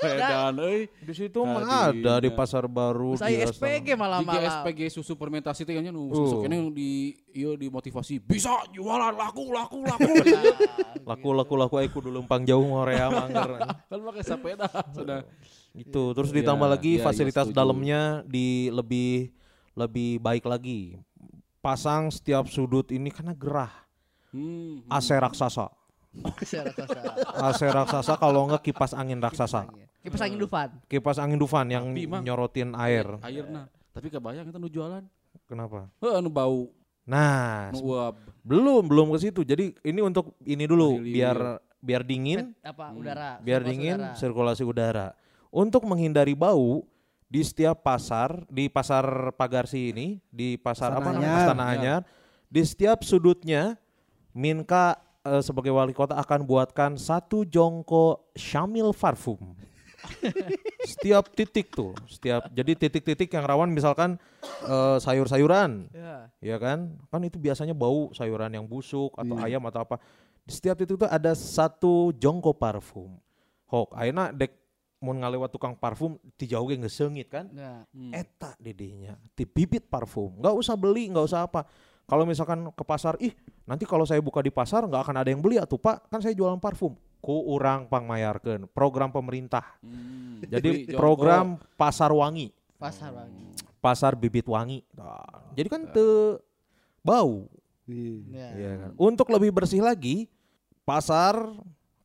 edan 0.10 0.56
euy 0.60 0.92
Di 1.00 1.14
situ 1.14 1.40
mah 1.40 1.64
ada 1.90 2.14
di 2.20 2.30
pasar 2.30 2.68
baru. 2.68 3.16
Saya 3.16 3.48
SPG 3.48 3.88
jika 3.88 3.96
malam-malam. 3.96 4.52
SPG 4.52 4.92
susu 4.92 5.16
fermentasi 5.16 5.64
teh 5.64 5.72
nya 5.74 5.88
nu 5.88 6.12
susuk 6.12 6.44
ini 6.44 6.58
di 6.70 6.90
ieu 7.34 7.56
dimotivasi 7.56 8.20
bisa 8.20 8.52
jualan 8.70 9.12
laku 9.12 9.48
laku 9.50 9.80
laku 9.82 10.12
Laku 11.10 11.30
laku 11.32 11.54
laku 11.56 11.76
aku 11.80 12.00
dulu 12.02 12.20
lempang 12.20 12.44
jauh 12.44 12.64
Korea 12.64 13.08
mangger. 13.08 13.64
kan 13.64 14.00
pakai 14.02 14.24
sepeda 14.24 14.68
sudah 14.92 15.24
Itu 15.74 16.14
terus 16.14 16.30
Iya, 16.30 16.38
ditambah 16.40 16.70
lagi 16.70 16.96
iya, 16.96 17.00
iya, 17.02 17.06
fasilitas 17.06 17.50
setuju. 17.50 17.58
dalamnya 17.58 18.02
di 18.24 18.70
lebih 18.70 19.34
lebih 19.74 20.22
baik 20.22 20.46
lagi. 20.46 21.02
Pasang 21.60 22.14
setiap 22.14 22.46
sudut 22.46 22.90
ini 22.90 23.10
karena 23.10 23.34
gerah. 23.34 23.74
hmm, 24.30 24.86
hmm. 24.86 24.90
AC 24.90 25.10
raksasa. 25.14 25.70
AC 27.42 27.62
raksasa 27.64 28.14
kalau 28.16 28.46
enggak 28.46 28.62
kipas 28.64 28.94
angin 28.94 29.18
raksasa. 29.18 29.66
Kipas 30.04 30.22
angin 30.22 30.38
Dufan. 30.38 30.70
Kipas 30.86 31.18
angin 31.18 31.40
Dufan 31.40 31.66
yang 31.66 31.90
Tapi, 31.90 32.06
Mang. 32.06 32.22
nyorotin 32.22 32.76
air. 32.76 33.08
airna 33.20 33.66
tapi 33.94 34.10
kebayang 34.10 34.50
kita 34.50 34.58
nu 34.58 34.66
jualan 34.66 35.06
Kenapa? 35.46 35.86
heuh 36.02 36.18
anu 36.18 36.26
bau 36.28 36.74
Nah, 37.06 37.70
nu 37.70 37.94
uap 37.94 38.16
belum 38.42 38.88
belum 38.88 39.08
ke 39.12 39.20
situ. 39.22 39.44
Jadi 39.44 39.76
ini 39.82 40.00
untuk 40.00 40.34
ini 40.42 40.64
dulu 40.64 40.98
Hilir. 40.98 41.14
biar 41.14 41.38
biar 41.78 42.02
dingin, 42.02 42.56
Apa 42.60 42.90
udara? 42.90 43.38
biar 43.38 43.60
sirkulasi 43.60 43.70
dingin 43.70 43.98
udara. 44.00 44.16
sirkulasi 44.16 44.64
udara. 44.64 45.08
Untuk 45.54 45.86
menghindari 45.86 46.34
bau 46.34 46.82
di 47.30 47.46
setiap 47.46 47.86
pasar, 47.86 48.42
di 48.50 48.66
pasar 48.66 49.30
Pagarsi 49.38 49.94
ini, 49.94 50.18
di 50.34 50.58
pasar 50.58 50.98
apa 50.98 51.14
namanya? 51.14 51.30
Anyar. 51.30 51.38
Astana 51.46 51.66
Anyar, 51.70 52.02
di 52.50 52.62
setiap 52.66 53.06
sudutnya 53.06 53.78
Minka 54.34 54.98
eh, 55.22 55.46
sebagai 55.46 55.70
wali 55.70 55.94
kota 55.94 56.18
akan 56.18 56.42
buatkan 56.42 56.98
satu 56.98 57.46
jongko 57.46 58.34
Syamil 58.34 58.98
parfum. 58.98 59.54
setiap 60.90 61.30
titik 61.32 61.70
tuh, 61.72 61.94
setiap 62.10 62.50
jadi 62.52 62.74
titik-titik 62.76 63.30
yang 63.30 63.46
rawan 63.46 63.70
misalkan 63.70 64.18
eh, 64.66 64.98
sayur-sayuran, 64.98 65.86
Ya. 65.94 66.34
ya 66.42 66.58
kan? 66.58 66.98
Kan 67.14 67.22
itu 67.30 67.38
biasanya 67.38 67.78
bau 67.78 68.10
sayuran 68.10 68.50
yang 68.58 68.66
busuk 68.66 69.14
atau 69.14 69.38
Iya. 69.38 69.54
ayam 69.54 69.64
atau 69.70 69.86
apa. 69.86 70.02
Di 70.44 70.52
setiap 70.58 70.82
titik 70.82 70.98
itu 70.98 71.06
ada 71.06 71.38
satu 71.38 72.10
jongko 72.18 72.58
parfum. 72.58 73.22
Hok, 73.70 73.94
ayeuna 73.94 74.34
dek 74.34 74.52
mun 75.04 75.20
ngalewat 75.20 75.52
tukang 75.52 75.76
parfum 75.76 76.16
ti 76.40 76.48
jauh 76.48 76.64
ge 76.64 76.80
ngeseungit 76.80 77.28
kan? 77.28 77.52
Ya. 77.52 77.84
Hmm. 77.92 78.16
Eta 78.16 78.56
didinya, 78.56 79.20
ti 79.36 79.44
bibit 79.44 79.92
parfum. 79.92 80.40
Nggak 80.40 80.56
usah 80.56 80.80
beli, 80.80 81.12
nggak 81.12 81.28
usah 81.28 81.44
apa. 81.44 81.68
Kalau 82.08 82.24
misalkan 82.24 82.72
ke 82.72 82.84
pasar, 82.88 83.20
ih 83.20 83.36
nanti 83.68 83.84
kalau 83.84 84.08
saya 84.08 84.24
buka 84.24 84.40
di 84.40 84.52
pasar 84.52 84.88
nggak 84.88 85.04
akan 85.04 85.16
ada 85.20 85.30
yang 85.32 85.44
beli 85.44 85.60
atuh 85.60 85.76
pak, 85.76 86.08
kan 86.08 86.24
saya 86.24 86.32
jualan 86.32 86.60
parfum. 86.60 86.96
Ku 87.20 87.52
urang 87.52 87.88
pangmayarkeun 87.88 88.68
program 88.72 89.12
pemerintah. 89.12 89.64
Hmm. 89.84 90.40
Jadi 90.44 90.92
program 90.96 91.60
pasar 91.76 92.12
wangi, 92.12 92.52
Pasar 92.76 93.12
wangi. 93.16 93.56
pasar 93.80 94.12
bibit 94.16 94.48
wangi. 94.48 94.84
Nah, 94.96 95.52
jadi 95.56 95.68
kan 95.68 95.88
te 95.92 96.04
bau. 97.00 97.48
Iya. 97.88 98.16
Ya. 98.32 98.48
Iya 98.56 98.72
kan. 98.80 98.90
Untuk 98.96 99.28
lebih 99.32 99.56
bersih 99.56 99.80
lagi, 99.80 100.28
pasar 100.84 101.40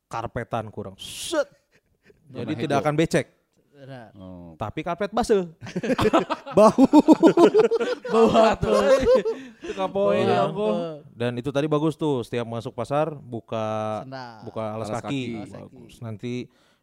karpetan 0.07 0.71
kurang. 0.71 0.95
Set. 0.99 1.58
Jadi 2.29 2.53
Zona 2.53 2.63
tidak 2.63 2.77
akan 2.81 2.95
becek, 2.95 3.27
Benar. 3.73 4.09
Oh. 4.15 4.53
tapi 4.55 4.81
karpet 4.83 5.11
basuh. 5.11 5.49
Bau. 6.59 6.85
Bau 8.09 8.29
apa? 8.35 8.69
Itu 9.63 9.73
kapoe 9.73 10.19
ya 10.19 10.45
ampun. 10.45 11.03
Dan 11.15 11.33
itu 11.37 11.49
tadi 11.49 11.65
bagus 11.67 11.95
tuh, 11.95 12.21
setiap 12.21 12.45
masuk 12.45 12.75
pasar 12.75 13.15
buka 13.15 14.03
Sendal. 14.05 14.37
buka 14.45 14.63
alas, 14.77 14.89
Alas 14.91 15.03
kaki. 15.03 15.23
kaki. 15.41 15.53
Bagus. 15.57 15.93
Nanti 16.01 16.35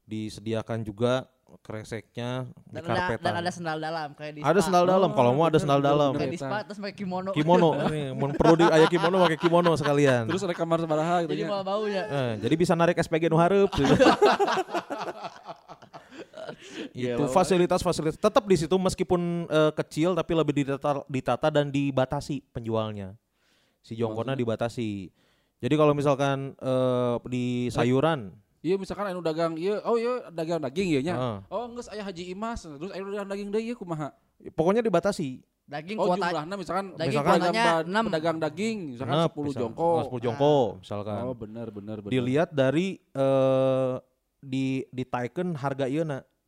disediakan 0.06 0.82
juga 0.82 1.26
kreseknya 1.66 2.46
di 2.68 2.78
Dan 2.78 2.84
ada, 2.86 2.93
karpetan. 2.93 3.24
dan 3.24 3.34
ada 3.41 3.52
sendal 3.54 3.78
dalam 3.78 4.10
kayak 4.14 4.34
di 4.38 4.41
Ada 4.41 4.60
spa. 4.60 4.66
sendal 4.70 4.84
dalam, 4.86 5.10
kalau 5.14 5.32
mau 5.34 5.46
ada 5.46 5.60
sendal 5.62 5.80
bener, 5.82 5.89
dalam. 5.93 6.12
Kayak 6.18 6.34
di 6.34 6.39
spa 6.41 6.58
terus 6.66 6.80
pakai 6.82 6.96
kimono. 6.98 7.30
Kimono, 7.34 7.70
nih, 7.93 8.08
mun 8.14 8.32
perlu 8.34 8.56
di 8.60 8.66
aya 8.66 8.88
kimono 8.89 9.16
pakai 9.26 9.39
kimono 9.39 9.72
sekalian. 9.78 10.24
Terus 10.30 10.41
ada 10.46 10.56
kamar 10.58 10.78
sabaraha 10.82 11.26
gitu 11.26 11.32
Jadi 11.38 11.43
malah 11.46 11.66
baunya. 11.66 12.04
Eh, 12.06 12.32
jadi 12.41 12.56
bisa 12.58 12.74
narik 12.74 12.98
SPG 12.98 13.30
nu 13.30 13.38
hareup. 13.38 13.70
gitu. 13.74 13.89
Itu 16.96 17.28
lah, 17.28 17.32
fasilitas-fasilitas 17.32 18.20
tetap 18.20 18.43
di 18.46 18.56
situ 18.56 18.76
meskipun 18.76 19.50
eh, 19.50 19.72
kecil 19.76 20.16
tapi 20.16 20.32
lebih 20.36 20.54
ditata, 20.64 21.04
ditata 21.08 21.48
dan 21.52 21.72
dibatasi 21.72 22.43
penjualnya. 22.52 23.16
Si 23.86 23.93
jongkona 23.93 24.34
dibatasi. 24.34 25.14
Jadi 25.62 25.76
kalau 25.78 25.93
misalkan 25.93 26.58
eh, 26.58 27.16
di 27.30 27.46
sayuran, 27.72 28.34
Iya 28.66 28.82
misalkan 28.82 29.05
anu 29.13 29.22
dagang 29.22 29.53
iya 29.61 29.78
oh 29.86 29.93
iya 29.93 30.26
dagang 30.34 30.57
daging 30.57 30.88
iya 30.97 31.01
nya. 31.05 31.13
Heeh. 31.13 31.38
Oh 31.53 31.70
geus 31.70 31.86
aya 31.86 32.01
Haji 32.01 32.34
Imas 32.34 32.66
terus 32.66 32.89
aya 32.89 33.05
dagang 33.05 33.30
daging 33.30 33.49
deui 33.53 33.70
ieu 33.70 33.78
kumaha? 33.78 34.09
pokoknya 34.57 34.82
dibatasi. 34.82 35.45
Daging 35.70 35.97
Oh 36.01 36.09
kuota 36.09 36.30
jumlahna 36.30 36.53
misalkan 36.57 36.86
Daging 36.97 37.09
misalkan 37.13 37.39
enam. 37.86 38.03
pedagang 38.09 38.38
daging 38.41 38.78
misalkan 38.97 39.16
Genep, 39.18 39.32
10 39.34 39.45
misal- 39.45 39.61
jongko. 39.66 39.86
oh, 39.86 40.01
10 40.09 40.26
jongko 40.26 40.55
misalkan. 40.82 41.22
Oh 41.22 41.36
benar 41.38 41.68
benar 41.70 41.97
benar. 42.01 42.13
Dilihat 42.13 42.49
dari 42.57 42.97
eh 43.13 43.95
di 44.41 44.82
ditaikeun 44.89 45.53
harga 45.53 45.86
ieu 45.86 46.01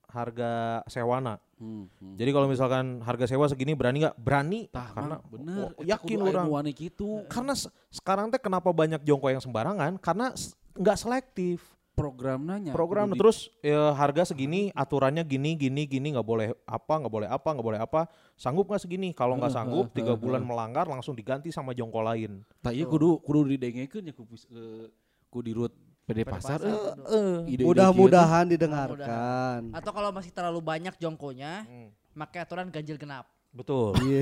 harga 0.09 0.81
sewana. 0.89 1.37
Hmm, 1.57 1.89
hmm. 2.01 2.15
Jadi 2.17 2.29
kalau 2.33 2.47
misalkan 2.49 3.01
harga 3.01 3.25
sewa 3.29 3.49
segini 3.49 3.73
berani 3.73 4.05
nggak? 4.05 4.15
Berani. 4.17 4.69
Tah, 4.69 4.93
karena 4.93 5.17
bener. 5.25 5.73
oh, 5.73 5.81
yakin 5.81 6.17
orang. 6.21 6.69
kitu. 6.73 7.25
Karena 7.29 7.53
se- 7.57 7.73
sekarang 7.89 8.29
teh 8.29 8.37
kenapa 8.37 8.69
banyak 8.69 9.01
jongko 9.01 9.33
yang 9.33 9.41
sembarangan? 9.41 9.97
Karena 9.97 10.31
nggak 10.77 10.97
selektif. 10.97 11.76
Program 11.97 12.39
nanya. 12.39 12.71
Program 12.71 13.09
kudu 13.09 13.13
di- 13.13 13.19
terus 13.19 13.37
ya, 13.59 13.89
harga 13.91 14.29
segini, 14.29 14.69
aturannya 14.71 15.25
gini, 15.25 15.57
gini, 15.57 15.83
gini, 15.83 16.13
nggak 16.13 16.21
boleh 16.23 16.53
apa, 16.63 16.93
nggak 16.93 17.09
boleh 17.09 17.25
apa, 17.25 17.49
nggak 17.49 17.65
boleh 17.65 17.81
apa. 17.81 18.05
Sanggup 18.37 18.69
nggak 18.69 18.85
segini? 18.85 19.09
Kalau 19.11 19.33
nggak 19.33 19.49
sanggup, 19.49 19.89
tiga 19.89 20.13
bulan 20.13 20.45
melanggar 20.45 20.85
langsung 20.85 21.17
diganti 21.17 21.49
sama 21.49 21.73
jongko 21.73 22.05
lain. 22.05 22.45
Tah 22.61 22.69
ieu 22.69 22.85
kudu 22.85 23.17
kudu 23.19 23.49
didengekeun 23.49 24.05
ya 24.05 24.13
ku 24.13 24.23
pis- 24.23 24.45
ke 24.45 24.93
ku 25.27 25.41
dirut 25.41 25.73
PD 26.05 26.21
pasar. 26.21 26.55
pasar, 26.55 26.59
eh, 26.63 26.71
kudu. 26.71 27.49
ide-ide 27.49 27.65
Mudah-mudahan 27.65 28.45
Mudah-mudahan. 28.45 28.45
didengarkan. 28.47 29.59
Atau 29.73 29.91
kalau 29.91 30.13
masih 30.13 30.29
terlalu 30.29 30.61
banyak 30.61 30.95
jongkonya, 30.95 31.65
Hmm. 31.65 31.89
pakai 32.15 32.45
aturan 32.45 32.69
ganjil 32.69 32.95
genap. 32.95 33.25
Betul. 33.57 33.97
Iya. 34.05 34.21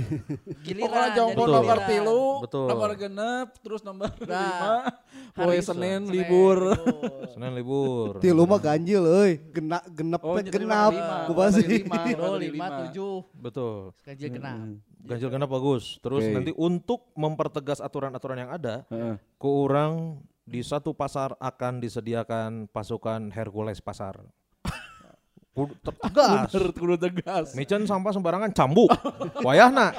Giliran. 0.63 0.88
Pokoknya 0.88 1.09
jongko 1.11 1.43
Betul. 1.43 1.55
nomor 1.59 1.77
tilu, 1.83 2.21
Betul. 2.39 2.67
nomor 2.71 2.91
genep, 2.95 3.47
terus 3.59 3.81
nomor 3.83 4.09
Nah, 4.23 4.31
lima, 4.31 4.73
hari 5.36 5.47
poe 5.51 5.57
Senin, 5.59 6.07
Senin 6.07 6.15
libur. 6.15 6.57
Senin 7.36 7.51
libur. 7.51 8.11
Tilu 8.23 8.43
mah 8.47 8.59
ganjil 8.63 9.03
euy, 9.03 9.31
genap 9.51 9.83
genep 9.91 10.21
Oh, 10.23 10.39
genap. 10.39 10.91
Tilu, 10.95 11.36
dari 11.51 11.83
lima, 11.83 11.99
lima. 12.39 12.65
tujuh. 12.88 13.15
Betul. 13.36 13.91
Ganjil 14.07 14.29
genap. 14.31 14.57
Ganjil 15.05 15.29
genap 15.29 15.49
bagus. 15.51 15.99
Terus 15.99 16.23
Oke. 16.23 16.31
nanti 16.33 16.51
untuk 16.55 17.11
mempertegas 17.13 17.83
aturan-aturan 17.83 18.39
yang 18.39 18.51
ada, 18.55 18.88
Heeh. 18.88 19.19
ke 19.19 19.47
orang 19.51 20.23
di 20.47 20.63
satu 20.63 20.95
pasar 20.95 21.36
akan 21.43 21.83
disediakan 21.83 22.71
pasukan 22.71 23.36
Hercules 23.36 23.83
pasar. 23.83 24.23
Kudu 25.55 25.71
tegas. 25.79 26.51
Bener, 26.51 26.65
kudu 26.75 26.95
tegas. 26.99 27.55
Micen 27.55 27.87
sampah 27.87 28.11
sembarangan 28.11 28.51
cambuk. 28.51 28.91
Wayahna. 29.39 29.95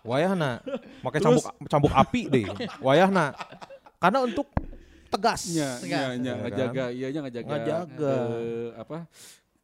Wayahna. 0.00 0.64
Pakai 1.04 1.20
cambuk 1.20 1.44
cambuk 1.68 1.92
api 1.92 2.20
deh. 2.26 2.48
Wayahna. 2.80 3.36
Karena 4.00 4.24
untuk 4.24 4.48
tegas. 5.12 5.52
Nya, 5.52 5.76
Tegas. 5.76 6.16
Ya 6.16 6.32
kan? 6.32 6.38
ngejaga, 6.40 6.84
iya 6.88 7.06
nya 7.12 7.20
ngejaga. 7.20 7.50
Ngejaga. 7.52 8.14
ke- 8.24 8.72
apa? 8.74 8.96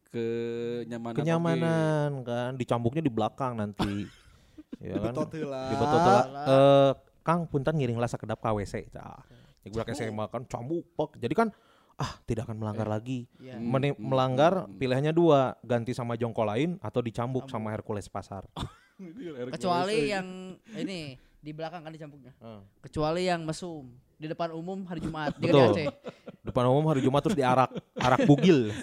Kenyamanan. 0.07 1.17
Kenyamanan 1.17 2.09
kan 2.21 2.51
dicambuknya 2.53 3.01
di 3.01 3.09
belakang 3.09 3.57
nanti. 3.57 4.05
ya 4.85 5.01
kan? 5.01 5.17
Betot 5.17 5.29
heula. 5.33 5.61
Dibetot 5.67 5.99
heula. 5.99 6.43
Eh, 6.45 6.91
Kang 7.25 7.43
punten 7.43 7.73
ngiring 7.73 7.97
lah 7.97 8.07
sakedap 8.07 8.37
ka 8.37 8.53
WC. 8.53 8.87
Cah. 8.93 9.19
Yang 9.65 9.71
budak 9.73 9.87
SMA 9.91 10.25
kan 10.29 10.45
cambuk. 10.45 10.85
pek. 10.93 11.17
Jadi 11.19 11.33
kan 11.33 11.47
ah 11.97 12.13
tidak 12.29 12.45
akan 12.45 12.57
melanggar 12.61 12.85
lagi. 12.85 13.25
Iya. 13.41 13.57
Hmm, 13.57 13.73
Meni- 13.73 13.97
hmm, 13.97 14.05
melanggar 14.05 14.53
hmm. 14.69 14.77
pilihannya 14.77 15.13
dua, 15.13 15.57
ganti 15.65 15.97
sama 15.97 16.13
jongko 16.13 16.45
lain 16.45 16.77
atau 16.79 17.01
dicambuk 17.01 17.49
sama 17.49 17.73
Hercules 17.73 18.05
pasar. 18.05 18.45
Kecuali 19.53 20.09
yang 20.09 20.57
ini 20.73 21.17
di 21.41 21.51
belakang 21.53 21.85
kan 21.85 21.93
dicampurnya. 21.93 22.33
Heeh. 22.37 22.61
Kecuali 22.81 23.21
yang 23.25 23.45
mesum 23.45 23.89
di 24.17 24.25
depan 24.25 24.53
umum 24.53 24.85
hari 24.89 25.01
Jumat 25.01 25.37
di. 25.37 25.49
Aceh. 25.49 25.89
Depan 26.41 26.63
umum 26.69 26.85
hari 26.89 27.05
Jumat 27.05 27.21
terus 27.21 27.37
diarak, 27.37 27.69
arak 27.97 28.25
bugil. 28.25 28.73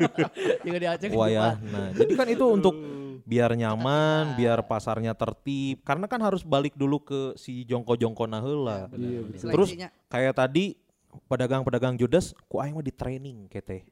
Juga 0.66 0.78
di 0.78 0.88
Aceh 0.90 1.08
Wah 1.14 1.30
ya. 1.30 1.58
Nah, 1.58 1.90
jadi 1.94 2.12
kan 2.14 2.26
itu 2.30 2.46
untuk 2.46 2.74
biar 3.24 3.56
nyaman, 3.56 4.38
biar 4.38 4.62
pasarnya 4.66 5.16
tertib. 5.16 5.82
Karena 5.82 6.06
kan 6.06 6.22
harus 6.22 6.46
balik 6.46 6.78
dulu 6.78 7.02
ke 7.02 7.20
si 7.34 7.66
jongko-jongkona 7.66 8.38
heula. 8.44 8.86
Iya, 8.94 9.24
Di 9.26 9.34
betul. 9.34 9.50
Terus 9.50 9.70
kayak 10.06 10.34
tadi 10.38 10.83
pedagang-pedagang 11.26 11.94
judes, 11.94 12.34
ku 12.46 12.58
aing 12.58 12.74
mah 12.74 12.84
di 12.84 12.90
training 12.90 13.46
kete. 13.46 13.86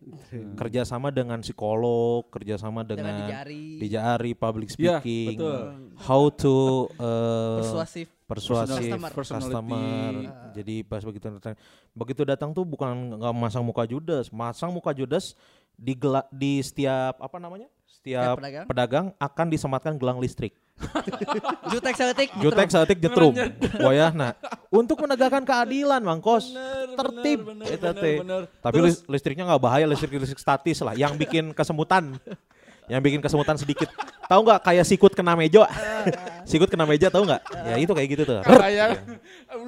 Kerjasama 0.55 1.09
dengan 1.09 1.41
psikolog, 1.41 2.27
kerjasama 2.29 2.83
dengan 2.83 3.09
dengan 3.09 3.15
dijari 3.27 3.65
dijari 3.79 4.33
public 4.35 4.69
Iya, 4.75 4.99
speaking, 5.01 5.37
betul. 5.39 5.61
how 5.99 6.23
to 6.29 6.57
uh, 6.97 7.61
persuasif 7.63 8.07
persuasif 8.25 8.81
Customer. 8.89 9.11
customer. 9.11 9.11
Personality. 9.13 10.25
Jadi 10.57 10.75
pas 10.83 11.03
begitu 11.05 11.27
datang, 11.29 11.55
begitu 11.93 12.23
datang 12.25 12.51
tuh 12.51 12.65
bukan 12.65 13.21
nggak 13.21 13.35
masang 13.37 13.65
muka 13.65 13.85
judes, 13.85 14.33
masang 14.33 14.73
muka 14.73 14.97
judes 14.97 15.37
di 15.77 15.93
gela- 15.97 16.29
di 16.33 16.61
setiap 16.65 17.21
apa 17.21 17.37
namanya? 17.37 17.69
Setiap 17.85 18.41
pedagang? 18.41 18.67
pedagang. 18.67 19.07
akan 19.21 19.47
disematkan 19.53 19.95
gelang 20.01 20.17
listrik. 20.17 20.57
jutek 21.73 21.95
seletik 21.95 22.29
Jutek 22.39 22.69
seetik 22.69 22.99
jetrum. 22.99 23.33
Wayah 23.81 24.11
nah 24.13 24.33
untuk 24.69 24.99
menegakkan 25.01 25.43
keadilan 25.43 26.01
Bang 26.01 26.21
Kos. 26.21 26.51
Bener, 26.53 26.97
Tertib 26.97 27.39
bener, 27.45 27.67
bener, 27.67 27.95
teh. 27.97 28.17
bener. 28.21 28.43
Tapi 28.61 28.79
lis- 28.83 29.05
listriknya 29.07 29.45
nggak 29.49 29.63
bahaya, 29.63 29.85
listrik 29.89 30.13
listrik 30.17 30.41
statis 30.41 30.81
lah 30.81 30.93
yang 30.93 31.15
bikin 31.17 31.53
kesemutan. 31.53 32.17
yang 32.91 32.99
bikin 32.99 33.23
kesemutan 33.23 33.55
sedikit. 33.55 33.87
Tahu 34.27 34.43
nggak 34.43 34.61
kayak 34.67 34.85
sikut 34.85 35.15
kena 35.15 35.39
meja? 35.39 35.65
sikut 36.51 36.67
kena 36.67 36.83
meja 36.83 37.09
tahu 37.09 37.25
nggak? 37.25 37.41
Ya 37.73 37.77
itu 37.79 37.93
kayak 37.95 38.09
gitu 38.11 38.23
tuh. 38.27 38.43
kayak 38.43 39.07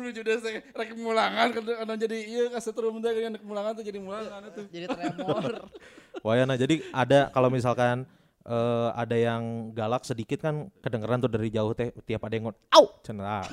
lu 0.05 0.11
juga 0.13 0.37
saya 0.37 0.61
rek 0.61 0.93
mulangan 0.99 1.49
karena 1.55 1.95
jadi 1.97 2.19
iya 2.21 2.45
kasetrum 2.53 3.01
teh 3.01 3.13
kan 3.15 3.39
mulangan 3.41 3.73
tuh 3.79 3.85
jadi 3.87 3.99
mulangan 4.03 4.43
itu 4.53 4.61
jadi 4.69 4.87
tremor 4.91 5.69
Wayana 6.27 6.55
jadi 6.61 6.85
ada 6.93 7.33
kalau 7.33 7.49
misalkan 7.49 8.05
eh, 8.45 8.89
ada 8.93 9.17
yang 9.17 9.43
galak 9.71 10.05
sedikit 10.05 10.39
kan 10.39 10.69
kedengeran 10.79 11.19
tuh 11.19 11.29
dari 11.29 11.49
jauh 11.49 11.73
teh 11.73 11.91
tiap 12.05 12.25
ada 12.25 12.35
yang 12.35 12.49
ngon 12.49 12.57
au! 12.71 12.85
Cenah 13.01 13.45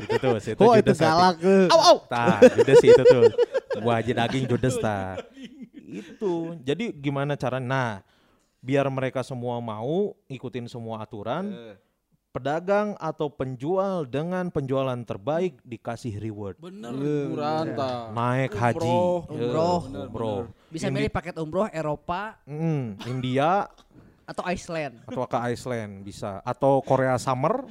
itu 0.00 0.16
tuh 0.16 0.36
si 0.40 0.50
itu 0.52 0.60
Oh 0.60 0.74
itu 0.74 0.92
galak 0.92 1.36
eh. 1.40 1.68
au 1.68 1.80
au! 1.80 1.96
Tah 2.04 2.40
judes 2.52 2.76
sih 2.80 2.88
itu 2.88 3.04
tuh. 3.04 3.28
Wajib 3.80 4.16
daging 4.16 4.44
judes 4.44 4.76
tah. 4.76 5.20
Itu. 5.74 6.56
Jadi 6.60 6.92
gimana 6.92 7.34
cara 7.34 7.58
nah 7.58 8.00
biar 8.60 8.84
mereka 8.88 9.24
semua 9.24 9.56
mau 9.58 10.12
ikutin 10.26 10.68
semua 10.68 11.00
aturan 11.00 11.48
pedagang 12.30 12.94
atau 12.94 13.26
penjual 13.26 14.06
dengan 14.06 14.48
penjualan 14.48 14.94
terbaik 15.02 15.58
dikasih 15.64 16.14
reward. 16.16 16.62
Bener 16.62 16.94
liburan 16.94 17.74
tah. 17.74 18.14
Naik 18.14 18.54
haji. 18.54 18.78
Umroh, 18.78 19.26
Eh, 19.26 19.34
umroh. 19.34 19.78
bener, 19.82 20.06
umroh. 20.06 20.40
Bisa 20.70 20.86
milih 20.88 21.10
paket 21.10 21.34
umroh 21.36 21.66
Eropa. 21.68 22.38
Mm, 22.46 23.02
India 23.08 23.66
atau 24.30 24.42
Iceland. 24.46 24.94
Atau 25.10 25.26
ke 25.26 25.38
Iceland 25.50 25.92
bisa. 26.06 26.38
Atau 26.46 26.78
Korea 26.86 27.18
Summer. 27.18 27.66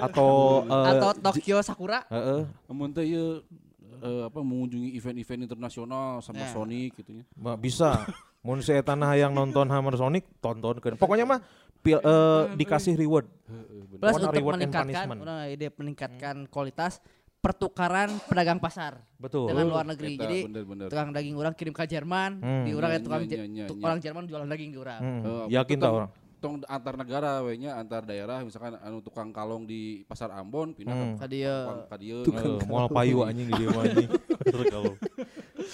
Atau 0.00 0.64
eh, 0.64 0.88
atau 0.96 1.10
Tokyo 1.12 1.60
Sakura. 1.60 2.08
Heeh, 2.08 2.48
Amun 2.72 2.90
teh 2.96 3.04
ieu 3.04 3.44
eh, 4.00 4.22
apa 4.24 4.40
mengunjungi 4.40 4.96
event-event 4.96 5.44
internasional 5.44 6.24
sama 6.24 6.48
Ya. 6.48 6.50
Sonic 6.50 6.96
gitu 6.96 7.20
ma- 7.36 7.58
bisa. 7.60 8.08
Mun 8.40 8.62
saya 8.64 8.80
tanah 8.80 9.18
yang 9.18 9.34
nonton 9.34 9.66
Hammer 9.68 9.98
Sonic 9.98 10.24
tonton 10.38 10.78
pokoknya 10.96 11.26
mah 11.26 11.40
pil- 11.82 12.00
eh, 12.00 12.42
dikasih 12.56 12.94
reward. 12.96 13.26
Plus 13.98 14.14
untuk 14.14 14.30
reward 14.30 14.62
meningkatkan 14.62 15.06
nah, 15.26 15.50
ide 15.50 15.74
meningkatkan 15.74 16.46
kualitas 16.46 17.02
pertukaran 17.38 18.10
pedagang 18.24 18.58
pasar 18.58 18.98
betul 19.16 19.46
dengan 19.46 19.66
luar 19.68 19.86
negeri 19.86 20.12
Eta, 20.12 20.22
jadi 20.24 20.38
bener-bener. 20.44 20.86
tukang 20.90 21.10
daging 21.10 21.34
orang 21.34 21.54
kirim 21.54 21.70
ke 21.70 21.86
Jerman 21.86 22.30
Hmm. 22.36 22.64
di 22.64 22.72
orang 22.72 22.90
ya 22.90 23.00
tukang 23.00 23.20
nya, 23.20 23.30
Je- 23.30 23.46
nya, 23.46 23.64
tuk- 23.64 23.78
nya. 23.78 23.84
orang 23.84 23.98
Jerman 24.00 24.22
jualan 24.24 24.48
daging 24.48 24.70
di 24.70 24.78
orang 24.78 25.00
Hmm, 25.00 25.22
Eh, 25.22 25.44
yakin 25.54 25.76
tong- 25.76 25.96
orang 25.96 26.10
tong 26.38 26.54
antar 26.64 26.94
negara 26.94 27.42
we 27.42 27.54
nya 27.56 27.74
antar 27.74 28.02
daerah 28.02 28.42
misalkan 28.42 28.74
anu 28.76 28.98
tukang 29.00 29.30
kalong 29.30 29.64
di 29.64 30.02
pasar 30.04 30.30
Ambon 30.30 30.70
pindah 30.72 30.94
Hmm. 30.94 31.14
ke 31.14 31.18
Ka 31.18 31.26
dieu. 31.26 31.58
tukang 31.58 31.86
ka 31.86 31.96
dieu 31.96 32.22
moal 32.64 32.86
payu 32.88 33.22
anjing 33.22 33.46
di 33.46 33.54
dia 33.56 33.68
mah 33.68 33.82
anjing 33.84 34.10
Bener 34.48 34.64
kalau 34.68 34.92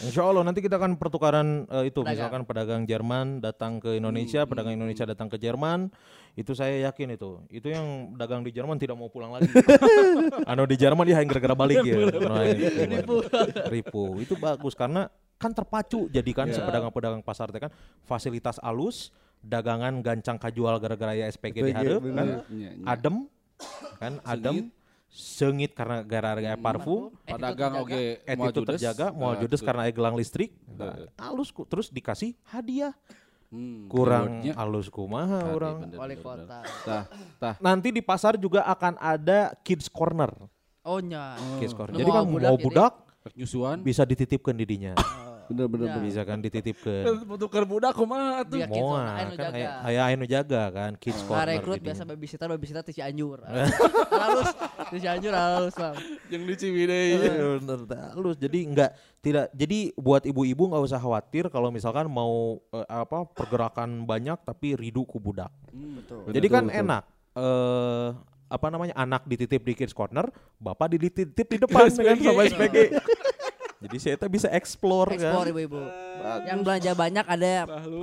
Insya 0.02 0.26
Allah 0.26 0.42
nanti 0.42 0.58
kita 0.58 0.74
akan 0.74 0.98
pertukaran 0.98 1.70
eh, 1.70 1.92
itu 1.92 2.02
Pedagang. 2.02 2.10
misalkan 2.10 2.42
pedagang 2.42 2.82
Jerman 2.82 3.38
datang 3.38 3.78
ke 3.78 3.94
Indonesia, 3.94 4.42
pedagang 4.42 4.74
Indonesia 4.74 5.06
datang 5.06 5.30
ke 5.30 5.38
Jerman, 5.38 5.92
itu 6.34 6.50
saya 6.56 6.90
yakin 6.90 7.14
itu. 7.14 7.38
Itu 7.46 7.70
yang 7.70 8.18
dagang 8.18 8.42
di 8.42 8.50
Jerman 8.50 8.74
tidak 8.80 8.98
mau 8.98 9.06
pulang 9.06 9.38
lagi. 9.38 9.46
anu 10.50 10.66
di 10.66 10.74
Jerman 10.74 11.06
dia 11.06 11.22
hanya 11.22 11.30
gara-gara 11.30 11.54
balik 11.54 11.86
ya. 11.86 11.94
Nah, 12.10 12.42
itu, 12.50 13.14
Ripu. 13.70 14.18
Itu 14.18 14.34
bagus 14.34 14.74
karena 14.74 15.06
kan 15.38 15.54
terpacu 15.54 16.10
jadi 16.10 16.30
kan 16.34 16.50
si 16.50 16.58
pedagang-pedagang 16.58 17.22
pasar 17.22 17.54
teh 17.54 17.62
kan 17.62 17.70
fasilitas 18.02 18.58
alus, 18.62 19.14
dagangan 19.44 20.02
gancang 20.02 20.40
kajual 20.40 20.80
gara-gara 20.82 21.14
ya 21.14 21.30
SPG 21.30 21.56
di 21.70 21.72
hareup 21.74 22.02
kan. 22.02 22.26
Nya, 22.50 22.70
nya. 22.74 22.86
Adem 22.88 23.30
kan 24.02 24.18
adem 24.26 24.74
sengit 25.14 25.70
karena 25.72 26.02
gara-gara 26.02 26.58
parfum 26.58 27.14
Pedagang 27.22 27.78
oge 27.78 28.18
moal 28.26 28.50
attitude 28.50 28.66
judes. 28.66 28.70
terjaga 28.74 29.06
mau 29.08 29.30
Nah, 29.30 29.38
judes 29.38 29.56
gitu. 29.56 29.68
karena 29.70 29.82
gelang 29.88 30.14
listrik 30.14 30.50
Heeh. 30.68 31.06
halus 31.16 31.48
ku 31.48 31.62
terus 31.62 31.86
dikasih 31.88 32.34
hadiah 32.44 32.90
Hmm, 33.46 33.86
kurang 33.86 34.42
rewardnya. 34.42 34.52
halus 34.58 34.86
kumaha 34.88 35.38
Tadi, 35.38 35.54
orang 35.54 35.76
bener, 35.80 35.96
wali 35.96 36.14
bener, 36.16 36.26
bener. 36.26 36.46
kota 36.50 36.58
Tah, 36.82 37.04
tah. 37.38 37.54
nanti 37.60 37.88
di 37.88 38.02
pasar 38.02 38.34
juga 38.34 38.66
akan 38.66 38.98
ada 38.98 39.54
kids 39.56 39.86
corner 39.86 40.34
oh 40.82 40.98
nya 40.98 41.38
kids 41.56 41.70
corner 41.70 41.94
Nu 41.94 42.02
jadi 42.02 42.10
kan 42.10 42.18
mau 42.20 42.34
mau 42.34 42.58
budak 42.58 42.58
budak 42.58 42.92
nyusuan. 43.32 43.78
bisa 43.78 44.02
dititipkan 44.02 44.52
didinya 44.52 44.98
Bener 45.44 45.66
bener 45.66 45.86
Ya. 45.86 45.98
bisa 45.98 46.20
kan 46.22 46.38
dititipkan 46.38 47.04
Tukar 47.36 47.62
budak 47.62 47.92
kumaha 47.92 48.42
tuh? 48.42 48.56
Biar 48.56 48.66
kids 48.66 48.80
mau 48.80 48.96
corner, 48.96 49.12
aya 49.12 49.24
nu 49.24 49.34
kan 49.34 49.50
jaga. 49.50 49.70
aya 49.84 50.00
aya 50.02 50.02
anu 50.10 50.24
jaga 50.24 50.62
kan 50.68 50.92
kids 50.96 51.20
Nah, 51.20 51.28
corner 51.28 51.46
rekrut 51.52 51.76
didinya. 51.76 51.86
biasa 51.90 52.02
babysitter 52.06 52.46
babysitter 52.48 52.82
di 52.82 52.92
Cianjur. 52.92 53.38
halus 54.24 54.50
di 54.88 54.98
Cianjur 54.98 55.32
halus 55.32 55.74
bang. 55.74 55.94
Yang 56.28 56.42
di 56.42 56.54
Ciwidey. 56.56 57.06
Iya, 57.14 57.32
bener, 57.58 57.78
halus 58.10 58.36
jadi 58.36 58.58
enggak 58.64 58.90
tidak 59.18 59.46
jadi 59.52 59.78
buat 59.94 60.22
ibu-ibu 60.22 60.62
nggak 60.68 60.84
usah 60.84 60.98
khawatir 60.98 61.48
kalau 61.48 61.68
misalkan 61.68 62.06
mau 62.06 62.60
eh, 62.70 62.86
apa 62.86 63.24
pergerakan 63.26 64.04
banyak 64.04 64.36
tapi 64.40 64.74
ridu 64.74 65.04
ku 65.04 65.16
budak 65.16 65.48
Betul. 65.72 66.28
jadi 66.28 66.46
kan 66.46 66.64
enak 66.68 67.02
eh 67.34 68.08
apa 68.44 68.66
namanya 68.68 68.94
anak 68.94 69.24
dititip 69.24 69.64
di 69.64 69.74
kids 69.74 69.90
corner 69.90 70.28
bapak 70.56 70.94
dititip 70.94 71.48
di 71.48 71.58
depan 71.58 71.88
kan 71.88 72.14
sama 72.14 72.44
SPG 72.44 72.76
jadi 73.84 73.96
saya 74.00 74.14
tuh 74.16 74.28
bisa 74.28 74.48
explore, 74.48 75.12
Ekspor 75.12 75.44
kan 75.44 75.52
ibu-ibu. 75.52 75.80
Yang 76.48 76.58
belanja 76.64 76.92
banyak 76.96 77.26
ada 77.28 77.52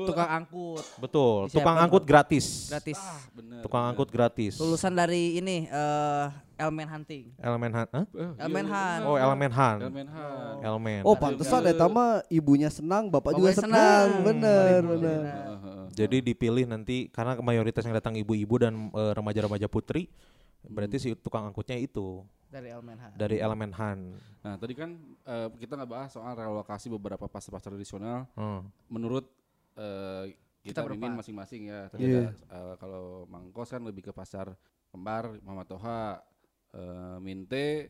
tukang 0.05 0.29
angkut 0.29 0.85
betul 0.95 1.49
Disiapkan 1.49 1.57
tukang 1.57 1.77
angkut 1.79 2.03
gratis 2.05 2.69
gratis. 2.69 2.99
Bener. 3.33 3.61
tukang 3.65 3.83
angkut 3.83 4.09
gratis 4.13 4.61
Lulusan 4.61 4.93
dari 4.93 5.41
ini 5.41 5.65
eh 5.65 6.25
elemen 6.55 6.85
hunting. 6.85 7.33
elemen 7.41 7.73
han 7.73 7.87
Hah? 7.89 8.05
Elemen 8.37 8.65
hunt. 8.69 9.01
oh 9.09 9.17
elemen 9.17 9.49
han 9.49 9.77
Elemen 9.81 10.07
Han. 10.07 10.53
elemen 10.61 11.01
Oh 11.01 11.17
pantesan 11.17 11.65
eta 11.65 11.89
mah 11.89 12.21
ibunya 12.29 12.69
senang, 12.69 13.09
bapak 13.09 13.33
juga 13.33 13.49
senang. 13.57 13.65
senang. 13.65 14.07
Bener 14.21 14.79
bener. 14.85 15.21
Jadi 15.91 16.21
dipilih 16.21 16.69
nanti 16.69 17.09
karena 17.09 17.41
mayoritas 17.41 17.81
yang 17.81 17.97
datang 17.97 18.13
ibu-ibu 18.13 18.55
dan 18.55 18.93
eh, 18.93 19.11
remaja-remaja 19.11 19.65
putri, 19.65 20.07
berarti 20.63 20.97
si 20.97 21.09
tukang 21.15 21.43
angkutnya 21.43 21.75
itu 21.75 22.21
Dari 22.47 22.67
elemen 22.67 22.97
hunt. 22.99 23.15
dari 23.15 23.37
elemen 23.39 23.71
Han. 23.71 23.99
Nah 24.43 24.55
tadi 24.59 24.73
kan 24.75 24.93
eh, 25.23 25.47
kita 25.57 25.79
nggak 25.79 25.87
bahas 25.89 26.11
soal 26.11 26.35
relokasi 26.35 26.91
beberapa 26.91 27.25
pasar-pasar 27.25 27.71
tradisional. 27.71 28.27
Hmm. 28.35 28.67
Menurut 28.85 29.25
eh, 29.73 30.35
kita, 30.61 30.83
Kita 30.85 31.09
masing-masing 31.09 31.71
ya. 31.71 31.89
Tadi 31.89 32.03
Iya. 32.05 32.29
ada, 32.29 32.33
eh, 32.35 32.73
kalau 32.77 33.25
Mangkos 33.25 33.71
kan 33.71 33.81
lebih 33.81 34.03
ke 34.03 34.13
pasar 34.13 34.53
Kembar, 34.91 35.39
Mama 35.41 35.63
Toha, 35.63 36.19
eh, 36.75 37.17
Minte 37.17 37.89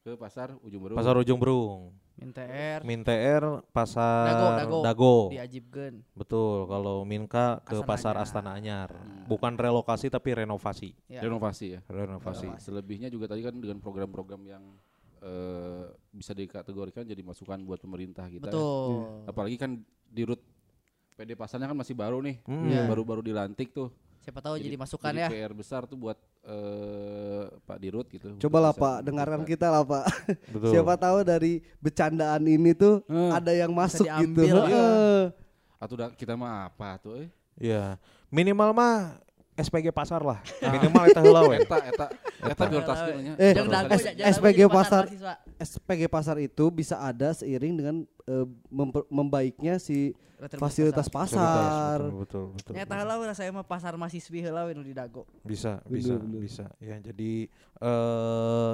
ke 0.00 0.14
pasar 0.14 0.54
Ujung 0.62 0.80
Berung. 0.80 0.96
Pasar 0.96 1.18
Ujung 1.18 1.36
Berung, 1.36 1.90
Min 2.16 2.32
TR 2.32 2.80
Min 2.80 3.00
TR 3.00 3.44
pasar 3.70 4.24
Dago, 4.26 4.48
Dago. 4.56 4.78
Dago. 4.80 5.16
diajibkeun. 5.28 6.00
Betul, 6.12 6.64
kalau 6.64 7.04
Minka 7.04 7.60
ke 7.60 7.76
Astana 7.76 7.84
pasar 7.86 8.14
Anyar. 8.14 8.24
Astana 8.24 8.50
Anyar. 8.54 8.88
Bukan 9.24 9.52
relokasi 9.54 10.08
tapi 10.08 10.32
renovasi. 10.32 10.96
Ya. 11.06 11.20
Renovasi 11.20 11.76
ya. 11.76 11.80
Renovasi. 11.86 12.48
Selebihnya 12.56 13.08
juga 13.08 13.28
tadi 13.28 13.44
kan 13.44 13.52
dengan 13.52 13.76
program-program 13.78 14.42
yang 14.42 14.64
eh, 15.18 15.84
bisa 16.08 16.32
dikategorikan 16.32 17.02
jadi 17.02 17.20
masukan 17.20 17.60
buat 17.60 17.78
pemerintah 17.78 18.24
kita. 18.26 18.48
ya. 18.48 18.52
Betul. 18.52 19.26
Apalagi 19.26 19.56
kan 19.56 19.70
di 20.06 20.22
rut 20.24 20.40
PD 21.16 21.32
pasarnya 21.32 21.66
kan 21.66 21.76
masih 21.76 21.92
baru 21.92 22.20
nih, 22.20 22.40
Hmm. 22.44 22.64
Iya. 22.64 22.84
baru-baru 22.86 23.20
dilantik 23.20 23.72
tuh. 23.72 23.88
Siapa 24.26 24.42
tahu 24.42 24.58
jadi, 24.58 24.74
masukan 24.74 25.14
jadi 25.14 25.22
ya. 25.22 25.28
PR 25.30 25.52
besar 25.54 25.86
tuh 25.86 25.94
buat 25.94 26.18
eh, 26.42 27.46
Pak 27.62 27.78
Dirut 27.78 28.10
gitu. 28.10 28.34
Coba 28.42 28.58
lah 28.58 28.72
Pak, 28.74 29.06
dengarkan 29.06 29.46
kita 29.46 29.70
lah 29.70 29.86
Pak. 29.86 30.02
Betul. 30.50 30.70
Siapa 30.74 30.98
tahu 30.98 31.22
dari 31.22 31.62
bercandaan 31.78 32.42
ini 32.42 32.74
tuh 32.74 33.06
Hmm. 33.06 33.30
ada 33.30 33.54
yang 33.54 33.70
masuk 33.70 34.02
gitu. 34.02 34.42
iya. 34.42 35.30
Atau 35.78 35.94
kita 36.18 36.34
mah 36.34 36.66
apa 36.66 36.98
tuh? 36.98 37.22
Eh? 37.22 37.30
Iya. 37.54 38.02
Minimal 38.26 38.74
mah 38.74 39.14
SPG 39.56 39.88
pasar 39.88 40.20
lah. 40.20 40.38
Minimal 40.60 41.08
eta 41.08 41.20
heula 41.24 41.40
we. 41.48 41.56
Eta 41.64 41.76
eta 41.88 42.06
eta 42.44 42.62
prioritaskeun 42.68 43.20
nya. 43.24 43.32
Eh, 43.40 43.56
SPG 44.30 44.68
pasar. 44.68 45.08
SPG 45.56 46.02
pasar 46.06 46.36
itu 46.38 46.68
bisa 46.68 47.00
ada 47.00 47.32
seiring 47.32 47.74
dengan 47.74 47.96
memper- 48.68 49.08
membaiknya 49.08 49.80
si 49.80 50.12
Retribusi 50.36 50.60
fasilitas 50.60 51.08
pasar. 51.08 52.12
Betul, 52.12 52.52
betul, 52.52 52.76
tah 52.76 52.96
heula 53.00 53.16
urang 53.16 53.32
saya 53.32 53.48
mah 53.48 53.64
pasar 53.64 53.96
mahasiswi 53.96 54.44
heula 54.44 54.68
we 54.68 54.76
nu 54.76 54.84
di 54.84 54.92
dago. 54.92 55.24
Bisa, 55.40 55.80
bisa, 55.88 56.20
bisa. 56.20 56.68
Ya, 56.76 57.00
jadi 57.00 57.48
eh 57.80 58.72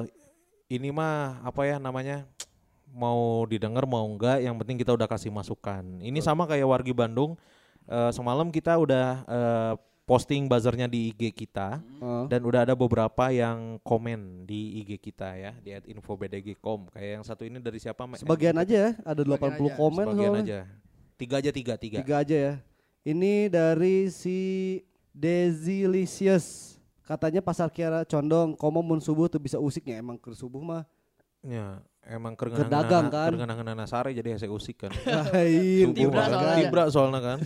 ini 0.66 0.90
mah 0.90 1.38
apa 1.46 1.62
ya 1.62 1.78
namanya? 1.78 2.26
Mau 2.92 3.46
didengar 3.46 3.86
mau 3.86 4.04
enggak, 4.04 4.42
yang 4.42 4.58
penting 4.58 4.76
kita 4.76 4.90
udah 4.92 5.06
kasih 5.06 5.30
masukan. 5.30 6.02
Ini 6.02 6.18
sama 6.18 6.44
kayak 6.50 6.66
wargi 6.66 6.90
Bandung. 6.92 7.38
eh, 7.82 8.10
semalam 8.10 8.50
kita 8.50 8.78
udah 8.78 9.06
eh, 9.26 9.72
posting 10.02 10.44
buzzernya 10.44 10.86
di 10.86 11.10
IG 11.10 11.30
kita 11.32 11.78
Oh. 11.98 12.26
dan 12.26 12.42
udah 12.42 12.66
ada 12.66 12.74
beberapa 12.74 13.30
yang 13.30 13.78
komen 13.80 14.42
di 14.42 14.82
IG 14.82 14.98
kita 15.00 15.34
ya 15.34 15.52
di 15.56 15.70
@infobdg.com. 15.72 16.90
Kayak 16.90 17.10
yang 17.16 17.24
satu 17.24 17.42
ini 17.42 17.58
dari 17.58 17.78
siapa? 17.78 18.02
Sebagian 18.14 18.56
aja 18.56 18.74
ya, 18.74 18.90
ada 19.00 19.22
80 19.22 19.30
Sebagian 19.30 19.62
aja. 19.64 19.76
komen 19.76 20.04
Sebagian 20.04 20.26
soalnya. 20.28 20.42
aja. 20.44 20.60
Tiga 21.14 21.34
aja 21.38 21.50
tiga 21.50 21.74
tiga. 21.76 21.96
Tiga 21.98 22.14
aja 22.18 22.36
ya. 22.36 22.54
Ini 23.02 23.46
dari 23.46 24.06
si 24.08 24.38
Desilicious. 25.12 26.78
Katanya 27.02 27.38
pasar 27.38 27.68
kiara 27.68 28.02
condong, 28.02 28.54
komo 28.54 28.80
mun 28.80 28.98
subuh 28.98 29.26
tuh 29.26 29.36
bisa 29.36 29.58
usiknya 29.58 29.98
emang 29.98 30.16
ke 30.16 30.30
subuh 30.32 30.58
mah. 30.58 30.86
Ya, 31.42 31.82
emang 32.06 32.38
Kedagang, 32.38 33.10
kan? 33.10 33.34
Kerengangan 33.34 33.84
sare 33.84 34.14
jadi 34.14 34.34
hese 34.34 34.46
usik 34.46 34.86
kan. 34.86 34.94
Lain, 35.34 35.90
Subuh 35.90 35.96
Tibra 35.98 36.22
kan. 36.22 36.30
soalnya. 36.32 36.56
Tibra 36.56 36.82
soalnya 36.88 37.20
kan. 37.20 37.38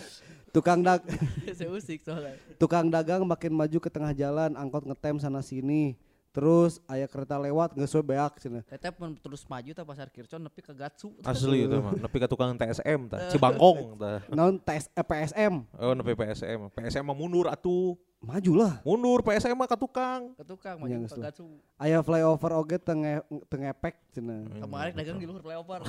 Tukang 0.50 0.80
dag 0.82 1.02
Saya 1.56 1.70
usik 1.70 2.02
soalnya. 2.02 2.34
tukang 2.58 2.86
dagang 2.90 3.22
makin 3.24 3.52
maju 3.54 3.78
ke 3.78 3.90
tengah 3.90 4.12
jalan, 4.12 4.54
angkot 4.54 4.86
ngetem 4.86 5.18
sana 5.18 5.40
sini. 5.40 5.96
Terus 6.36 6.84
aya 6.84 7.08
kereta 7.08 7.40
lewat 7.40 7.72
nggak 7.72 7.88
sesuai 7.88 8.04
beak 8.12 8.32
cenah. 8.44 8.60
Tetep 8.68 9.00
mun 9.00 9.16
terus 9.16 9.40
maju 9.48 9.72
tah 9.72 9.88
pasar 9.88 10.12
Kircon 10.12 10.36
nepi 10.44 10.60
ke 10.60 10.76
Gatsu. 10.76 11.16
Asli 11.24 11.64
itu 11.64 11.80
mah. 11.80 11.96
Nepi 11.96 12.16
ka 12.20 12.28
tukang 12.28 12.52
TSM 12.52 13.08
tah. 13.08 13.32
Cibangkong 13.32 13.96
tah. 13.96 14.20
Naon 14.28 14.60
tes 14.60 14.84
eh, 14.92 15.00
PSM 15.00 15.64
Oh 15.80 15.96
nepi 15.96 16.12
PSM. 16.12 16.68
PSM 16.76 17.08
mah 17.08 17.16
mundur 17.16 17.48
atuh. 17.48 17.96
majulah. 18.20 18.84
Mundur 18.84 19.24
PSM 19.24 19.56
mah 19.56 19.64
ka 19.64 19.80
tukang. 19.80 20.36
Ke 20.36 20.44
tukang 20.44 20.76
maju 20.76 20.92
ke 20.92 21.08
geus 21.08 21.16
lah. 21.16 21.32
Gatsu. 21.32 21.48
Aya 21.80 22.04
flyover 22.04 22.52
oge 22.52 22.76
tenge 22.84 23.24
tengepek 23.48 23.96
cenah. 24.12 24.60
Kemarin 24.60 24.92
dagang 24.92 25.16
di 25.16 25.24
luhur 25.24 25.40
flyover. 25.40 25.88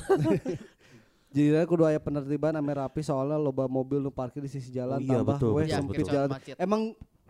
Jadi 1.28 1.48
lah 1.52 1.68
kudu 1.68 1.84
aya 1.84 2.00
penertiban 2.00 2.56
ame 2.56 2.72
rapi 2.72 3.04
soalnya 3.04 3.36
loba 3.36 3.68
mobil 3.68 4.00
nu 4.00 4.08
parkir 4.08 4.40
di 4.40 4.48
sisi 4.48 4.72
jalan 4.72 4.96
Oh 4.96 5.04
iya, 5.04 5.20
tambah 5.20 5.36
betul, 5.36 5.50
weh 5.52 5.64
betul, 5.68 5.76
sempit 5.76 5.96
betul. 6.00 6.14
jalan. 6.16 6.28
Macet. 6.32 6.56
Emang 6.56 6.82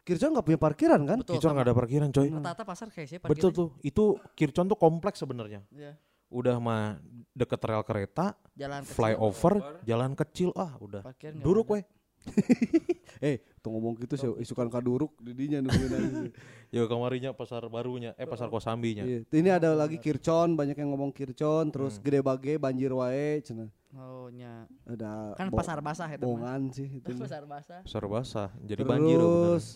Kircon 0.07 0.31
nggak 0.33 0.47
punya 0.47 0.61
parkiran 0.61 1.01
kan? 1.05 1.19
Betul. 1.21 1.35
Kircon 1.37 1.53
nggak 1.53 1.67
ada 1.69 1.75
parkiran 1.77 2.09
coy. 2.15 2.29
Rata-rata 2.33 2.65
pasar 2.65 2.87
kayak 2.95 3.09
saya 3.11 3.21
Betul 3.27 3.51
tuh. 3.51 3.69
Itu 3.83 4.17
Kircon 4.39 4.67
tuh 4.71 4.79
kompleks 4.79 5.19
sebenarnya. 5.21 5.61
Iya. 5.75 5.99
Udah 6.31 6.57
mah 6.61 7.01
deket 7.33 7.61
rel 7.65 7.83
kereta, 7.85 8.37
Jalan 8.53 8.85
kecil. 8.85 8.95
flyover, 8.95 9.55
jalan 9.85 10.13
kecil 10.13 10.51
ah 10.55 10.77
udah. 10.79 11.03
Duruk 11.41 11.75
weh. 11.75 11.85
Eh, 13.19 13.43
tuh 13.69 13.71
ngomong 13.71 14.01
gitu 14.01 14.17
sih 14.17 14.29
isukan 14.41 14.67
kaduruk 14.67 15.13
didinya 15.21 15.61
nungguin 15.61 15.93
aja. 15.93 16.25
Ya 16.69 16.85
kamarinya 16.85 17.33
pasar 17.33 17.65
barunya, 17.65 18.13
eh 18.17 18.29
pasar 18.29 18.49
Kosambinya. 18.49 19.01
Iya. 19.01 19.25
Ini 19.29 19.57
ada 19.57 19.73
lagi 19.73 19.97
Kircon, 19.97 20.53
banyak 20.53 20.77
yang 20.77 20.93
ngomong 20.93 21.13
Kircon, 21.13 21.69
terus 21.69 21.97
Hmm. 21.97 22.05
gede 22.05 22.21
bage 22.21 22.57
banjir 22.57 22.93
wae 22.93 23.41
cenah. 23.41 23.73
Oh 23.97 24.29
nya. 24.29 24.69
Ada 24.85 25.33
Kan 25.33 25.49
pasar 25.49 25.81
basah 25.81 26.05
itu 26.13 26.21
mah. 26.21 26.29
bongan 26.29 26.69
sih 26.69 27.01
itu. 27.01 27.09
Pasar 27.17 27.49
basah. 27.49 27.81
Pasar 27.85 28.05
basah. 28.05 28.49
Jadi 28.61 28.85
banjir 28.85 29.17
ya 29.17 29.25
bener. 29.25 29.45
Terus 29.49 29.67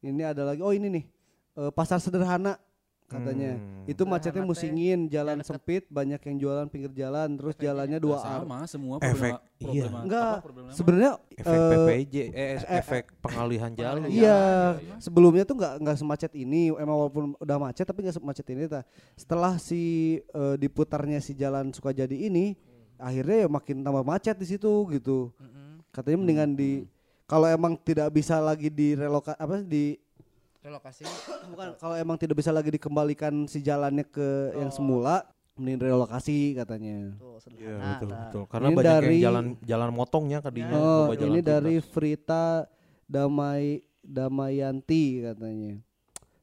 ini 0.00 0.22
ada 0.24 0.42
lagi 0.48 0.64
oh 0.64 0.72
ini 0.72 0.88
nih 0.88 1.04
eh, 1.60 1.70
pasar 1.76 2.00
sederhana 2.00 2.56
katanya. 3.10 3.58
Hmm. 3.58 3.90
Itu 3.90 4.06
macetnya 4.06 4.46
musingin, 4.46 5.10
jalan 5.10 5.42
sempit, 5.42 5.90
banyak 5.90 6.22
yang 6.22 6.36
jualan 6.38 6.66
pinggir 6.70 6.94
jalan, 6.94 7.34
terus 7.34 7.58
jalannya 7.58 7.98
dua 7.98 8.22
arah. 8.22 8.46
sama 8.46 8.58
semua 8.64 8.96
Efek, 9.02 9.34
problema- 9.34 9.42
iya. 9.66 9.84
problema- 9.84 10.02
Enggak, 10.06 10.34
sebenarnya 10.70 11.12
efek 11.34 11.58
eh, 11.58 11.70
PPJ 11.74 12.14
eh, 12.14 12.30
eh, 12.30 12.58
efek 12.78 13.04
pengalihan 13.18 13.70
jalan 13.74 14.06
pengalihan 14.06 14.22
Iya, 14.22 14.40
iya. 14.78 14.94
sebelumnya 14.96 15.42
tuh 15.42 15.58
nggak 15.58 15.74
nggak 15.82 15.96
semacet 15.98 16.32
ini. 16.32 16.70
Emang 16.70 16.96
walaupun 16.96 17.34
udah 17.36 17.56
macet 17.58 17.82
tapi 17.82 18.06
nggak 18.06 18.16
semacet 18.16 18.46
ini. 18.48 18.64
Ta. 18.64 18.86
Setelah 19.12 19.58
si 19.58 19.82
eh, 20.22 20.54
diputarnya 20.56 21.18
si 21.18 21.34
jalan 21.34 21.74
Sukajadi 21.74 22.24
ini, 22.24 22.54
akhirnya 22.94 23.44
ya 23.44 23.48
makin 23.50 23.82
tambah 23.82 24.06
macet 24.06 24.38
di 24.38 24.46
situ 24.46 24.70
gitu. 24.88 25.34
Mm-mm. 25.34 25.82
Katanya 25.90 26.16
mendingan 26.16 26.50
di 26.54 26.86
kalau 27.26 27.46
emang 27.46 27.74
tidak 27.76 28.10
bisa 28.10 28.38
lagi 28.38 28.66
direlokasi 28.66 29.34
apa 29.34 29.62
di 29.62 29.98
Relokasi. 30.60 31.08
bukan 31.48 31.72
kalau 31.76 31.96
emang 31.96 32.14
tidak 32.14 32.36
bisa 32.36 32.50
lagi 32.50 32.68
dikembalikan 32.68 33.48
si 33.48 33.60
jalannya 33.60 34.04
ke 34.04 34.52
yang 34.54 34.68
Oh. 34.68 34.74
semula, 34.74 35.24
mending 35.56 35.80
relokasi 35.82 36.52
katanya. 36.52 37.16
Tuh 37.16 37.32
Iya 37.32 37.40
sederhana. 37.40 37.88
betul 37.90 38.08
betul. 38.10 38.42
Karena 38.46 38.66
Ini 38.66 38.76
banyak 38.76 38.84
dari- 38.86 39.08
yang 39.10 39.24
jalan 39.24 39.44
jalan 39.62 39.90
motongnya 39.90 40.38
tadinya. 40.38 40.72
Oh, 40.74 41.08
jalan 41.10 41.26
ini 41.26 41.40
dari 41.40 41.74
pintas. 41.74 41.88
Frita 41.88 42.44
Damai 43.06 43.80
Damayanti 44.00 45.04
katanya. 45.24 45.80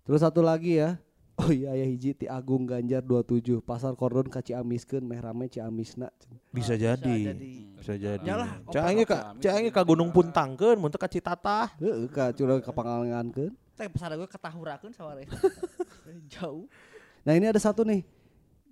Terus 0.02 0.20
satu 0.20 0.42
lagi 0.42 0.78
ya. 0.78 0.98
Oh 1.38 1.54
iya 1.54 1.70
aya 1.70 1.86
hiji 1.86 2.18
ti 2.18 2.26
Agung 2.26 2.66
Ganjar 2.66 3.06
27 3.06 3.62
pasar 3.62 3.94
kordon 3.94 4.26
ka 4.26 4.42
Ciamiskeun 4.42 5.06
meh 5.06 5.22
rame 5.22 5.46
Ciamisna. 5.46 6.10
bisa 6.50 6.74
Ah, 6.74 6.82
jadi. 6.90 7.30
jadi. 7.30 7.54
Bisa 7.78 7.94
jadi. 7.94 8.26
Yalah, 8.26 8.58
Caange 8.68 9.06
ka 9.06 9.38
caange 9.38 9.70
ka 9.70 9.86
Gunung 9.86 10.10
Puntangkeun 10.10 10.74
mun 10.76 10.90
teu 10.90 10.98
ka 10.98 11.06
Citatah. 11.06 11.78
Heeh 11.78 12.10
ka 12.10 12.34
curang 12.34 12.58
ka 12.58 12.74
pangalengankeun. 12.74 13.54
Teh 13.78 13.86
pasar 13.86 14.18
gue 14.18 14.26
ketahurakeun 14.26 14.90
saware. 14.90 15.30
Jauh. 16.34 16.66
Nah, 17.22 17.34
ini 17.38 17.46
ada 17.46 17.62
satu 17.62 17.86
nih. 17.86 18.02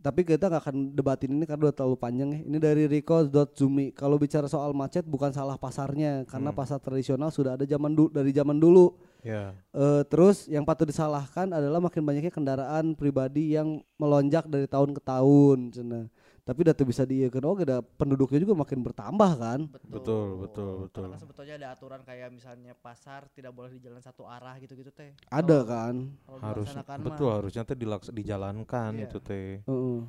Tapi 0.01 0.21
kita 0.21 0.49
nggak 0.49 0.63
akan 0.69 0.77
debatin 0.93 1.33
ini 1.33 1.45
karena 1.49 1.69
udah 1.69 1.75
terlalu 1.77 1.97
panjang 1.97 2.29
ya. 2.29 2.39
Ini 2.45 2.57
dari 2.61 2.83
Rico.zumi. 2.85 3.89
Kalau 3.93 4.21
bicara 4.21 4.45
soal 4.45 4.69
macet 4.69 5.01
bukan 5.01 5.33
salah 5.33 5.57
pasarnya 5.57 6.25
karena 6.29 6.53
Hmm. 6.53 6.57
pasar 6.61 6.77
tradisional 6.77 7.33
sudah 7.33 7.57
ada 7.57 7.65
zaman 7.65 7.89
dulu 7.93 8.09
dari 8.13 8.29
zaman 8.29 8.57
dulu. 8.57 8.93
Ya. 9.25 9.57
Eh, 9.73 10.01
terus 10.05 10.45
yang 10.45 10.61
patut 10.61 10.85
disalahkan 10.85 11.49
adalah 11.49 11.81
makin 11.81 12.05
banyaknya 12.05 12.29
kendaraan 12.29 12.93
pribadi 12.93 13.57
yang 13.57 13.81
melonjak 13.97 14.45
dari 14.45 14.69
tahun 14.69 14.93
ke 14.93 15.01
tahun 15.01 15.73
cenah. 15.73 16.05
Tapi 16.45 16.61
udah 16.61 16.77
tuh 16.77 16.85
bisa 16.85 17.01
diieukeun 17.03 17.41
oge 17.41 17.65
da 17.65 17.81
penduduknya 17.81 18.37
juga 18.37 18.53
makin 18.53 18.85
bertambah 18.85 19.31
kan. 19.33 19.59
Betul, 19.89 20.45
betul, 20.45 20.85
betul. 20.85 21.09
Karena 21.09 21.17
sebetulnya 21.17 21.53
ada 21.57 21.67
aturan 21.73 22.05
kayak 22.05 22.29
misalnya 22.29 22.77
pasar 22.77 23.25
tidak 23.33 23.49
boleh 23.49 23.73
di 23.73 23.81
jalan 23.81 23.97
satu 23.97 24.29
arah 24.29 24.53
gitu-gitu 24.61 24.93
teh. 24.93 25.17
Ada 25.27 25.41
Kalau- 25.57 25.65
kan. 25.65 25.95
kalau 26.21 26.39
Harus 26.45 26.69
betul 27.01 27.27
mah 27.27 27.35
harusnya 27.41 27.65
tuh 27.65 27.73
dilaks- 27.73 28.13
dijalankan 28.13 28.91
Iya. 28.93 29.03
itu 29.03 29.17
teh. 29.19 29.57
Heeh. 29.59 29.99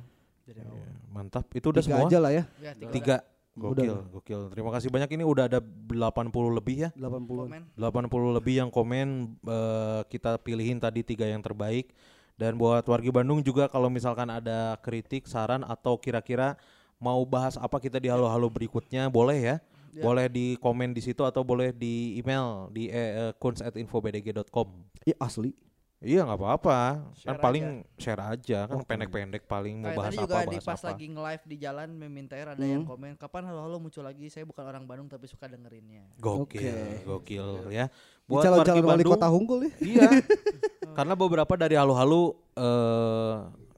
jadi 0.45 0.61
Iya, 0.61 0.87
Mantap. 1.09 1.43
Itu 1.51 1.73
udah 1.73 1.81
Tiga 1.81 1.97
semua? 1.97 2.07
aja 2.07 2.17
lah 2.21 2.31
ya. 2.31 2.43
Ya, 2.61 2.71
tiga. 2.71 2.93
Tiga. 2.93 3.17
Udah. 3.57 3.73
Gokil, 3.73 3.97
gokil. 4.13 4.41
Terima 4.53 4.69
kasih 4.69 4.87
banyak 4.87 5.09
ini 5.11 5.23
udah 5.25 5.49
ada 5.49 5.59
80 5.59 6.53
lebih 6.53 6.85
ya. 6.85 6.89
80. 6.93 7.49
Komen. 7.49 7.61
80 7.73 8.29
lebih 8.31 8.53
yang 8.55 8.69
komen 8.69 9.07
eh, 9.41 10.01
kita 10.05 10.37
pilihin 10.37 10.77
tadi 10.77 11.01
tiga 11.01 11.25
yang 11.25 11.41
terbaik 11.41 11.89
dan 12.37 12.53
buat 12.53 12.85
wargi 12.85 13.09
Bandung 13.09 13.41
juga 13.41 13.65
kalau 13.65 13.89
misalkan 13.89 14.29
ada 14.29 14.77
kritik 14.77 15.25
saran 15.25 15.61
atau 15.61 15.97
kira-kira 15.97 16.53
mau 16.95 17.21
bahas 17.23 17.53
apa 17.55 17.77
kita 17.77 17.97
di 17.97 18.07
halo-halo 18.07 18.47
berikutnya 18.47 19.09
boleh 19.09 19.41
ya 19.43 19.57
Ya. 19.89 20.05
boleh 20.05 20.29
di 20.29 20.53
komen 20.55 20.93
di 20.93 21.01
situ 21.01 21.25
atau 21.25 21.41
boleh 21.41 21.73
di 21.73 22.13
email 22.15 22.69
di 22.69 22.85
eh, 22.85 23.33
kunz@infobdg.com 23.33 24.67
Iya 25.01 25.17
asli. 25.17 25.49
iya 25.97 26.21
nggak 26.21 26.37
apa-apa 26.37 26.77
kan 27.17 27.37
paling 27.41 27.65
share 27.97 28.21
aja 28.21 28.69
kan 28.69 28.77
Oh, 28.77 28.85
pendek-pendek 28.85 29.49
paling 29.49 29.81
mau 29.81 29.89
Kayak 29.89 29.97
bahas 29.97 30.11
tadi 30.11 30.19
apa 30.19 30.29
juga 30.29 30.37
di 30.37 30.45
bahas 30.53 30.67
pas 30.69 30.77
apa 30.77 30.87
lagi 30.93 31.05
nge-live 31.09 31.43
di 31.43 31.55
jalan 31.57 31.89
meminta 31.89 32.37
ada 32.37 32.53
Hmm. 32.53 32.69
yang 32.69 32.85
komen 32.85 33.17
kapan 33.17 33.49
halo-halo 33.49 33.81
muncul 33.81 34.05
lagi 34.05 34.29
saya 34.29 34.45
bukan 34.45 34.61
orang 34.61 34.85
Bandung 34.85 35.09
tapi 35.09 35.25
suka 35.25 35.49
dengerinnya. 35.49 36.05
gokil 36.15 36.61
Oke. 36.61 37.01
gokil 37.03 37.47
ya 37.73 37.89
Buat 38.27 38.43
buat 38.43 38.43
calon 38.43 38.57
wargi 38.59 38.71
calon 38.75 38.89
wali 38.91 39.03
kota 39.07 39.27
Hunggul 39.31 39.59
ya. 39.63 39.71
iya 39.79 40.09
karena 40.97 41.13
beberapa 41.15 41.53
dari 41.55 41.79
halo-halo 41.79 42.35
eh 42.59 43.35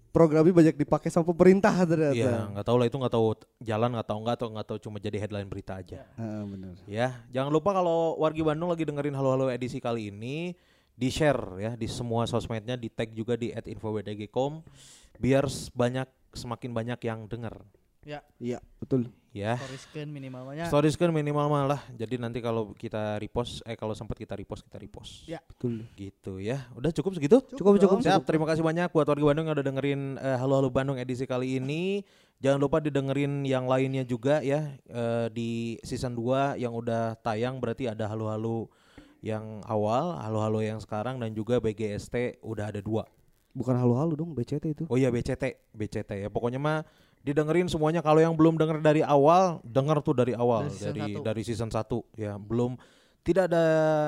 Programnya 0.10 0.50
banyak 0.50 0.76
dipakai 0.82 1.14
sama 1.14 1.30
pemerintah 1.30 1.86
ternyata. 1.86 2.18
Iya, 2.18 2.50
nggak 2.50 2.66
tahu 2.66 2.78
lah 2.82 2.88
itu 2.90 2.98
nggak 2.98 3.14
tahu 3.14 3.26
jalan 3.62 3.90
nggak 3.94 4.08
tahu 4.10 4.20
nggak 4.26 4.36
atau 4.42 4.48
nggak 4.50 4.66
tahu 4.66 4.78
cuma 4.82 4.98
jadi 4.98 5.18
headline 5.22 5.46
berita 5.46 5.78
aja. 5.78 6.02
Heeh, 6.18 6.44
benar. 6.50 6.74
Ya, 6.90 7.22
jangan 7.30 7.54
lupa 7.54 7.78
kalau 7.78 8.18
wargi 8.18 8.42
Bandung 8.42 8.74
lagi 8.74 8.90
dengerin 8.90 9.14
halo 9.14 9.38
halo 9.38 9.46
edisi 9.54 9.78
kali 9.78 10.10
ini 10.10 10.58
di 10.98 11.10
share 11.14 11.62
ya 11.62 11.72
di 11.78 11.86
semua 11.86 12.26
sosmednya, 12.26 12.74
di 12.74 12.90
tag 12.90 13.14
juga 13.14 13.38
di 13.38 13.54
@infobdg.com 13.54 14.66
biar 15.22 15.46
banyak 15.78 16.10
semakin 16.34 16.74
banyak 16.74 17.00
yang 17.06 17.30
denger. 17.30 17.54
Ya, 18.08 18.24
Iya, 18.40 18.60
betul. 18.80 19.12
Ya, 19.30 19.62
stories 19.62 19.86
minimal 20.10 20.42
mah 20.42 20.54
nya. 20.58 20.66
stories 20.74 20.98
kan 20.98 21.14
minimal 21.14 21.46
malah. 21.54 21.78
Jadi 21.94 22.18
nanti 22.18 22.42
kalau 22.42 22.74
kita 22.74 23.22
repost, 23.22 23.62
eh 23.62 23.78
kalau 23.78 23.94
sempat 23.94 24.18
kita 24.18 24.34
repost 24.34 24.66
kita 24.66 24.82
repost. 24.82 25.30
Ya. 25.30 25.38
Betul. 25.46 25.86
Gitu 25.94 26.42
ya. 26.42 26.66
Udah 26.74 26.90
cukup 26.90 27.14
segitu? 27.14 27.38
Cukup 27.54 27.78
cukup. 27.78 28.02
Siap, 28.02 28.26
terima 28.26 28.50
kasih 28.50 28.66
banyak 28.66 28.90
buat 28.90 29.06
warga 29.06 29.22
Bandung 29.30 29.46
yang 29.46 29.54
udah 29.54 29.68
dengerin 29.70 30.02
eh, 30.18 30.38
Halo 30.42 30.58
Halo 30.58 30.74
Bandung 30.74 30.98
edisi 30.98 31.30
kali 31.30 31.62
ini. 31.62 32.02
Jangan 32.42 32.58
lupa 32.58 32.82
didengerin 32.82 33.46
yang 33.46 33.70
lainnya 33.70 34.02
juga 34.02 34.42
ya 34.42 34.74
eh, 34.90 35.28
di 35.30 35.78
season 35.86 36.18
2 36.18 36.58
yang 36.58 36.74
udah 36.74 37.14
tayang 37.22 37.62
berarti 37.62 37.86
ada 37.86 38.10
Halo 38.10 38.34
Halo 38.34 38.58
yang 39.22 39.62
awal, 39.70 40.18
halo-halo 40.26 40.64
yang 40.64 40.80
sekarang 40.82 41.20
dan 41.22 41.36
juga 41.38 41.62
BGST 41.62 42.42
udah 42.42 42.72
ada 42.74 42.82
dua. 42.82 43.06
Bukan 43.54 43.76
halu-halu 43.76 44.16
dong 44.16 44.32
BCT 44.34 44.66
itu. 44.74 44.84
Oh 44.88 44.96
iya 44.96 45.12
BCT, 45.12 45.76
BCT 45.76 46.12
ya. 46.26 46.30
Pokoknya 46.32 46.58
mah 46.58 46.88
didengerin 47.24 47.68
semuanya 47.68 48.00
kalau 48.00 48.20
yang 48.24 48.34
belum 48.34 48.56
denger 48.56 48.80
dari 48.80 49.02
awal, 49.04 49.60
denger 49.68 50.00
tuh 50.02 50.16
dari 50.16 50.34
awal 50.34 50.68
Dari 50.68 50.74
season 50.76 50.94
dari 50.96 51.02
satu. 51.04 51.22
dari 51.24 51.42
season 51.44 51.70
1 51.70 52.22
ya. 52.22 52.34
Belum 52.40 52.72
tidak 53.20 53.52
ada 53.52 53.66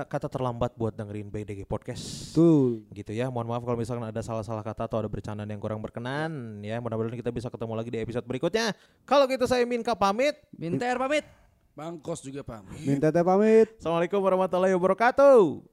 kata 0.07 0.31
terlambat 0.31 0.71
buat 0.79 0.95
dengerin 0.95 1.27
BDG 1.29 1.67
podcast. 1.67 2.31
Tuh. 2.33 2.81
Gitu 2.95 3.11
ya. 3.11 3.27
Mohon 3.27 3.47
maaf 3.53 3.63
kalau 3.67 3.77
misalkan 3.77 4.07
ada 4.07 4.21
salah-salah 4.23 4.63
kata 4.63 4.87
atau 4.87 4.97
ada 5.03 5.09
bercandaan 5.11 5.49
yang 5.51 5.59
kurang 5.59 5.83
berkenan 5.83 6.63
ya. 6.63 6.79
Mudah-mudahan 6.79 7.19
kita 7.19 7.29
bisa 7.29 7.51
ketemu 7.51 7.73
lagi 7.75 7.89
di 7.91 7.99
episode 7.99 8.25
berikutnya. 8.25 8.71
Kalau 9.03 9.27
gitu 9.27 9.43
saya 9.45 9.67
Minka 9.67 9.93
pamit. 9.93 10.39
Minter 10.55 10.95
pamit. 10.97 11.27
Bangkos 11.75 12.23
juga 12.23 12.43
pamit. 12.43 12.79
Minta 12.83 13.11
teh 13.11 13.23
pamit. 13.23 13.67
Assalamualaikum 13.79 14.19
warahmatullahi 14.19 14.73
wabarakatuh. 14.75 15.63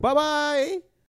Bye 0.00 0.14
bye. 0.14 0.93